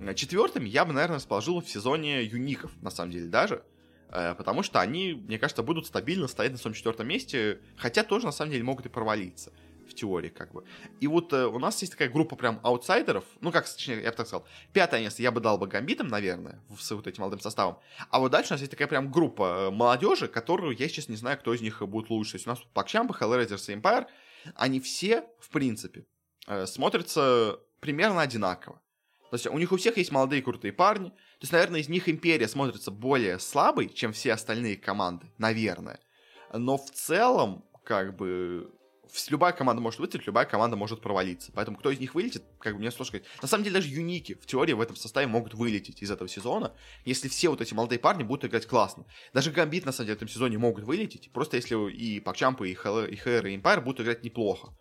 Э, 0.00 0.14
Четвертым 0.14 0.64
я 0.64 0.84
бы, 0.84 0.92
наверное, 0.92 1.16
расположил 1.16 1.60
в 1.60 1.68
сезоне 1.68 2.22
юников, 2.22 2.70
на 2.80 2.90
самом 2.90 3.10
деле, 3.10 3.26
даже. 3.26 3.62
Э, 4.10 4.34
потому 4.34 4.62
что 4.62 4.80
они, 4.80 5.14
мне 5.14 5.38
кажется, 5.38 5.62
будут 5.62 5.86
стабильно 5.86 6.28
стоять 6.28 6.52
на 6.52 6.58
своем 6.58 6.74
четвертом 6.74 7.08
месте, 7.08 7.60
хотя 7.76 8.02
тоже, 8.04 8.26
на 8.26 8.32
самом 8.32 8.52
деле, 8.52 8.64
могут 8.64 8.86
и 8.86 8.88
провалиться 8.88 9.52
в 9.88 9.94
теории, 9.94 10.28
как 10.28 10.52
бы. 10.52 10.64
И 11.00 11.06
вот 11.06 11.32
э, 11.32 11.46
у 11.46 11.58
нас 11.58 11.80
есть 11.80 11.92
такая 11.92 12.08
группа 12.08 12.36
прям 12.36 12.60
аутсайдеров, 12.62 13.24
ну, 13.40 13.52
как, 13.52 13.68
точнее, 13.68 14.02
я 14.02 14.10
бы 14.10 14.16
так 14.16 14.26
сказал, 14.26 14.46
пятое 14.72 15.00
место 15.00 15.22
я 15.22 15.30
бы 15.30 15.40
дал 15.40 15.58
бы 15.58 15.66
Гамбитам, 15.66 16.08
наверное, 16.08 16.60
с 16.78 16.90
вот 16.90 17.06
этим 17.06 17.22
молодым 17.22 17.40
составом, 17.40 17.78
а 18.10 18.18
вот 18.18 18.32
дальше 18.32 18.52
у 18.52 18.54
нас 18.54 18.60
есть 18.60 18.70
такая 18.70 18.88
прям 18.88 19.10
группа 19.10 19.68
э, 19.68 19.70
молодежи, 19.70 20.28
которую 20.28 20.76
я 20.76 20.88
сейчас 20.88 21.08
не 21.08 21.16
знаю, 21.16 21.38
кто 21.38 21.54
из 21.54 21.60
них 21.60 21.82
будет 21.82 22.10
лучше. 22.10 22.32
То 22.32 22.36
есть 22.36 22.46
у 22.46 22.50
нас 22.50 22.60
Пакчампа, 22.74 23.12
Hellraisers 23.12 23.72
и 23.72 23.76
Empire, 23.76 24.06
они 24.54 24.80
все, 24.80 25.24
в 25.40 25.50
принципе, 25.50 26.06
э, 26.46 26.66
смотрятся 26.66 27.60
примерно 27.80 28.22
одинаково. 28.22 28.80
То 29.30 29.34
есть 29.34 29.46
у 29.46 29.58
них 29.58 29.72
у 29.72 29.76
всех 29.76 29.96
есть 29.96 30.12
молодые 30.12 30.40
крутые 30.40 30.72
парни. 30.72 31.12
То 31.38 31.44
есть, 31.44 31.52
наверное, 31.52 31.80
из 31.80 31.88
них 31.88 32.08
Империя 32.08 32.48
смотрится 32.48 32.90
более 32.90 33.38
слабой, 33.38 33.90
чем 33.90 34.12
все 34.12 34.32
остальные 34.32 34.76
команды. 34.76 35.26
Наверное. 35.36 36.00
Но 36.52 36.78
в 36.78 36.90
целом, 36.90 37.64
как 37.84 38.16
бы, 38.16 38.70
любая 39.28 39.52
команда 39.52 39.82
может 39.82 40.00
выстрелить, 40.00 40.26
любая 40.26 40.46
команда 40.46 40.76
может 40.76 41.02
провалиться. 41.02 41.52
Поэтому 41.54 41.76
кто 41.76 41.90
из 41.90 42.00
них 42.00 42.14
вылетит, 42.14 42.42
как 42.58 42.72
бы 42.72 42.78
мне 42.78 42.90
сложно 42.90 43.18
сказать. 43.18 43.26
На 43.42 43.48
самом 43.48 43.64
деле 43.64 43.74
даже 43.74 43.88
юники 43.88 44.34
в 44.34 44.46
теории 44.46 44.72
в 44.72 44.80
этом 44.80 44.96
составе 44.96 45.26
могут 45.26 45.52
вылететь 45.52 46.02
из 46.02 46.10
этого 46.10 46.28
сезона, 46.28 46.72
если 47.04 47.28
все 47.28 47.50
вот 47.50 47.60
эти 47.60 47.74
молодые 47.74 47.98
парни 47.98 48.22
будут 48.22 48.46
играть 48.46 48.66
классно. 48.66 49.04
Даже 49.34 49.50
Гамбит 49.50 49.84
на 49.84 49.92
самом 49.92 50.06
деле 50.06 50.14
в 50.14 50.22
этом 50.22 50.28
сезоне 50.28 50.56
могут 50.56 50.84
вылететь, 50.84 51.30
просто 51.32 51.56
если 51.56 51.90
и 51.90 52.20
Пакчампы, 52.20 52.70
и 52.70 52.74
Хэр, 52.74 53.08
и 53.08 53.16
Хэр, 53.16 53.46
и 53.46 53.56
Эмпайр 53.56 53.82
будут 53.82 54.00
играть 54.00 54.24
неплохо. 54.24 54.74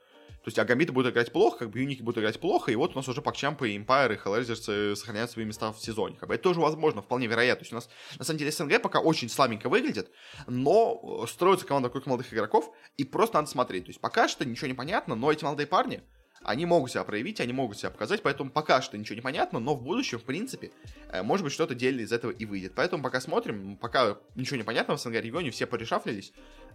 То 0.45 0.49
есть 0.49 0.59
Агамбиты 0.59 0.91
будут 0.91 1.11
играть 1.11 1.31
плохо, 1.31 1.57
как 1.57 1.71
бы 1.71 1.79
Юники 1.79 2.03
будут 2.03 2.19
играть 2.19 2.39
плохо, 2.39 2.71
и 2.71 2.75
вот 2.75 2.91
у 2.93 2.99
нас 2.99 3.07
уже 3.07 3.23
Пакчампы, 3.23 3.71
и 3.71 3.79
Empire, 3.79 4.13
и 4.13 4.17
Hellraisers 4.17 4.95
сохраняют 4.95 5.31
свои 5.31 5.43
места 5.43 5.71
в 5.71 5.79
сезоне. 5.79 6.17
Как 6.19 6.29
бы 6.29 6.35
это 6.35 6.43
тоже 6.43 6.59
возможно, 6.59 7.01
вполне 7.01 7.25
вероятно. 7.25 7.61
То 7.61 7.63
есть 7.63 7.71
у 7.73 7.75
нас, 7.77 7.89
на 8.19 8.25
самом 8.25 8.37
деле, 8.37 8.51
СНГ 8.51 8.79
пока 8.79 8.99
очень 8.99 9.27
слабенько 9.27 9.69
выглядит, 9.69 10.11
но 10.45 11.25
строится 11.27 11.65
команда 11.65 11.87
вокруг 11.87 12.05
молодых 12.05 12.31
игроков, 12.31 12.71
и 12.95 13.03
просто 13.03 13.37
надо 13.37 13.49
смотреть. 13.49 13.85
То 13.85 13.89
есть 13.89 13.99
пока 13.99 14.27
что 14.27 14.45
ничего 14.45 14.67
не 14.67 14.75
понятно, 14.75 15.15
но 15.15 15.31
эти 15.31 15.43
молодые 15.43 15.65
парни, 15.65 16.03
они 16.43 16.67
могут 16.67 16.91
себя 16.91 17.03
проявить, 17.03 17.39
они 17.41 17.53
могут 17.53 17.79
себя 17.79 17.89
показать, 17.89 18.21
поэтому 18.21 18.51
пока 18.51 18.83
что 18.83 18.99
ничего 18.99 19.15
не 19.15 19.21
понятно, 19.21 19.59
но 19.59 19.73
в 19.73 19.81
будущем, 19.81 20.19
в 20.19 20.23
принципе, 20.23 20.71
э, 21.09 21.23
может 21.23 21.43
быть, 21.43 21.53
что-то 21.53 21.73
дельное 21.73 22.03
из 22.03 22.11
этого 22.11 22.29
и 22.29 22.45
выйдет. 22.45 22.73
Поэтому 22.75 23.01
пока 23.01 23.19
смотрим, 23.19 23.77
пока 23.77 24.19
ничего 24.35 24.57
не 24.57 24.63
понятно 24.63 24.95
в 24.95 25.01
СНГ 25.01 25.15
регионе, 25.15 25.49
все 25.49 25.65
порешафлились, 25.65 26.33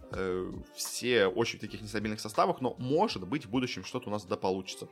все 0.75 1.27
очень 1.27 1.57
в 1.57 1.61
таких 1.61 1.81
нестабильных 1.81 2.19
составах, 2.19 2.61
но 2.61 2.75
может 2.77 3.27
быть 3.27 3.45
в 3.45 3.49
будущем 3.49 3.83
что-то 3.83 4.09
у 4.09 4.11
нас 4.11 4.25
да 4.25 4.35
получится. 4.35 4.87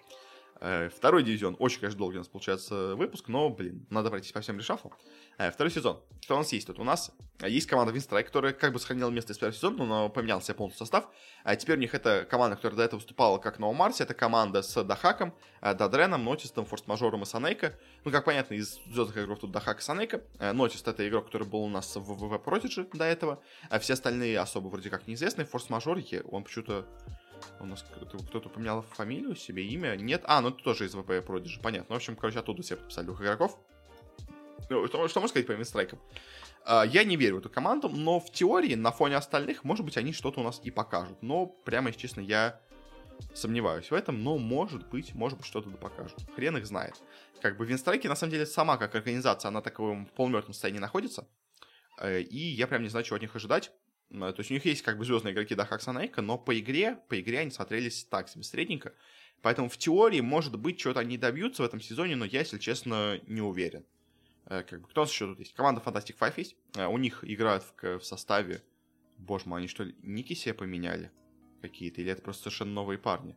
Э, 0.62 0.90
второй 0.90 1.24
дивизион. 1.24 1.56
Очень, 1.60 1.80
конечно, 1.80 2.00
долгий 2.00 2.18
у 2.18 2.20
нас 2.20 2.28
получается 2.28 2.96
выпуск, 2.96 3.28
но, 3.28 3.50
блин, 3.50 3.86
надо 3.90 4.10
пройтись 4.10 4.32
по 4.32 4.42
всем 4.42 4.58
решафу. 4.58 4.92
Э, 5.38 5.52
второй 5.52 5.72
сезон. 5.72 6.02
Что 6.22 6.36
у 6.36 6.40
нас 6.40 6.52
есть 6.52 6.68
тут? 6.68 6.80
У 6.80 6.84
нас 6.84 7.12
есть 7.42 7.68
команда 7.68 7.94
Винстрайк, 7.94 8.28
которая 8.28 8.52
как 8.52 8.74
бы 8.74 8.80
сохранила 8.80 9.10
место 9.10 9.32
из 9.32 9.38
первого 9.38 9.56
сезона, 9.56 9.86
но 9.86 10.10
поменял 10.10 10.42
себе 10.42 10.56
полностью 10.56 10.86
состав. 10.86 11.08
А 11.44 11.56
теперь 11.56 11.78
у 11.78 11.80
них 11.80 11.96
это 11.96 12.28
команда, 12.30 12.58
которая 12.58 12.78
до 12.78 12.84
этого 12.84 13.00
выступала 13.00 13.38
как 13.38 13.60
на 13.60 13.72
Марсе. 13.72 14.04
Это 14.04 14.14
команда 14.14 14.62
с 14.62 14.84
Дахаком, 14.84 15.34
э, 15.62 15.74
Дадреном, 15.74 16.26
Нотистом, 16.26 16.66
Форс-мажором 16.66 17.24
и 17.24 17.26
Санейко. 17.26 17.80
Ну, 18.04 18.12
как 18.12 18.26
понятно, 18.26 18.56
из 18.56 18.80
звездных 18.86 19.18
игроков 19.18 19.40
тут 19.40 19.52
Дахак 19.52 19.80
и 19.80 19.82
Санейко. 19.82 20.22
Нотист 20.40 20.88
это 20.88 21.08
игрок, 21.08 21.28
который 21.28 21.48
был 21.48 21.64
у 21.64 21.70
нас 21.70 21.96
в 21.96 22.02
ВВ 22.02 22.34
Prodigy 22.46 22.90
до 22.98 23.06
этого. 23.06 23.42
А 23.70 23.80
все 23.80 23.94
остальные 23.94 24.38
особо 24.40 24.68
вроде 24.68 24.90
как 24.90 25.08
неизвестные. 25.08 25.46
Форс-мажор, 25.46 26.00
он 26.26 26.44
почему-то 26.44 26.86
у 27.60 27.66
нас 27.66 27.86
кто-то 28.30 28.50
поменял 28.50 28.82
фамилию 28.82 29.36
себе, 29.36 29.66
имя? 29.66 29.96
Нет? 29.96 30.24
А, 30.26 30.42
ну 30.42 30.50
это 30.50 30.64
тоже 30.64 30.86
из 30.86 30.94
ВП 30.94 31.10
Prodigy, 31.10 31.62
понятно. 31.62 31.94
В 31.94 31.98
общем, 31.98 32.16
короче, 32.16 32.40
оттуда 32.40 32.62
все 32.62 32.76
подписали 32.76 33.06
двух 33.06 33.22
игроков. 33.22 33.58
Ну, 34.70 34.86
что, 34.88 35.08
что 35.08 35.20
можно 35.20 35.28
сказать 35.30 35.48
по 35.48 35.54
Винстрайкам? 35.54 36.00
Uh, 36.66 36.88
я 36.88 37.04
не 37.04 37.16
верю 37.16 37.38
в 37.38 37.40
эту 37.40 37.50
команду, 37.50 37.90
но 37.90 38.20
в 38.20 38.32
теории, 38.32 38.76
на 38.76 38.92
фоне 38.92 39.16
остальных, 39.16 39.64
может 39.64 39.86
быть, 39.86 39.98
они 39.98 40.14
что-то 40.14 40.42
у 40.42 40.44
нас 40.44 40.60
и 40.64 40.70
покажут. 40.70 41.22
Но, 41.22 41.48
прямо, 41.48 41.88
если 41.88 42.02
честно, 42.02 42.22
я 42.22 42.62
сомневаюсь 43.34 43.90
в 43.90 43.94
этом, 43.94 44.24
но 44.24 44.38
может 44.38 44.88
быть, 44.90 45.16
может 45.16 45.38
быть, 45.38 45.48
что-то 45.48 45.70
да 45.70 45.78
покажут. 45.78 46.20
Хрен 46.36 46.58
их 46.58 46.66
знает. 46.66 46.96
Как 47.42 47.58
бы 47.58 47.66
Винстрайки, 47.66 48.08
на 48.08 48.16
самом 48.16 48.32
деле, 48.32 48.46
сама 48.46 48.78
как 48.78 48.94
организация, 48.96 49.50
она 49.50 49.62
таком 49.62 50.06
в 50.06 50.12
полумертвом 50.12 50.54
состоянии 50.54 50.80
находится. 50.80 51.28
Uh, 52.00 52.22
и 52.22 52.38
я 52.38 52.68
прям 52.68 52.84
не 52.84 52.90
знаю, 52.90 53.06
чего 53.06 53.16
от 53.16 53.22
них 53.22 53.36
ожидать. 53.36 53.72
То 54.12 54.36
есть 54.38 54.52
у 54.52 54.54
них 54.54 54.66
есть 54.66 54.82
как 54.82 54.98
бы 54.98 55.06
звездные 55.06 55.34
игроки 55.34 55.56
Дахак 55.56 55.82
Санейка, 55.82 56.22
но 56.22 56.38
по 56.38 56.58
игре, 56.60 56.98
по 57.10 57.20
игре 57.20 57.40
они 57.40 57.52
смотрелись 57.52 58.04
так 58.06 58.28
себе 58.28 58.44
средненько. 58.44 58.94
Поэтому 59.42 59.70
в 59.70 59.78
теории, 59.78 60.20
может 60.20 60.60
быть, 60.60 60.80
что-то 60.80 61.00
они 61.00 61.18
добьются 61.18 61.64
в 61.64 61.66
этом 61.66 61.80
сезоне, 61.80 62.16
но 62.16 62.26
я, 62.26 62.40
если 62.40 62.58
честно, 62.58 63.20
не 63.28 63.42
уверен. 63.42 63.86
Как 64.46 64.82
бы, 64.82 64.88
кто 64.88 65.02
у 65.02 65.04
нас 65.04 65.12
еще 65.12 65.28
тут 65.28 65.40
есть? 65.40 65.54
Команда 65.54 65.82
Fantastic 65.86 66.18
Five 66.20 66.34
есть. 66.38 66.56
У 66.76 66.98
них 66.98 67.24
играют 67.24 67.64
в, 67.64 68.00
в 68.00 68.04
составе... 68.04 68.64
Боже 69.18 69.48
мой, 69.48 69.60
они 69.60 69.68
что 69.68 69.84
ли, 69.84 69.96
ники 70.02 70.34
себе 70.34 70.54
поменяли 70.54 71.12
какие-то? 71.62 72.00
Или 72.02 72.12
это 72.12 72.22
просто 72.22 72.44
совершенно 72.44 72.72
новые 72.72 72.98
парни? 72.98 73.36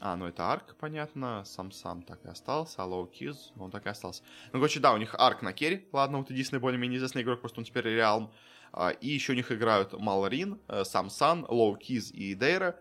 А, 0.00 0.16
ну 0.16 0.26
это 0.26 0.52
Арк, 0.52 0.76
понятно. 0.78 1.44
Сам-сам 1.46 2.02
так 2.02 2.24
и 2.24 2.28
остался. 2.28 2.82
А 2.82 2.84
Лоу 2.84 3.06
Киз, 3.06 3.52
он 3.56 3.70
так 3.70 3.86
и 3.86 3.88
остался. 3.88 4.24
Ну, 4.46 4.58
короче, 4.58 4.80
да, 4.80 4.92
у 4.92 4.96
них 4.96 5.14
Арк 5.14 5.42
на 5.42 5.52
керри. 5.52 5.88
Ладно, 5.92 6.18
вот 6.18 6.30
единственный 6.30 6.58
более-менее 6.58 6.98
известный 6.98 7.22
игрок, 7.22 7.40
просто 7.40 7.60
он 7.60 7.64
теперь 7.64 7.84
Реалм. 7.84 8.32
А, 8.76 8.90
и 8.90 9.08
еще 9.08 9.32
у 9.32 9.36
них 9.36 9.52
играют 9.52 9.92
Малрин, 9.92 10.60
э, 10.66 10.84
Самсан, 10.84 11.46
Лоу 11.48 11.76
Киз 11.76 12.10
и 12.10 12.34
Дейра. 12.34 12.76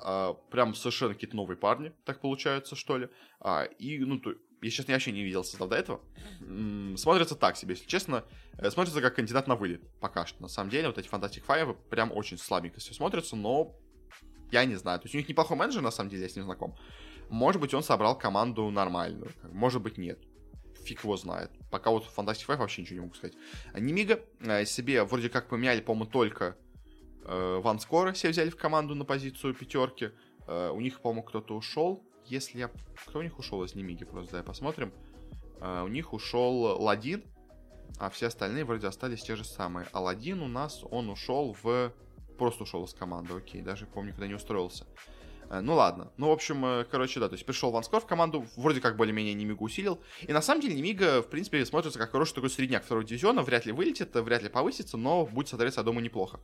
А, 0.00 0.34
прям 0.50 0.74
совершенно 0.74 1.14
какие-то 1.14 1.36
новые 1.36 1.56
парни, 1.56 1.92
так 2.04 2.20
получается, 2.20 2.74
что 2.74 2.98
ли. 2.98 3.08
А, 3.40 3.62
и, 3.64 4.00
ну, 4.00 4.18
то, 4.18 4.34
я, 4.60 4.70
честно, 4.70 4.90
я 4.90 4.96
вообще 4.96 5.12
не 5.12 5.22
видел 5.22 5.44
состав 5.44 5.68
до 5.68 5.76
этого. 5.76 6.00
Смотрится 6.96 7.36
так 7.36 7.56
себе, 7.56 7.74
если 7.74 7.86
честно. 7.86 8.24
Э, 8.54 8.68
смотрится 8.70 9.00
как 9.00 9.14
кандидат 9.14 9.46
на 9.46 9.54
вылет 9.54 9.80
пока 10.00 10.26
что. 10.26 10.42
На 10.42 10.48
самом 10.48 10.70
деле, 10.70 10.88
вот 10.88 10.98
эти 10.98 11.08
Fantastic 11.08 11.44
Five 11.46 11.76
прям 11.88 12.10
очень 12.12 12.36
слабенько 12.36 12.80
все 12.80 12.92
смотрятся, 12.92 13.36
но 13.36 13.76
я 14.50 14.64
не 14.64 14.74
знаю. 14.74 14.98
То 14.98 15.04
есть 15.04 15.14
у 15.14 15.18
них 15.18 15.28
неплохой 15.28 15.56
менеджер, 15.56 15.82
на 15.82 15.92
самом 15.92 16.10
деле, 16.10 16.24
я 16.24 16.28
с 16.28 16.34
ним 16.34 16.46
знаком. 16.46 16.76
Может 17.30 17.60
быть, 17.60 17.74
он 17.74 17.84
собрал 17.84 18.18
команду 18.18 18.68
нормальную. 18.70 19.30
Может 19.52 19.82
быть, 19.82 19.98
нет 19.98 20.18
фиг 20.88 21.04
его 21.04 21.16
знает. 21.16 21.50
Пока 21.70 21.90
вот 21.90 22.04
Fantastic 22.16 22.46
Five 22.46 22.56
вообще 22.56 22.82
ничего 22.82 22.94
не 22.96 23.00
могу 23.02 23.14
сказать. 23.14 23.36
Немига 23.74 24.20
э, 24.40 24.64
себе 24.64 25.04
вроде 25.04 25.28
как 25.28 25.48
поменяли, 25.48 25.80
по-моему, 25.80 26.10
только 26.10 26.56
э, 27.24 27.60
Ван 27.62 27.78
Скоро 27.78 28.14
себе 28.14 28.30
взяли 28.30 28.50
в 28.50 28.56
команду 28.56 28.94
на 28.94 29.04
позицию 29.04 29.54
пятерки. 29.54 30.10
Э, 30.46 30.70
у 30.70 30.80
них, 30.80 31.00
по-моему, 31.00 31.22
кто-то 31.22 31.54
ушел. 31.54 32.02
Если 32.24 32.58
я... 32.58 32.70
Кто 33.06 33.18
у 33.18 33.22
них 33.22 33.38
ушел 33.38 33.62
из 33.64 33.74
Немиги? 33.74 34.04
Просто 34.04 34.32
давай 34.32 34.44
посмотрим. 34.44 34.92
У 35.60 35.88
них 35.88 36.12
ушел 36.12 36.80
Ладин, 36.80 37.24
а 37.98 38.10
все 38.10 38.26
остальные 38.28 38.64
вроде 38.64 38.86
остались 38.86 39.22
те 39.22 39.34
же 39.34 39.44
самые. 39.44 39.88
Аладдин 39.92 40.40
у 40.40 40.46
нас, 40.46 40.84
он 40.90 41.10
ушел 41.10 41.56
в... 41.62 41.92
Просто 42.38 42.62
ушел 42.62 42.84
из 42.84 42.94
команды, 42.94 43.34
окей. 43.34 43.60
Даже, 43.62 43.86
помню, 43.86 44.12
когда 44.12 44.28
не 44.28 44.34
устроился. 44.34 44.86
Э, 45.50 45.60
ну 45.60 45.74
ладно. 45.74 46.12
Ну, 46.16 46.28
в 46.28 46.32
общем, 46.32 46.64
э, 46.64 46.84
короче, 46.90 47.20
да, 47.20 47.28
то 47.28 47.34
есть 47.34 47.46
пришел 47.46 47.70
Ванскор 47.70 48.00
в 48.00 48.06
команду, 48.06 48.46
вроде 48.56 48.80
как 48.80 48.96
более-менее 48.96 49.34
Немига 49.34 49.62
усилил. 49.62 50.00
И 50.22 50.32
на 50.32 50.42
самом 50.42 50.60
деле 50.60 50.74
Немига, 50.74 51.22
в 51.22 51.28
принципе, 51.28 51.64
смотрится 51.64 51.98
как 51.98 52.10
хороший 52.10 52.34
такой 52.34 52.50
средняк 52.50 52.84
второго 52.84 53.06
дивизиона, 53.06 53.42
вряд 53.42 53.66
ли 53.66 53.72
вылетит, 53.72 54.14
вряд 54.14 54.42
ли 54.42 54.48
повысится, 54.48 54.96
но 54.96 55.26
будет 55.26 55.48
смотреться, 55.48 55.80
я 55.80 55.84
думаю, 55.84 56.04
неплохо. 56.04 56.40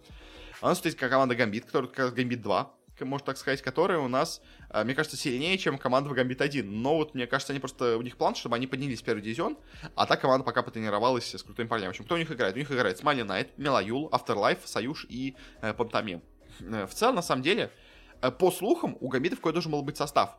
А 0.61 0.66
у 0.66 0.68
нас 0.68 0.84
есть 0.84 0.96
команда 0.96 1.34
Гамбит, 1.34 1.66
которая 1.66 1.90
как 1.90 2.14
Гамбит 2.14 2.40
2, 2.40 2.74
можно 3.00 3.26
так 3.26 3.36
сказать, 3.36 3.61
которая 3.61 3.98
у 3.98 4.09
нас, 4.09 4.40
э, 4.70 4.84
мне 4.84 4.94
кажется, 4.94 5.16
сильнее, 5.16 5.59
чем 5.59 5.78
команда 5.78 6.09
в 6.09 6.14
Гамбит 6.14 6.40
1. 6.40 6.82
Но 6.82 6.96
вот, 6.96 7.14
мне 7.14 7.26
кажется, 7.26 7.52
они 7.52 7.61
просто, 7.61 7.98
у 7.98 8.02
них 8.02 8.16
план, 8.16 8.34
чтобы 8.34 8.57
они 8.57 8.66
поднялись 8.66 9.02
в 9.02 9.05
первый 9.05 9.20
дивизион, 9.20 9.59
а 9.96 10.07
та 10.07 10.16
команда 10.16 10.44
пока 10.44 10.62
потренировалась 10.62 11.34
с 11.34 11.42
крутыми 11.42 11.66
парнями. 11.66 11.88
В 11.88 11.90
общем, 11.90 12.05
кто 12.05 12.14
у 12.14 12.18
них 12.18 12.30
играет? 12.30 12.55
У 12.55 12.59
них 12.59 12.70
играет 12.70 12.96
Смайли 12.96 13.22
Найт, 13.22 13.59
Мелаюл, 13.59 14.09
Afterlife, 14.11 14.61
Союз 14.64 15.05
и 15.09 15.34
э, 15.61 15.74
Пантомим. 15.74 16.22
В 16.61 16.94
целом, 16.94 17.16
на 17.16 17.22
самом 17.22 17.42
деле, 17.42 17.68
Э, 17.68 17.84
по 18.31 18.51
слухам, 18.51 18.97
у 19.01 19.09
Гамбитов 19.09 19.39
какой 19.39 19.53
должен 19.53 19.72
был 19.72 19.83
быть 19.83 19.97
состав? 19.97 20.37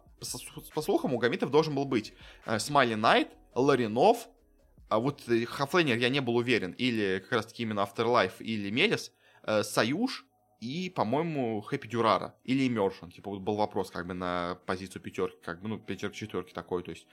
По, 0.74 0.82
слухам, 0.82 1.14
у 1.14 1.18
Гамбитов 1.18 1.52
должен 1.52 1.76
был 1.76 1.86
быть 1.86 2.14
э, 2.46 2.60
Смайли 2.60 2.96
Найт, 2.96 3.30
Ларинов, 3.54 4.28
а 4.90 5.00
вот 5.00 5.24
Хафлейнер 5.48 5.98
я 5.98 6.10
не 6.10 6.22
был 6.22 6.36
уверен, 6.36 6.72
или 6.72 7.20
как 7.20 7.32
раз 7.32 7.46
таки 7.48 7.64
именно 7.64 7.80
Afterlife, 7.80 8.40
или 8.40 8.70
Мелис, 8.70 9.12
Союз 9.62 10.24
и, 10.66 10.90
по-моему, 10.90 11.62
Хэппи 11.62 11.88
Дюрара 11.88 12.36
или 12.44 12.68
Immersion. 12.68 13.12
Типа 13.12 13.30
вот 13.30 13.40
был 13.40 13.56
вопрос 13.56 13.92
как 13.92 14.08
бы 14.08 14.14
на 14.14 14.58
позицию 14.66 15.02
пятерки, 15.02 15.38
как 15.44 15.62
бы, 15.62 15.70
ну, 15.70 15.78
пятерки-четверки 15.78 16.54
такой, 16.54 16.84
то 16.84 16.92
есть. 16.92 17.06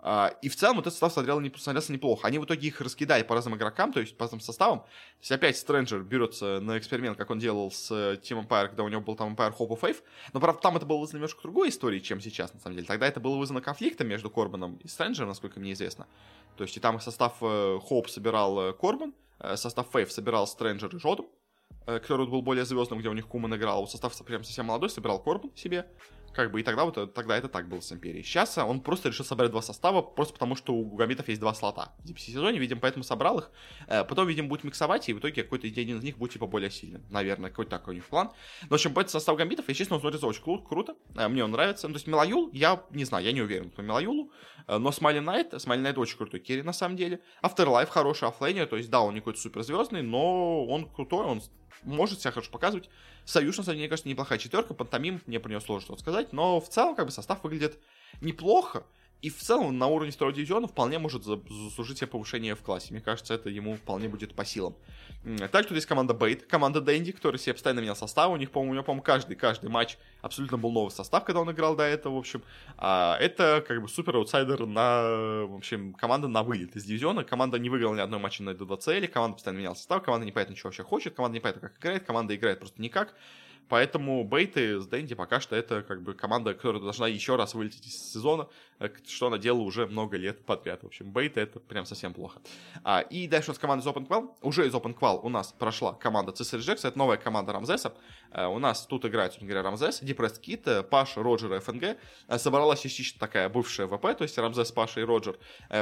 А, 0.00 0.34
и 0.42 0.48
в 0.48 0.56
целом 0.56 0.76
вот 0.76 0.82
этот 0.82 0.92
состав 0.94 1.12
смотрел, 1.12 1.40
не, 1.40 1.50
смотрелся 1.56 1.92
неплохо. 1.92 2.26
Они 2.28 2.38
в 2.38 2.44
итоге 2.44 2.68
их 2.68 2.80
раскидали 2.80 3.22
по 3.22 3.34
разным 3.34 3.56
игрокам, 3.56 3.92
то 3.92 4.00
есть 4.00 4.16
по 4.16 4.24
разным 4.24 4.40
составам. 4.40 4.80
То 4.80 4.86
есть 5.20 5.32
опять 5.32 5.56
Стрэнджер 5.56 6.02
берется 6.02 6.60
на 6.60 6.78
эксперимент, 6.78 7.16
как 7.16 7.30
он 7.30 7.38
делал 7.38 7.70
с 7.70 7.90
Team 7.90 8.46
Empire, 8.46 8.68
когда 8.68 8.84
у 8.84 8.88
него 8.88 9.00
был 9.00 9.16
там 9.16 9.34
Empire 9.34 9.56
Hope 9.56 9.70
of 9.70 9.80
Faith. 9.80 10.02
Но, 10.32 10.40
правда, 10.40 10.60
там 10.60 10.76
это 10.76 10.86
было 10.86 10.98
вызвано 10.98 11.18
немножко 11.18 11.42
другой 11.42 11.70
историей, 11.70 12.02
чем 12.02 12.20
сейчас, 12.20 12.52
на 12.52 12.60
самом 12.60 12.76
деле. 12.76 12.86
Тогда 12.86 13.06
это 13.06 13.20
было 13.20 13.36
вызвано 13.36 13.60
конфликтом 13.60 14.08
между 14.08 14.30
Корбаном 14.30 14.76
и 14.76 14.88
Стрэнджером, 14.88 15.28
насколько 15.28 15.58
мне 15.60 15.72
известно. 15.72 16.06
То 16.56 16.64
есть 16.64 16.76
и 16.76 16.80
там 16.80 17.00
состав 17.00 17.36
э, 17.40 17.78
Хоуп 17.88 18.08
собирал 18.08 18.60
э, 18.60 18.72
Корбан, 18.72 19.14
э, 19.38 19.56
состав 19.56 19.86
Фейв 19.92 20.10
собирал 20.10 20.46
Стрэнджер 20.46 20.94
и 20.94 20.98
Жодом, 20.98 21.26
который 21.86 22.26
был 22.26 22.42
более 22.42 22.64
звездным, 22.64 22.98
где 23.00 23.08
у 23.08 23.14
них 23.14 23.26
Куман 23.26 23.54
играл. 23.54 23.80
Вот 23.80 23.90
состав 23.90 24.16
прям 24.24 24.44
совсем 24.44 24.66
молодой 24.66 24.90
собирал 24.90 25.22
Корбан 25.22 25.50
себе. 25.54 25.86
Как 26.34 26.52
бы, 26.52 26.60
и 26.60 26.62
тогда 26.62 26.84
вот 26.84 27.14
тогда 27.14 27.36
это 27.36 27.48
так 27.48 27.68
было 27.68 27.80
с 27.80 27.90
Империей. 27.90 28.22
Сейчас 28.22 28.58
он 28.58 28.80
просто 28.80 29.08
решил 29.08 29.24
собрать 29.24 29.50
два 29.50 29.60
состава, 29.60 30.02
просто 30.02 30.34
потому 30.34 30.54
что 30.54 30.72
у 30.72 30.94
Гамбитов 30.94 31.26
есть 31.26 31.40
два 31.40 31.52
слота 31.52 31.94
в 31.98 32.04
DPC 32.04 32.32
сезоне, 32.32 32.58
видимо, 32.60 32.80
поэтому 32.80 33.02
собрал 33.02 33.38
их. 33.38 33.50
Потом, 33.88 34.28
видимо, 34.28 34.48
будет 34.48 34.62
миксовать, 34.62 35.08
и 35.08 35.14
в 35.14 35.18
итоге 35.18 35.42
какой-то 35.42 35.66
один 35.66 35.98
из 35.98 36.04
них 36.04 36.18
будет 36.18 36.34
типа 36.34 36.46
более 36.46 36.70
сильным. 36.70 37.02
Наверное, 37.10 37.50
какой-то 37.50 37.70
такой 37.70 37.94
у 37.94 37.96
них 37.96 38.04
план. 38.04 38.30
Но, 38.62 38.68
в 38.68 38.74
общем, 38.74 38.92
этот 38.92 39.10
состав 39.10 39.36
Гамбитов, 39.36 39.68
и, 39.68 39.74
честно, 39.74 39.96
он 39.96 40.00
смотрится 40.00 40.26
очень 40.26 40.44
кру- 40.44 40.64
круто. 40.64 40.94
Мне 41.14 41.42
он 41.42 41.50
нравится. 41.50 41.88
Ну, 41.88 41.94
то 41.94 41.96
есть 41.96 42.06
Mellojul, 42.06 42.50
я 42.52 42.84
не 42.90 43.04
знаю, 43.04 43.24
я 43.24 43.32
не 43.32 43.40
уверен 43.40 43.70
по 43.70 43.80
Mellojul 43.80 44.20
у. 44.20 44.30
Но 44.68 44.92
Smiling 44.92 45.20
Knight, 45.20 45.60
Smiling 45.60 45.80
Knight 45.80 45.98
очень 45.98 46.18
крутой 46.18 46.40
керри, 46.40 46.62
на 46.62 46.74
самом 46.74 46.96
деле. 46.96 47.20
Afterlife 47.42 47.86
хороший 47.86 48.28
оффлейнер, 48.28 48.66
то 48.66 48.76
есть, 48.76 48.90
да, 48.90 49.00
он 49.00 49.14
не 49.14 49.20
какой-то 49.20 49.40
суперзвездный, 49.40 50.02
но 50.02 50.66
он 50.66 50.88
крутой, 50.88 51.24
он 51.24 51.40
может 51.82 52.20
себя 52.20 52.32
хорошо 52.32 52.50
показывать. 52.50 52.88
Союз, 53.24 53.56
на 53.58 53.64
самом 53.64 53.76
деле, 53.76 53.84
мне 53.84 53.88
кажется, 53.90 54.08
неплохая 54.08 54.38
четверка. 54.38 54.74
Пантомим, 54.74 55.20
мне 55.26 55.40
про 55.40 55.50
нее 55.50 55.60
сложно 55.60 55.84
что-то 55.84 56.00
сказать. 56.00 56.32
Но 56.32 56.60
в 56.60 56.68
целом, 56.68 56.94
как 56.94 57.06
бы, 57.06 57.12
состав 57.12 57.42
выглядит 57.42 57.78
неплохо. 58.20 58.84
И 59.20 59.30
в 59.30 59.36
целом 59.36 59.76
на 59.76 59.88
уровне 59.88 60.12
второго 60.12 60.34
дивизиона 60.34 60.68
вполне 60.68 61.00
может 61.00 61.24
заслужить 61.24 61.98
себе 61.98 62.06
повышение 62.06 62.54
в 62.54 62.62
классе. 62.62 62.92
Мне 62.92 63.00
кажется, 63.00 63.34
это 63.34 63.50
ему 63.50 63.74
вполне 63.74 64.08
будет 64.08 64.34
по 64.34 64.44
силам. 64.44 64.76
Также 65.50 65.70
тут 65.70 65.72
есть 65.72 65.86
команда 65.88 66.14
Бейт, 66.14 66.46
команда 66.46 66.80
Дэнди, 66.80 67.10
который 67.10 67.38
себе 67.38 67.54
постоянно 67.54 67.80
менял 67.80 67.96
состав. 67.96 68.30
У 68.30 68.36
них, 68.36 68.52
по-моему, 68.52 68.70
у 68.70 68.74
него, 68.74 68.84
по-моему, 68.84 69.02
каждый, 69.02 69.34
каждый 69.34 69.70
матч 69.70 69.98
абсолютно 70.22 70.56
был 70.56 70.70
новый 70.70 70.90
состав, 70.90 71.24
когда 71.24 71.40
он 71.40 71.50
играл 71.50 71.74
до 71.74 71.82
этого, 71.82 72.14
в 72.14 72.18
общем. 72.18 72.44
А 72.76 73.16
это 73.18 73.64
как 73.66 73.82
бы 73.82 73.88
супер 73.88 74.14
аутсайдер 74.14 74.66
на, 74.66 75.46
в 75.46 75.56
общем, 75.56 75.94
команда 75.94 76.28
на 76.28 76.44
вылет 76.44 76.76
из 76.76 76.84
дивизиона. 76.84 77.24
Команда 77.24 77.58
не 77.58 77.70
выиграла 77.70 77.96
ни 77.96 78.00
одной 78.00 78.20
матча 78.20 78.44
на 78.44 78.54
2 78.54 78.76
цели, 78.76 79.06
команда 79.08 79.34
постоянно 79.34 79.58
меняла 79.58 79.74
состав, 79.74 80.04
команда 80.04 80.26
не 80.26 80.32
понятно, 80.32 80.54
что 80.54 80.68
вообще 80.68 80.84
хочет, 80.84 81.16
команда 81.16 81.34
не 81.34 81.40
понятно, 81.40 81.68
как 81.68 81.76
играет, 81.80 82.04
команда 82.04 82.36
играет 82.36 82.60
просто 82.60 82.80
никак. 82.80 83.16
Поэтому 83.68 84.24
Бейты 84.24 84.80
с 84.80 84.86
Дэнди 84.86 85.14
пока 85.14 85.40
что 85.40 85.56
это 85.56 85.82
как 85.82 86.02
бы 86.02 86.14
команда, 86.14 86.54
которая 86.54 86.82
должна 86.82 87.06
еще 87.08 87.36
раз 87.36 87.54
вылететь 87.54 87.86
из 87.86 88.12
сезона, 88.12 88.48
э, 88.78 88.88
что 89.06 89.26
она 89.26 89.38
делала 89.38 89.62
уже 89.62 89.86
много 89.86 90.16
лет 90.16 90.44
подряд. 90.44 90.82
В 90.82 90.86
общем, 90.86 91.10
Бейты 91.10 91.40
это 91.40 91.60
прям 91.60 91.84
совсем 91.84 92.14
плохо. 92.14 92.40
А, 92.84 93.00
и 93.00 93.28
дальше 93.28 93.50
у 93.50 93.52
нас 93.52 93.58
команда 93.58 93.84
из 93.84 93.94
OpenQual. 93.94 94.30
Уже 94.42 94.66
из 94.66 94.74
OpenQual 94.74 95.20
у 95.22 95.28
нас 95.28 95.52
прошла 95.52 95.92
команда 95.92 96.32
CSR 96.32 96.58
Rejects, 96.58 96.88
это 96.88 96.96
новая 96.96 97.16
команда 97.18 97.52
Рамзеса. 97.52 97.94
А, 98.30 98.48
у 98.48 98.58
нас 98.58 98.86
тут 98.86 99.04
играет, 99.04 99.32
собственно 99.32 99.50
говоря, 99.50 99.68
Рамзес, 99.68 100.02
Depressed 100.02 100.40
Kit, 100.40 100.82
Паш, 100.84 101.16
Роджер 101.16 101.52
и 101.54 101.58
ФНГ. 101.58 101.98
А, 102.26 102.38
собралась 102.38 102.80
частично 102.80 103.20
такая 103.20 103.50
бывшая 103.50 103.86
ВП, 103.86 104.16
то 104.16 104.22
есть 104.22 104.38
Рамзес, 104.38 104.72
Паша 104.72 105.00
и 105.00 105.04
Роджер. 105.04 105.36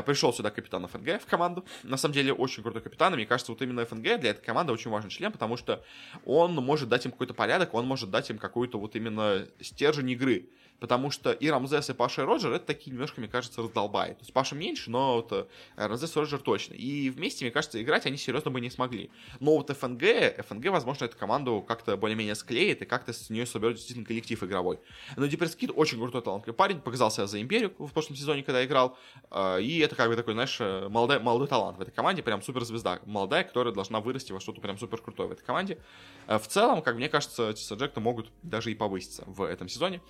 Пришел 0.04 0.32
сюда 0.32 0.50
капитан 0.50 0.88
ФНГ 0.88 1.22
в 1.22 1.26
команду. 1.26 1.64
На 1.84 1.96
самом 1.96 2.14
деле 2.14 2.32
очень 2.32 2.64
крутой 2.64 2.82
капитан, 2.82 3.12
и 3.12 3.16
мне 3.16 3.26
кажется, 3.26 3.52
вот 3.52 3.62
именно 3.62 3.84
ФНГ 3.84 4.02
для 4.02 4.30
этой 4.30 4.44
команды 4.44 4.72
очень 4.72 4.90
важный 4.90 5.10
член, 5.10 5.30
потому 5.30 5.56
что 5.56 5.84
он 6.24 6.54
может 6.54 6.88
дать 6.88 7.04
им 7.04 7.12
какой-то 7.12 7.34
порядок, 7.34 7.72
он 7.74 7.86
может 7.86 8.10
дать 8.10 8.28
им 8.30 8.38
как 8.38 8.56
какой-то 8.56 8.78
вот 8.78 8.96
именно 8.96 9.46
стержень 9.60 10.08
игры. 10.12 10.48
Потому 10.78 11.10
что 11.10 11.32
и 11.32 11.48
Рамзес, 11.48 11.88
и 11.88 11.94
Паша, 11.94 12.22
и 12.22 12.24
Роджер 12.24 12.52
это 12.52 12.66
такие 12.66 12.92
немножко, 12.92 13.20
мне 13.20 13.28
кажется, 13.28 13.62
раздолбай. 13.62 14.10
То 14.10 14.20
есть 14.20 14.32
Паша 14.32 14.54
меньше, 14.54 14.90
но 14.90 15.16
вот 15.16 15.32
э, 15.32 15.46
Рамзес 15.76 16.14
и 16.14 16.18
Роджер 16.18 16.38
точно. 16.40 16.74
И 16.74 17.08
вместе, 17.08 17.44
мне 17.44 17.52
кажется, 17.52 17.82
играть 17.82 18.04
они 18.04 18.18
серьезно 18.18 18.50
бы 18.50 18.60
не 18.60 18.68
смогли. 18.68 19.10
Но 19.40 19.56
вот 19.56 19.70
ФНГ, 19.70 20.44
ФНГ, 20.46 20.66
возможно, 20.66 21.06
эту 21.06 21.16
команду 21.16 21.64
как-то 21.66 21.96
более-менее 21.96 22.34
склеит 22.34 22.82
и 22.82 22.84
как-то 22.84 23.12
с 23.12 23.30
нее 23.30 23.46
соберет 23.46 23.76
действительно 23.76 24.06
коллектив 24.06 24.42
игровой. 24.42 24.78
Но 25.16 25.26
Диперскид 25.26 25.70
очень 25.74 25.98
крутой 25.98 26.22
талантливый 26.22 26.54
парень, 26.54 26.80
показался 26.80 27.26
за 27.26 27.40
Империю 27.40 27.72
в 27.78 27.92
прошлом 27.92 28.16
сезоне, 28.16 28.42
когда 28.42 28.64
играл. 28.64 28.98
Э, 29.30 29.60
и 29.60 29.78
это 29.78 29.96
как 29.96 30.10
бы 30.10 30.16
такой, 30.16 30.34
знаешь, 30.34 30.58
э, 30.60 30.88
молодой, 30.88 31.20
молодой 31.20 31.48
талант 31.48 31.78
в 31.78 31.80
этой 31.80 31.92
команде, 31.92 32.22
прям 32.22 32.42
суперзвезда. 32.42 33.00
Молодая, 33.06 33.44
которая 33.44 33.72
должна 33.72 34.00
вырасти 34.00 34.32
во 34.32 34.40
что-то 34.40 34.60
прям 34.60 34.76
супер 34.76 35.00
крутое 35.00 35.30
в 35.30 35.32
этой 35.32 35.44
команде. 35.44 35.78
В 36.26 36.46
целом, 36.48 36.82
как 36.82 36.96
мне 36.96 37.08
кажется, 37.08 37.52
Тисаджекты 37.54 38.00
могут 38.00 38.30
даже 38.42 38.70
и 38.70 38.74
повыситься 38.74 39.24
в 39.26 39.42
этом 39.42 39.68
сезоне. 39.68 40.00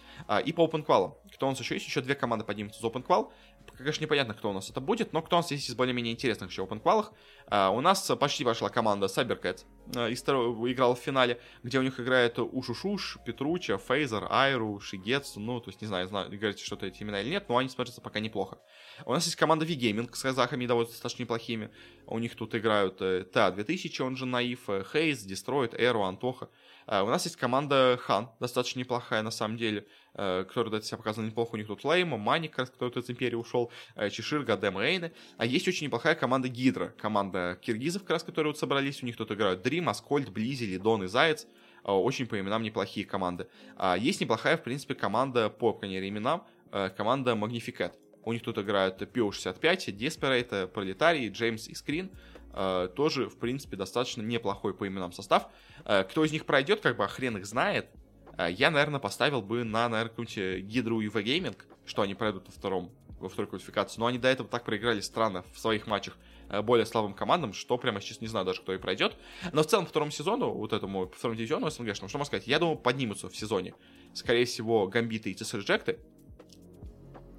И 0.45 0.53
по 0.57 0.67
OpenQual 0.67 1.15
кто 1.37 1.47
у 1.47 1.51
нас 1.51 1.61
еще 1.61 1.75
есть? 1.75 1.87
Еще 1.87 2.01
две 2.01 2.15
команды 2.15 2.45
поднимутся 2.45 2.81
из 2.81 2.85
OpenQual. 2.85 3.31
Конечно, 3.77 4.03
непонятно, 4.03 4.33
кто 4.33 4.51
у 4.51 4.53
нас 4.53 4.71
это 4.71 4.81
будет, 4.81 5.13
но 5.13 5.21
кто 5.21 5.37
у 5.37 5.41
нас 5.41 5.51
есть 5.51 5.69
из 5.69 5.75
более-менее 5.75 6.15
интересных 6.15 6.51
еще 6.51 6.65
OpenQual. 6.65 7.09
А, 7.49 7.71
у 7.71 7.81
нас 7.83 8.11
почти 8.19 8.43
пошла 8.43 8.71
команда 8.71 9.07
CyberCat. 9.07 9.65
А, 9.95 10.11
играла 10.11 10.95
в 10.95 10.99
финале, 10.99 11.39
где 11.63 11.79
у 11.79 11.83
них 11.83 12.01
играет 12.01 12.39
Ушушуш, 12.39 13.19
Петруча, 13.27 13.77
Фейзер, 13.77 14.29
Айру, 14.31 14.81
Шигетсу. 14.81 15.41
Ну, 15.41 15.61
то 15.61 15.69
есть, 15.69 15.83
не 15.83 15.89
знаю, 15.89 16.09
знаю 16.09 16.31
говорите 16.31 16.65
что-то 16.65 16.87
эти 16.87 17.03
имена 17.03 17.21
или 17.21 17.29
нет, 17.29 17.49
но 17.49 17.59
они 17.59 17.69
смотрятся 17.69 18.01
пока 18.01 18.21
неплохо. 18.21 18.59
У 19.05 19.13
нас 19.13 19.27
есть 19.27 19.37
команда 19.37 19.67
V-Gaming 19.67 20.15
с 20.15 20.23
казахами 20.23 20.67
довольно 20.67 20.91
достаточно 20.91 21.23
неплохими. 21.23 21.71
У 22.07 22.19
них 22.19 22.35
тут 22.35 22.55
играют 22.55 23.03
э, 23.03 23.27
TA-2000, 23.31 24.03
он 24.03 24.17
же 24.17 24.25
Наив, 24.25 24.69
Хейз, 24.93 25.23
Дестроид, 25.23 25.75
Эру, 25.75 26.05
Антоха. 26.05 26.49
А, 26.87 27.03
у 27.03 27.09
нас 27.09 27.25
есть 27.25 27.37
команда 27.37 27.99
Хан, 28.01 28.31
достаточно 28.41 28.79
неплохая 28.81 29.23
на 29.23 29.31
самом 29.31 29.57
деле, 29.57 29.87
э, 30.15 30.45
которая 30.49 30.71
до 30.71 30.83
себя 30.83 30.99
показана 30.99 31.27
неплохо. 31.27 31.55
У 31.55 31.57
них 31.57 31.67
тут 31.67 31.85
Лейма, 31.85 32.17
Маник, 32.17 32.55
который 32.57 33.03
из 33.03 33.11
Империи 33.11 33.35
ушел, 33.35 33.71
э, 33.97 34.09
Чешир, 34.11 34.43
Гадем, 34.43 34.79
Эйны. 34.79 35.13
А 35.37 35.47
есть 35.47 35.67
очень 35.69 35.87
неплохая 35.87 36.15
команда 36.15 36.49
Гидра, 36.49 36.95
команда 36.99 37.59
киргизов, 37.61 38.03
как 38.03 38.13
раз, 38.13 38.23
которые 38.23 38.53
вот 38.53 38.59
собрались. 38.59 39.03
У 39.03 39.07
них 39.07 39.17
тут 39.17 39.33
играют 39.33 39.63
Дрим, 39.63 39.89
Аскольд, 39.89 40.31
Близи, 40.31 40.65
Лидон 40.65 41.05
и 41.05 41.07
Заяц. 41.07 41.47
А, 41.87 41.97
очень 41.97 42.27
по 42.27 42.39
именам 42.39 42.63
неплохие 42.63 43.07
команды. 43.07 43.47
А, 43.77 43.97
есть 43.97 44.21
неплохая, 44.21 44.57
в 44.57 44.63
принципе, 44.63 44.95
команда 44.95 45.51
по, 45.51 45.73
по 45.73 45.87
именам, 45.87 46.45
э, 46.73 46.91
команда 46.91 47.33
Magnificat. 47.33 47.93
У 48.25 48.33
них 48.33 48.43
тут 48.43 48.59
играют 48.59 49.01
PO65, 49.01 49.97
Desperate, 49.97 50.67
Пролетарий, 50.67 51.29
Джеймс 51.29 51.69
и 51.69 51.75
Скрин. 51.75 52.11
Э, 52.57 52.89
тоже, 52.95 53.29
в 53.29 53.37
принципе, 53.37 53.77
достаточно 53.77 54.23
неплохой 54.23 54.73
по 54.73 54.89
именам 54.89 55.13
состав. 55.13 55.49
Э, 55.85 56.05
кто 56.05 56.25
из 56.25 56.33
них 56.33 56.47
пройдет, 56.47 56.81
как 56.81 56.97
бы 56.97 57.05
а 57.05 57.09
хрен 57.09 57.37
их 57.37 57.45
знает. 57.45 57.91
Э, 58.39 58.51
я, 58.51 58.71
наверное, 58.71 58.99
поставил 58.99 59.43
бы 59.43 59.63
на, 59.63 59.89
наверное, 59.91 60.09
какую-нибудь 60.09 60.65
Гидру 60.65 61.03
UV 61.03 61.23
Gaming, 61.23 61.57
что 61.85 62.01
они 62.03 62.15
пройдут 62.15 62.47
во 62.47 62.53
втором 62.53 62.91
во 63.21 63.31
второй 63.31 63.49
квалификации. 63.49 63.99
Но 63.99 64.07
они 64.07 64.19
до 64.19 64.29
этого 64.29 64.47
так 64.47 64.65
проиграли 64.65 65.01
странно 65.01 65.43
в 65.55 65.59
своих 65.59 65.87
матчах 65.87 66.19
более 66.65 66.85
слабым 66.85 67.15
командам, 67.15 67.55
что 67.55 67.79
прямо 67.79 67.99
сейчас 68.03 68.21
не 68.21 68.27
знаю 68.27 68.45
даже, 68.45 68.61
кто 68.61 68.75
и 68.75 68.79
пройдет. 68.79 69.17
Но 69.53 69.63
в 69.63 69.67
целом, 69.67 69.87
второму 69.87 70.11
сезону, 70.11 70.51
вот 70.51 70.75
этому, 70.75 71.09
второму 71.09 71.35
дивизиону 71.35 71.71
СНГшному, 71.71 72.11
что 72.11 72.19
можно 72.19 72.27
сказать, 72.27 72.47
я 72.47 72.59
думаю, 72.59 72.77
поднимутся 72.77 73.31
в 73.31 73.35
сезоне. 73.35 73.73
Скорее 74.13 74.45
всего, 74.45 74.87
Гамбиты 74.87 75.31
и 75.31 75.35
ЦС 75.35 75.55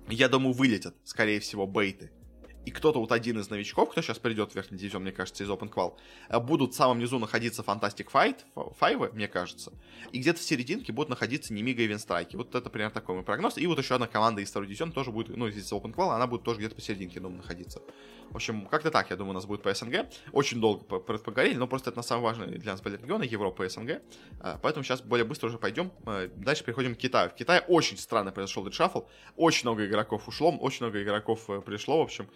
Я 0.09 0.29
думаю, 0.29 0.53
вылетят, 0.53 0.95
скорее 1.03 1.39
всего, 1.39 1.67
Бейты 1.67 2.09
и 2.67 2.71
кто-то 2.71 2.99
вот 2.99 3.13
один 3.13 3.39
из 3.39 3.49
новичков, 3.49 3.91
кто 3.91 4.01
сейчас 4.01 4.19
придет 4.19 4.51
в 4.51 4.55
верхний 4.55 4.77
дивизион, 4.77 5.03
мне 5.03 5.13
кажется, 5.13 5.41
из 5.41 5.49
Open 5.49 5.71
Qual, 5.71 5.93
э, 6.27 6.37
будут 6.37 6.73
в 6.73 6.75
самом 6.75 6.99
низу 6.99 7.17
находиться 7.17 7.61
Fantastic 7.61 8.11
Fight, 8.11 8.39
Five, 8.55 9.13
мне 9.13 9.29
кажется, 9.29 9.71
и 10.11 10.19
где-то 10.19 10.39
в 10.39 10.43
серединке 10.43 10.91
будут 10.91 11.09
находиться 11.09 11.53
Немига 11.53 11.81
и 11.81 11.87
Винстрайки. 11.87 12.35
Вот 12.35 12.53
это 12.55 12.69
примерно 12.69 12.93
такой 12.93 13.15
мой 13.15 13.23
прогноз. 13.23 13.57
И 13.57 13.65
вот 13.67 13.79
еще 13.79 13.95
одна 13.95 14.07
команда 14.07 14.41
из 14.41 14.49
второй 14.49 14.67
дивизиона 14.67 14.91
тоже 14.91 15.11
будет, 15.11 15.37
ну, 15.37 15.47
из 15.47 15.71
Open 15.71 15.95
Qual, 15.95 16.13
она 16.13 16.27
будет 16.27 16.43
тоже 16.43 16.59
где-то 16.59 16.75
посерединке, 16.75 17.21
думаю, 17.21 17.37
находиться. 17.37 17.81
В 18.31 18.35
общем, 18.35 18.65
как-то 18.65 18.91
так, 18.91 19.09
я 19.09 19.15
думаю, 19.15 19.31
у 19.31 19.35
нас 19.35 19.45
будет 19.45 19.61
по 19.61 19.73
СНГ. 19.73 20.07
Очень 20.33 20.59
долго 20.59 20.83
поговорили, 20.83 21.55
но 21.55 21.67
просто 21.67 21.91
это 21.91 21.99
на 21.99 22.03
самом 22.03 22.23
важное 22.23 22.47
для 22.47 22.73
нас 22.73 22.81
были 22.81 22.97
регионы, 22.97 23.23
Европа 23.23 23.63
и 23.63 23.69
СНГ. 23.69 24.01
Э, 24.41 24.57
поэтому 24.61 24.83
сейчас 24.83 25.01
более 25.01 25.25
быстро 25.25 25.47
уже 25.47 25.57
пойдем. 25.57 25.91
Э, 26.05 26.29
дальше 26.35 26.65
переходим 26.65 26.95
к 26.95 26.97
Китаю. 26.97 27.29
В 27.29 27.35
Китае 27.35 27.61
очень 27.61 27.97
странно 27.97 28.33
произошел 28.33 28.65
редшафл. 28.65 29.03
Очень 29.37 29.63
много 29.63 29.85
игроков 29.85 30.27
ушло, 30.27 30.51
очень 30.51 30.85
много 30.85 31.01
игроков 31.01 31.49
пришло, 31.65 31.99
в 31.99 32.01
общем, 32.01 32.27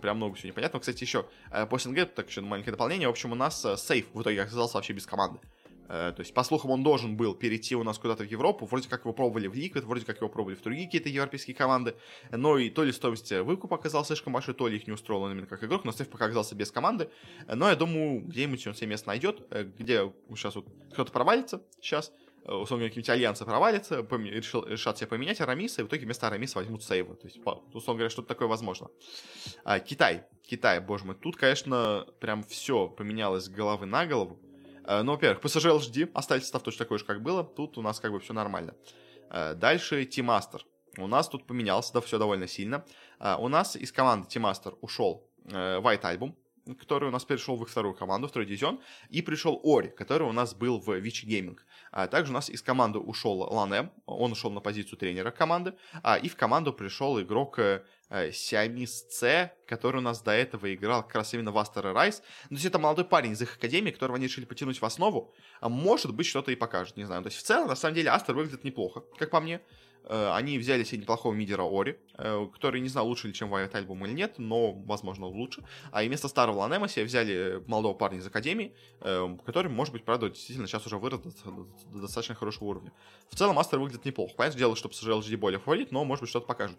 прям 0.00 0.16
много 0.16 0.34
всего 0.34 0.48
непонятного. 0.48 0.80
Кстати, 0.80 1.02
еще 1.02 1.26
э, 1.50 1.66
по 1.66 1.78
СНГ, 1.78 2.14
так 2.14 2.28
еще 2.28 2.40
маленькое 2.40 2.72
дополнение. 2.72 3.08
В 3.08 3.12
общем, 3.12 3.32
у 3.32 3.34
нас 3.34 3.64
э, 3.64 3.76
сейф 3.76 4.06
в 4.12 4.22
итоге 4.22 4.42
оказался 4.42 4.74
вообще 4.74 4.92
без 4.92 5.06
команды. 5.06 5.40
Э, 5.88 6.12
то 6.14 6.20
есть, 6.20 6.34
по 6.34 6.42
слухам, 6.42 6.70
он 6.70 6.82
должен 6.82 7.16
был 7.16 7.34
перейти 7.34 7.76
у 7.76 7.82
нас 7.82 7.98
куда-то 7.98 8.24
в 8.24 8.26
Европу. 8.26 8.66
Вроде 8.66 8.88
как 8.88 9.00
его 9.00 9.12
пробовали 9.12 9.46
в 9.46 9.54
Liquid, 9.54 9.84
вроде 9.84 10.04
как 10.04 10.16
его 10.16 10.28
пробовали 10.28 10.56
в 10.56 10.62
другие 10.62 10.86
какие-то 10.86 11.08
европейские 11.08 11.54
команды. 11.54 11.94
Но 12.30 12.58
и 12.58 12.70
то 12.70 12.84
ли 12.84 12.92
стоимость 12.92 13.32
выкупа 13.32 13.76
оказалась 13.76 14.08
слишком 14.08 14.32
большой, 14.32 14.54
то 14.54 14.68
ли 14.68 14.76
их 14.76 14.86
не 14.86 14.92
устроил 14.92 15.30
именно 15.30 15.46
как 15.46 15.62
игрок. 15.64 15.84
Но 15.84 15.92
сейф 15.92 16.08
пока 16.08 16.26
оказался 16.26 16.54
без 16.54 16.70
команды. 16.70 17.10
Но 17.46 17.68
я 17.68 17.76
думаю, 17.76 18.20
где-нибудь 18.20 18.66
он 18.66 18.74
себе 18.74 18.88
место 18.88 19.08
найдет, 19.08 19.46
где 19.78 20.12
сейчас 20.30 20.54
вот 20.54 20.66
кто-то 20.92 21.12
провалится 21.12 21.62
сейчас 21.80 22.12
Э, 22.44 22.54
условно 22.54 22.86
какие-нибудь 22.86 23.10
альянсы 23.10 23.44
провалится, 23.44 24.00
пом- 24.00 24.28
решил, 24.28 24.64
решат 24.66 24.98
себе 24.98 25.08
поменять 25.08 25.40
Арамиса, 25.40 25.80
и 25.80 25.84
в 25.84 25.88
итоге 25.88 26.04
вместо 26.04 26.26
Арамиса 26.26 26.58
возьмут 26.58 26.84
сейвы. 26.84 27.16
То 27.16 27.26
есть, 27.26 27.38
условно 27.38 27.98
говоря, 27.98 28.10
что-то 28.10 28.28
такое 28.28 28.48
возможно. 28.48 28.88
А, 29.64 29.80
Китай. 29.80 30.24
Китай, 30.42 30.80
боже 30.80 31.06
мой. 31.06 31.14
Тут, 31.14 31.36
конечно, 31.36 32.06
прям 32.20 32.44
все 32.44 32.88
поменялось 32.88 33.44
с 33.44 33.48
головы 33.48 33.86
на 33.86 34.06
голову. 34.06 34.38
Э, 34.84 35.02
ну, 35.02 35.12
во-первых, 35.12 35.42
PSG 35.42 35.78
LGD 35.78 36.10
оставить 36.12 36.42
состав 36.42 36.62
точно 36.62 36.84
такой 36.84 36.98
же, 36.98 37.04
как 37.04 37.22
было. 37.22 37.44
Тут 37.44 37.78
у 37.78 37.82
нас 37.82 38.00
как 38.00 38.12
бы 38.12 38.20
все 38.20 38.34
нормально. 38.34 38.74
Э, 39.30 39.54
дальше 39.54 40.02
Master. 40.02 40.60
У 40.98 41.06
нас 41.06 41.28
тут 41.28 41.46
поменялся, 41.46 41.92
да, 41.94 42.00
все 42.00 42.18
довольно 42.18 42.46
сильно. 42.46 42.84
Э, 43.20 43.36
у 43.38 43.48
нас 43.48 43.74
из 43.74 43.90
команды 43.90 44.28
Master 44.38 44.76
ушел 44.80 45.26
White 45.46 46.02
Album, 46.02 46.34
который 46.78 47.08
у 47.08 47.12
нас 47.12 47.24
перешел 47.24 47.56
в 47.56 47.62
их 47.62 47.68
вторую 47.68 47.94
команду, 47.94 48.28
второй 48.28 48.46
дивизион, 48.46 48.80
и 49.10 49.22
пришел 49.22 49.60
Ори, 49.62 49.88
который 49.88 50.26
у 50.26 50.32
нас 50.32 50.54
был 50.54 50.80
в 50.80 50.94
Вичи 50.98 51.26
Gaming. 51.26 51.58
А 51.96 52.08
также 52.08 52.32
у 52.32 52.34
нас 52.34 52.50
из 52.50 52.60
команды 52.60 52.98
ушел 52.98 53.38
Лане, 53.38 53.88
он 54.06 54.32
ушел 54.32 54.50
на 54.50 54.58
позицию 54.58 54.98
тренера 54.98 55.30
команды, 55.30 55.74
а, 56.02 56.16
и 56.16 56.28
в 56.28 56.34
команду 56.34 56.72
пришел 56.72 57.20
игрок 57.20 57.60
Сиамис 58.32 59.06
С, 59.10 59.52
который 59.64 59.98
у 59.98 60.00
нас 60.00 60.20
до 60.20 60.32
этого 60.32 60.74
играл 60.74 61.04
как 61.04 61.14
раз 61.14 61.34
именно 61.34 61.52
в 61.52 61.58
Астер 61.58 61.84
Райс. 61.94 62.20
Ну, 62.44 62.48
то 62.48 62.54
есть 62.54 62.66
это 62.66 62.80
молодой 62.80 63.04
парень 63.04 63.32
из 63.32 63.42
их 63.42 63.56
академии, 63.56 63.92
которого 63.92 64.16
они 64.16 64.26
решили 64.26 64.44
потянуть 64.44 64.82
в 64.82 64.84
основу. 64.84 65.32
А 65.60 65.68
может 65.68 66.12
быть, 66.12 66.26
что-то 66.26 66.50
и 66.50 66.56
покажет, 66.56 66.96
не 66.96 67.04
знаю. 67.04 67.22
То 67.22 67.28
есть 67.28 67.38
в 67.38 67.44
целом, 67.44 67.68
на 67.68 67.76
самом 67.76 67.94
деле, 67.94 68.10
Астер 68.10 68.34
выглядит 68.34 68.64
неплохо, 68.64 69.04
как 69.16 69.30
по 69.30 69.40
мне. 69.40 69.60
Э, 70.06 70.32
они 70.34 70.58
взяли 70.58 70.84
себе 70.84 71.02
неплохого 71.02 71.32
мидера 71.32 71.62
Ori, 71.62 71.98
э, 72.18 72.46
который 72.52 72.80
не 72.80 72.88
знаю, 72.88 73.06
лучше 73.06 73.28
ли, 73.28 73.34
чем 73.34 73.48
White 73.48 73.74
Album 73.74 74.04
или 74.04 74.12
нет, 74.12 74.34
но, 74.38 74.72
возможно, 74.72 75.26
лучше. 75.26 75.64
А 75.92 76.02
и 76.02 76.08
вместо 76.08 76.28
старого 76.28 76.58
LaNm'а 76.58 76.88
себе 76.88 77.04
взяли 77.06 77.62
молодого 77.66 77.94
парня 77.94 78.18
из 78.18 78.26
Академии, 78.26 78.74
э, 79.00 79.36
который, 79.46 79.70
может 79.70 79.92
быть, 79.92 80.04
правда, 80.04 80.28
действительно 80.28 80.68
сейчас 80.68 80.86
уже 80.86 80.98
вырос 80.98 81.20
до 81.20 82.00
достаточно 82.00 82.34
хорошего 82.34 82.64
уровня. 82.68 82.92
В 83.30 83.36
целом, 83.36 83.58
Aster 83.58 83.78
выглядит 83.78 84.04
неплохо. 84.04 84.34
Понятное 84.36 84.58
дело, 84.58 84.76
что 84.76 84.88
PSG 84.88 85.20
LGD 85.20 85.36
более 85.38 85.58
фаворит, 85.58 85.90
но, 85.90 86.04
может 86.04 86.22
быть, 86.22 86.30
что-то 86.30 86.46
покажут. 86.46 86.78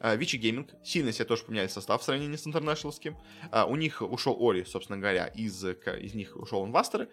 Vici 0.00 0.36
Gaming 0.36 0.70
сильно 0.82 1.12
себе 1.12 1.26
тоже 1.26 1.44
поменяли 1.44 1.68
состав 1.68 2.00
в 2.00 2.04
сравнении 2.04 2.36
с 2.36 2.46
Интернешнлским. 2.46 3.16
У 3.68 3.76
них 3.76 4.02
ушел 4.02 4.36
Ori, 4.40 4.64
собственно 4.64 4.98
говоря, 4.98 5.26
из, 5.26 5.64
из 5.64 6.14
них 6.14 6.36
ушел 6.36 6.66
он 6.66 6.74
в 6.74 6.77
Aster'ы. 6.77 7.08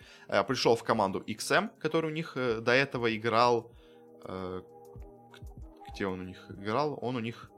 Пришел 0.47 0.75
в 0.75 0.83
команду 0.83 1.19
XM, 1.19 1.69
который 1.79 2.07
у 2.07 2.13
них 2.13 2.33
до 2.35 2.71
этого 2.71 3.15
играл 3.15 3.71
где 5.93 6.07
он 6.07 6.19
у 6.19 6.23
них 6.23 6.45
играл? 6.49 6.97
Он 7.01 7.15
у 7.15 7.19
них... 7.19 7.51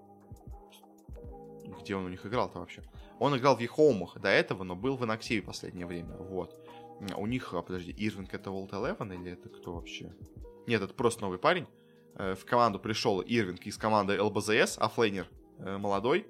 Где 1.81 1.95
он 1.95 2.05
у 2.05 2.09
них 2.09 2.25
играл-то 2.25 2.59
вообще? 2.59 2.83
Он 3.19 3.35
играл 3.37 3.55
в 3.55 3.59
Ехоумах 3.59 4.19
до 4.19 4.29
этого, 4.29 4.63
но 4.63 4.75
был 4.75 4.97
в 4.97 5.05
Инаксиве 5.05 5.41
последнее 5.41 5.85
время. 5.85 6.15
Вот. 6.17 6.55
У 7.15 7.25
них, 7.25 7.53
а, 7.53 7.61
подожди, 7.61 7.91
Ирвинг 7.91 8.33
это 8.33 8.51
Волт 8.51 8.73
Элевен 8.73 9.11
или 9.11 9.31
это 9.31 9.49
кто 9.49 9.73
вообще? 9.73 10.13
Нет, 10.67 10.81
это 10.81 10.93
просто 10.93 11.21
новый 11.21 11.39
парень. 11.39 11.67
Э, 12.15 12.35
в 12.35 12.45
команду 12.45 12.79
пришел 12.79 13.21
Ирвинг 13.21 13.65
из 13.65 13.77
команды 13.77 14.21
ЛБЗС, 14.21 14.77
а 14.77 14.89
Флейнер 14.89 15.27
э, 15.59 15.77
молодой, 15.77 16.27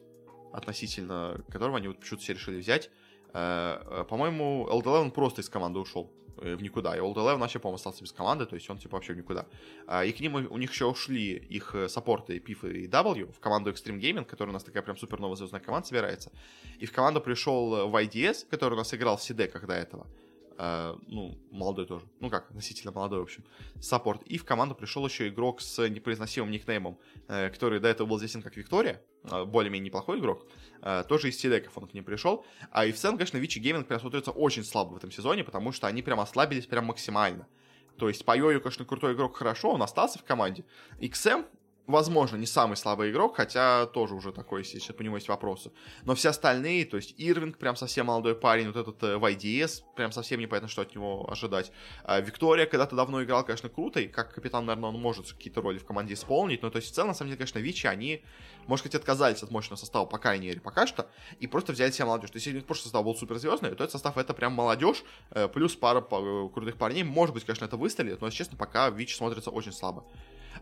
относительно 0.54 1.44
которого 1.50 1.78
они 1.78 1.88
вот 1.88 2.00
почему-то 2.00 2.24
все 2.24 2.34
решили 2.34 2.60
взять. 2.60 2.90
Э, 3.34 4.06
по-моему, 4.10 4.68
LD11 4.70 5.12
просто 5.12 5.42
из 5.42 5.50
команды 5.50 5.80
ушел. 5.80 6.12
Э, 6.38 6.56
в 6.56 6.62
никуда. 6.62 6.96
И 6.96 7.00
Old 7.00 7.16
Eleven 7.16 7.38
вообще, 7.38 7.60
по-моему, 7.60 7.76
остался 7.76 8.04
без 8.04 8.12
команды, 8.12 8.46
то 8.46 8.56
есть 8.56 8.70
он, 8.70 8.78
типа, 8.78 8.98
вообще 8.98 9.14
в 9.14 9.18
никуда. 9.18 9.46
А, 9.88 10.04
и 10.04 10.12
к 10.12 10.20
ним 10.20 10.36
у 10.36 10.58
них 10.58 10.72
еще 10.72 10.86
ушли 10.86 11.34
их 11.34 11.76
э, 11.76 11.90
саппорты 11.90 12.40
Пиф 12.40 12.64
и 12.64 12.88
W 12.88 13.32
в 13.32 13.40
команду 13.40 13.72
Extreme 13.72 14.00
Gaming, 14.00 14.26
которая 14.26 14.52
у 14.52 14.54
нас 14.54 14.64
такая 14.64 14.84
прям 14.84 14.98
супер 14.98 15.20
новая 15.20 15.36
звездная 15.36 15.62
команда 15.62 15.88
собирается. 15.88 16.32
И 16.80 16.86
в 16.86 16.92
команду 16.92 17.22
пришел 17.22 17.90
YDS, 17.90 18.48
который 18.50 18.74
у 18.74 18.78
нас 18.78 18.94
играл 18.94 19.18
в 19.18 19.22
CD 19.22 19.66
до 19.66 19.74
этого. 19.74 20.08
Uh, 20.62 21.02
ну, 21.08 21.36
молодой 21.50 21.88
тоже. 21.88 22.06
Ну 22.20 22.30
как, 22.30 22.52
относительно 22.52 22.92
молодой, 22.92 23.20
в 23.20 23.24
общем. 23.24 23.44
Саппорт. 23.80 24.22
И 24.28 24.38
в 24.38 24.46
команду 24.46 24.76
пришел 24.76 25.04
еще 25.04 25.28
игрок 25.28 25.60
с 25.60 25.88
непроизносимым 25.88 26.52
никнеймом, 26.52 27.00
uh, 27.28 27.50
который 27.50 27.80
до 27.80 27.88
этого 27.88 28.06
был 28.06 28.18
известен 28.18 28.44
как 28.44 28.56
Виктория. 28.56 29.02
Uh, 29.24 29.44
более-менее 29.46 29.88
неплохой 29.88 30.20
игрок. 30.20 30.46
Тоже 31.08 31.30
из 31.30 31.40
Сидеков 31.40 31.76
он 31.78 31.88
к 31.88 31.96
ним 31.96 32.04
пришел. 32.04 32.46
А 32.70 32.86
и 32.86 32.92
в 32.92 32.98
целом, 32.98 33.18
конечно, 33.18 33.38
Вичи 33.38 33.58
Гейминг 33.58 33.88
прям 33.88 34.00
смотрится 34.00 34.30
очень 34.30 34.64
слабо 34.64 34.94
в 34.94 34.98
этом 34.98 35.12
сезоне, 35.12 35.44
потому 35.44 35.72
что 35.72 35.88
они 35.88 36.04
прям 36.04 36.20
ослабились 36.20 36.68
прям 36.68 36.86
максимально. 36.86 37.48
То 37.98 38.08
есть 38.08 38.24
по 38.24 38.38
Йою, 38.38 38.62
конечно, 38.62 38.86
крутой 38.86 39.14
игрок 39.14 39.38
хорошо, 39.38 39.72
он 39.72 39.82
остался 39.82 40.20
в 40.20 40.24
команде. 40.24 40.64
XM 41.00 41.46
возможно, 41.88 42.38
не 42.38 42.46
самый 42.46 42.76
слабый 42.78 43.12
игрок, 43.12 43.36
хотя 43.38 43.86
тоже 43.88 44.16
уже 44.16 44.32
такой, 44.32 44.64
если 44.64 44.94
по 44.94 45.02
нему 45.02 45.16
есть 45.16 45.28
вопросы. 45.28 45.72
Но 46.04 46.16
все 46.16 46.30
остальные, 46.30 46.86
то 46.86 46.98
есть 46.98 47.16
Ирвинг, 47.18 47.58
прям 47.58 47.76
совсем 47.76 48.08
молодой 48.08 48.36
парень, 48.36 48.68
вот 48.68 48.76
этот 48.76 49.04
э, 49.04 49.16
YDS, 49.18 49.84
прям 49.96 50.12
совсем 50.12 50.40
непонятно, 50.40 50.70
что 50.70 50.82
от 50.82 50.96
него 50.96 51.30
ожидать. 51.30 51.72
А 52.04 52.20
Виктория 52.20 52.66
когда-то 52.66 52.96
давно 52.96 53.24
играл, 53.24 53.44
конечно, 53.44 53.70
круто, 53.70 54.00
и 54.00 54.08
как 54.08 54.34
капитан, 54.34 54.66
наверное, 54.66 54.90
он 54.90 55.00
может 55.00 55.32
какие-то 55.32 55.62
роли 55.62 55.78
в 55.78 55.86
команде 55.86 56.14
исполнить, 56.14 56.62
но 56.62 56.70
то 56.70 56.78
есть 56.78 56.92
в 56.92 56.94
целом, 56.94 57.10
на 57.10 57.14
самом 57.14 57.30
деле, 57.30 57.38
конечно, 57.38 57.60
Вичи, 57.60 57.88
они, 57.88 58.24
может 58.68 58.86
быть, 58.86 58.96
отказались 58.96 59.44
от 59.44 59.52
мощного 59.52 59.78
состава, 59.78 60.06
по 60.06 60.18
крайней 60.18 60.48
мере, 60.48 60.62
пока 60.62 60.88
что, 60.88 61.10
и 61.40 61.48
просто 61.48 61.74
взяли 61.74 61.92
себе 61.92 62.06
молодежь. 62.06 62.32
То 62.32 62.38
есть, 62.38 62.48
если 62.48 62.60
прошлый 62.60 62.84
состав 62.84 63.04
был 63.04 63.16
суперзвездный, 63.16 63.70
то 63.70 63.84
этот 63.84 63.92
состав 63.92 64.18
это 64.18 64.34
прям 64.34 64.54
молодежь, 64.54 65.04
э, 65.32 65.48
плюс 65.48 65.76
пара 65.76 66.02
крутых 66.02 66.78
парней. 66.78 67.04
Может 67.04 67.34
быть, 67.34 67.46
конечно, 67.46 67.66
это 67.66 67.78
выстрелит, 67.78 68.22
но, 68.22 68.28
если 68.28 68.40
честно, 68.40 68.58
пока 68.58 68.90
Вичи 68.90 69.16
смотрится 69.16 69.50
очень 69.50 69.74
слабо. 69.74 70.06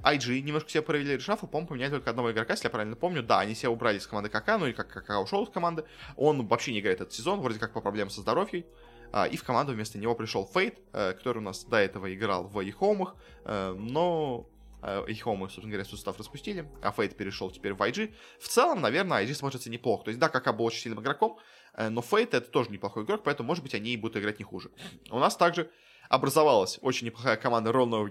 IG 0.04 0.42
немножко 0.42 0.70
себе 0.70 0.82
провели 0.82 1.18
решафл, 1.18 1.48
по-моему, 1.48 1.68
поменяли 1.68 1.92
только 1.92 2.10
одного 2.10 2.32
игрока, 2.32 2.54
если 2.54 2.66
я 2.66 2.70
правильно 2.70 2.96
помню. 2.96 3.24
Да, 3.24 3.40
они 3.40 3.56
себя 3.56 3.72
убрали 3.72 3.98
из 3.98 4.08
команды 4.08 4.30
КК, 4.30 4.58
ну 4.58 4.68
и 4.68 4.74
как 4.74 4.88
КК 4.90 5.20
ушел 5.20 5.44
из 5.44 5.50
команды. 5.50 5.86
Он 6.16 6.48
вообще 6.48 6.72
не 6.72 6.80
играет 6.80 7.02
этот 7.02 7.14
сезон, 7.14 7.42
вроде 7.42 7.60
как 7.60 7.74
по 7.74 7.82
проблемам 7.82 8.10
со 8.10 8.22
здоровьем. 8.22 8.66
А, 9.12 9.26
и 9.26 9.38
в 9.38 9.44
команду 9.44 9.74
вместо 9.74 9.98
него 9.98 10.16
пришел 10.16 10.46
Фейт, 10.54 10.80
э, 10.94 11.14
который 11.14 11.40
у 11.40 11.42
нас 11.42 11.64
до 11.64 11.78
этого 11.78 12.14
играл 12.14 12.48
в 12.48 12.60
Ехомах, 12.62 13.16
э, 13.46 13.74
но 13.78 14.48
Ехомы, 14.82 15.48
собственно 15.48 15.72
говоря, 15.72 15.84
состав 15.84 16.18
распустили, 16.18 16.66
а 16.82 16.92
Фейт 16.92 17.18
перешел 17.18 17.52
теперь 17.52 17.74
в 17.74 17.82
IG. 17.82 18.14
В 18.40 18.48
целом, 18.48 18.80
наверное, 18.80 19.26
IG 19.26 19.34
смотрится 19.34 19.70
неплохо. 19.70 20.06
То 20.06 20.10
есть, 20.10 20.20
да, 20.22 20.30
КК 20.30 20.54
был 20.54 20.66
очень 20.66 20.84
сильным 20.84 21.02
игроком, 21.02 21.38
э, 21.74 21.90
но 21.90 22.02
Фейт 22.02 22.34
это 22.34 22.50
тоже 22.50 22.70
неплохой 22.70 23.04
игрок, 23.04 23.24
поэтому, 23.24 23.48
может 23.48 23.62
быть, 23.62 23.74
они 23.74 23.92
и 23.92 23.98
будут 23.98 24.16
играть 24.16 24.40
не 24.40 24.46
хуже. 24.46 24.72
У 25.10 25.20
нас 25.20 25.36
также 25.36 25.70
образовалась 26.08 26.80
очень 26.82 27.08
неплохая 27.08 27.36
команда 27.36 27.72
Roll 27.72 27.90
No 27.90 28.10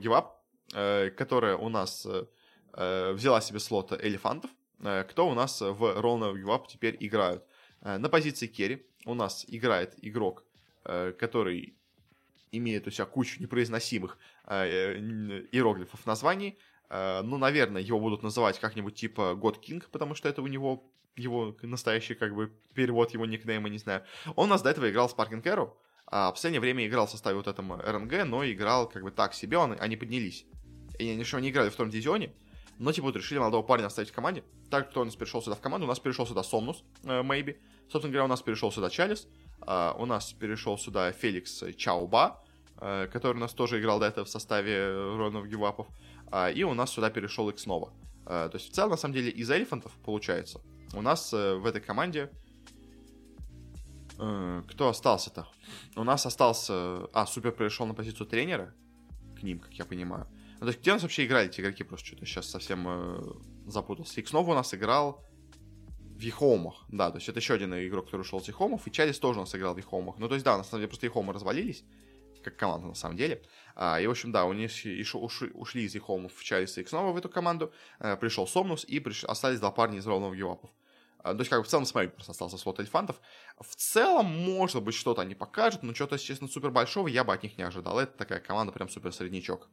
которая 0.72 1.56
у 1.56 1.68
нас 1.68 2.06
э, 2.78 3.12
взяла 3.12 3.40
себе 3.40 3.58
слот 3.58 3.92
элефантов, 3.92 4.50
э, 4.80 5.04
кто 5.04 5.28
у 5.28 5.34
нас 5.34 5.60
в 5.60 5.82
Give 5.82 6.44
Up 6.44 6.66
теперь 6.68 6.96
играют. 7.00 7.44
Э, 7.80 7.98
на 7.98 8.08
позиции 8.08 8.46
керри 8.46 8.86
у 9.04 9.14
нас 9.14 9.44
играет 9.48 9.94
игрок, 10.02 10.44
э, 10.84 11.12
который 11.18 11.74
имеет 12.52 12.86
у 12.86 12.90
себя 12.90 13.04
кучу 13.04 13.42
непроизносимых 13.42 14.18
э, 14.46 14.96
иероглифов 15.52 16.06
названий. 16.06 16.58
Э, 16.90 17.22
ну, 17.22 17.38
наверное, 17.38 17.82
его 17.82 18.00
будут 18.00 18.22
называть 18.22 18.58
как-нибудь 18.58 18.94
типа 18.94 19.38
God 19.40 19.60
King, 19.60 19.84
потому 19.90 20.14
что 20.14 20.28
это 20.28 20.42
у 20.42 20.46
него 20.46 20.90
его 21.16 21.56
настоящий 21.62 22.14
как 22.14 22.34
бы 22.34 22.52
перевод 22.74 23.12
его 23.12 23.26
никнейма, 23.26 23.68
не 23.68 23.78
знаю. 23.78 24.04
Он 24.36 24.46
у 24.46 24.50
нас 24.50 24.62
до 24.62 24.70
этого 24.70 24.88
играл 24.88 25.08
в 25.08 25.16
Sparking 25.16 25.42
Arrow, 25.42 25.72
а 26.10 26.30
в 26.30 26.34
последнее 26.34 26.60
время 26.60 26.86
играл 26.86 27.06
в 27.06 27.10
составе 27.10 27.36
вот 27.36 27.46
этом 27.46 27.72
РНГ, 27.72 28.24
но 28.24 28.44
играл 28.50 28.88
как 28.88 29.02
бы 29.02 29.10
так 29.10 29.34
себе, 29.34 29.58
он, 29.58 29.76
они 29.78 29.96
поднялись. 29.96 30.46
И 30.98 31.08
они 31.08 31.20
еще 31.20 31.40
не 31.40 31.50
играли 31.50 31.68
в 31.68 31.76
том 31.76 31.90
дивизионе, 31.90 32.32
но, 32.78 32.92
типа, 32.92 33.08
вот 33.08 33.16
решили 33.16 33.38
молодого 33.38 33.62
парня 33.62 33.86
оставить 33.86 34.10
в 34.10 34.12
команде. 34.12 34.44
Так, 34.70 34.90
кто 34.90 35.02
у 35.02 35.04
нас 35.04 35.16
перешел 35.16 35.42
сюда 35.42 35.56
в 35.56 35.60
команду? 35.60 35.86
У 35.86 35.88
нас 35.88 35.98
перешел 35.98 36.26
сюда 36.26 36.42
Сомнус, 36.42 36.84
э, 37.04 37.22
Maybe. 37.22 37.58
Собственно 37.90 38.12
говоря, 38.12 38.24
у 38.24 38.28
нас 38.28 38.40
перешел 38.40 38.70
сюда 38.70 38.88
Чалис. 38.88 39.26
Э, 39.66 39.92
у 39.98 40.06
нас 40.06 40.32
перешел 40.32 40.78
сюда 40.78 41.12
Феликс 41.12 41.64
Чауба, 41.76 42.42
э, 42.80 43.08
который 43.12 43.36
у 43.36 43.40
нас 43.40 43.52
тоже 43.52 43.80
играл 43.80 43.98
до 43.98 44.06
этого 44.06 44.24
в 44.24 44.28
составе 44.28 44.92
Ронов 45.16 45.46
Гивапов. 45.46 45.88
Э, 46.30 46.52
и 46.52 46.62
у 46.62 46.74
нас 46.74 46.92
сюда 46.92 47.10
перешел 47.10 47.50
Икснова. 47.50 47.92
Э, 48.26 48.48
то 48.50 48.56
есть, 48.56 48.70
в 48.70 48.74
целом, 48.74 48.92
на 48.92 48.96
самом 48.96 49.14
деле, 49.14 49.30
из 49.30 49.50
элефантов, 49.50 49.92
получается, 50.04 50.60
у 50.94 51.02
нас 51.02 51.32
в 51.32 51.66
этой 51.66 51.80
команде... 51.80 52.30
Э, 54.18 54.62
кто 54.68 54.88
остался-то? 54.88 55.46
У 55.96 56.04
нас 56.04 56.26
остался... 56.26 57.08
А, 57.12 57.26
Супер 57.26 57.52
перешел 57.52 57.86
на 57.86 57.94
позицию 57.94 58.26
тренера 58.26 58.74
к 59.38 59.42
ним, 59.42 59.60
как 59.60 59.72
я 59.74 59.84
понимаю. 59.84 60.26
Ну, 60.54 60.60
то 60.60 60.68
есть, 60.68 60.80
где 60.80 60.90
у 60.90 60.94
нас 60.94 61.02
вообще 61.02 61.24
играли 61.24 61.48
эти 61.48 61.60
игроки? 61.60 61.84
Просто 61.84 62.06
что-то 62.06 62.26
сейчас 62.26 62.48
совсем 62.48 62.86
э, 62.88 63.22
запутался. 63.66 64.20
Икснова 64.20 64.50
у 64.50 64.54
нас 64.54 64.74
играл 64.74 65.24
в 66.16 66.20
Ехомах. 66.20 66.84
Да, 66.88 67.10
то 67.10 67.18
есть 67.18 67.28
это 67.28 67.38
еще 67.38 67.54
один 67.54 67.72
игрок, 67.74 68.06
который 68.06 68.22
ушел 68.22 68.40
с 68.40 68.48
Ехомов. 68.48 68.86
И 68.86 68.90
Чалис 68.90 69.18
тоже 69.20 69.38
у 69.38 69.42
нас 69.42 69.54
играл 69.54 69.74
в 69.74 69.78
Ехомах. 69.78 70.18
Ну, 70.18 70.28
то 70.28 70.34
есть, 70.34 70.44
да, 70.44 70.56
на 70.56 70.64
самом 70.64 70.80
деле, 70.80 70.88
просто 70.88 71.06
Ехомы 71.06 71.32
развалились. 71.32 71.84
Как 72.42 72.56
команда, 72.56 72.88
на 72.88 72.94
самом 72.94 73.16
деле. 73.16 73.42
А, 73.76 74.00
и, 74.00 74.06
в 74.06 74.10
общем, 74.10 74.32
да, 74.32 74.44
у 74.44 74.52
них 74.52 74.70
ушли, 75.14 75.50
ушли 75.52 75.84
из 75.84 75.94
Ехомов 75.94 76.34
в 76.34 76.42
Чалис 76.42 76.76
и 76.78 76.82
Икснова 76.82 77.12
в 77.12 77.16
эту 77.16 77.28
команду. 77.28 77.72
А, 78.00 78.16
пришел 78.16 78.48
Сомнус 78.48 78.84
и 78.84 78.98
приш... 78.98 79.24
остались 79.24 79.60
два 79.60 79.70
парня 79.70 79.98
из 79.98 80.06
ровного 80.06 80.34
Гевапов. 80.34 80.70
А, 81.28 81.34
то 81.34 81.40
есть, 81.40 81.50
как 81.50 81.60
бы 81.60 81.64
в 81.64 81.68
целом, 81.68 81.84
смотри, 81.84 82.08
просто 82.08 82.32
остался 82.32 82.56
слот 82.56 82.80
эльфантов. 82.80 83.20
В 83.60 83.74
целом, 83.76 84.26
может 84.26 84.82
быть, 84.82 84.94
что-то 84.94 85.22
они 85.22 85.34
покажут, 85.34 85.82
но 85.82 85.94
что-то, 85.94 86.18
честно, 86.18 86.48
супер 86.48 86.70
большого 86.70 87.08
я 87.08 87.24
бы 87.24 87.32
от 87.34 87.42
них 87.42 87.58
не 87.58 87.64
ожидал. 87.64 87.98
Это 87.98 88.16
такая 88.16 88.40
команда 88.40 88.72
прям 88.72 88.88
супер 88.88 89.12
среднячок. 89.12 89.68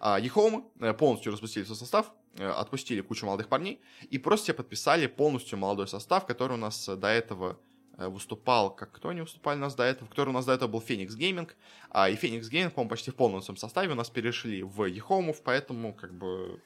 А, 0.00 0.18
Ехомы 0.18 0.64
э, 0.80 0.92
полностью 0.92 1.32
распустили 1.32 1.64
свой 1.64 1.76
состав, 1.76 2.12
э, 2.36 2.46
отпустили 2.46 3.00
кучу 3.00 3.24
молодых 3.24 3.48
парней 3.48 3.80
и 4.10 4.18
просто 4.18 4.46
себе 4.46 4.54
подписали 4.54 5.06
полностью 5.06 5.58
молодой 5.58 5.88
состав, 5.88 6.26
который 6.26 6.54
у 6.54 6.60
нас 6.60 6.86
до 6.86 7.08
этого 7.08 7.58
э, 7.96 8.08
выступал, 8.08 8.74
как 8.74 8.92
кто 8.92 9.12
не 9.12 9.22
выступали 9.22 9.56
у 9.56 9.62
нас 9.62 9.74
до 9.74 9.84
этого, 9.84 10.08
который 10.08 10.30
у 10.30 10.32
нас 10.32 10.44
до 10.44 10.52
этого 10.52 10.68
был 10.68 10.80
Феникс 10.82 11.14
Гейминг, 11.14 11.56
а 11.90 12.10
и 12.10 12.16
Феникс 12.16 12.48
Гейминг, 12.48 12.74
по-моему, 12.74 12.90
почти 12.90 13.10
в 13.10 13.14
полном 13.14 13.40
своем 13.40 13.56
составе 13.56 13.92
у 13.92 13.94
нас 13.94 14.10
перешли 14.10 14.62
в 14.62 14.84
Ехомов, 14.84 15.42
поэтому 15.42 15.94
как 15.94 16.12
бы 16.12 16.60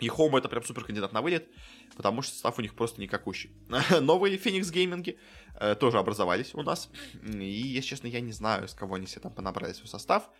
Ехома 0.00 0.38
это 0.38 0.48
прям 0.48 0.62
супер 0.62 0.84
кандидат 0.84 1.12
на 1.12 1.22
вылет, 1.22 1.48
потому 1.96 2.22
что 2.22 2.32
состав 2.32 2.58
у 2.58 2.62
них 2.62 2.74
просто 2.74 3.00
никакущий. 3.00 3.50
Новые 4.00 4.36
Phoenix 4.36 4.70
гейминги 4.70 5.18
э, 5.54 5.74
тоже 5.74 5.98
образовались 5.98 6.54
у 6.54 6.62
нас. 6.62 6.90
И, 7.22 7.44
если 7.44 7.88
честно, 7.88 8.06
я 8.06 8.20
не 8.20 8.32
знаю, 8.32 8.68
с 8.68 8.74
кого 8.74 8.94
они 8.94 9.06
себе 9.06 9.22
там 9.22 9.32
понабрали 9.32 9.72
свой 9.72 9.88
состав. 9.88 10.30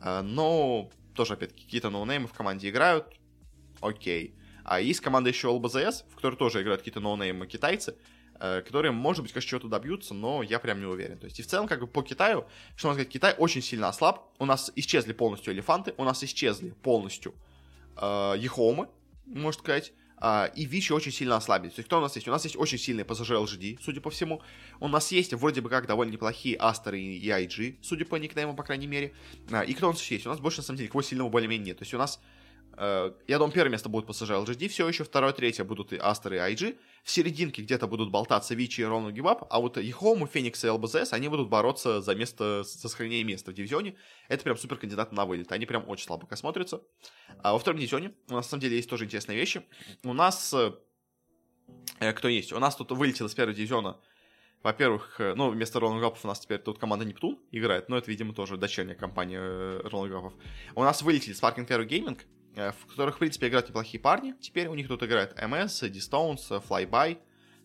Э, 0.00 0.22
но 0.22 0.90
тоже, 1.14 1.34
опять 1.34 1.52
какие-то 1.52 1.90
ноунеймы 1.90 2.26
в 2.26 2.32
команде 2.32 2.68
играют. 2.70 3.06
Окей. 3.80 4.34
А 4.64 4.80
есть 4.80 5.00
команда 5.00 5.30
еще 5.30 5.48
ЛБЗС, 5.48 6.04
в 6.10 6.16
которой 6.16 6.36
тоже 6.36 6.62
играют 6.62 6.80
какие-то 6.80 7.00
ноунеймы 7.00 7.46
китайцы, 7.46 7.96
э, 8.40 8.62
которые, 8.62 8.90
может 8.90 9.22
быть, 9.22 9.32
конечно, 9.32 9.50
чего-то 9.50 9.68
добьются, 9.68 10.12
но 10.12 10.42
я 10.42 10.58
прям 10.58 10.80
не 10.80 10.86
уверен. 10.86 11.18
То 11.18 11.26
есть, 11.26 11.38
и 11.38 11.42
в 11.42 11.46
целом, 11.46 11.68
как 11.68 11.80
бы 11.80 11.86
по 11.86 12.02
Китаю, 12.02 12.46
что 12.74 12.88
можно 12.88 13.02
сказать, 13.02 13.12
Китай 13.12 13.34
очень 13.38 13.62
сильно 13.62 13.88
ослаб. 13.88 14.32
У 14.40 14.44
нас 14.44 14.72
исчезли 14.74 15.12
полностью 15.12 15.54
элефанты, 15.54 15.94
у 15.96 16.04
нас 16.04 16.24
исчезли 16.24 16.70
полностью 16.70 17.34
э, 18.00 18.34
Ехомы, 18.38 18.88
можно 19.26 19.62
сказать. 19.62 19.92
Uh, 20.20 20.52
и 20.56 20.64
Вичи 20.64 20.90
очень 20.90 21.12
сильно 21.12 21.36
ослабились. 21.36 21.74
То 21.74 21.78
есть 21.78 21.86
кто 21.86 21.98
у 21.98 22.00
нас 22.00 22.16
есть? 22.16 22.26
У 22.26 22.32
нас 22.32 22.42
есть 22.42 22.56
очень 22.56 22.76
сильные 22.76 23.04
пассажиры 23.04 23.38
LGD, 23.38 23.78
судя 23.80 24.00
по 24.00 24.10
всему. 24.10 24.42
У 24.80 24.88
нас 24.88 25.12
есть 25.12 25.32
вроде 25.34 25.60
бы 25.60 25.68
как 25.70 25.86
довольно 25.86 26.10
неплохие 26.10 26.56
Астеры 26.56 26.98
и 27.00 27.24
IG, 27.24 27.76
судя 27.82 28.04
по 28.04 28.16
никнейму, 28.16 28.56
по 28.56 28.64
крайней 28.64 28.88
мере. 28.88 29.14
Uh, 29.46 29.64
и 29.64 29.74
кто 29.74 29.86
у 29.86 29.92
нас 29.92 30.02
есть? 30.10 30.26
У 30.26 30.30
нас 30.30 30.40
больше, 30.40 30.58
на 30.58 30.64
самом 30.64 30.78
деле, 30.78 30.88
никого 30.88 31.02
сильного 31.02 31.28
более-менее 31.28 31.66
нет. 31.66 31.78
То 31.78 31.84
есть 31.84 31.94
у 31.94 31.98
нас 31.98 32.18
Э, 32.18 32.37
я 32.78 33.38
думаю, 33.38 33.52
первое 33.52 33.72
место 33.72 33.88
будет 33.88 34.08
PSG 34.08 34.44
LGD, 34.44 34.68
все 34.68 34.86
еще 34.86 35.02
второе, 35.02 35.32
третье 35.32 35.64
будут 35.64 35.92
и 35.92 35.96
Aster 35.96 36.32
и 36.32 36.54
IG. 36.54 36.78
В 37.02 37.10
серединке 37.10 37.62
где-то 37.62 37.88
будут 37.88 38.10
болтаться 38.10 38.54
Вичи 38.54 38.82
и 38.82 38.84
Рону 38.84 39.10
Гибап, 39.10 39.46
а 39.50 39.60
вот 39.60 39.78
Ехому, 39.78 40.26
Феникс 40.26 40.64
и 40.64 40.68
ЛБЗС, 40.68 41.12
они 41.12 41.28
будут 41.28 41.48
бороться 41.48 42.00
за 42.00 42.14
место, 42.14 42.62
за 42.62 42.88
сохранение 42.88 43.24
места 43.24 43.50
в 43.50 43.54
дивизионе. 43.54 43.96
Это 44.28 44.44
прям 44.44 44.56
супер 44.56 44.76
кандидат 44.76 45.10
на 45.12 45.24
вылет, 45.24 45.50
они 45.50 45.66
прям 45.66 45.88
очень 45.88 46.06
слабо 46.06 46.32
смотрятся. 46.36 46.82
А 47.42 47.52
во 47.52 47.58
втором 47.58 47.78
дивизионе 47.78 48.12
у 48.28 48.34
нас 48.34 48.46
на 48.46 48.50
самом 48.50 48.60
деле 48.60 48.76
есть 48.76 48.88
тоже 48.88 49.06
интересные 49.06 49.36
вещи. 49.36 49.62
У 50.04 50.12
нас, 50.12 50.54
э, 50.54 50.72
э 51.98 52.12
кто 52.12 52.28
есть? 52.28 52.52
У 52.52 52.58
нас 52.60 52.76
тут 52.76 52.92
вылетел 52.92 53.26
из 53.26 53.34
первого 53.34 53.56
дивизиона 53.56 53.98
во-первых, 54.62 55.20
э, 55.20 55.34
ну, 55.34 55.50
вместо 55.50 55.78
Роланд 55.78 56.00
Гапов 56.00 56.24
у 56.24 56.28
нас 56.28 56.40
теперь 56.40 56.58
тут 56.58 56.80
команда 56.80 57.04
Нептун 57.04 57.38
играет, 57.52 57.88
но 57.88 57.96
это, 57.96 58.10
видимо, 58.10 58.34
тоже 58.34 58.56
дочерняя 58.56 58.96
компания 58.96 59.40
Роланд 59.84 60.12
Гапов. 60.12 60.32
У 60.74 60.82
нас 60.82 61.00
вылетели 61.02 61.36
Sparking 61.36 61.66
Hero 61.68 61.86
Gaming, 61.86 62.20
Э, 62.20 62.37
в 62.58 62.86
которых, 62.86 63.16
в 63.16 63.18
принципе, 63.18 63.48
играют 63.48 63.68
неплохие 63.68 64.00
парни. 64.00 64.34
Теперь 64.40 64.68
у 64.68 64.74
них 64.74 64.88
тут 64.88 65.02
играют 65.02 65.38
MS, 65.38 65.88
D-Stones, 65.88 66.62
Flyby. 66.68 67.18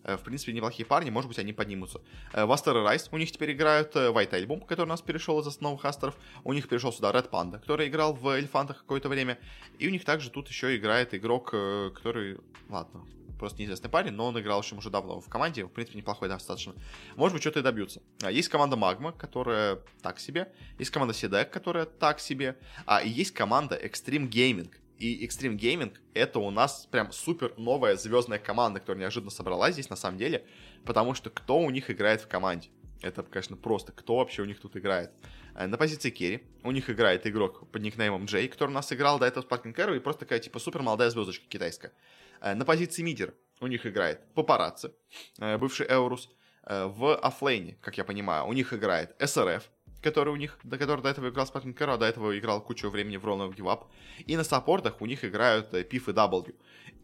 Э, 0.03 0.17
в 0.17 0.21
принципе, 0.21 0.53
неплохие 0.53 0.85
парни, 0.85 1.09
может 1.09 1.27
быть, 1.27 1.39
они 1.39 1.53
поднимутся. 1.53 2.01
Э, 2.33 2.45
в 2.45 2.51
Астер 2.51 2.73
Райс 2.73 3.09
у 3.11 3.17
них 3.17 3.31
теперь 3.31 3.53
играют 3.53 3.95
White 3.95 4.31
Album, 4.31 4.65
который 4.65 4.85
у 4.85 4.89
нас 4.89 5.01
перешел 5.01 5.39
из 5.39 5.47
основных 5.47 5.83
астеров. 5.85 6.15
У 6.43 6.53
них 6.53 6.67
перешел 6.67 6.91
сюда 6.91 7.11
Red 7.11 7.29
Panda, 7.29 7.59
который 7.59 7.87
играл 7.87 8.13
в 8.13 8.27
Эльфантах 8.27 8.79
какое-то 8.79 9.09
время. 9.09 9.39
И 9.79 9.87
у 9.87 9.91
них 9.91 10.05
также 10.05 10.29
тут 10.29 10.49
еще 10.49 10.75
играет 10.75 11.13
игрок, 11.13 11.51
который... 11.51 12.39
Ладно, 12.69 13.05
просто 13.43 13.59
неизвестный 13.59 13.89
парень, 13.89 14.13
но 14.13 14.27
он 14.27 14.39
играл 14.39 14.61
еще 14.61 14.75
уже 14.75 14.89
давно 14.89 15.19
в 15.19 15.27
команде, 15.27 15.65
в 15.65 15.69
принципе, 15.69 15.97
неплохой 15.97 16.29
достаточно. 16.29 16.73
Может 17.17 17.33
быть, 17.33 17.41
что-то 17.41 17.59
и 17.59 17.61
добьются. 17.61 18.01
А, 18.21 18.31
есть 18.31 18.47
команда 18.47 18.77
Магма, 18.77 19.11
которая 19.11 19.79
так 20.01 20.19
себе, 20.19 20.53
есть 20.79 20.91
команда 20.91 21.13
Сидек, 21.13 21.51
которая 21.51 21.85
так 21.85 22.21
себе, 22.21 22.57
а 22.85 23.01
и 23.01 23.09
есть 23.09 23.33
команда 23.33 23.75
Extreme 23.75 24.29
Gaming, 24.29 24.73
и 25.03 25.27
Extreme 25.27 25.57
Gaming 25.57 25.93
это 26.13 26.39
у 26.39 26.49
нас 26.49 26.87
прям 26.89 27.11
супер 27.11 27.53
новая 27.57 27.97
звездная 27.97 28.39
команда, 28.39 28.79
которая 28.79 29.01
неожиданно 29.01 29.31
собралась 29.31 29.73
здесь 29.73 29.89
на 29.89 29.97
самом 29.97 30.17
деле, 30.17 30.45
потому 30.85 31.13
что 31.13 31.29
кто 31.29 31.59
у 31.59 31.69
них 31.69 31.91
играет 31.91 32.21
в 32.21 32.27
команде? 32.27 32.69
Это, 33.01 33.21
конечно, 33.23 33.57
просто 33.57 33.91
кто 33.91 34.17
вообще 34.17 34.43
у 34.43 34.45
них 34.45 34.61
тут 34.61 34.77
играет. 34.77 35.11
Э, 35.55 35.67
на 35.67 35.77
позиции 35.77 36.09
Керри 36.09 36.43
у 36.63 36.71
них 36.71 36.89
играет 36.89 37.27
игрок 37.27 37.69
под 37.69 37.81
никнеймом 37.81 38.25
Джей, 38.25 38.47
который 38.47 38.69
у 38.69 38.73
нас 38.73 38.93
играл 38.93 39.19
до 39.19 39.25
этого 39.25 39.43
с 39.43 39.45
Паркинг 39.45 39.77
и 39.77 39.99
просто 39.99 40.21
такая 40.21 40.39
типа 40.39 40.59
супер 40.59 40.81
молодая 40.81 41.09
звездочка 41.09 41.45
китайская. 41.49 41.91
Э, 42.39 42.55
на 42.55 42.63
позиции 42.63 43.01
мидер 43.01 43.33
у 43.59 43.67
них 43.67 43.85
играет 43.85 44.21
Папарацци, 44.35 44.93
э, 45.39 45.57
бывший 45.57 45.85
Эурус. 45.87 46.29
В 46.65 47.17
оффлейне, 47.17 47.77
как 47.81 47.97
я 47.97 48.05
понимаю, 48.05 48.45
у 48.45 48.53
них 48.53 48.71
играет 48.71 49.13
СРФ, 49.19 49.69
который 50.03 50.33
у 50.33 50.35
них, 50.35 50.59
до 50.63 50.77
которого 50.77 51.03
до 51.03 51.09
этого 51.09 51.29
играл 51.29 51.45
Sparking 51.45 51.75
Carro, 51.75 51.93
а 51.93 51.97
до 51.97 52.05
этого 52.05 52.37
играл 52.37 52.61
кучу 52.61 52.89
времени 52.89 53.17
в 53.17 53.25
Roll 53.25 53.55
Give 53.55 53.65
Up. 53.65 53.85
И 54.25 54.35
на 54.35 54.43
саппортах 54.43 55.01
у 55.01 55.05
них 55.05 55.23
играют 55.23 55.73
э, 55.73 55.83
Пиф 55.83 56.09
и 56.09 56.11
W. 56.11 56.53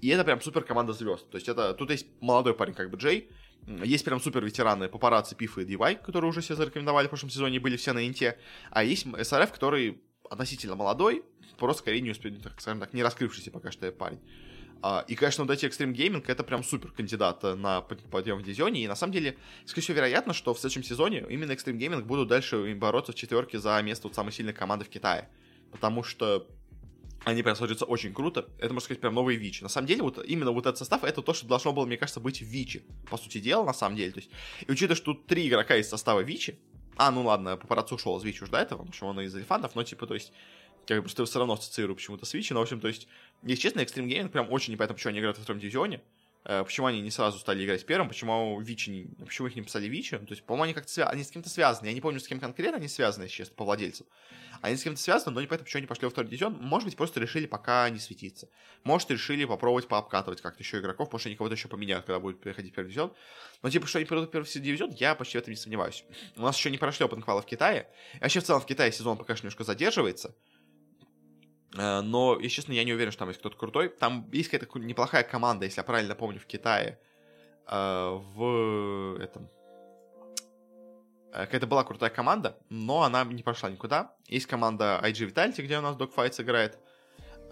И 0.02 0.08
это 0.10 0.24
прям 0.24 0.42
супер 0.42 0.64
команда 0.64 0.94
звезд. 0.94 1.30
То 1.30 1.38
есть 1.38 1.50
это, 1.50 1.74
тут 1.74 1.90
есть 1.92 2.08
молодой 2.22 2.54
парень, 2.54 2.74
как 2.74 2.90
бы 2.90 2.98
Джей, 2.98 3.30
есть 3.68 4.06
прям 4.06 4.20
супер 4.20 4.44
ветераны 4.44 4.90
папарацци 4.90 5.36
Пиф 5.36 5.58
и 5.58 5.62
DY, 5.62 6.02
которые 6.04 6.30
уже 6.30 6.42
все 6.42 6.56
зарекомендовали 6.56 7.08
в 7.08 7.10
прошлом 7.10 7.30
сезоне, 7.30 7.60
были 7.60 7.78
все 7.78 7.94
на 7.94 8.08
инте. 8.08 8.38
А 8.72 8.84
есть 8.84 9.06
СРФ, 9.24 9.52
который 9.52 10.02
относительно 10.30 10.76
молодой, 10.76 11.24
просто 11.58 11.82
скорее 11.82 12.02
не 12.02 12.12
успел, 12.12 12.34
так 12.42 12.60
скажем 12.60 12.80
так, 12.80 12.94
не 12.94 13.04
раскрывшийся 13.04 13.52
пока 13.52 13.72
что 13.72 13.92
парень. 13.92 14.20
Uh, 14.82 15.04
и, 15.08 15.16
конечно, 15.16 15.44
вот 15.44 15.52
эти 15.52 15.66
Extreme 15.66 15.94
Gaming 15.94 16.24
это 16.28 16.42
прям 16.44 16.64
супер 16.64 16.92
кандидат 16.92 17.44
на 17.44 17.82
подъем 17.82 18.38
в 18.38 18.44
дивизионе. 18.44 18.84
И 18.84 18.88
на 18.88 18.96
самом 18.96 19.12
деле, 19.12 19.38
скорее 19.66 19.84
всего, 19.84 19.98
вероятно, 19.98 20.34
что 20.34 20.54
в 20.54 20.60
следующем 20.60 20.84
сезоне 20.84 21.26
именно 21.30 21.52
Extreme 21.52 21.78
Gaming 21.78 22.04
будут 22.04 22.30
дальше 22.30 22.74
бороться 22.76 23.12
в 23.12 23.16
четверке 23.16 23.60
за 23.60 23.82
место 23.82 24.08
вот 24.08 24.16
самой 24.16 24.32
сильной 24.32 24.54
команды 24.54 24.86
в 24.86 24.90
Китае. 24.90 25.28
Потому 25.72 26.02
что 26.04 26.48
они 27.26 27.44
прям 27.44 27.56
смотрятся 27.56 27.86
очень 27.86 28.14
круто. 28.14 28.48
Это, 28.58 28.74
можно 28.74 28.86
сказать, 28.86 29.02
прям 29.02 29.14
новые 29.14 29.38
Вичи. 29.38 29.64
На 29.64 29.70
самом 29.70 29.88
деле, 29.88 30.02
вот 30.02 30.24
именно 30.26 30.52
вот 30.52 30.66
этот 30.66 30.78
состав, 30.78 31.04
это 31.04 31.22
то, 31.22 31.34
что 31.34 31.48
должно 31.48 31.74
было, 31.74 31.86
мне 31.86 31.98
кажется, 31.98 32.20
быть 32.20 32.42
в 32.42 32.46
Вичи. 32.46 32.84
По 33.10 33.18
сути 33.18 33.40
дела, 33.40 33.66
на 33.66 33.74
самом 33.74 33.98
деле. 33.98 34.12
То 34.12 34.20
есть, 34.20 34.32
и 34.66 34.72
учитывая, 34.72 34.96
что 34.96 35.14
тут 35.14 35.28
три 35.28 35.48
игрока 35.48 35.76
из 35.76 35.90
состава 35.90 36.22
Вичи, 36.22 36.58
а, 36.96 37.12
ну 37.12 37.24
ладно, 37.24 37.58
Папарацци 37.58 37.96
ушел 37.96 38.18
из 38.18 38.24
Вичи 38.24 38.44
уже 38.44 38.52
до 38.52 38.60
этого, 38.60 38.80
потому 38.80 38.94
что 38.94 39.08
он 39.08 39.22
из 39.22 39.36
Элефантов, 39.36 39.76
но 39.76 39.84
типа, 39.84 40.08
то 40.08 40.14
есть, 40.14 40.32
как 40.96 41.04
бы 41.04 41.10
все 41.10 41.40
равно 41.40 41.54
ассоциирую 41.54 41.96
почему-то 41.96 42.26
с 42.26 42.34
Вичи, 42.34 42.54
но, 42.54 42.60
в 42.60 42.64
общем, 42.64 42.80
то 42.80 42.88
есть, 42.88 43.08
если 43.44 43.62
честно, 43.62 43.82
Extreme 43.82 44.08
Gaming 44.08 44.30
прям 44.30 44.52
очень 44.52 44.74
непонятно, 44.74 44.96
почему 44.96 45.10
они 45.12 45.20
играют 45.20 45.38
во 45.38 45.44
втором 45.44 45.60
дивизионе. 45.60 46.02
Э, 46.46 46.64
почему 46.64 46.88
они 46.88 47.02
не 47.02 47.12
сразу 47.12 47.38
стали 47.38 47.66
играть 47.66 47.86
первым, 47.86 48.08
почему 48.08 48.60
Вичи 48.62 48.90
не, 48.90 49.24
почему 49.24 49.48
их 49.48 49.56
не 49.56 49.62
писали 49.62 49.88
Вичи. 49.88 50.16
Ну, 50.16 50.26
то 50.26 50.32
есть, 50.32 50.44
по-моему, 50.44 50.64
они 50.64 50.74
как-то 50.74 50.92
свя... 50.92 51.06
они 51.08 51.24
с 51.24 51.32
кем-то 51.32 51.50
связаны. 51.50 51.88
Я 51.88 51.94
не 51.94 52.02
помню, 52.02 52.20
с 52.20 52.28
кем 52.28 52.40
конкретно 52.40 52.78
они 52.78 52.88
связаны, 52.88 53.26
если 53.26 53.36
честно, 53.36 53.56
по 53.56 53.66
владельцам. 53.66 54.08
Они 54.62 54.76
с 54.76 54.84
кем-то 54.84 55.00
связаны, 55.00 55.36
но 55.36 55.42
не 55.42 55.48
понятно, 55.48 55.66
почему 55.66 55.80
они 55.80 55.88
пошли 55.88 56.06
во 56.06 56.10
второй 56.10 56.30
дивизион. 56.30 56.54
Может 56.54 56.88
быть, 56.88 56.98
просто 56.98 57.20
решили 57.20 57.46
пока 57.46 57.90
не 57.90 58.00
светиться. 58.00 58.50
Может, 58.84 59.12
решили 59.12 59.46
попробовать 59.46 59.88
пообкатывать 59.88 60.42
как-то 60.42 60.64
еще 60.64 60.80
игроков, 60.80 61.10
потому 61.10 61.20
что 61.20 61.30
они 61.30 61.36
кого-то 61.36 61.56
еще 61.56 61.68
поменяют, 61.68 62.06
когда 62.06 62.20
будет 62.20 62.42
переходить 62.42 62.74
первый 62.74 62.88
дивизион. 62.88 63.14
Но 63.62 63.70
типа, 63.70 63.88
что 63.88 64.00
они 64.00 64.06
перейдут 64.06 64.30
в 64.30 64.32
первый 64.32 64.50
дивизион, 64.52 64.92
я 64.92 65.16
почти 65.16 65.38
в 65.38 65.42
этом 65.42 65.52
не 65.52 65.58
сомневаюсь. 65.58 66.04
У 66.36 66.42
нас 66.42 66.58
еще 66.58 66.72
не 66.72 66.78
прошли 66.78 67.06
опыт 67.06 67.20
в 67.20 67.46
Китае. 67.46 67.88
Вообще, 68.22 68.40
в 68.40 68.44
целом, 68.44 68.62
в 68.62 68.66
Китае 68.66 68.92
сезон 68.92 69.18
пока 69.18 69.36
что 69.36 69.46
немножко 69.46 69.64
задерживается. 69.66 70.36
Э, 71.78 72.02
но, 72.02 72.36
если 72.40 72.56
честно, 72.56 72.74
я 72.74 72.84
не 72.84 72.94
уверен, 72.94 73.12
что 73.12 73.20
там 73.20 73.30
есть 73.30 73.40
кто-то 73.40 73.58
крутой. 73.58 73.90
Там 73.90 74.30
есть 74.32 74.50
какая-то 74.50 74.80
неплохая 74.80 75.24
команда, 75.24 75.66
если 75.66 75.80
я 75.80 75.84
правильно 75.84 76.16
помню, 76.16 76.40
в 76.40 76.46
Китае. 76.46 77.00
Э, 77.68 78.20
в 78.36 79.18
этом... 79.22 79.50
Э, 81.32 81.46
какая-то 81.46 81.68
была 81.68 81.84
крутая 81.84 82.10
команда, 82.10 82.58
но 82.70 83.04
она 83.04 83.24
не 83.24 83.44
прошла 83.44 83.70
никуда. 83.70 84.16
Есть 84.28 84.48
команда 84.48 85.00
IG 85.04 85.32
Vitality, 85.32 85.62
где 85.62 85.78
у 85.78 85.82
нас 85.82 85.96
Dogfights 85.96 86.42
играет. 86.42 86.80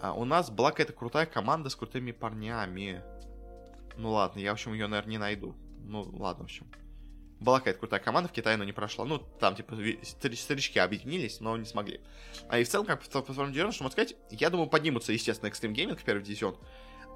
А 0.00 0.12
у 0.12 0.24
нас 0.24 0.50
была 0.50 0.70
какая-то 0.70 0.92
крутая 0.92 1.26
команда 1.26 1.70
с 1.70 1.76
крутыми 1.76 2.12
парнями. 2.12 3.02
Ну 3.96 4.12
ладно, 4.12 4.38
я, 4.38 4.50
в 4.50 4.54
общем, 4.54 4.72
ее, 4.72 4.86
наверное, 4.86 5.10
не 5.10 5.18
найду. 5.18 5.56
Ну 5.80 6.02
ладно, 6.02 6.44
в 6.44 6.46
общем. 6.46 6.70
Была 7.40 7.58
какая-то 7.58 7.78
крутая 7.78 8.00
команда 8.00 8.28
в 8.28 8.32
Китае, 8.32 8.56
но 8.56 8.64
не 8.64 8.72
прошла. 8.72 9.04
Ну, 9.04 9.18
там, 9.18 9.54
типа, 9.54 9.76
старички 10.02 10.78
объединились, 10.78 11.40
но 11.40 11.56
не 11.56 11.64
смогли. 11.64 12.00
А 12.48 12.58
и 12.58 12.64
в 12.64 12.68
целом, 12.68 12.86
как 12.86 13.02
по 13.02 13.08
платформе 13.08 13.54
что 13.54 13.84
можно 13.84 13.90
сказать, 13.90 14.16
я 14.30 14.50
думаю, 14.50 14.68
поднимутся, 14.68 15.12
естественно, 15.12 15.48
Extreme 15.48 15.74
Gaming 15.74 16.00
первый 16.04 16.22
дивизион. 16.22 16.56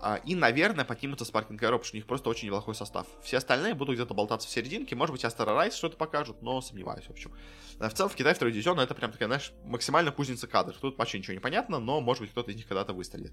А, 0.04 0.16
и, 0.16 0.34
наверное, 0.34 0.84
поднимутся 0.84 1.24
Sparking 1.24 1.58
Aero, 1.58 1.78
потому 1.78 1.84
что 1.84 1.94
у 1.94 1.96
них 1.96 2.06
просто 2.06 2.28
очень 2.28 2.46
неплохой 2.46 2.74
состав. 2.74 3.06
Все 3.22 3.36
остальные 3.36 3.74
будут 3.74 3.94
где-то 3.94 4.14
болтаться 4.14 4.48
в 4.48 4.50
серединке. 4.50 4.96
Может 4.96 5.12
быть, 5.12 5.24
Астера 5.24 5.54
Райс 5.54 5.76
что-то 5.76 5.96
покажут, 5.96 6.42
но 6.42 6.60
сомневаюсь, 6.60 7.04
в 7.04 7.10
общем. 7.10 7.32
А 7.78 7.88
в 7.88 7.94
целом, 7.94 8.10
в 8.10 8.16
Китае 8.16 8.34
второй 8.34 8.52
дивизион 8.52 8.80
это 8.80 8.94
прям 8.94 9.12
такая, 9.12 9.28
знаешь, 9.28 9.52
максимально 9.64 10.10
кузница 10.10 10.48
кадров. 10.48 10.76
Тут 10.80 10.98
вообще 10.98 11.18
ничего 11.18 11.34
не 11.34 11.40
понятно, 11.40 11.78
но, 11.78 12.00
может 12.00 12.22
быть, 12.22 12.32
кто-то 12.32 12.50
из 12.50 12.56
них 12.56 12.66
когда-то 12.66 12.92
выстрелит. 12.92 13.32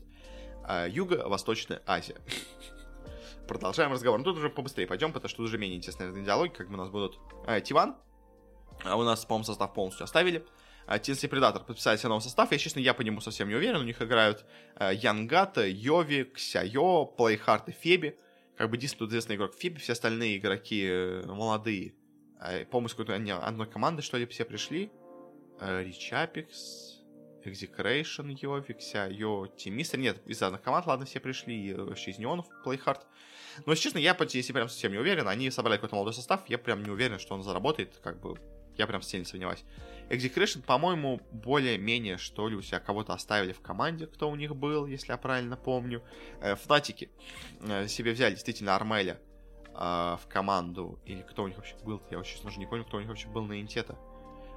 А, 0.64 0.88
Юго-Восточная 0.88 1.82
Азия. 1.88 2.18
Продолжаем 3.50 3.91
разговор. 3.91 4.20
Ну, 4.20 4.24
тут 4.24 4.38
уже 4.38 4.50
побыстрее 4.50 4.88
пойдем, 4.88 5.12
потому 5.12 5.28
что 5.28 5.38
тут 5.38 5.47
уже 5.47 5.58
менее 5.58 5.78
интересные 5.78 6.24
диалоги, 6.24 6.52
как 6.52 6.68
бы 6.70 6.76
у 6.76 6.78
нас 6.78 6.89
будут 6.89 7.20
э, 7.47 7.60
Тиван. 7.62 7.97
А 8.86 8.95
у 8.95 9.04
нас, 9.04 9.26
по-моему, 9.26 9.43
состав 9.43 9.74
полностью 9.74 10.04
оставили. 10.04 10.45
А, 10.86 11.00
Тинси 11.00 11.28
Предатор 11.28 11.64
подписали 11.64 11.97
себе 11.97 12.10
новый 12.10 12.22
состав. 12.22 12.52
Я, 12.52 12.58
честно, 12.58 12.80
я 12.80 12.93
по 12.93 13.02
нему 13.02 13.22
совсем 13.22 13.50
не 13.50 13.56
уверен. 13.56 13.82
У 13.82 13.84
них 13.84 14.02
играют 14.02 14.45
э, 14.76 14.93
Янгата, 14.93 15.68
Йови, 15.68 16.24
Ксяйо, 16.24 17.06
Плейхарт 17.06 17.70
и 17.70 17.72
Феби. 17.72 18.18
Как 18.56 18.70
бы 18.70 18.78
единственный 18.78 19.08
известный 19.08 19.36
игрок 19.36 19.56
Феби, 19.56 19.80
все 19.80 19.93
остальные 19.93 20.38
игроки 20.38 20.86
э, 20.88 21.24
молодые. 21.26 21.95
Э, 22.39 22.66
по-моему, 22.66 22.89
с 22.89 22.93
какой-то 22.93 23.16
одной 23.16 23.68
команды, 23.68 24.02
что 24.02 24.18
ли, 24.18 24.26
все 24.28 24.45
пришли. 24.45 24.91
Э, 25.60 25.84
Ричапикс, 25.84 26.99
Execration, 27.46 28.38
Йови, 28.42 28.74
Ксяйо, 28.74 29.48
Тимистер. 29.48 30.00
Нет, 30.00 30.22
из 30.26 30.42
разных 30.42 30.62
команд, 30.62 30.86
ладно, 30.88 31.06
все 31.06 31.20
пришли. 31.20 31.74
Вообще 31.74 32.12
из 32.12 32.20
неонов, 32.20 32.46
Плейхарт. 32.64 33.06
Но, 33.66 33.72
если 33.72 33.84
честно, 33.84 33.98
я, 34.00 34.16
если 34.20 34.54
прям 34.54 34.70
совсем 34.70 34.92
не 34.92 34.98
уверен, 34.98 35.28
они 35.28 35.50
собрали 35.52 35.78
какой-то 35.78 35.96
молодой 35.96 36.14
состав, 36.14 36.48
я 36.48 36.58
прям 36.58 36.84
не 36.84 36.90
уверен, 36.90 37.20
что 37.20 37.36
он 37.36 37.44
заработает, 37.44 38.00
как 38.04 38.20
бы, 38.20 38.38
я 38.78 38.88
прям 38.88 39.02
сильно 39.02 39.26
сомневаюсь. 39.26 39.64
Execration, 40.10 40.64
по-моему, 40.64 41.22
более-менее, 41.32 42.18
что 42.18 42.48
ли, 42.48 42.56
у 42.56 42.62
себя 42.62 42.80
кого-то 42.80 43.14
оставили 43.14 43.54
в 43.54 43.62
команде, 43.62 44.08
кто 44.08 44.30
у 44.30 44.36
них 44.36 44.56
был, 44.56 44.86
если 44.88 45.12
я 45.12 45.18
правильно 45.18 45.56
помню. 45.56 46.04
Э, 46.42 46.56
Фнатики 46.56 47.10
э, 47.62 47.88
себе 47.88 48.14
взяли 48.14 48.34
действительно 48.34 48.76
Армеля 48.76 49.20
э, 49.68 49.76
в 49.76 50.22
команду. 50.28 51.00
Или 51.06 51.22
кто 51.22 51.44
у 51.44 51.48
них 51.48 51.58
вообще 51.58 51.76
был 51.84 52.02
я 52.10 52.20
очень 52.20 52.46
уже 52.48 52.58
не 52.58 52.66
помню, 52.66 52.86
кто 52.86 52.98
у 52.98 53.00
них 53.00 53.10
вообще 53.10 53.28
был 53.28 53.44
на 53.44 53.62
интета. 53.62 53.98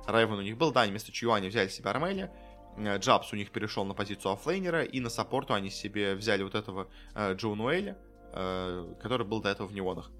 Райвен 0.07 0.39
у 0.39 0.43
них 0.43 0.57
был, 0.57 0.72
да, 0.72 0.83
они 0.83 0.91
вместо 0.91 1.12
Чуани 1.12 1.49
взяли 1.49 1.68
себе 1.68 1.91
Армеля. 1.91 2.33
Э, 2.76 2.98
Джабс 2.98 3.32
у 3.32 3.36
них 3.36 3.50
перешел 3.50 3.84
на 3.84 3.94
позицию 3.94 4.32
оффлейнера, 4.32 4.82
и 4.84 5.00
на 5.00 5.10
саппорту 5.10 5.54
они 5.54 5.70
себе 5.70 6.14
взяли 6.14 6.42
вот 6.42 6.54
этого 6.54 6.88
э, 7.14 7.34
Джо 7.34 7.54
Нуэля, 7.54 7.98
э, 8.32 8.94
который 9.00 9.26
был 9.26 9.40
до 9.40 9.50
этого 9.50 9.66
в 9.66 9.74
неонах. 9.74 10.10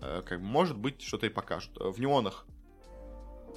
Э, 0.00 0.22
как 0.24 0.40
может 0.40 0.76
быть, 0.76 1.02
что-то 1.02 1.26
и 1.26 1.30
покажут. 1.30 1.76
В 1.78 2.00
неонах 2.00 2.46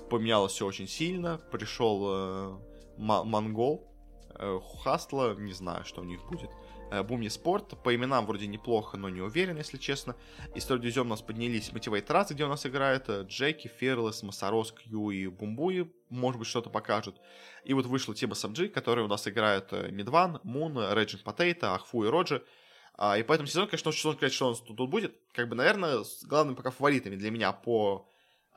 поменялось 0.09 0.53
все 0.53 0.65
очень 0.65 0.87
сильно. 0.87 1.37
Пришел 1.51 2.03
э, 2.07 2.57
Монгол, 2.97 3.87
э, 4.35 4.59
Хастла, 4.83 5.35
не 5.35 5.53
знаю, 5.53 5.85
что 5.85 6.01
у 6.01 6.05
них 6.05 6.23
будет. 6.29 6.49
Э, 6.91 7.03
Бумни 7.03 7.29
Спорт, 7.29 7.81
по 7.83 7.95
именам 7.95 8.25
вроде 8.25 8.47
неплохо, 8.47 8.97
но 8.97 9.09
не 9.09 9.21
уверен, 9.21 9.57
если 9.57 9.77
честно. 9.77 10.15
Из 10.53 10.65
дивизион 10.65 11.07
у 11.07 11.09
нас 11.11 11.21
поднялись 11.21 11.71
Мотивейт 11.71 12.09
Раз, 12.11 12.31
где 12.31 12.45
у 12.45 12.47
нас 12.47 12.65
играют 12.65 13.09
э, 13.09 13.23
Джеки, 13.27 13.67
Ферлес, 13.67 14.23
Масарос, 14.23 14.71
Кью 14.71 15.09
и 15.09 15.27
Бумбуи. 15.27 15.91
Может 16.09 16.39
быть, 16.39 16.47
что-то 16.47 16.69
покажут. 16.69 17.19
И 17.63 17.73
вот 17.73 17.85
вышел 17.85 18.13
Тиба 18.13 18.35
Самджи, 18.35 18.69
который 18.69 19.03
у 19.03 19.07
нас 19.07 19.27
играет 19.27 19.67
э, 19.71 19.89
Мидван, 19.89 20.39
Мун, 20.43 20.77
Реджин 20.93 21.19
Потейта, 21.23 21.73
Ахфу 21.73 22.03
и 22.05 22.07
Роджи. 22.07 22.43
А, 22.97 23.17
и 23.17 23.23
поэтому 23.23 23.47
сезон, 23.47 23.67
конечно, 23.67 23.89
очень 23.89 24.01
сложно 24.01 24.19
сказать, 24.19 24.33
что 24.33 24.49
нас 24.49 24.59
тут, 24.61 24.89
будет. 24.89 25.15
Как 25.33 25.49
бы, 25.49 25.55
наверное, 25.55 26.03
главными 26.23 26.55
пока 26.55 26.71
фаворитами 26.71 27.15
для 27.15 27.31
меня 27.31 27.51
по 27.51 28.07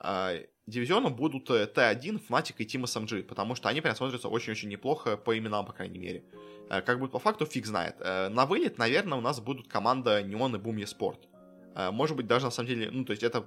а, 0.01 0.35
дивизиону 0.67 1.11
будут 1.11 1.51
Т1, 1.51 2.19
Фнатик 2.27 2.61
и 2.61 2.67
Тима 2.67 2.87
Самджи, 2.87 3.23
потому 3.23 3.55
что 3.55 3.69
они 3.69 3.81
прям 3.81 3.97
смотрятся 3.97 4.29
очень-очень 4.29 4.69
неплохо 4.69 5.17
по 5.17 5.37
именам, 5.37 5.67
по 5.67 5.73
крайней 5.73 5.99
мере. 5.99 6.25
А, 6.69 6.83
как 6.83 6.99
будет 6.99 7.13
по 7.13 7.19
факту, 7.19 7.47
фиг 7.47 7.67
знает. 7.67 7.97
А, 8.01 8.29
на 8.29 8.47
вылет, 8.47 8.79
наверное, 8.79 9.19
у 9.19 9.21
нас 9.21 9.41
будут 9.41 9.69
команда 9.69 10.23
Неон 10.23 10.57
и 10.57 10.59
Бумья 10.59 10.87
Спорт. 10.87 11.29
Может 11.75 12.17
быть, 12.17 12.27
даже 12.27 12.47
на 12.47 12.51
самом 12.51 12.69
деле, 12.71 12.91
ну, 12.91 13.05
то 13.05 13.13
есть 13.13 13.23
это, 13.23 13.45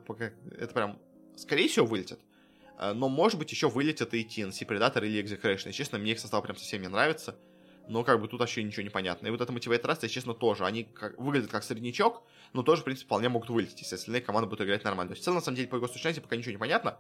это 0.58 0.74
прям, 0.74 1.00
скорее 1.36 1.68
всего, 1.68 1.86
вылетит. 1.86 2.20
Но, 2.80 3.10
может 3.10 3.38
быть, 3.38 3.52
еще 3.52 3.68
вылетят 3.68 4.14
и 4.14 4.24
TNC 4.24 4.66
Predator 4.66 5.06
или 5.06 5.22
Execration. 5.22 5.70
И, 5.70 5.74
честно, 5.74 5.98
мне 5.98 6.14
их 6.14 6.20
состав 6.20 6.42
прям 6.42 6.56
совсем 6.56 6.82
не 6.82 6.88
нравится 6.88 7.36
но 7.88 8.04
как 8.04 8.22
бы 8.22 8.28
тут 8.28 8.40
вообще 8.40 8.64
ничего 8.64 8.84
не 8.84 8.90
понятно. 8.90 9.28
И 9.28 9.30
вот 9.30 9.42
это 9.42 9.52
Motivate 9.52 9.82
Rust, 9.84 10.00
если 10.04 10.16
честно, 10.16 10.34
тоже. 10.34 10.66
Они 10.66 10.84
как, 10.84 11.18
выглядят 11.20 11.52
как 11.52 11.64
среднячок, 11.64 12.24
но 12.54 12.64
тоже, 12.64 12.82
в 12.82 12.86
принципе, 12.86 13.06
вполне 13.06 13.30
могут 13.30 13.50
вылететь, 13.50 13.82
если 13.82 13.96
остальные 13.96 14.22
команды 14.22 14.50
будут 14.50 14.66
играть 14.66 14.84
нормально. 14.84 15.10
То 15.10 15.14
есть, 15.14 15.22
в 15.22 15.26
целом, 15.26 15.38
на 15.38 15.42
самом 15.42 15.58
деле, 15.58 15.68
по 15.68 15.76
его 15.76 15.88
сущности 15.88 16.20
пока 16.20 16.36
ничего 16.36 16.52
не 16.52 16.58
понятно. 16.58 16.98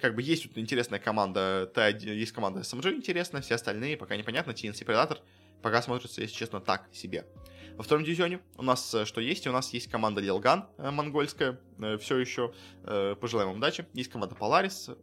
Как 0.00 0.14
бы 0.14 0.22
есть 0.22 0.44
тут 0.44 0.58
интересная 0.58 0.98
команда, 0.98 1.70
Т1, 1.74 2.14
есть 2.14 2.32
команда 2.32 2.60
SMG 2.60 2.94
интересная, 2.94 3.42
все 3.42 3.54
остальные 3.54 3.96
пока 3.96 4.16
непонятно. 4.16 4.52
TNC 4.52 4.84
Predator 4.84 5.18
пока 5.62 5.82
смотрится, 5.82 6.20
если 6.20 6.34
честно, 6.34 6.60
так 6.60 6.88
себе. 6.92 7.26
Во 7.76 7.82
втором 7.82 8.04
дивизионе 8.04 8.40
у 8.56 8.62
нас 8.62 8.94
э, 8.94 9.06
что 9.06 9.22
есть? 9.22 9.46
У 9.46 9.52
нас 9.52 9.72
есть 9.72 9.90
команда 9.90 10.20
Лилган 10.20 10.66
э, 10.76 10.90
монгольская, 10.90 11.58
э, 11.78 11.96
все 11.98 12.18
еще. 12.18 12.52
Пожелаем 12.82 13.52
им 13.52 13.56
удачи. 13.56 13.86
Есть 13.94 14.10
команда 14.10 14.34
Polaris, 14.34 14.98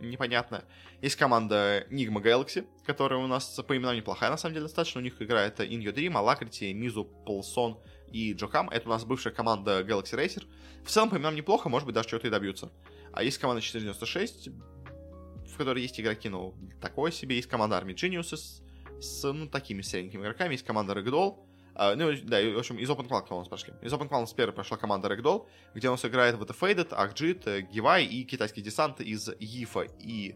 непонятно. 0.00 0.64
Есть 1.00 1.16
команда 1.16 1.86
Nigma 1.90 2.22
Galaxy, 2.22 2.66
которая 2.84 3.20
у 3.20 3.26
нас 3.26 3.60
по 3.66 3.76
именам 3.76 3.96
неплохая, 3.96 4.30
на 4.30 4.36
самом 4.36 4.54
деле, 4.54 4.64
достаточно. 4.64 5.00
У 5.00 5.04
них 5.04 5.20
играет 5.20 5.60
In 5.60 5.82
Your 5.82 5.94
Dream, 5.94 6.12
Alacrity, 6.12 6.72
Мизу, 6.72 7.04
Полсон 7.04 7.78
и 8.12 8.32
Джокам. 8.32 8.68
Это 8.70 8.88
у 8.88 8.90
нас 8.90 9.04
бывшая 9.04 9.32
команда 9.32 9.80
Galaxy 9.80 10.16
Racer. 10.16 10.44
В 10.84 10.90
целом, 10.90 11.10
по 11.10 11.16
именам 11.16 11.34
неплохо, 11.34 11.68
может 11.68 11.86
быть, 11.86 11.94
даже 11.94 12.08
чего-то 12.08 12.26
и 12.26 12.30
добьются. 12.30 12.70
А 13.12 13.22
есть 13.22 13.38
команда 13.38 13.60
496, 13.60 14.48
в 14.48 15.56
которой 15.56 15.82
есть 15.82 16.00
игроки, 16.00 16.28
ну, 16.28 16.54
такое 16.80 17.10
себе. 17.10 17.36
Есть 17.36 17.48
команда 17.48 17.78
Army 17.78 17.94
Geniuses 17.94 18.62
с 19.00 19.32
ну, 19.32 19.46
такими 19.48 19.82
средненькими 19.82 20.22
игроками. 20.22 20.52
Есть 20.52 20.64
команда 20.64 20.94
Ragdoll, 20.94 21.36
Uh, 21.74 21.94
ну, 21.94 22.12
да, 22.24 22.40
в 22.40 22.58
общем, 22.58 22.78
из 22.78 22.90
Open 22.90 23.08
Cloud 23.08 23.48
прошли. 23.48 23.74
Из 23.82 23.92
Open 23.92 24.08
Cloud 24.08 24.34
первой 24.34 24.52
прошла 24.52 24.76
команда 24.76 25.08
Ragdoll, 25.08 25.46
где 25.74 25.90
нас 25.90 26.04
играет 26.04 26.36
в 26.36 26.42
Faded, 26.42 26.90
Arjit, 26.90 27.62
Гивай 27.72 28.04
и 28.04 28.24
китайский 28.24 28.62
десант 28.62 29.00
из 29.00 29.28
Ифа 29.38 29.82
и 29.98 30.34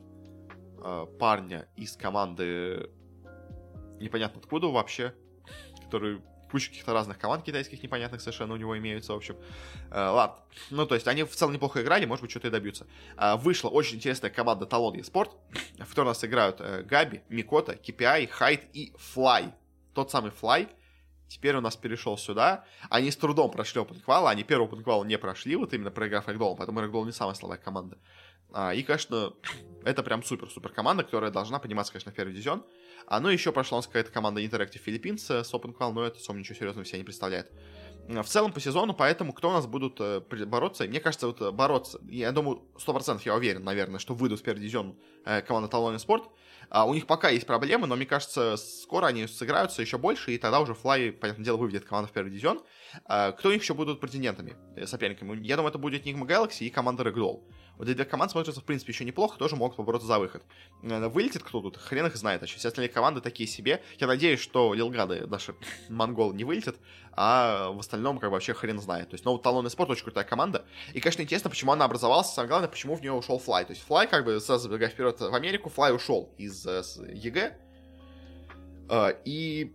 uh, 0.79 1.07
парня 1.19 1.69
из 1.77 1.97
команды 1.97 2.91
непонятно 4.01 4.41
откуда 4.41 4.69
вообще, 4.69 5.15
который 5.85 6.21
куча 6.51 6.69
каких-то 6.69 6.93
разных 6.93 7.19
команд 7.19 7.43
китайских 7.43 7.83
непонятных 7.83 8.21
совершенно 8.21 8.55
у 8.55 8.57
него 8.57 8.79
имеются, 8.79 9.13
в 9.13 9.17
общем. 9.17 9.37
Uh, 9.91 10.15
ладно. 10.15 10.37
Ну, 10.71 10.87
то 10.87 10.95
есть, 10.95 11.09
они 11.09 11.25
в 11.25 11.35
целом 11.35 11.53
неплохо 11.53 11.83
играли, 11.83 12.05
может 12.05 12.23
быть, 12.23 12.31
что-то 12.31 12.49
и 12.49 12.51
добьются. 12.51 12.87
Uh, 13.17 13.37
вышла 13.37 13.69
очень 13.69 13.97
интересная 13.97 14.31
команда 14.31 14.67
Талон 14.67 15.03
Спорт, 15.03 15.33
в 15.79 15.89
которой 15.89 16.07
у 16.07 16.09
нас 16.11 16.25
играют 16.25 16.61
uh, 16.61 16.83
Габи, 16.85 17.23
Микота, 17.29 17.73
KPI, 17.73 18.29
Хайт 18.29 18.69
и 18.73 18.93
Флай. 18.97 19.53
Тот 19.95 20.11
самый 20.11 20.31
Флай, 20.31 20.69
Теперь 21.29 21.57
у 21.57 21.61
нас 21.61 21.77
перешел 21.77 22.17
сюда. 22.19 22.65
Они 22.91 23.11
с 23.11 23.17
трудом 23.17 23.51
прошли 23.51 23.81
OpenQual, 23.81 24.29
они 24.29 24.45
первый 24.45 24.69
OpenQual 24.69 25.07
не 25.07 25.19
прошли, 25.19 25.57
вот 25.57 25.73
именно 25.73 25.91
проиграв 25.91 26.29
Рэгдолл, 26.29 26.57
поэтому 26.57 26.81
Рэгдолл 26.81 27.05
не 27.05 27.13
самая 27.13 27.35
слабая 27.35 27.59
команда. 27.59 27.99
А, 28.53 28.73
и, 28.73 28.83
конечно, 28.83 29.33
это 29.85 30.03
прям 30.03 30.23
супер-супер 30.23 30.71
команда, 30.71 31.03
которая 31.03 31.31
должна 31.31 31.59
подниматься, 31.59 31.93
конечно, 31.93 32.13
в 32.13 32.15
первый 32.15 32.33
дивизион. 32.33 32.65
А, 33.07 33.21
ну, 33.21 33.29
еще 33.29 33.53
прошла 33.53 33.79
у 33.79 33.81
нас 33.81 33.87
какая-то 33.87 34.13
команда 34.13 34.43
Interactive 34.43 34.83
Philippines 34.85 35.43
с 35.43 35.53
OpenQual, 35.53 35.93
но 35.93 36.05
это 36.05 36.21
сам 36.21 36.39
ничего 36.39 36.55
серьезного 36.55 36.85
себя 36.85 36.99
не 36.99 37.05
представляет. 37.05 37.51
В 38.07 38.25
целом 38.25 38.53
по 38.53 38.61
сезону, 38.61 38.93
поэтому 38.95 39.33
кто 39.33 39.49
у 39.49 39.53
нас 39.53 39.67
будут 39.67 39.99
э, 39.99 40.21
бороться? 40.47 40.85
мне 40.85 41.01
кажется, 41.01 41.27
вот 41.27 41.41
э, 41.41 41.51
бороться, 41.51 41.99
я 42.07 42.33
думаю, 42.33 42.63
100% 42.77 43.23
я 43.25 43.35
уверен, 43.35 43.65
наверное, 43.65 43.99
что 43.99 44.15
выйдут 44.15 44.41
в 44.41 44.43
первый 44.43 44.61
дивизион 44.61 44.99
э, 45.25 45.41
команда 45.41 45.69
Талон 45.69 45.99
Спорт. 45.99 46.29
А, 46.71 46.85
у 46.85 46.95
них 46.95 47.07
пока 47.07 47.29
есть 47.31 47.47
проблемы, 47.47 47.87
но 47.87 47.97
мне 47.97 48.07
кажется, 48.07 48.57
скоро 48.57 49.07
они 49.07 49.27
сыграются 49.27 49.83
еще 49.83 49.99
больше, 49.99 50.33
и 50.33 50.39
тогда 50.39 50.61
уже 50.61 50.75
Fly, 50.75 51.13
понятное 51.13 51.45
дело, 51.45 51.57
выведет 51.57 51.85
команду 51.85 52.11
в 52.11 52.13
первый 52.13 52.31
дивизион. 52.31 52.63
А, 53.05 53.33
кто 53.33 53.49
у 53.49 53.53
них 53.53 53.63
еще 53.63 53.75
будут 53.75 54.01
претендентами, 54.01 54.57
э, 54.77 54.87
соперниками? 54.87 55.45
Я 55.45 55.57
думаю, 55.57 55.71
это 55.71 55.79
будет 55.79 56.07
Nigma 56.07 56.27
Galaxy 56.27 56.65
и 56.65 56.71
команда 56.71 57.05
Ragdoll. 57.05 57.43
Вот 57.77 57.89
эти 57.89 57.97
две 57.97 58.05
команды 58.05 58.33
смотрятся, 58.33 58.61
в 58.61 58.65
принципе, 58.65 58.93
еще 58.93 59.05
неплохо, 59.05 59.39
тоже 59.39 59.57
могут 59.57 59.77
побороться 59.77 60.07
за 60.07 60.19
выход. 60.19 60.43
Э, 60.83 61.09
вылетит 61.09 61.43
кто 61.43 61.61
тут? 61.61 61.77
Хрен 61.77 62.07
их 62.07 62.17
знает. 62.17 62.43
А 62.43 62.47
все 62.47 62.69
остальные 62.69 62.89
команды 62.89 63.21
такие 63.21 63.49
себе. 63.49 63.83
Я 63.99 64.07
надеюсь, 64.07 64.41
что 64.41 64.75
Lilgun'ы, 64.75 65.27
наши 65.27 65.55
монголы, 65.89 66.35
не 66.35 66.45
вылетят, 66.45 66.77
а 67.13 67.71
в 67.71 67.79
остальном, 67.79 68.19
как 68.19 68.31
бы, 68.31 68.35
вообще 68.35 68.55
хрен 68.55 68.81
знает. 68.81 69.11
То 69.11 69.15
есть, 69.15 69.25
ну, 69.25 69.33
вот 69.33 69.43
Talon 69.43 69.69
Esports 69.71 69.91
очень 69.91 70.05
крутая 70.05 70.25
команда. 70.25 70.65
И, 70.93 71.01
конечно, 71.01 71.23
интересно, 71.23 71.51
почему 71.51 71.73
она 71.73 71.85
образовалась, 71.85 72.33
самое 72.33 72.49
главное, 72.49 72.69
почему 72.69 72.95
в 72.95 73.01
нее 73.01 73.13
ушел 73.13 73.39
Fly. 73.39 73.65
То 73.65 73.73
есть, 73.73 73.83
Fly, 73.87 74.07
как 74.07 74.25
бы, 74.25 74.41
сразу 74.41 74.69
забегая 74.69 74.91
вперед 74.91 75.21
в 75.21 75.35
Америку, 75.35 75.69
Fly 75.71 75.95
ушел 75.95 76.33
из 76.39 76.67
EG. 76.67 77.57
Э, 78.89 79.15
и 79.25 79.73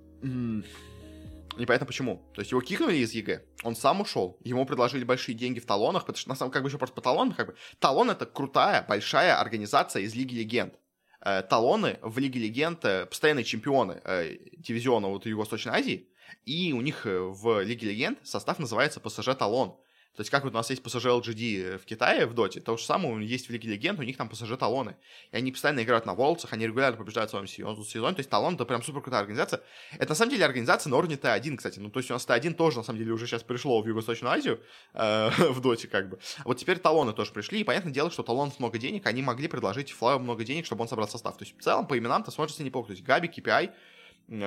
Непонятно 1.60 1.86
почему. 1.86 2.24
То 2.34 2.40
есть 2.40 2.52
его 2.52 2.62
кикнули 2.62 2.96
из 2.96 3.12
EG, 3.12 3.44
он 3.64 3.76
сам 3.76 4.00
ушел, 4.00 4.40
ему 4.46 4.66
предложили 4.66 5.04
большие 5.04 5.36
деньги 5.36 5.60
в 5.60 5.66
Talon'ах, 5.66 6.06
потому 6.06 6.18
что 6.18 6.30
на 6.30 6.36
самом 6.36 6.52
как 6.52 6.64
бы 6.64 6.70
еще 6.70 6.78
просто 6.78 6.96
по 6.96 7.02
Talon'ам, 7.02 7.34
как 7.34 7.48
бы, 7.48 7.56
талон 7.80 8.10
это 8.10 8.26
крутая, 8.26 8.86
большая 8.88 9.38
организация 9.40 10.04
из 10.04 10.16
Лиги 10.16 10.36
Легенд. 10.36 10.74
Э, 11.22 11.44
Talon'ы 11.44 12.00
в 12.02 12.18
Лиге 12.18 12.40
Легенд 12.40 12.84
э, 12.86 13.06
постоянные 13.06 13.44
чемпионы 13.44 14.02
э, 14.06 14.38
дивизиона 14.58 15.10
вот 15.10 15.26
Юго-Восточной 15.26 15.74
Азии, 15.74 16.08
и 16.46 16.72
у 16.72 16.80
них 16.80 17.06
э, 17.06 17.20
в 17.20 17.62
Лиге 17.62 17.90
Легенд 17.90 18.20
состав 18.24 18.58
называется 18.58 19.02
PSG 19.02 19.36
Talon. 19.38 19.76
То 20.20 20.22
есть, 20.22 20.32
как 20.32 20.44
вот 20.44 20.52
у 20.52 20.58
нас 20.58 20.70
есть 20.70 20.84
PSG 20.84 21.22
LGD 21.22 21.78
в 21.78 21.86
Китае, 21.86 22.26
в 22.26 22.34
Доте, 22.34 22.60
то 22.60 22.76
же 22.76 22.84
самое 22.84 23.26
есть 23.26 23.48
в 23.48 23.52
Лиге 23.52 23.70
Легенд, 23.70 23.98
у 24.00 24.04
них 24.04 24.18
там 24.18 24.28
PSG 24.28 24.58
Talon'ы. 24.58 24.98
И 25.32 25.38
они 25.38 25.54
постоянно 25.54 25.82
играют 25.82 26.06
на 26.06 26.14
Волцах, 26.14 26.52
они 26.52 26.68
регулярно 26.68 26.98
побеждают 26.98 27.30
в 27.30 27.32
своем 27.32 27.48
сезоне. 27.48 28.16
То 28.16 28.20
есть, 28.20 28.30
талон 28.30 28.56
это 28.56 28.66
прям 28.66 28.84
супер 28.84 29.00
крутая 29.00 29.22
организация. 29.22 29.62
Это 29.94 30.10
на 30.10 30.16
самом 30.16 30.32
деле 30.32 30.44
организация 30.44 30.90
на 30.90 30.98
уровне 30.98 31.16
Т1, 31.16 31.56
кстати. 31.56 31.80
Ну, 31.80 31.90
то 31.90 32.00
есть, 32.00 32.12
у 32.12 32.14
нас 32.16 32.28
Т1 32.28 32.56
тоже, 32.56 32.80
на 32.80 32.84
самом 32.84 33.00
деле, 33.00 33.14
уже 33.14 33.28
сейчас 33.28 33.44
пришло 33.44 33.82
в 33.82 33.88
Юго-Восточную 33.88 34.34
Азию, 34.34 34.60
э, 34.94 35.30
в 35.52 35.62
Доте, 35.62 35.88
как 35.88 36.10
бы. 36.10 36.20
Вот 36.44 36.58
теперь 36.58 36.80
талоны 36.80 37.14
тоже 37.14 37.32
пришли, 37.32 37.62
и 37.62 37.64
понятное 37.64 37.94
дело, 37.94 38.12
что 38.12 38.22
талонов 38.22 38.60
много 38.60 38.78
денег, 38.78 39.06
они 39.06 39.22
могли 39.22 39.48
предложить 39.48 39.92
Флаю 39.92 40.20
много 40.20 40.44
денег, 40.44 40.66
чтобы 40.66 40.82
он 40.82 40.90
собрал 40.90 41.08
состав. 41.08 41.38
То 41.38 41.46
есть, 41.46 41.58
в 41.58 41.64
целом, 41.64 41.88
по 41.88 41.98
именам-то 41.98 42.30
смотрится 42.30 42.62
неплохо. 42.62 42.88
То 42.88 42.92
есть, 42.92 43.06
Габи, 43.06 43.30
KPI, 43.30 43.72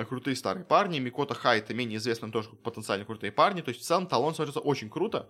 крутые 0.04 0.36
старые 0.36 0.66
парни, 0.66 0.98
Микота 0.98 1.32
Хайт, 1.32 1.70
менее 1.70 1.96
известные 1.96 2.30
тоже 2.30 2.50
потенциально 2.62 3.06
крутые 3.06 3.32
парни. 3.32 3.62
То 3.62 3.70
есть, 3.70 3.80
в 3.80 3.84
целом, 3.86 4.06
талон 4.06 4.34
смотрится 4.34 4.60
очень 4.60 4.90
круто. 4.90 5.26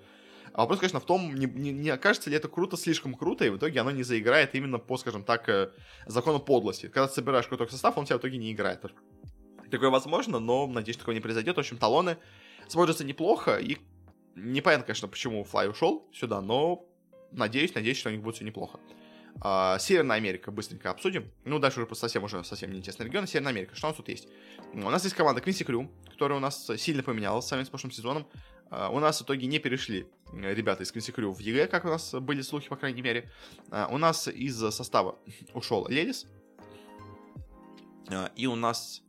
А 0.54 0.62
вопрос, 0.62 0.80
конечно, 0.80 1.00
в 1.00 1.06
том, 1.06 1.34
не, 1.34 1.46
не, 1.46 1.72
не 1.72 1.88
окажется 1.88 2.28
ли 2.28 2.36
это 2.36 2.48
круто, 2.48 2.76
слишком 2.76 3.14
круто, 3.14 3.44
и 3.44 3.50
в 3.50 3.56
итоге 3.56 3.80
оно 3.80 3.90
не 3.90 4.02
заиграет 4.02 4.54
именно 4.54 4.78
по, 4.78 4.98
скажем 4.98 5.24
так, 5.24 5.48
э, 5.48 5.70
закону 6.06 6.40
подлости. 6.40 6.88
Когда 6.88 7.08
ты 7.08 7.14
собираешь 7.14 7.46
крутой 7.46 7.70
состав, 7.70 7.96
он 7.96 8.04
тебя 8.04 8.18
в 8.18 8.20
итоге 8.20 8.36
не 8.36 8.52
играет. 8.52 8.84
Такое 9.70 9.88
возможно, 9.88 10.38
но 10.38 10.66
надеюсь, 10.66 10.98
такого 10.98 11.14
не 11.14 11.20
произойдет. 11.20 11.56
В 11.56 11.60
общем, 11.60 11.78
Talon'ы 11.78 12.18
смотрятся 12.68 13.04
неплохо, 13.04 13.56
и 13.56 13.78
непонятно, 14.34 14.84
конечно, 14.84 15.08
почему 15.08 15.44
Fly 15.44 15.70
ушел 15.70 16.06
сюда, 16.12 16.42
но 16.42 16.84
надеюсь, 17.30 17.74
надеюсь, 17.74 17.96
что 17.96 18.10
у 18.10 18.12
них 18.12 18.22
будет 18.22 18.36
все 18.36 18.44
неплохо. 18.44 18.78
Э, 19.40 19.78
Северная 19.80 20.18
Америка 20.18 20.50
быстренько 20.50 20.90
обсудим. 20.90 21.32
Ну, 21.44 21.58
дальше 21.58 21.80
уже 21.80 21.94
совсем 21.94 22.22
уже 22.22 22.44
совсем 22.44 22.70
неинтересный 22.70 23.06
регион. 23.06 23.26
Северная 23.26 23.52
Америка. 23.52 23.74
Что 23.74 23.86
у 23.86 23.90
нас 23.90 23.96
тут 23.96 24.08
есть? 24.08 24.28
У 24.74 24.90
нас 24.90 25.02
есть 25.04 25.16
команда 25.16 25.40
Quincy 25.40 25.64
Crew, 25.64 25.90
которая 26.10 26.36
у 26.36 26.40
нас 26.40 26.70
сильно 26.76 27.02
поменялась 27.02 27.46
с 27.46 27.48
самым 27.48 27.64
прошлым 27.66 27.92
сезоном. 27.92 28.26
Э, 28.72 28.88
у 28.90 29.00
нас 29.00 29.20
в 29.20 29.24
итоге 29.24 29.46
не 29.46 29.58
перешли 29.58 30.06
ребята 30.32 30.82
из 30.82 30.92
Crew 30.92 31.34
в 31.34 31.40
EG, 31.40 31.66
как 31.66 31.84
у 31.84 31.88
нас 31.88 32.14
были 32.14 32.40
слухи, 32.40 32.68
по 32.68 32.76
крайней 32.76 33.02
мере. 33.02 33.30
Э, 33.68 33.92
у 33.92 33.98
нас 33.98 34.28
из 34.28 34.56
состава 34.56 35.18
ушел 35.54 35.86
Lelis. 35.88 36.26
Э, 38.06 38.30
и 38.34 38.46
у 38.46 38.56
нас 38.56 39.02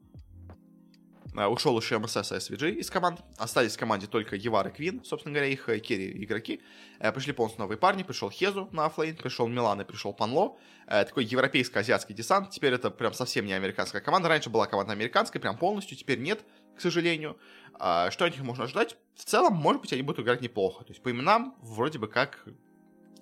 Э, 1.36 1.48
ушел 1.48 1.78
еще 1.80 1.98
MSS 1.98 2.32
и 2.32 2.36
SVG 2.36 2.76
из 2.76 2.90
команд. 2.90 3.22
Остались 3.38 3.76
в 3.76 3.80
команде 3.80 4.08
только 4.08 4.36
Yawar 4.36 4.68
и 4.68 4.72
Quinn, 4.72 5.04
собственно 5.04 5.34
говоря, 5.34 5.52
их 5.52 5.68
э, 5.70 5.80
керри 5.80 6.24
игроки. 6.24 6.62
Э, 7.00 7.12
пришли 7.12 7.34
полностью 7.34 7.62
новые 7.62 7.78
парни. 7.78 8.04
Пришел 8.04 8.30
Хезу 8.30 8.70
на 8.72 8.86
оффлейн, 8.86 9.16
пришел 9.16 9.48
MiLAN 9.48 9.82
и 9.82 9.84
пришел 9.84 10.14
Панло. 10.14 10.58
Такой 10.86 11.24
европейско-азиатский 11.24 12.14
десант. 12.14 12.50
Теперь 12.50 12.74
это 12.74 12.92
прям 12.92 13.14
совсем 13.14 13.46
не 13.46 13.54
американская 13.54 14.02
команда. 14.02 14.28
Раньше 14.28 14.50
была 14.50 14.68
команда 14.68 14.92
американская, 14.92 15.42
прям 15.42 15.58
полностью. 15.58 15.98
Теперь 15.98 16.20
нет, 16.20 16.44
к 16.76 16.82
сожалению. 16.82 17.38
А, 17.80 18.12
что 18.12 18.26
от 18.26 18.34
них 18.34 18.44
можно 18.44 18.66
ожидать? 18.66 18.98
В 19.16 19.26
целом, 19.26 19.54
может 19.54 19.82
быть, 19.82 19.94
они 19.94 20.02
будут 20.02 20.24
играть 20.24 20.42
неплохо. 20.42 20.84
То 20.84 20.92
есть 20.92 21.02
по 21.02 21.12
именам 21.12 21.56
вроде 21.62 22.00
бы 22.00 22.08
как 22.08 22.46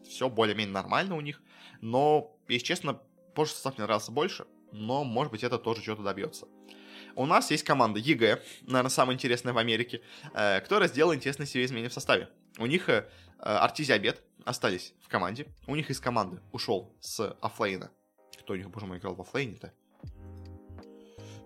все 0.08 0.30
более-менее 0.30 0.74
нормально 0.74 1.16
у 1.16 1.22
них. 1.22 1.42
Но, 1.82 2.36
если 2.48 2.66
честно, 2.66 3.02
прошлый 3.34 3.54
состав 3.54 3.78
мне 3.78 3.86
нравился 3.86 4.12
больше. 4.12 4.46
Но, 4.72 5.04
может 5.04 5.32
быть, 5.32 5.44
это 5.44 5.58
тоже 5.58 5.82
что-то 5.82 6.04
добьется. 6.04 6.48
У 7.16 7.26
нас 7.26 7.52
есть 7.52 7.64
команда 7.64 8.00
EG, 8.00 8.42
наверное, 8.62 8.90
самая 8.90 9.16
интересная 9.16 9.54
в 9.54 9.58
Америке, 9.58 10.02
э, 10.34 10.62
которая 10.62 10.88
сделала 10.88 11.14
интересные 11.14 11.46
себе 11.46 11.66
изменения 11.66 11.90
в 11.90 11.94
составе. 11.94 12.30
У 12.58 12.66
них 12.66 12.88
э, 12.88 13.10
Arteezy, 13.40 13.92
Abed 13.92 14.24
остались 14.46 14.94
в 15.02 15.10
команде. 15.10 15.48
У 15.68 15.76
них 15.76 15.90
из 15.90 16.00
команды 16.00 16.40
ушел 16.52 16.96
с 17.02 17.36
оффлейна. 17.42 17.92
Кто 18.40 18.54
у 18.54 18.56
них, 18.56 18.70
боже 18.70 18.86
мой, 18.86 18.98
играл 18.98 19.16
в 19.16 19.22
оффлейне-то? 19.22 19.74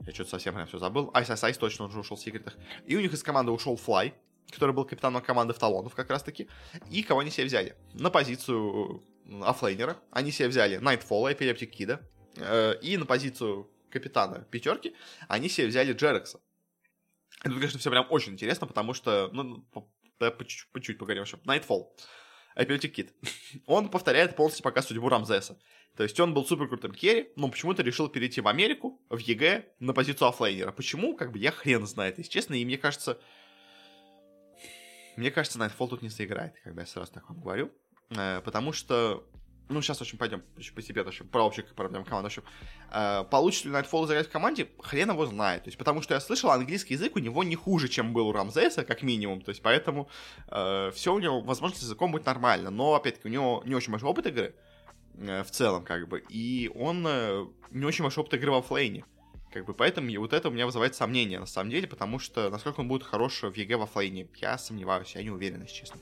Я 0.06 0.14
что-то 0.14 0.30
совсем 0.30 0.54
прям 0.54 0.68
все 0.68 0.78
забыл. 0.78 1.10
iceiceice 1.14 1.58
точно 1.58 1.86
уже 1.86 2.00
ушел 2.00 2.16
в 2.16 2.20
секретах. 2.20 2.56
И 2.86 2.96
у 2.96 3.00
них 3.00 3.12
из 3.12 3.24
команды 3.24 3.52
ушел 3.52 3.76
Fly, 3.76 4.14
который 4.52 4.74
был 4.74 4.86
капитаном 4.86 5.22
команды 5.22 5.54
в 5.54 5.60
Talon'ов 5.60 5.96
как 5.96 6.10
раз-таки. 6.10 6.48
И 6.92 7.04
кого 7.04 7.22
они 7.22 7.32
себе 7.32 7.46
взяли? 7.46 7.76
На 7.94 8.10
позицию 8.10 9.04
оффлейнера 9.42 9.98
они 10.12 10.32
себе 10.32 10.48
взяли 10.48 10.78
Nightfall'а, 10.78 11.34
Epileptic 11.34 11.72
Kid'а. 11.72 12.02
Э, 12.38 12.76
и 12.82 12.98
на 12.98 13.06
позицию 13.06 13.70
капитана 13.90 14.46
пятерки, 14.52 14.96
они 15.28 15.50
себе 15.50 15.68
взяли 15.68 15.94
JerAx'а. 15.94 16.42
Это, 17.44 17.54
конечно, 17.54 17.80
все 17.80 17.90
прям 17.90 18.08
очень 18.10 18.34
интересно, 18.34 18.68
потому 18.68 18.94
что, 18.94 19.30
ну, 19.32 19.62
по, 19.72 19.90
по, 20.18 20.32
по 20.32 20.46
чуть-чуть 20.46 20.98
поговорим 20.98 21.24
еще. 21.24 21.38
Nightfall. 21.46 21.88
Epileptic 22.58 22.94
Kid. 22.94 23.12
Он 23.66 23.90
повторяет 23.90 24.36
полностью 24.36 24.64
пока 24.64 24.82
судьбу 24.82 25.10
Рамзеса. 25.10 25.58
То 25.96 26.04
есть 26.04 26.20
он 26.20 26.34
был 26.34 26.46
супер 26.46 26.68
крутым 26.68 26.94
керри, 26.94 27.30
но 27.36 27.50
почему-то 27.50 27.84
решил 27.84 28.10
перейти 28.10 28.42
в 28.42 28.48
Америку, 28.48 29.02
в 29.10 29.18
EG, 29.18 29.66
на 29.80 29.94
позицию 29.94 30.28
оффлейнера. 30.28 30.72
Почему? 30.72 31.16
Как 31.16 31.32
бы 31.32 31.40
я 31.40 31.52
хрен 31.52 31.86
знает, 31.86 32.18
если 32.18 32.32
честно. 32.32 32.56
И 32.56 32.66
мне 32.66 32.78
кажется... 32.78 33.20
Мне 35.18 35.32
кажется, 35.32 35.60
Nightfall 35.60 35.90
тут 35.90 36.02
не 36.02 36.10
как 36.64 36.74
бы 36.74 36.82
я 36.82 36.88
сразу 36.88 37.12
так 37.12 37.30
вам 37.30 37.42
говорю. 37.42 37.72
Э, 38.10 38.42
потому 38.44 38.74
что 38.74 39.26
ну, 39.68 39.82
сейчас 39.82 40.02
очень 40.02 40.18
пойдем 40.18 40.44
постепенно, 40.76 41.10
общем, 41.10 41.28
про 41.28 41.44
общие 41.44 41.66
проблемы 41.66 42.06
команды. 42.06 42.30
В 42.30 42.32
общем, 42.32 42.44
э, 42.92 43.24
получится 43.30 43.68
ли 43.68 43.74
Nightfall 43.74 44.06
заиграть 44.06 44.28
в 44.28 44.32
команде, 44.32 44.70
хрен 44.80 45.10
его 45.10 45.26
знает. 45.26 45.64
То 45.64 45.70
есть, 45.70 45.78
потому 45.78 46.02
что 46.02 46.14
я 46.14 46.20
слышал, 46.20 46.52
английский 46.52 46.94
язык 46.94 47.16
у 47.16 47.20
него 47.20 47.44
не 47.44 47.56
хуже, 47.56 47.88
чем 47.88 48.14
был 48.14 48.28
у 48.28 48.32
Рамзеса, 48.32 48.84
как 48.84 49.02
минимум. 49.02 49.42
То 49.42 49.50
есть, 49.50 49.62
поэтому 49.62 50.08
э, 50.50 50.92
все 50.94 51.14
у 51.14 51.20
него, 51.20 51.42
возможно, 51.42 51.78
с 51.78 51.82
языком 51.82 52.12
будет 52.12 52.26
нормально. 52.26 52.70
Но, 52.70 52.94
опять-таки, 52.94 53.28
у 53.28 53.32
него 53.32 53.64
не 53.66 53.76
очень 53.76 53.92
большой 53.92 54.10
опыт 54.10 54.28
игры 54.28 54.56
э, 55.18 55.44
в 55.44 55.50
целом, 55.50 55.84
как 55.84 56.08
бы. 56.08 56.24
И 56.30 56.72
он 56.76 57.04
не 57.72 57.86
очень 57.86 58.04
большой 58.04 58.24
опыт 58.24 58.36
игры 58.36 58.52
в 58.52 58.56
оффлейне. 58.56 59.04
Как 59.56 59.64
бы, 59.64 59.74
поэтому 59.74 60.12
вот 60.20 60.34
это 60.34 60.50
у 60.50 60.52
меня 60.52 60.66
вызывает 60.66 60.96
сомнения, 60.96 61.40
на 61.40 61.46
самом 61.46 61.70
деле, 61.70 61.88
потому 61.88 62.20
что 62.20 62.50
насколько 62.50 62.82
он 62.82 62.90
будет 62.90 63.04
хорош 63.04 63.42
в 63.42 63.54
EG 63.54 63.78
в 63.78 63.84
оффлейне, 63.84 64.28
я 64.42 64.58
сомневаюсь, 64.58 65.16
я 65.16 65.24
не 65.24 65.30
уверен, 65.30 65.62
если 65.62 65.78
честно. 65.78 66.02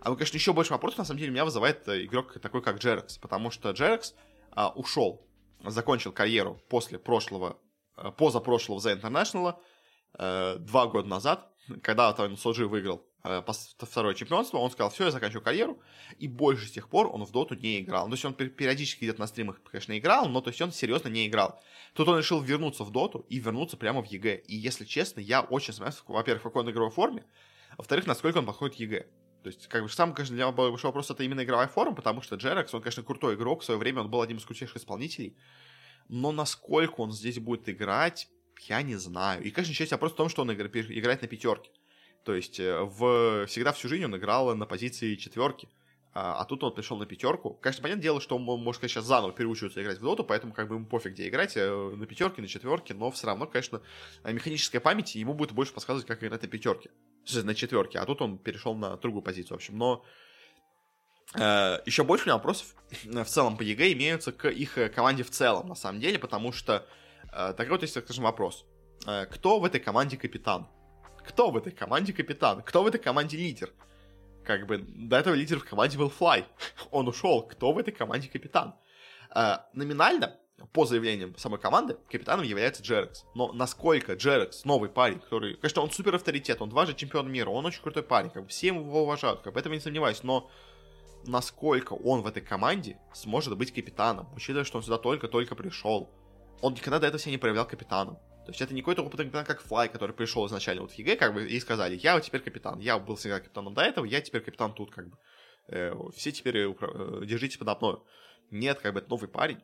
А 0.00 0.14
конечно, 0.14 0.34
еще 0.38 0.54
больше 0.54 0.72
вопросов, 0.72 1.00
на 1.00 1.04
самом 1.04 1.18
деле, 1.18 1.30
меня 1.30 1.44
вызывает 1.44 1.86
э, 1.88 2.06
игрок 2.06 2.40
такой, 2.40 2.62
как 2.62 2.78
JerAx, 2.78 3.18
потому 3.18 3.50
что 3.50 3.70
JerAx 3.72 4.14
а, 4.52 4.70
ушел, 4.70 5.28
закончил 5.62 6.10
карьеру 6.10 6.58
после 6.70 6.98
прошлого, 6.98 7.58
а, 7.96 8.12
позапрошлого 8.12 8.78
The 8.78 8.98
International 8.98 9.56
а, 10.14 10.56
два 10.56 10.86
года 10.86 11.06
назад, 11.06 11.52
когда 11.82 12.12
там 12.12 12.36
у 12.36 12.41
нас 12.41 12.56
OG 12.56 12.66
выиграл 12.66 13.04
а, 13.22 13.44
второе 13.78 14.14
чемпионство, 14.14 14.58
он 14.58 14.70
сказал, 14.70 14.90
все, 14.90 15.06
я 15.06 15.10
заканчиваю 15.10 15.42
карьеру, 15.42 15.80
и 16.18 16.28
больше 16.28 16.66
с 16.66 16.70
тех 16.70 16.88
пор 16.88 17.08
он 17.08 17.24
в 17.24 17.32
доту 17.32 17.54
не 17.54 17.80
играл. 17.80 18.06
То 18.06 18.12
есть 18.12 18.24
он 18.24 18.34
периодически 18.34 19.04
где-то 19.04 19.20
на 19.20 19.26
стримах, 19.26 19.60
конечно, 19.64 19.98
играл, 19.98 20.28
но 20.28 20.40
то 20.40 20.50
есть 20.50 20.60
он 20.62 20.72
серьезно 20.72 21.08
не 21.08 21.26
играл. 21.26 21.60
Тут 21.94 22.08
он 22.08 22.18
решил 22.18 22.40
вернуться 22.40 22.84
в 22.84 22.92
доту 22.92 23.26
и 23.28 23.38
вернуться 23.38 23.76
прямо 23.76 24.02
в 24.02 24.06
EG. 24.06 24.42
И, 24.46 24.56
если 24.56 24.84
честно, 24.84 25.20
я 25.20 25.40
очень 25.40 25.72
сомневаюсь, 25.72 26.02
во-первых, 26.06 26.42
в 26.42 26.44
какой 26.44 26.62
он 26.62 26.70
игровой 26.70 26.90
форме, 26.90 27.24
во-вторых, 27.76 28.06
насколько 28.06 28.38
он 28.38 28.46
подходит 28.46 28.76
EG. 28.76 29.06
То 29.42 29.48
есть, 29.48 29.68
как 29.68 29.82
бы, 29.82 29.88
сам, 29.88 30.12
конечно, 30.12 30.34
для 30.34 30.44
меня 30.44 30.52
большой 30.52 30.88
вопрос, 30.88 31.10
это 31.10 31.22
именно 31.22 31.44
игровая 31.44 31.68
форма, 31.68 31.94
потому 31.94 32.20
что 32.20 32.36
JerAx, 32.36 32.74
он, 32.74 32.82
конечно, 32.82 33.02
крутой 33.02 33.36
игрок, 33.36 33.62
в 33.62 33.64
свое 33.64 33.78
время 33.78 34.00
он 34.00 34.10
был 34.10 34.20
одним 34.20 34.38
из 34.38 34.44
крутейших 34.44 34.76
исполнителей, 34.76 35.36
но 36.08 36.32
насколько 36.32 37.00
он 37.00 37.12
здесь 37.12 37.38
будет 37.38 37.68
играть, 37.68 38.28
я 38.60 38.82
не 38.82 38.96
знаю. 38.96 39.42
И, 39.42 39.50
конечно, 39.50 39.74
часть 39.74 39.92
вопрос 39.92 40.12
в 40.12 40.16
том, 40.16 40.28
что 40.28 40.42
он 40.42 40.52
играет 40.52 41.22
на 41.22 41.28
пятерке. 41.28 41.70
То 42.24 42.34
есть, 42.34 42.58
э, 42.58 42.80
в... 42.80 43.46
всегда 43.46 43.72
всю 43.72 43.88
жизнь 43.88 44.04
он 44.04 44.16
играл 44.16 44.54
на 44.54 44.66
позиции 44.66 45.14
четверки. 45.16 45.68
А, 46.12 46.40
а 46.40 46.44
тут 46.46 46.64
он 46.64 46.74
пришел 46.74 46.96
на 46.96 47.04
пятерку. 47.04 47.54
Конечно, 47.60 47.82
понятное 47.82 48.02
дело, 48.02 48.20
что 48.22 48.36
он 48.36 48.42
может 48.42 48.78
сказать, 48.78 48.90
сейчас 48.90 49.04
заново 49.04 49.32
переучиваться 49.32 49.82
играть 49.82 49.98
в 49.98 50.02
доту, 50.02 50.24
поэтому 50.24 50.54
как 50.54 50.68
бы 50.68 50.76
ему 50.76 50.86
пофиг, 50.86 51.12
где 51.12 51.28
играть, 51.28 51.56
э, 51.56 51.70
на 51.70 52.06
пятерке, 52.06 52.40
на 52.40 52.48
четверке, 52.48 52.94
но 52.94 53.10
все 53.10 53.26
равно, 53.26 53.46
конечно, 53.46 53.82
механическая 54.24 54.80
память 54.80 55.14
ему 55.14 55.34
будет 55.34 55.52
больше 55.52 55.74
подсказывать, 55.74 56.06
как 56.06 56.24
играть 56.24 56.40
на 56.42 56.48
пятерке 56.48 56.90
на 57.34 57.54
четверке, 57.54 57.98
а 57.98 58.06
тут 58.06 58.22
он 58.22 58.38
перешел 58.38 58.74
на 58.74 58.96
другую 58.96 59.22
позицию, 59.22 59.56
в 59.56 59.60
общем, 59.60 59.76
но 59.76 60.04
э, 61.34 61.80
еще 61.86 62.04
больше 62.04 62.24
у 62.24 62.26
меня 62.28 62.36
вопросов 62.36 62.74
в 63.02 63.24
целом 63.24 63.56
по 63.56 63.62
EG 63.62 63.92
имеются 63.92 64.32
к 64.32 64.48
их 64.48 64.78
э, 64.78 64.88
команде 64.88 65.22
в 65.22 65.30
целом, 65.30 65.68
на 65.68 65.74
самом 65.74 66.00
деле, 66.00 66.18
потому 66.18 66.52
что 66.52 66.86
э, 67.36 67.52
такой 67.54 67.72
вот 67.72 67.82
есть, 67.82 67.98
скажем, 67.98 68.24
вопрос. 68.24 68.64
Э, 69.06 69.26
кто 69.26 69.58
в 69.58 69.64
этой 69.64 69.80
команде 69.80 70.16
капитан? 70.16 70.68
Кто 71.26 71.50
в 71.50 71.56
этой 71.56 71.72
команде 71.72 72.12
капитан? 72.12 72.62
Кто 72.62 72.82
в 72.82 72.86
этой 72.86 72.98
команде 72.98 73.36
лидер? 73.36 73.72
Как 74.44 74.66
бы 74.66 74.78
до 74.78 75.16
этого 75.16 75.34
лидер 75.34 75.58
в 75.58 75.64
команде 75.64 75.98
был 75.98 76.08
Fly. 76.08 76.46
Он 76.90 77.08
ушел. 77.08 77.42
Кто 77.42 77.72
в 77.72 77.78
этой 77.78 77.92
команде 77.92 78.28
капитан? 78.28 78.74
Э, 79.34 79.58
номинально 79.72 80.38
по 80.72 80.86
заявлениям 80.86 81.36
самой 81.36 81.60
команды, 81.60 81.96
капитаном 82.10 82.44
является 82.44 82.82
JerAx. 82.82 83.24
Но 83.34 83.52
насколько 83.52 84.14
JerAx, 84.14 84.64
новый 84.64 84.88
парень, 84.88 85.20
который, 85.20 85.54
конечно, 85.54 85.82
он 85.82 85.90
супер 85.90 86.14
авторитет, 86.14 86.62
он 86.62 86.70
дважды 86.70 86.94
чемпион 86.94 87.30
мира, 87.30 87.50
он 87.50 87.66
очень 87.66 87.82
крутой 87.82 88.02
парень, 88.02 88.30
как 88.30 88.44
бы 88.44 88.48
все 88.48 88.68
его 88.68 89.02
уважают, 89.02 89.42
как 89.42 89.52
бы 89.52 89.60
этого 89.60 89.74
не 89.74 89.80
сомневаюсь, 89.80 90.22
но 90.22 90.50
насколько 91.26 91.92
он 91.92 92.22
в 92.22 92.26
этой 92.26 92.42
команде 92.42 92.98
сможет 93.12 93.56
быть 93.56 93.72
капитаном, 93.72 94.28
учитывая, 94.34 94.64
что 94.64 94.78
он 94.78 94.84
сюда 94.84 94.98
только-только 94.98 95.54
пришел. 95.54 96.10
Он 96.60 96.72
никогда 96.74 96.98
до 96.98 97.06
этого 97.06 97.20
себя 97.20 97.32
не 97.32 97.38
проявлял 97.38 97.66
капитаном. 97.66 98.16
То 98.46 98.52
есть 98.52 98.62
это 98.62 98.74
не 98.74 98.80
какой-то 98.80 99.02
опытный 99.02 99.24
капитан, 99.24 99.44
как 99.44 99.60
Fly, 99.62 99.88
который 99.88 100.14
пришел 100.14 100.46
изначально 100.46 100.82
вот 100.82 100.92
в 100.92 100.94
EG, 100.94 101.16
как 101.16 101.34
бы, 101.34 101.48
и 101.48 101.58
сказали, 101.58 101.98
я 102.00 102.14
вот 102.14 102.22
теперь 102.22 102.40
капитан, 102.40 102.78
я 102.78 102.96
был 102.98 103.16
всегда 103.16 103.40
капитаном 103.40 103.74
до 103.74 103.82
этого, 103.82 104.04
я 104.04 104.20
теперь 104.20 104.40
капитан 104.40 104.72
тут, 104.72 104.92
как 104.92 105.08
бы. 105.08 105.18
Э, 105.68 105.92
все 106.14 106.30
теперь 106.30 106.58
э, 106.58 106.70
э 106.70 107.26
держите 107.26 107.58
под 107.58 107.80
мной. 107.80 107.98
Нет, 108.50 108.78
как 108.78 108.94
бы 108.94 109.00
это 109.00 109.10
новый 109.10 109.28
парень. 109.28 109.58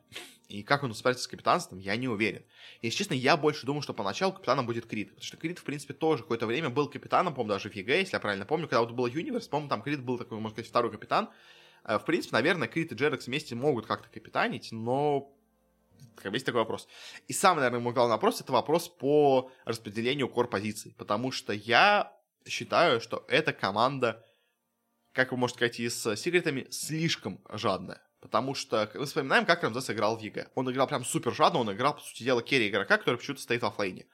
И 0.49 0.61
как 0.61 0.83
он 0.83 0.93
справится 0.93 1.23
с 1.23 1.27
капитанством, 1.27 1.79
я 1.79 1.95
не 1.95 2.09
уверен. 2.09 2.43
Если 2.81 2.97
честно, 2.97 3.13
я 3.13 3.37
больше 3.37 3.65
думаю, 3.65 3.81
что 3.81 3.93
поначалу 3.93 4.33
капитаном 4.33 4.65
будет 4.65 4.85
Cr1t. 4.85 5.09
Потому 5.09 5.23
что 5.23 5.37
Cr1t, 5.37 5.59
в 5.59 5.63
принципе, 5.63 5.93
тоже 5.93 6.23
какое-то 6.23 6.45
время 6.45 6.69
был 6.69 6.89
капитаном, 6.89 7.33
по-моему, 7.33 7.53
даже 7.53 7.69
в 7.69 7.75
EG, 7.75 7.99
если 7.99 8.15
я 8.15 8.19
правильно 8.19 8.45
помню, 8.45 8.67
когда 8.67 8.81
вот 8.81 8.91
был 8.91 9.07
Universe, 9.07 9.47
по-моему, 9.47 9.69
там 9.69 9.81
Cr1t 9.81 10.01
был 10.01 10.17
такой, 10.17 10.37
можно 10.39 10.55
сказать, 10.55 10.69
второй 10.69 10.91
капитан. 10.91 11.29
Э, 11.85 11.97
в 11.97 12.05
принципе, 12.05 12.33
наверное, 12.33 12.67
Cr1t 12.67 12.91
и 12.91 12.95
JerAx 12.95 13.27
вместе 13.27 13.55
могут 13.55 13.85
как-то 13.85 14.09
капитанить, 14.09 14.73
но 14.73 15.32
как 16.15 16.31
бы 16.31 16.35
есть 16.35 16.45
такой 16.45 16.61
вопрос. 16.61 16.87
И 17.27 17.33
самый, 17.33 17.59
наверное, 17.61 17.79
мой 17.79 17.93
главный 17.93 18.13
вопрос, 18.13 18.41
это 18.41 18.51
вопрос 18.51 18.89
по 18.89 19.51
распределению 19.65 20.29
кор-позиций. 20.29 20.95
Потому 20.97 21.31
что 21.31 21.53
я 21.53 22.15
считаю, 22.47 23.01
что 23.01 23.25
эта 23.27 23.53
команда, 23.53 24.25
как 25.11 25.31
вы 25.31 25.37
можете 25.37 25.57
сказать, 25.57 25.79
и 25.79 25.89
с 25.89 26.15
секретами, 26.15 26.67
слишком 26.69 27.41
жадная. 27.49 28.01
Потому 28.21 28.55
что 28.55 28.89
мы 28.93 29.05
вспоминаем, 29.05 29.45
как 29.45 29.63
Рамзес 29.63 29.89
играл 29.89 30.17
в 30.17 30.21
EG. 30.21 30.49
Он 30.55 30.71
играл 30.71 30.87
прям 30.87 31.03
супер 31.03 31.33
жадно, 31.33 31.59
он 31.59 31.73
играл, 31.73 31.95
по 31.95 32.01
сути 32.01 32.23
дела, 32.23 32.41
керри 32.41 32.69
игрока, 32.69 32.97
который 32.97 33.17
почему-то 33.17 33.41
стоит 33.41 33.61
в 33.61 33.65
оффлейне. 33.65 34.07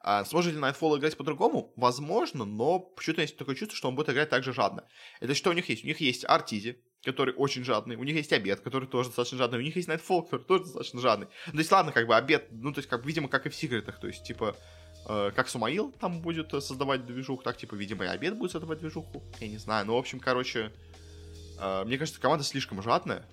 А 0.00 0.24
сможет 0.24 0.54
ли 0.54 0.60
Nightfall 0.60 0.98
играть 0.98 1.16
по-другому? 1.16 1.72
Возможно, 1.76 2.44
но 2.44 2.80
почему-то 2.80 3.22
есть 3.22 3.38
такое 3.38 3.54
чувство, 3.54 3.76
что 3.76 3.88
он 3.88 3.94
будет 3.94 4.10
играть 4.10 4.28
так 4.28 4.42
же 4.42 4.52
жадно. 4.52 4.86
Это 5.20 5.34
что 5.34 5.50
у 5.50 5.52
них 5.54 5.68
есть? 5.68 5.84
У 5.84 5.86
них 5.86 6.00
есть 6.00 6.24
Arteezy, 6.26 6.82
который 7.04 7.34
очень 7.36 7.64
жадный, 7.64 7.96
у 7.96 8.04
них 8.04 8.16
есть 8.16 8.32
Abed, 8.32 8.60
который 8.60 8.88
тоже 8.88 9.08
достаточно 9.08 9.38
жадный, 9.38 9.58
у 9.58 9.62
них 9.62 9.76
есть 9.76 9.88
Nightfall, 9.88 10.24
который 10.24 10.44
тоже 10.44 10.64
достаточно 10.64 11.00
жадный. 11.00 11.28
Ну, 11.46 11.52
то 11.52 11.58
есть, 11.58 11.72
ладно, 11.72 11.92
как 11.92 12.06
бы 12.06 12.16
Abed, 12.16 12.48
ну, 12.50 12.72
то 12.72 12.78
есть, 12.78 12.88
как, 12.88 13.04
видимо, 13.04 13.28
как 13.28 13.46
и 13.46 13.48
в 13.48 13.54
секретах, 13.54 13.98
то 13.98 14.06
есть, 14.06 14.24
типа, 14.24 14.56
э, 15.08 15.30
как 15.34 15.48
Сумаил 15.48 15.92
там 15.92 16.20
будет 16.20 16.50
создавать 16.50 17.06
движуху, 17.06 17.42
так, 17.42 17.56
типа, 17.56 17.74
видимо, 17.74 18.04
и 18.04 18.08
Обед 18.08 18.36
будет 18.36 18.52
создавать 18.52 18.78
движуху, 18.78 19.22
я 19.40 19.48
не 19.48 19.58
знаю, 19.58 19.86
ну, 19.86 19.94
в 19.94 19.98
общем, 19.98 20.20
короче, 20.20 20.72
э, 21.60 21.84
мне 21.84 21.98
кажется, 21.98 22.20
команда 22.20 22.44
слишком 22.44 22.82
жадная, 22.82 23.24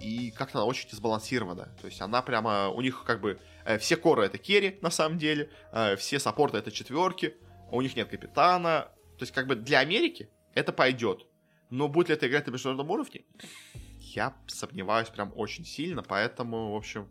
и 0.00 0.30
как-то 0.30 0.58
она 0.58 0.66
очень 0.66 0.88
сбалансирована. 0.90 1.68
То 1.80 1.86
есть 1.86 2.00
она 2.00 2.22
прямо, 2.22 2.68
у 2.68 2.80
них 2.80 3.04
как 3.04 3.20
бы 3.20 3.40
э, 3.64 3.78
все 3.78 3.96
коры 3.96 4.24
это 4.24 4.38
керри 4.38 4.78
на 4.80 4.90
самом 4.90 5.18
деле, 5.18 5.50
э, 5.72 5.96
все 5.96 6.18
саппорты 6.18 6.58
это 6.58 6.70
четверки, 6.70 7.36
у 7.70 7.82
них 7.82 7.96
нет 7.96 8.08
капитана, 8.08 8.88
То 9.18 9.24
есть, 9.24 9.32
как 9.32 9.46
бы 9.46 9.56
для 9.56 9.80
Америки 9.80 10.30
это 10.54 10.72
пойдет. 10.72 11.26
Но 11.70 11.88
будет 11.88 12.08
ли 12.08 12.14
это 12.14 12.26
играть 12.26 12.46
на 12.46 12.50
международном 12.50 12.90
уровне? 12.90 13.22
Я 14.00 14.34
сомневаюсь 14.46 15.08
прям 15.08 15.32
очень 15.36 15.64
сильно, 15.64 16.02
поэтому, 16.02 16.72
в 16.72 16.76
общем, 16.76 17.08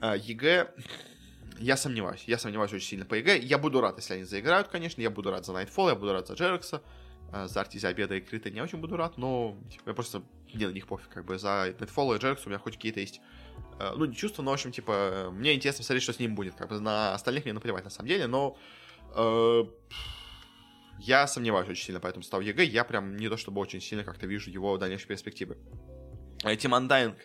э, 0.00 0.16
EG 0.18 0.74
я 1.58 1.76
сомневаюсь. 1.76 2.24
Я 2.26 2.38
сомневаюсь 2.38 2.72
очень 2.72 2.86
сильно 2.86 3.04
по 3.04 3.14
EG. 3.14 3.38
Я 3.38 3.58
буду 3.58 3.80
рад, 3.80 3.96
если 3.98 4.14
они 4.14 4.24
заиграют, 4.24 4.68
конечно. 4.68 5.00
Я 5.02 5.10
буду 5.10 5.30
рад 5.30 5.44
за 5.44 5.52
Nightfall, 5.52 5.88
я 5.88 5.94
буду 5.94 6.12
рад 6.12 6.26
за 6.26 6.34
JerAx'а. 6.34 6.82
Э, 7.32 7.46
за 7.46 7.60
Arteezy, 7.60 7.88
Abed'а 7.88 8.14
и 8.14 8.20
Cr1t'а 8.20 8.50
не 8.50 8.60
очень 8.60 8.78
буду 8.78 8.96
рад, 8.96 9.18
но 9.18 9.56
типа, 9.70 9.90
я 9.90 9.94
просто 9.94 10.22
мне 10.54 10.68
на 10.68 10.72
них 10.72 10.86
пофиг. 10.86 11.08
Как 11.08 11.24
бы 11.24 11.38
за 11.38 11.74
Nightfall 11.78 12.16
и 12.16 12.18
JerAx'а 12.18 12.46
у 12.46 12.48
меня 12.48 12.58
хоть 12.58 12.74
какие-то 12.74 13.00
есть 13.00 13.20
э, 13.78 13.92
ну, 13.96 14.06
не 14.06 14.14
чувства, 14.14 14.42
но, 14.42 14.50
в 14.50 14.54
общем, 14.54 14.72
типа, 14.72 15.30
мне 15.32 15.54
интересно 15.54 15.82
посмотреть, 15.82 16.02
что 16.04 16.12
с 16.12 16.18
ним 16.18 16.34
будет. 16.34 16.54
Как 16.54 16.68
бы 16.68 16.80
на 16.80 17.14
остальных 17.14 17.44
мне 17.44 17.52
наплевать, 17.52 17.84
на 17.84 17.90
самом 17.90 18.08
деле, 18.08 18.26
но 18.26 18.56
э, 19.14 19.64
я 21.08 21.26
сомневаюсь 21.26 21.68
очень 21.68 21.86
сильно 21.86 22.00
по 22.00 22.06
этому 22.06 22.22
составу 22.22 22.42
EG. 22.42 22.64
Я 22.64 22.84
прям 22.84 23.16
не 23.16 23.28
то 23.28 23.36
чтобы 23.38 23.60
очень 23.60 23.80
сильно 23.80 24.04
как-то 24.04 24.26
вижу 24.26 24.50
его 24.50 24.76
дальнейшие 24.76 25.08
перспективы. 25.08 25.56
Тим 26.58 26.74
Андайнг 26.74 27.16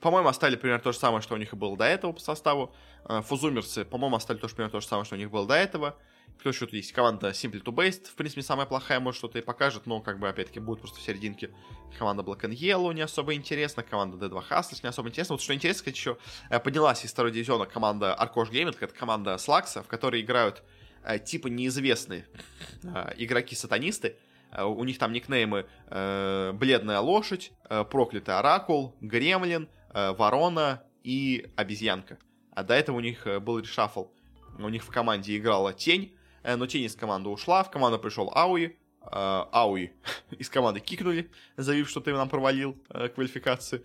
по-моему, 0.00 0.28
оставили 0.28 0.56
примерно 0.56 0.82
то 0.82 0.92
же 0.92 0.98
самое, 0.98 1.22
что 1.22 1.34
у 1.34 1.38
них 1.38 1.52
и 1.52 1.56
было 1.56 1.76
до 1.76 1.84
этого 1.84 2.12
по 2.12 2.20
составу. 2.20 2.72
Э, 3.08 3.20
Фузумерсы, 3.22 3.84
по-моему, 3.84 4.16
оставили 4.16 4.40
тоже 4.40 4.54
примерно 4.54 4.72
то 4.72 4.80
же 4.80 4.86
самое, 4.86 5.04
что 5.04 5.16
у 5.16 5.18
них 5.18 5.30
было 5.30 5.46
до 5.46 5.54
этого. 5.54 5.98
Кто 6.38 6.50
еще 6.50 6.66
тут 6.66 6.74
есть? 6.74 6.92
Команда 6.92 7.30
Simple 7.30 7.64
to 7.64 7.74
Based, 7.74 8.06
в 8.06 8.14
принципе, 8.14 8.42
самая 8.42 8.66
плохая, 8.66 9.00
может, 9.00 9.18
что-то 9.18 9.40
и 9.40 9.42
покажет, 9.42 9.86
но, 9.86 10.00
как 10.00 10.20
бы, 10.20 10.28
опять-таки, 10.28 10.60
будет 10.60 10.78
просто 10.78 11.00
в 11.00 11.02
серединке. 11.02 11.50
Команда 11.98 12.22
Black 12.22 12.42
and 12.42 12.54
Yellow 12.54 12.94
не 12.94 13.00
особо 13.00 13.34
интересна, 13.34 13.82
команда 13.82 14.24
D2 14.24 14.44
Hustlers 14.48 14.80
не 14.84 14.88
особо 14.88 15.08
интересна. 15.08 15.34
Вот 15.34 15.42
что 15.42 15.52
интересно, 15.52 15.78
кстати, 15.80 15.96
еще 15.96 16.16
э, 16.48 16.60
поднялась 16.60 17.04
из 17.04 17.10
второй 17.10 17.32
дивизиона 17.32 17.66
команда 17.66 18.16
Arkosh 18.20 18.52
Gaming, 18.52 18.76
это 18.78 18.94
команда 18.94 19.36
Слакса, 19.38 19.82
в 19.82 19.88
которой 19.88 20.20
играют 20.20 20.58
э, 20.58 20.77
типа 21.16 21.46
неизвестные 21.46 22.26
э, 22.82 23.12
игроки-сатанисты, 23.16 24.16
э, 24.52 24.64
у 24.64 24.84
них 24.84 24.98
там 24.98 25.12
никнеймы 25.12 25.66
э, 25.86 26.52
Бледная 26.52 27.00
лошадь, 27.00 27.52
э, 27.70 27.84
Проклятый 27.84 28.34
оракул, 28.34 28.94
Гремлин, 29.00 29.68
Э, 29.98 30.12
ворона 30.12 30.82
и 31.02 31.50
обезьянка. 31.56 32.18
А 32.52 32.62
до 32.62 32.74
этого 32.74 32.96
у 32.96 33.00
них 33.00 33.26
э, 33.26 33.40
был 33.40 33.58
решафл. 33.58 34.06
У 34.58 34.68
них 34.68 34.84
в 34.84 34.90
команде 34.90 35.36
играла 35.36 35.72
Тень, 35.72 36.14
э, 36.42 36.56
но 36.56 36.66
Тень 36.66 36.84
из 36.84 36.94
команды 36.94 37.30
ушла, 37.30 37.62
в 37.64 37.70
команду 37.70 37.98
пришел 37.98 38.30
Ауи. 38.34 38.76
Ауи 39.10 39.92
из 40.38 40.50
команды 40.50 40.80
кикнули, 40.80 41.30
заявив, 41.56 41.88
что 41.88 42.00
ты 42.00 42.12
нам 42.12 42.28
провалил 42.28 42.76
квалификации. 43.14 43.82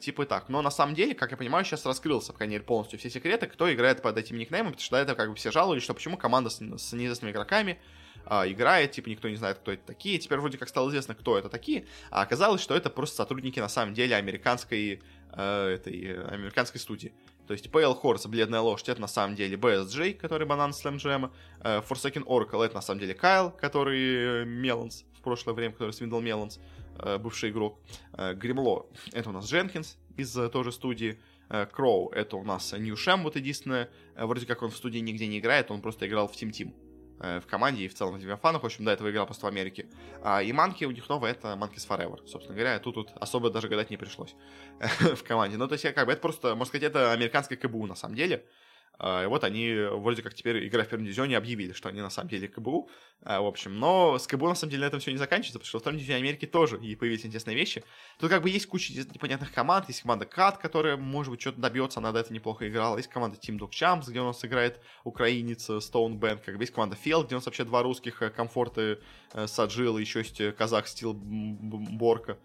Типа 0.00 0.26
так. 0.26 0.48
Но 0.48 0.60
на 0.60 0.70
самом 0.70 0.94
деле, 0.94 1.14
как 1.14 1.30
я 1.30 1.36
понимаю, 1.36 1.64
сейчас 1.64 1.86
раскрылся, 1.86 2.32
по 2.32 2.38
крайней 2.38 2.56
мере, 2.56 2.64
полностью 2.64 2.98
все 2.98 3.08
секреты, 3.08 3.46
кто 3.46 3.72
играет 3.72 4.02
под 4.02 4.18
этим 4.18 4.36
никнеймом, 4.36 4.72
потому 4.72 4.84
что 4.84 4.96
этого 4.96 5.16
как 5.16 5.30
бы 5.30 5.34
все 5.34 5.50
жаловались, 5.50 5.82
что 5.82 5.94
почему 5.94 6.18
команда 6.18 6.50
с, 6.50 6.56
с 6.56 6.92
неизвестными 6.92 7.32
игроками 7.32 7.78
а, 8.26 8.46
играет, 8.46 8.92
типа 8.92 9.08
никто 9.08 9.28
не 9.28 9.36
знает, 9.36 9.58
кто 9.58 9.72
это 9.72 9.82
такие. 9.86 10.18
Теперь 10.18 10.38
вроде 10.38 10.58
как 10.58 10.68
стало 10.68 10.88
известно, 10.90 11.14
кто 11.14 11.38
это 11.38 11.48
такие, 11.48 11.86
а 12.10 12.22
оказалось, 12.22 12.60
что 12.60 12.76
это 12.76 12.90
просто 12.90 13.16
сотрудники 13.16 13.60
на 13.60 13.68
самом 13.68 13.94
деле 13.94 14.14
американской 14.16 15.02
э, 15.32 15.68
этой 15.68 16.04
э, 16.04 16.24
американской 16.28 16.80
студии. 16.80 17.12
То 17.46 17.54
есть 17.54 17.66
Pale 17.66 18.00
Horse, 18.00 18.28
Бледная 18.28 18.60
Лошадь, 18.60 18.90
это 18.90 19.00
на 19.00 19.08
самом 19.08 19.34
деле 19.34 19.56
BSJ, 19.56 20.14
который 20.14 20.46
банан 20.46 20.70
Slam 20.70 20.96
Jam. 20.96 21.30
Э, 21.60 21.80
Forsaken 21.80 22.24
Oracle, 22.24 22.64
это 22.64 22.74
на 22.74 22.82
самом 22.82 23.00
деле 23.00 23.14
Кайл, 23.14 23.50
который 23.50 24.44
Меланс 24.44 25.04
в 25.22 25.24
прошлое 25.24 25.54
время, 25.54 25.72
который 25.72 25.92
Свиндл 25.92 26.20
Меланс, 26.20 26.58
э, 26.58 26.60
бывший 27.18 27.50
игрок. 27.50 27.80
Э, 28.12 28.34
Гримло, 28.34 28.86
это 29.12 29.30
у 29.30 29.32
нас 29.32 29.46
Дженкинс 29.46 29.96
из 30.16 30.36
э, 30.36 30.48
той 30.48 30.64
же 30.64 30.72
студии. 30.72 31.18
Кроу, 31.72 32.08
это 32.08 32.36
у 32.36 32.44
нас 32.44 32.72
Нью 32.72 32.96
Шем, 32.96 33.24
вот 33.24 33.36
единственное. 33.36 33.90
Вроде 34.16 34.46
как 34.46 34.62
он 34.62 34.70
в 34.70 34.76
студии 34.76 35.00
нигде 35.00 35.26
не 35.26 35.38
играет, 35.38 35.70
он 35.70 35.82
просто 35.82 36.06
играл 36.06 36.26
в 36.26 36.32
Team. 36.32 36.72
Э, 37.22 37.40
в 37.40 37.46
команде 37.46 37.84
и 37.84 37.88
в 37.88 37.94
целом 37.94 38.14
в 38.14 38.18
Левиафанах. 38.18 38.62
В 38.62 38.66
общем, 38.66 38.84
до 38.84 38.90
этого 38.90 39.08
играл 39.10 39.26
просто 39.26 39.46
в 39.46 39.48
Америке. 39.48 39.86
А, 40.22 40.42
и 40.42 40.52
манки 40.52 40.84
у 40.84 40.90
них 40.90 41.08
новая, 41.08 41.30
это 41.30 41.48
Monkeys 41.48 41.86
Forever. 41.88 42.26
Собственно 42.26 42.56
говоря, 42.56 42.78
тут, 42.80 42.96
тут 42.96 43.10
особо 43.14 43.48
даже 43.48 43.68
гадать 43.68 43.90
не 43.90 43.96
пришлось 43.96 44.34
в 45.00 45.22
команде. 45.22 45.56
Ну, 45.56 45.68
то 45.68 45.74
есть, 45.74 45.84
как 45.94 46.06
бы, 46.06 46.12
это 46.12 46.20
просто, 46.20 46.56
можно 46.56 46.64
сказать, 46.64 46.82
это 46.82 47.12
американская 47.12 47.56
КБУ 47.56 47.86
на 47.86 47.94
самом 47.94 48.16
деле. 48.16 48.44
А, 48.98 49.24
и 49.24 49.26
вот 49.26 49.42
они 49.44 49.74
вроде 49.74 50.22
как 50.22 50.34
теперь, 50.34 50.66
играя 50.66 50.84
в 50.86 50.88
первом 50.88 51.04
дивизионе, 51.04 51.36
объявили, 51.36 51.72
что 51.72 51.88
они 51.88 52.00
на 52.00 52.10
самом 52.10 52.28
деле 52.28 52.48
КБУ. 52.48 52.88
А, 53.24 53.40
в 53.40 53.46
общем, 53.46 53.78
но 53.78 54.18
с 54.18 54.26
КБУ 54.26 54.48
на 54.48 54.54
самом 54.54 54.70
деле 54.70 54.82
на 54.82 54.86
этом 54.88 55.00
все 55.00 55.12
не 55.12 55.18
заканчивается, 55.18 55.58
потому 55.58 55.68
что 55.68 55.78
во 55.78 55.80
втором 55.80 55.98
дивизионе 55.98 56.22
Америки 56.22 56.46
тоже 56.46 56.78
и 56.78 56.94
появились 56.94 57.24
интересные 57.24 57.56
вещи. 57.56 57.84
Тут 58.18 58.30
как 58.30 58.42
бы 58.42 58.50
есть 58.50 58.66
куча 58.66 58.92
непонятных 58.92 59.52
команд. 59.52 59.88
Есть 59.88 60.02
команда 60.02 60.26
КАТ, 60.26 60.58
которая, 60.58 60.96
может 60.96 61.30
быть, 61.30 61.40
что-то 61.40 61.60
добьется, 61.60 62.00
она 62.00 62.12
до 62.12 62.20
этого 62.20 62.34
неплохо 62.34 62.68
играла. 62.68 62.96
Есть 62.96 63.08
команда 63.08 63.38
Team 63.38 63.58
Dog 63.58 63.70
Champs, 63.70 64.08
где 64.08 64.20
у 64.20 64.24
нас 64.24 64.44
играет 64.44 64.80
украинец 65.04 65.68
Stone 65.68 66.18
Band. 66.18 66.42
Как 66.44 66.56
бы 66.56 66.62
есть 66.62 66.72
команда 66.72 66.96
Field, 67.02 67.26
где 67.26 67.34
у 67.34 67.38
нас 67.38 67.46
вообще 67.46 67.64
два 67.64 67.82
русских, 67.82 68.22
э, 68.22 68.30
Комфорты, 68.30 68.98
э, 69.32 69.46
Саджил, 69.46 69.98
еще 69.98 70.20
есть 70.20 70.40
э, 70.40 70.52
казах 70.52 70.88
Стил 70.88 71.14
Борка. 71.14 72.38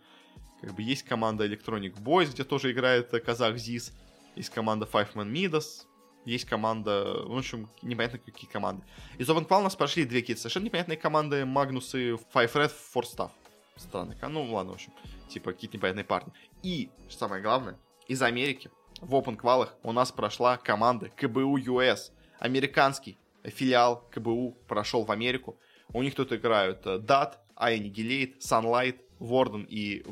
Как 0.62 0.74
бы 0.74 0.82
есть 0.82 1.04
команда 1.04 1.46
Electronic 1.46 2.02
Boys, 2.02 2.32
где 2.32 2.44
тоже 2.44 2.72
играет 2.72 3.12
казах 3.24 3.58
Зис. 3.58 3.94
Есть 4.36 4.52
команда 4.52 4.88
Five 4.92 5.14
Man 5.14 5.32
Midas, 5.32 5.87
есть 6.28 6.46
команда, 6.46 7.24
в 7.26 7.38
общем, 7.38 7.70
непонятно 7.82 8.20
какие 8.20 8.50
команды. 8.50 8.86
Из 9.18 9.30
OpenQual 9.30 9.60
у 9.60 9.64
нас 9.64 9.76
прошли 9.76 10.06
две 10.06 10.22
какие-то 10.22 10.42
совершенно 10.42 10.66
непонятные 10.66 10.98
команды, 10.98 11.46
Магнус 11.46 11.96
и 11.96 12.12
Five 12.12 12.54
Red 12.54 12.72
Force 12.94 13.16
Staff. 13.16 13.32
Странно, 13.76 14.16
ну 14.30 14.44
ладно, 14.52 14.72
в 14.72 14.76
общем, 14.76 14.92
типа 15.30 15.54
какие-то 15.54 15.78
непонятные 15.78 16.04
парни. 16.04 16.34
И, 16.64 16.90
самое 17.10 17.42
главное, 17.42 17.78
из 18.08 18.22
Америки 18.22 18.72
в 19.02 19.14
OpenQual 19.16 19.70
у 19.84 19.92
нас 19.92 20.12
прошла 20.12 20.58
команда 20.58 21.10
КБУ 21.10 21.58
US, 21.60 22.12
американский 22.40 23.18
филиал 23.44 24.08
КБУ 24.12 24.58
прошел 24.68 25.04
в 25.04 25.12
Америку. 25.12 25.58
У 25.94 26.04
них 26.04 26.16
тут 26.16 26.34
играют 26.34 26.82
Дат, 27.06 27.40
Айнигилейт, 27.56 28.42
Sunlight, 28.44 29.00
Ворден 29.20 29.66
и 29.70 30.04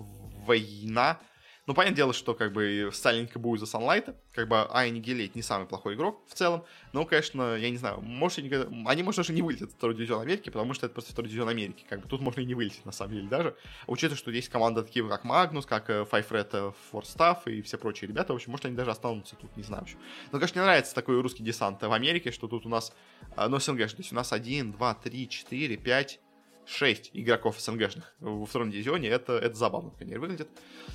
Война. 0.45 1.19
Ну, 1.67 1.73
понятное 1.73 1.95
дело, 1.95 2.13
что 2.13 2.35
как 2.35 2.53
бы 2.53 2.91
Сталинка 2.93 3.39
будет 3.39 3.59
за 3.59 3.65
Санлайта, 3.65 4.15
как 4.33 4.47
бы 4.47 4.61
Айни 4.69 4.99
Гелейт 4.99 5.33
не 5.33 5.41
самый 5.41 5.65
плохой 5.67 5.95
игрок 5.95 6.21
в 6.27 6.35
целом, 6.35 6.63
но, 6.93 7.05
конечно, 7.05 7.55
я 7.55 7.71
не 7.71 7.77
знаю, 7.77 8.01
может, 8.01 8.37
они, 8.37 8.51
они 8.85 9.01
может, 9.01 9.17
даже 9.17 9.33
не 9.33 9.41
вылетят 9.41 9.71
в 9.71 9.75
второй 9.75 9.95
дивизион 9.95 10.21
Америки, 10.21 10.51
потому 10.51 10.75
что 10.75 10.85
это 10.85 10.93
просто 10.93 11.11
второй 11.13 11.29
дивизион 11.29 11.49
Америки, 11.49 11.83
как 11.89 12.01
бы 12.01 12.07
тут 12.07 12.21
можно 12.21 12.41
и 12.41 12.45
не 12.45 12.53
вылететь, 12.53 12.85
на 12.85 12.91
самом 12.91 13.13
деле, 13.13 13.27
даже, 13.27 13.55
учитывая, 13.87 14.15
что 14.15 14.29
есть 14.29 14.49
команда 14.49 14.83
такие, 14.83 15.07
как 15.09 15.23
Магнус, 15.23 15.65
как 15.65 15.89
э, 15.89 16.05
Five 16.09 16.29
Red 16.29 16.75
Force 16.91 17.51
и 17.51 17.63
все 17.63 17.79
прочие 17.79 18.09
ребята, 18.09 18.33
в 18.33 18.35
общем, 18.35 18.51
может, 18.51 18.67
они 18.67 18.75
даже 18.75 18.91
останутся 18.91 19.35
тут, 19.35 19.57
не 19.57 19.63
знаю, 19.63 19.81
в 19.81 19.85
общем. 19.85 19.97
Но, 20.31 20.37
конечно, 20.37 20.61
мне 20.61 20.65
нравится 20.67 20.93
такой 20.93 21.19
русский 21.19 21.41
десант 21.41 21.81
в 21.81 21.91
Америке, 21.91 22.31
что 22.31 22.47
тут 22.47 22.67
у 22.67 22.69
нас, 22.69 22.93
э, 23.35 23.47
ну, 23.47 23.59
СНГ, 23.59 23.79
то 23.79 23.97
есть 23.97 24.11
у 24.11 24.15
нас 24.15 24.31
1, 24.31 24.71
2, 24.73 24.93
3, 24.93 25.29
4, 25.29 25.77
5, 25.77 26.19
6 26.67 27.11
игроков 27.13 27.59
СНГшных 27.59 28.13
во 28.19 28.45
втором 28.45 28.71
дивизионе, 28.71 29.09
это, 29.09 29.33
это 29.33 29.55
забавно, 29.55 29.91
конечно, 29.97 30.21
выглядит. 30.21 30.49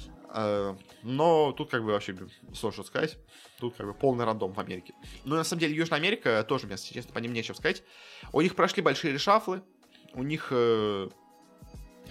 Э, 0.08 0.09
но 1.02 1.52
тут 1.52 1.70
как 1.70 1.82
бы 1.82 1.92
вообще 1.92 2.16
сложно 2.54 2.84
сказать. 2.84 3.18
Тут 3.58 3.76
как 3.76 3.86
бы 3.86 3.94
полный 3.94 4.24
рандом 4.24 4.52
в 4.52 4.60
Америке. 4.60 4.94
Ну, 5.24 5.36
на 5.36 5.44
самом 5.44 5.60
деле, 5.60 5.74
Южная 5.74 5.98
Америка 5.98 6.44
тоже, 6.48 6.66
если 6.68 6.94
честно, 6.94 7.12
по 7.12 7.18
ним 7.18 7.32
нечего 7.32 7.54
сказать. 7.54 7.82
У 8.32 8.40
них 8.40 8.54
прошли 8.54 8.82
большие 8.82 9.12
решафлы. 9.12 9.62
У 10.14 10.22
них 10.22 10.48
э, 10.50 11.08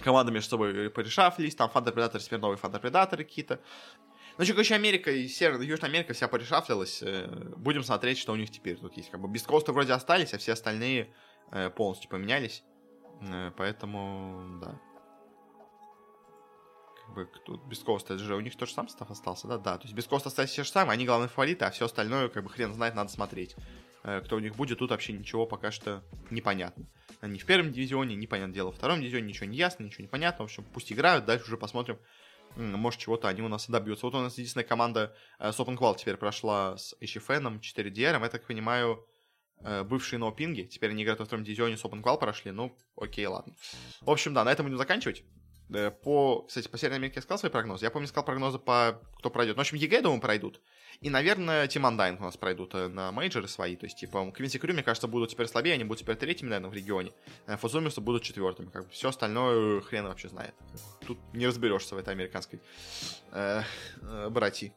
команды 0.02 0.32
между 0.32 0.50
собой 0.50 0.90
порешафлились. 0.90 1.54
Там 1.54 1.70
Фантер 1.70 1.92
Предаторы, 1.92 2.22
теперь 2.22 2.38
новые 2.38 2.58
Фантер 2.58 2.80
Предаторы 2.80 3.24
какие-то. 3.24 3.60
Ну, 4.38 4.44
что, 4.44 4.54
короче, 4.54 4.74
Америка 4.74 5.10
и 5.10 5.26
Северная 5.28 5.66
Южная 5.66 5.90
Америка 5.90 6.12
вся 6.12 6.28
порешафлилась. 6.28 7.02
Э, 7.02 7.26
будем 7.56 7.82
смотреть, 7.82 8.18
что 8.18 8.32
у 8.32 8.36
них 8.36 8.50
теперь 8.50 8.76
тут 8.76 8.96
есть. 8.96 9.10
Как 9.10 9.20
бы 9.20 9.28
бескосты 9.28 9.72
вроде 9.72 9.92
остались, 9.92 10.34
а 10.34 10.38
все 10.38 10.52
остальные 10.52 11.12
э, 11.52 11.70
полностью 11.70 12.10
поменялись. 12.10 12.64
Э, 13.22 13.50
поэтому, 13.56 14.60
да 14.60 14.80
бы, 17.12 17.28
тут 17.44 17.64
без 17.66 17.80
Коста, 17.80 18.14
это 18.14 18.22
же 18.22 18.34
у 18.36 18.40
них 18.40 18.56
тот 18.56 18.68
же 18.68 18.74
самый 18.74 18.88
состав 18.88 19.10
остался, 19.10 19.48
да? 19.48 19.58
Да, 19.58 19.78
то 19.78 19.84
есть 19.84 19.94
без 19.94 20.06
Коста 20.06 20.28
остались 20.28 20.52
те 20.52 20.64
же 20.64 20.70
самые, 20.70 20.94
они 20.94 21.06
главные 21.06 21.28
фавориты, 21.28 21.64
а 21.64 21.70
все 21.70 21.86
остальное, 21.86 22.28
как 22.28 22.44
бы, 22.44 22.50
хрен 22.50 22.72
знает, 22.72 22.94
надо 22.94 23.10
смотреть. 23.10 23.56
Э, 24.02 24.20
кто 24.24 24.36
у 24.36 24.38
них 24.38 24.56
будет, 24.56 24.78
тут 24.78 24.90
вообще 24.90 25.12
ничего 25.12 25.46
пока 25.46 25.70
что 25.70 26.02
непонятно. 26.30 26.86
Они 27.20 27.38
в 27.38 27.46
первом 27.46 27.72
дивизионе, 27.72 28.16
непонятно 28.16 28.54
дело, 28.54 28.72
в 28.72 28.76
втором 28.76 29.00
дивизионе 29.00 29.28
ничего 29.28 29.46
не 29.46 29.56
ясно, 29.56 29.84
ничего 29.84 30.02
не 30.02 30.08
понятно, 30.08 30.44
в 30.44 30.48
общем, 30.48 30.64
пусть 30.72 30.92
играют, 30.92 31.26
дальше 31.26 31.46
уже 31.46 31.56
посмотрим, 31.56 31.98
может, 32.56 33.00
чего-то 33.00 33.28
они 33.28 33.42
у 33.42 33.48
нас 33.48 33.68
добьются. 33.68 34.06
Вот 34.06 34.14
у 34.14 34.20
нас 34.20 34.36
единственная 34.36 34.66
команда 34.66 35.14
э, 35.38 35.52
с 35.52 35.58
OpenQual 35.60 35.96
теперь 35.96 36.16
прошла 36.16 36.76
с 36.76 36.94
HFN, 37.00 37.60
4DR, 37.60 38.20
я 38.20 38.28
так 38.28 38.46
понимаю, 38.46 39.06
э, 39.62 39.84
бывшие 39.84 40.18
ноупинги, 40.18 40.62
теперь 40.62 40.90
они 40.90 41.02
играют 41.02 41.20
во 41.20 41.26
втором 41.26 41.44
дивизионе 41.44 41.76
с 41.76 41.84
OpenQual 41.84 42.18
прошли, 42.18 42.50
ну, 42.50 42.76
окей, 42.96 43.26
ладно. 43.26 43.54
В 44.00 44.10
общем, 44.10 44.34
да, 44.34 44.44
на 44.44 44.50
этом 44.52 44.66
будем 44.66 44.78
заканчивать. 44.78 45.22
Э, 45.72 45.90
по, 45.90 46.42
кстати, 46.42 46.68
по 46.68 46.78
Северной 46.78 46.98
Америке 46.98 47.16
я 47.16 47.22
сказал 47.22 47.38
свои 47.38 47.50
прогнозы. 47.50 47.84
Я 47.84 47.90
помню, 47.90 48.08
сказал 48.08 48.24
прогнозы 48.24 48.58
по 48.58 49.00
кто 49.18 49.30
пройдет. 49.30 49.56
Ну, 49.56 49.60
в 49.60 49.62
общем, 49.62 49.76
ЕГЭ, 49.76 50.02
думаю, 50.02 50.20
пройдут. 50.20 50.60
И, 51.00 51.10
наверное, 51.10 51.66
Тим 51.68 51.86
Андайн 51.86 52.16
у 52.18 52.24
нас 52.24 52.36
пройдут 52.36 52.74
э, 52.74 52.88
на 52.88 53.12
мейджоры 53.12 53.48
свои. 53.48 53.76
То 53.76 53.86
есть, 53.86 53.98
типа, 53.98 54.32
Квинси 54.32 54.58
Крю, 54.58 54.74
мне 54.74 54.82
кажется, 54.82 55.06
будут 55.08 55.30
теперь 55.30 55.46
слабее, 55.46 55.74
они 55.74 55.84
будут 55.84 56.00
теперь 56.00 56.16
третьими, 56.16 56.48
наверное, 56.48 56.70
в 56.70 56.74
регионе. 56.74 57.12
Э, 57.46 57.56
Фузумерсы 57.56 58.00
будут 58.00 58.22
четвертыми. 58.22 58.70
Как 58.70 58.84
бы 58.84 58.90
все 58.90 59.08
остальное 59.10 59.80
хрен 59.82 60.04
вообще 60.06 60.28
знает. 60.28 60.54
Тут 61.06 61.18
не 61.32 61.46
разберешься 61.46 61.94
в 61.94 61.98
этой 61.98 62.12
американской 62.12 62.60
э, 63.32 63.62
э, 64.02 64.28
братьи. 64.30 64.72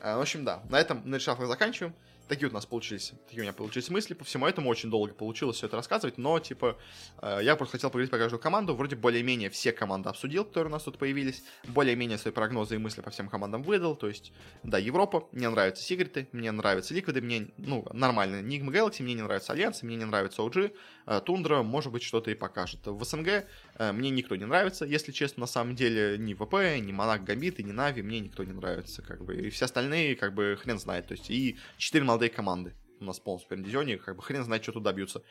Э, 0.00 0.16
в 0.16 0.20
общем, 0.20 0.44
да. 0.44 0.62
На 0.68 0.80
этом 0.80 1.02
на 1.08 1.16
решафлах 1.16 1.48
заканчиваем. 1.48 1.94
Такие 2.32 2.48
у 2.48 2.52
нас 2.54 2.64
получились, 2.64 3.12
такие 3.26 3.40
у 3.40 3.42
меня 3.42 3.52
получились 3.52 3.90
мысли. 3.90 4.14
По 4.14 4.24
всему 4.24 4.46
этому 4.46 4.70
очень 4.70 4.88
долго 4.88 5.12
получилось 5.12 5.58
все 5.58 5.66
это 5.66 5.76
рассказывать, 5.76 6.16
но, 6.16 6.38
типа, 6.38 6.78
э, 7.20 7.40
я 7.42 7.56
просто 7.56 7.72
хотел 7.72 7.90
поговорить 7.90 8.10
про 8.10 8.16
каждую 8.16 8.40
команду. 8.40 8.74
Вроде 8.74 8.96
более-менее 8.96 9.50
все 9.50 9.70
команды 9.70 10.08
обсудил, 10.08 10.46
которые 10.46 10.70
у 10.70 10.72
нас 10.72 10.82
тут 10.82 10.96
появились. 10.96 11.44
Более-менее 11.68 12.16
свои 12.16 12.32
прогнозы 12.32 12.76
и 12.76 12.78
мысли 12.78 13.02
по 13.02 13.10
всем 13.10 13.28
командам 13.28 13.62
выдал. 13.62 13.96
То 13.96 14.08
есть, 14.08 14.32
да, 14.62 14.78
Европа, 14.78 15.28
мне 15.32 15.50
нравятся 15.50 15.82
Secret'ы, 15.82 16.26
мне 16.32 16.50
нравятся 16.52 16.94
Liquid'ы, 16.94 17.20
мне, 17.20 17.48
ну, 17.58 17.86
нормально. 17.92 18.40
Nigma 18.40 18.72
Galaxy, 18.72 19.02
мне 19.02 19.12
не 19.12 19.22
нравится 19.22 19.52
Альянс, 19.52 19.82
мне 19.82 19.96
не 19.96 20.06
нравится 20.06 20.40
OG. 20.40 20.74
Э, 21.04 21.20
Тундра, 21.22 21.62
может 21.62 21.92
быть, 21.92 22.02
что-то 22.02 22.30
и 22.30 22.34
покажет. 22.34 22.80
В 22.86 23.04
СНГ 23.04 23.44
э, 23.74 23.92
мне 23.92 24.08
никто 24.08 24.36
не 24.36 24.46
нравится, 24.46 24.86
если 24.86 25.12
честно, 25.12 25.42
на 25.42 25.46
самом 25.46 25.74
деле. 25.74 26.16
Ни 26.16 26.32
ВП, 26.32 26.80
ни 26.80 26.92
Монак 26.92 27.24
Гамбит, 27.24 27.58
ни 27.58 27.72
Нави, 27.72 28.00
мне 28.00 28.20
никто 28.20 28.42
не 28.42 28.52
нравится, 28.52 29.02
как 29.02 29.22
бы. 29.22 29.36
И 29.36 29.50
все 29.50 29.66
остальные, 29.66 30.16
как 30.16 30.32
бы, 30.32 30.58
хрен 30.58 30.78
знает. 30.78 31.08
То 31.08 31.12
есть, 31.12 31.30
и 31.30 31.58
4 31.76 32.04
молодые 32.22 32.30
команды 32.30 32.74
у 33.00 33.04
нас 33.04 33.18
полностью 33.18 33.56
в 33.56 33.60
дивизионе, 33.60 33.98
как 33.98 34.14
бы 34.14 34.22
хрен 34.22 34.44
знает, 34.44 34.62
что 34.62 34.70
тут 34.70 34.84
добьются. 34.84 35.22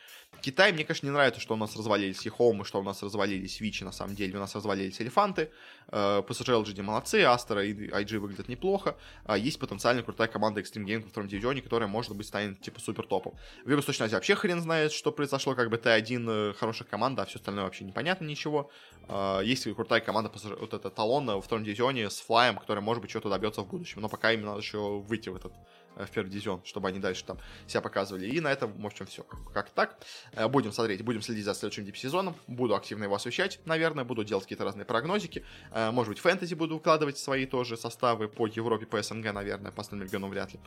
Китай, 0.41 0.73
мне, 0.73 0.83
конечно, 0.83 1.05
не 1.05 1.13
нравится, 1.13 1.39
что 1.39 1.53
у 1.53 1.57
нас 1.57 1.73
развалились 1.77 2.25
и 2.25 2.29
Хоумы, 2.29 2.65
что 2.65 2.81
у 2.81 2.83
нас 2.83 3.01
развалились 3.01 3.61
Вичи, 3.61 3.85
на 3.85 3.93
самом 3.93 4.13
деле, 4.13 4.35
у 4.35 4.39
нас 4.39 4.53
развалились 4.55 4.99
Элефанты, 5.01 5.51
PSG 5.87 6.63
LGD 6.63 6.81
молодцы, 6.81 7.23
Астра 7.23 7.63
и 7.63 7.73
IG 7.73 8.19
выглядят 8.19 8.49
неплохо, 8.49 8.97
а 9.23 9.37
есть 9.37 9.57
потенциально 9.57 10.03
крутая 10.03 10.27
команда 10.27 10.59
Extreme 10.59 10.85
Game 10.85 11.03
во 11.03 11.09
втором 11.09 11.29
дивизионе, 11.29 11.61
которая, 11.61 11.87
может 11.87 12.13
быть, 12.13 12.27
станет, 12.27 12.59
типа, 12.59 12.81
супер 12.81 13.07
топом. 13.07 13.35
В 13.63 13.69
Юго-Восточной 13.69 14.07
Азии 14.07 14.15
вообще 14.15 14.35
хрен 14.35 14.59
знает, 14.59 14.91
что 14.91 15.13
произошло, 15.13 15.55
как 15.55 15.69
бы 15.69 15.77
Т1 15.77 16.55
хорошая 16.55 16.89
команда, 16.89 17.21
а 17.21 17.25
все 17.25 17.37
остальное 17.39 17.63
вообще 17.63 17.85
непонятно 17.85 18.25
ничего. 18.25 18.69
А, 19.07 19.39
есть 19.39 19.63
крутая 19.73 20.01
команда, 20.01 20.29
вот 20.59 20.73
эта 20.73 20.89
Талон 20.89 21.27
во 21.27 21.41
втором 21.41 21.63
дивизионе 21.63 22.09
с 22.09 22.19
Флаем, 22.19 22.57
которая, 22.57 22.83
может 22.83 23.01
быть, 23.01 23.11
что-то 23.11 23.29
добьется 23.29 23.61
в 23.61 23.69
будущем, 23.69 24.01
но 24.01 24.09
пока 24.09 24.33
им 24.33 24.41
надо 24.41 24.59
еще 24.59 24.99
выйти 24.99 25.29
в 25.29 25.37
этот 25.37 25.53
Э, 25.53 25.80
в 25.95 26.09
первый 26.11 26.29
дивизион, 26.29 26.63
чтобы 26.63 26.87
они 26.87 26.99
дальше 26.99 27.23
там 27.25 27.37
себя 27.67 27.81
показывали. 27.81 28.27
И 28.27 28.39
на 28.39 28.51
этом, 28.51 28.73
в 28.81 28.85
общем, 28.85 29.05
все. 29.05 29.23
Как 29.53 29.69
так. 29.69 29.97
Э, 30.33 30.47
будем 30.47 30.71
смотреть, 30.71 31.01
будем 31.03 31.21
следить 31.21 31.45
за 31.45 31.53
следующим 31.53 31.85
дип-сезоном. 31.85 32.35
Буду 32.47 32.75
активно 32.75 33.05
его 33.05 33.15
освещать, 33.15 33.59
наверное. 33.65 34.03
Буду 34.03 34.23
делать 34.23 34.45
какие-то 34.45 34.63
разные 34.63 34.85
прогнозики. 34.85 35.45
Э, 35.71 35.91
может 35.91 36.09
быть, 36.09 36.19
фэнтези 36.19 36.53
буду 36.55 36.75
выкладывать 36.75 37.17
свои 37.17 37.45
тоже 37.45 37.77
составы 37.77 38.27
по 38.27 38.47
Европе, 38.47 38.85
по 38.85 39.01
СНГ, 39.01 39.33
наверное. 39.33 39.71
По 39.71 39.81
остальным 39.81 40.07
регионам 40.07 40.29
вряд 40.29 40.53
ли. 40.53 40.59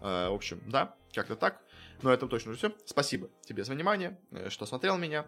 В 0.00 0.34
общем, 0.34 0.60
да, 0.66 0.96
как-то 1.14 1.36
так. 1.36 1.62
Но 2.02 2.12
это 2.12 2.26
точно 2.26 2.50
уже 2.50 2.58
все. 2.58 2.76
Спасибо 2.86 3.28
тебе 3.42 3.62
за 3.62 3.72
внимание, 3.72 4.18
что 4.48 4.66
смотрел 4.66 4.98
меня. 4.98 5.26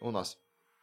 У 0.00 0.10
нас 0.12 0.38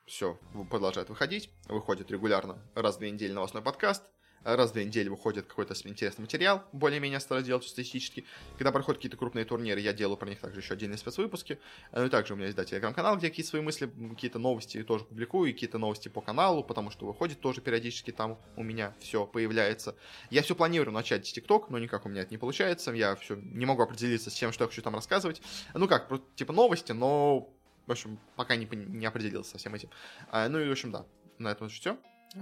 все 0.05 0.37
продолжает 0.69 1.07
выходить. 1.07 1.49
Выходит 1.69 2.11
регулярно 2.11 2.57
раз 2.75 2.97
в 2.97 2.99
две 2.99 3.11
недели 3.11 3.31
новостной 3.31 3.63
подкаст 3.63 4.03
раз 4.43 4.71
в 4.71 4.73
две 4.73 4.85
недели 4.85 5.09
выходит 5.09 5.45
какой-то 5.45 5.73
интересный 5.85 6.21
материал, 6.21 6.63
более-менее 6.71 7.19
стараюсь 7.19 7.47
делать 7.47 7.63
статистически. 7.63 8.25
Когда 8.57 8.71
проходят 8.71 8.99
какие-то 8.99 9.17
крупные 9.17 9.45
турниры, 9.45 9.79
я 9.79 9.93
делаю 9.93 10.17
про 10.17 10.29
них 10.29 10.39
также 10.39 10.59
еще 10.59 10.73
отдельные 10.73 10.97
спецвыпуски. 10.97 11.59
Ну 11.91 12.05
и 12.05 12.09
также 12.09 12.33
у 12.33 12.35
меня 12.35 12.47
есть, 12.47 12.57
да, 12.57 12.65
телеграм-канал, 12.65 13.17
где 13.17 13.29
какие-то 13.29 13.49
свои 13.49 13.61
мысли, 13.61 13.89
какие-то 14.09 14.39
новости 14.39 14.83
тоже 14.83 15.05
публикую, 15.05 15.53
какие-то 15.53 15.77
новости 15.77 16.09
по 16.09 16.21
каналу, 16.21 16.63
потому 16.63 16.91
что 16.91 17.05
выходит 17.05 17.39
тоже 17.39 17.61
периодически 17.61 18.11
там 18.11 18.39
у 18.55 18.63
меня 18.63 18.93
все 18.99 19.25
появляется. 19.25 19.95
Я 20.29 20.41
все 20.41 20.55
планирую 20.55 20.93
начать 20.93 21.27
с 21.27 21.31
ТикТок, 21.31 21.69
но 21.69 21.79
никак 21.79 22.05
у 22.05 22.09
меня 22.09 22.21
это 22.21 22.31
не 22.31 22.37
получается. 22.37 22.91
Я 22.91 23.15
все 23.15 23.35
не 23.35 23.65
могу 23.65 23.83
определиться 23.83 24.29
с 24.29 24.33
тем, 24.33 24.51
что 24.51 24.63
я 24.63 24.67
хочу 24.67 24.81
там 24.81 24.95
рассказывать. 24.95 25.41
Ну 25.73 25.87
как, 25.87 26.09
типа 26.35 26.53
новости, 26.53 26.91
но 26.91 27.49
в 27.89 27.91
общем, 27.91 28.19
пока 28.35 28.55
не, 28.55 28.67
не 28.71 29.07
определился 29.07 29.51
со 29.51 29.57
всем 29.57 29.73
этим. 29.73 29.89
А, 30.29 30.47
ну 30.47 30.59
и, 30.59 30.69
в 30.69 30.71
общем, 30.71 30.91
да, 30.91 31.05
на 31.39 31.49
этом 31.49 31.69
все. 31.69 31.97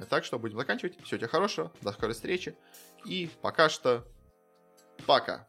Так 0.10 0.26
что 0.26 0.40
будем 0.40 0.58
заканчивать. 0.58 1.02
Всего 1.04 1.18
тебе 1.18 1.28
хорошего, 1.28 1.72
до 1.82 1.92
скорой 1.92 2.14
встречи. 2.14 2.56
И 3.06 3.30
пока 3.42 3.70
что 3.70 4.06
пока. 5.06 5.48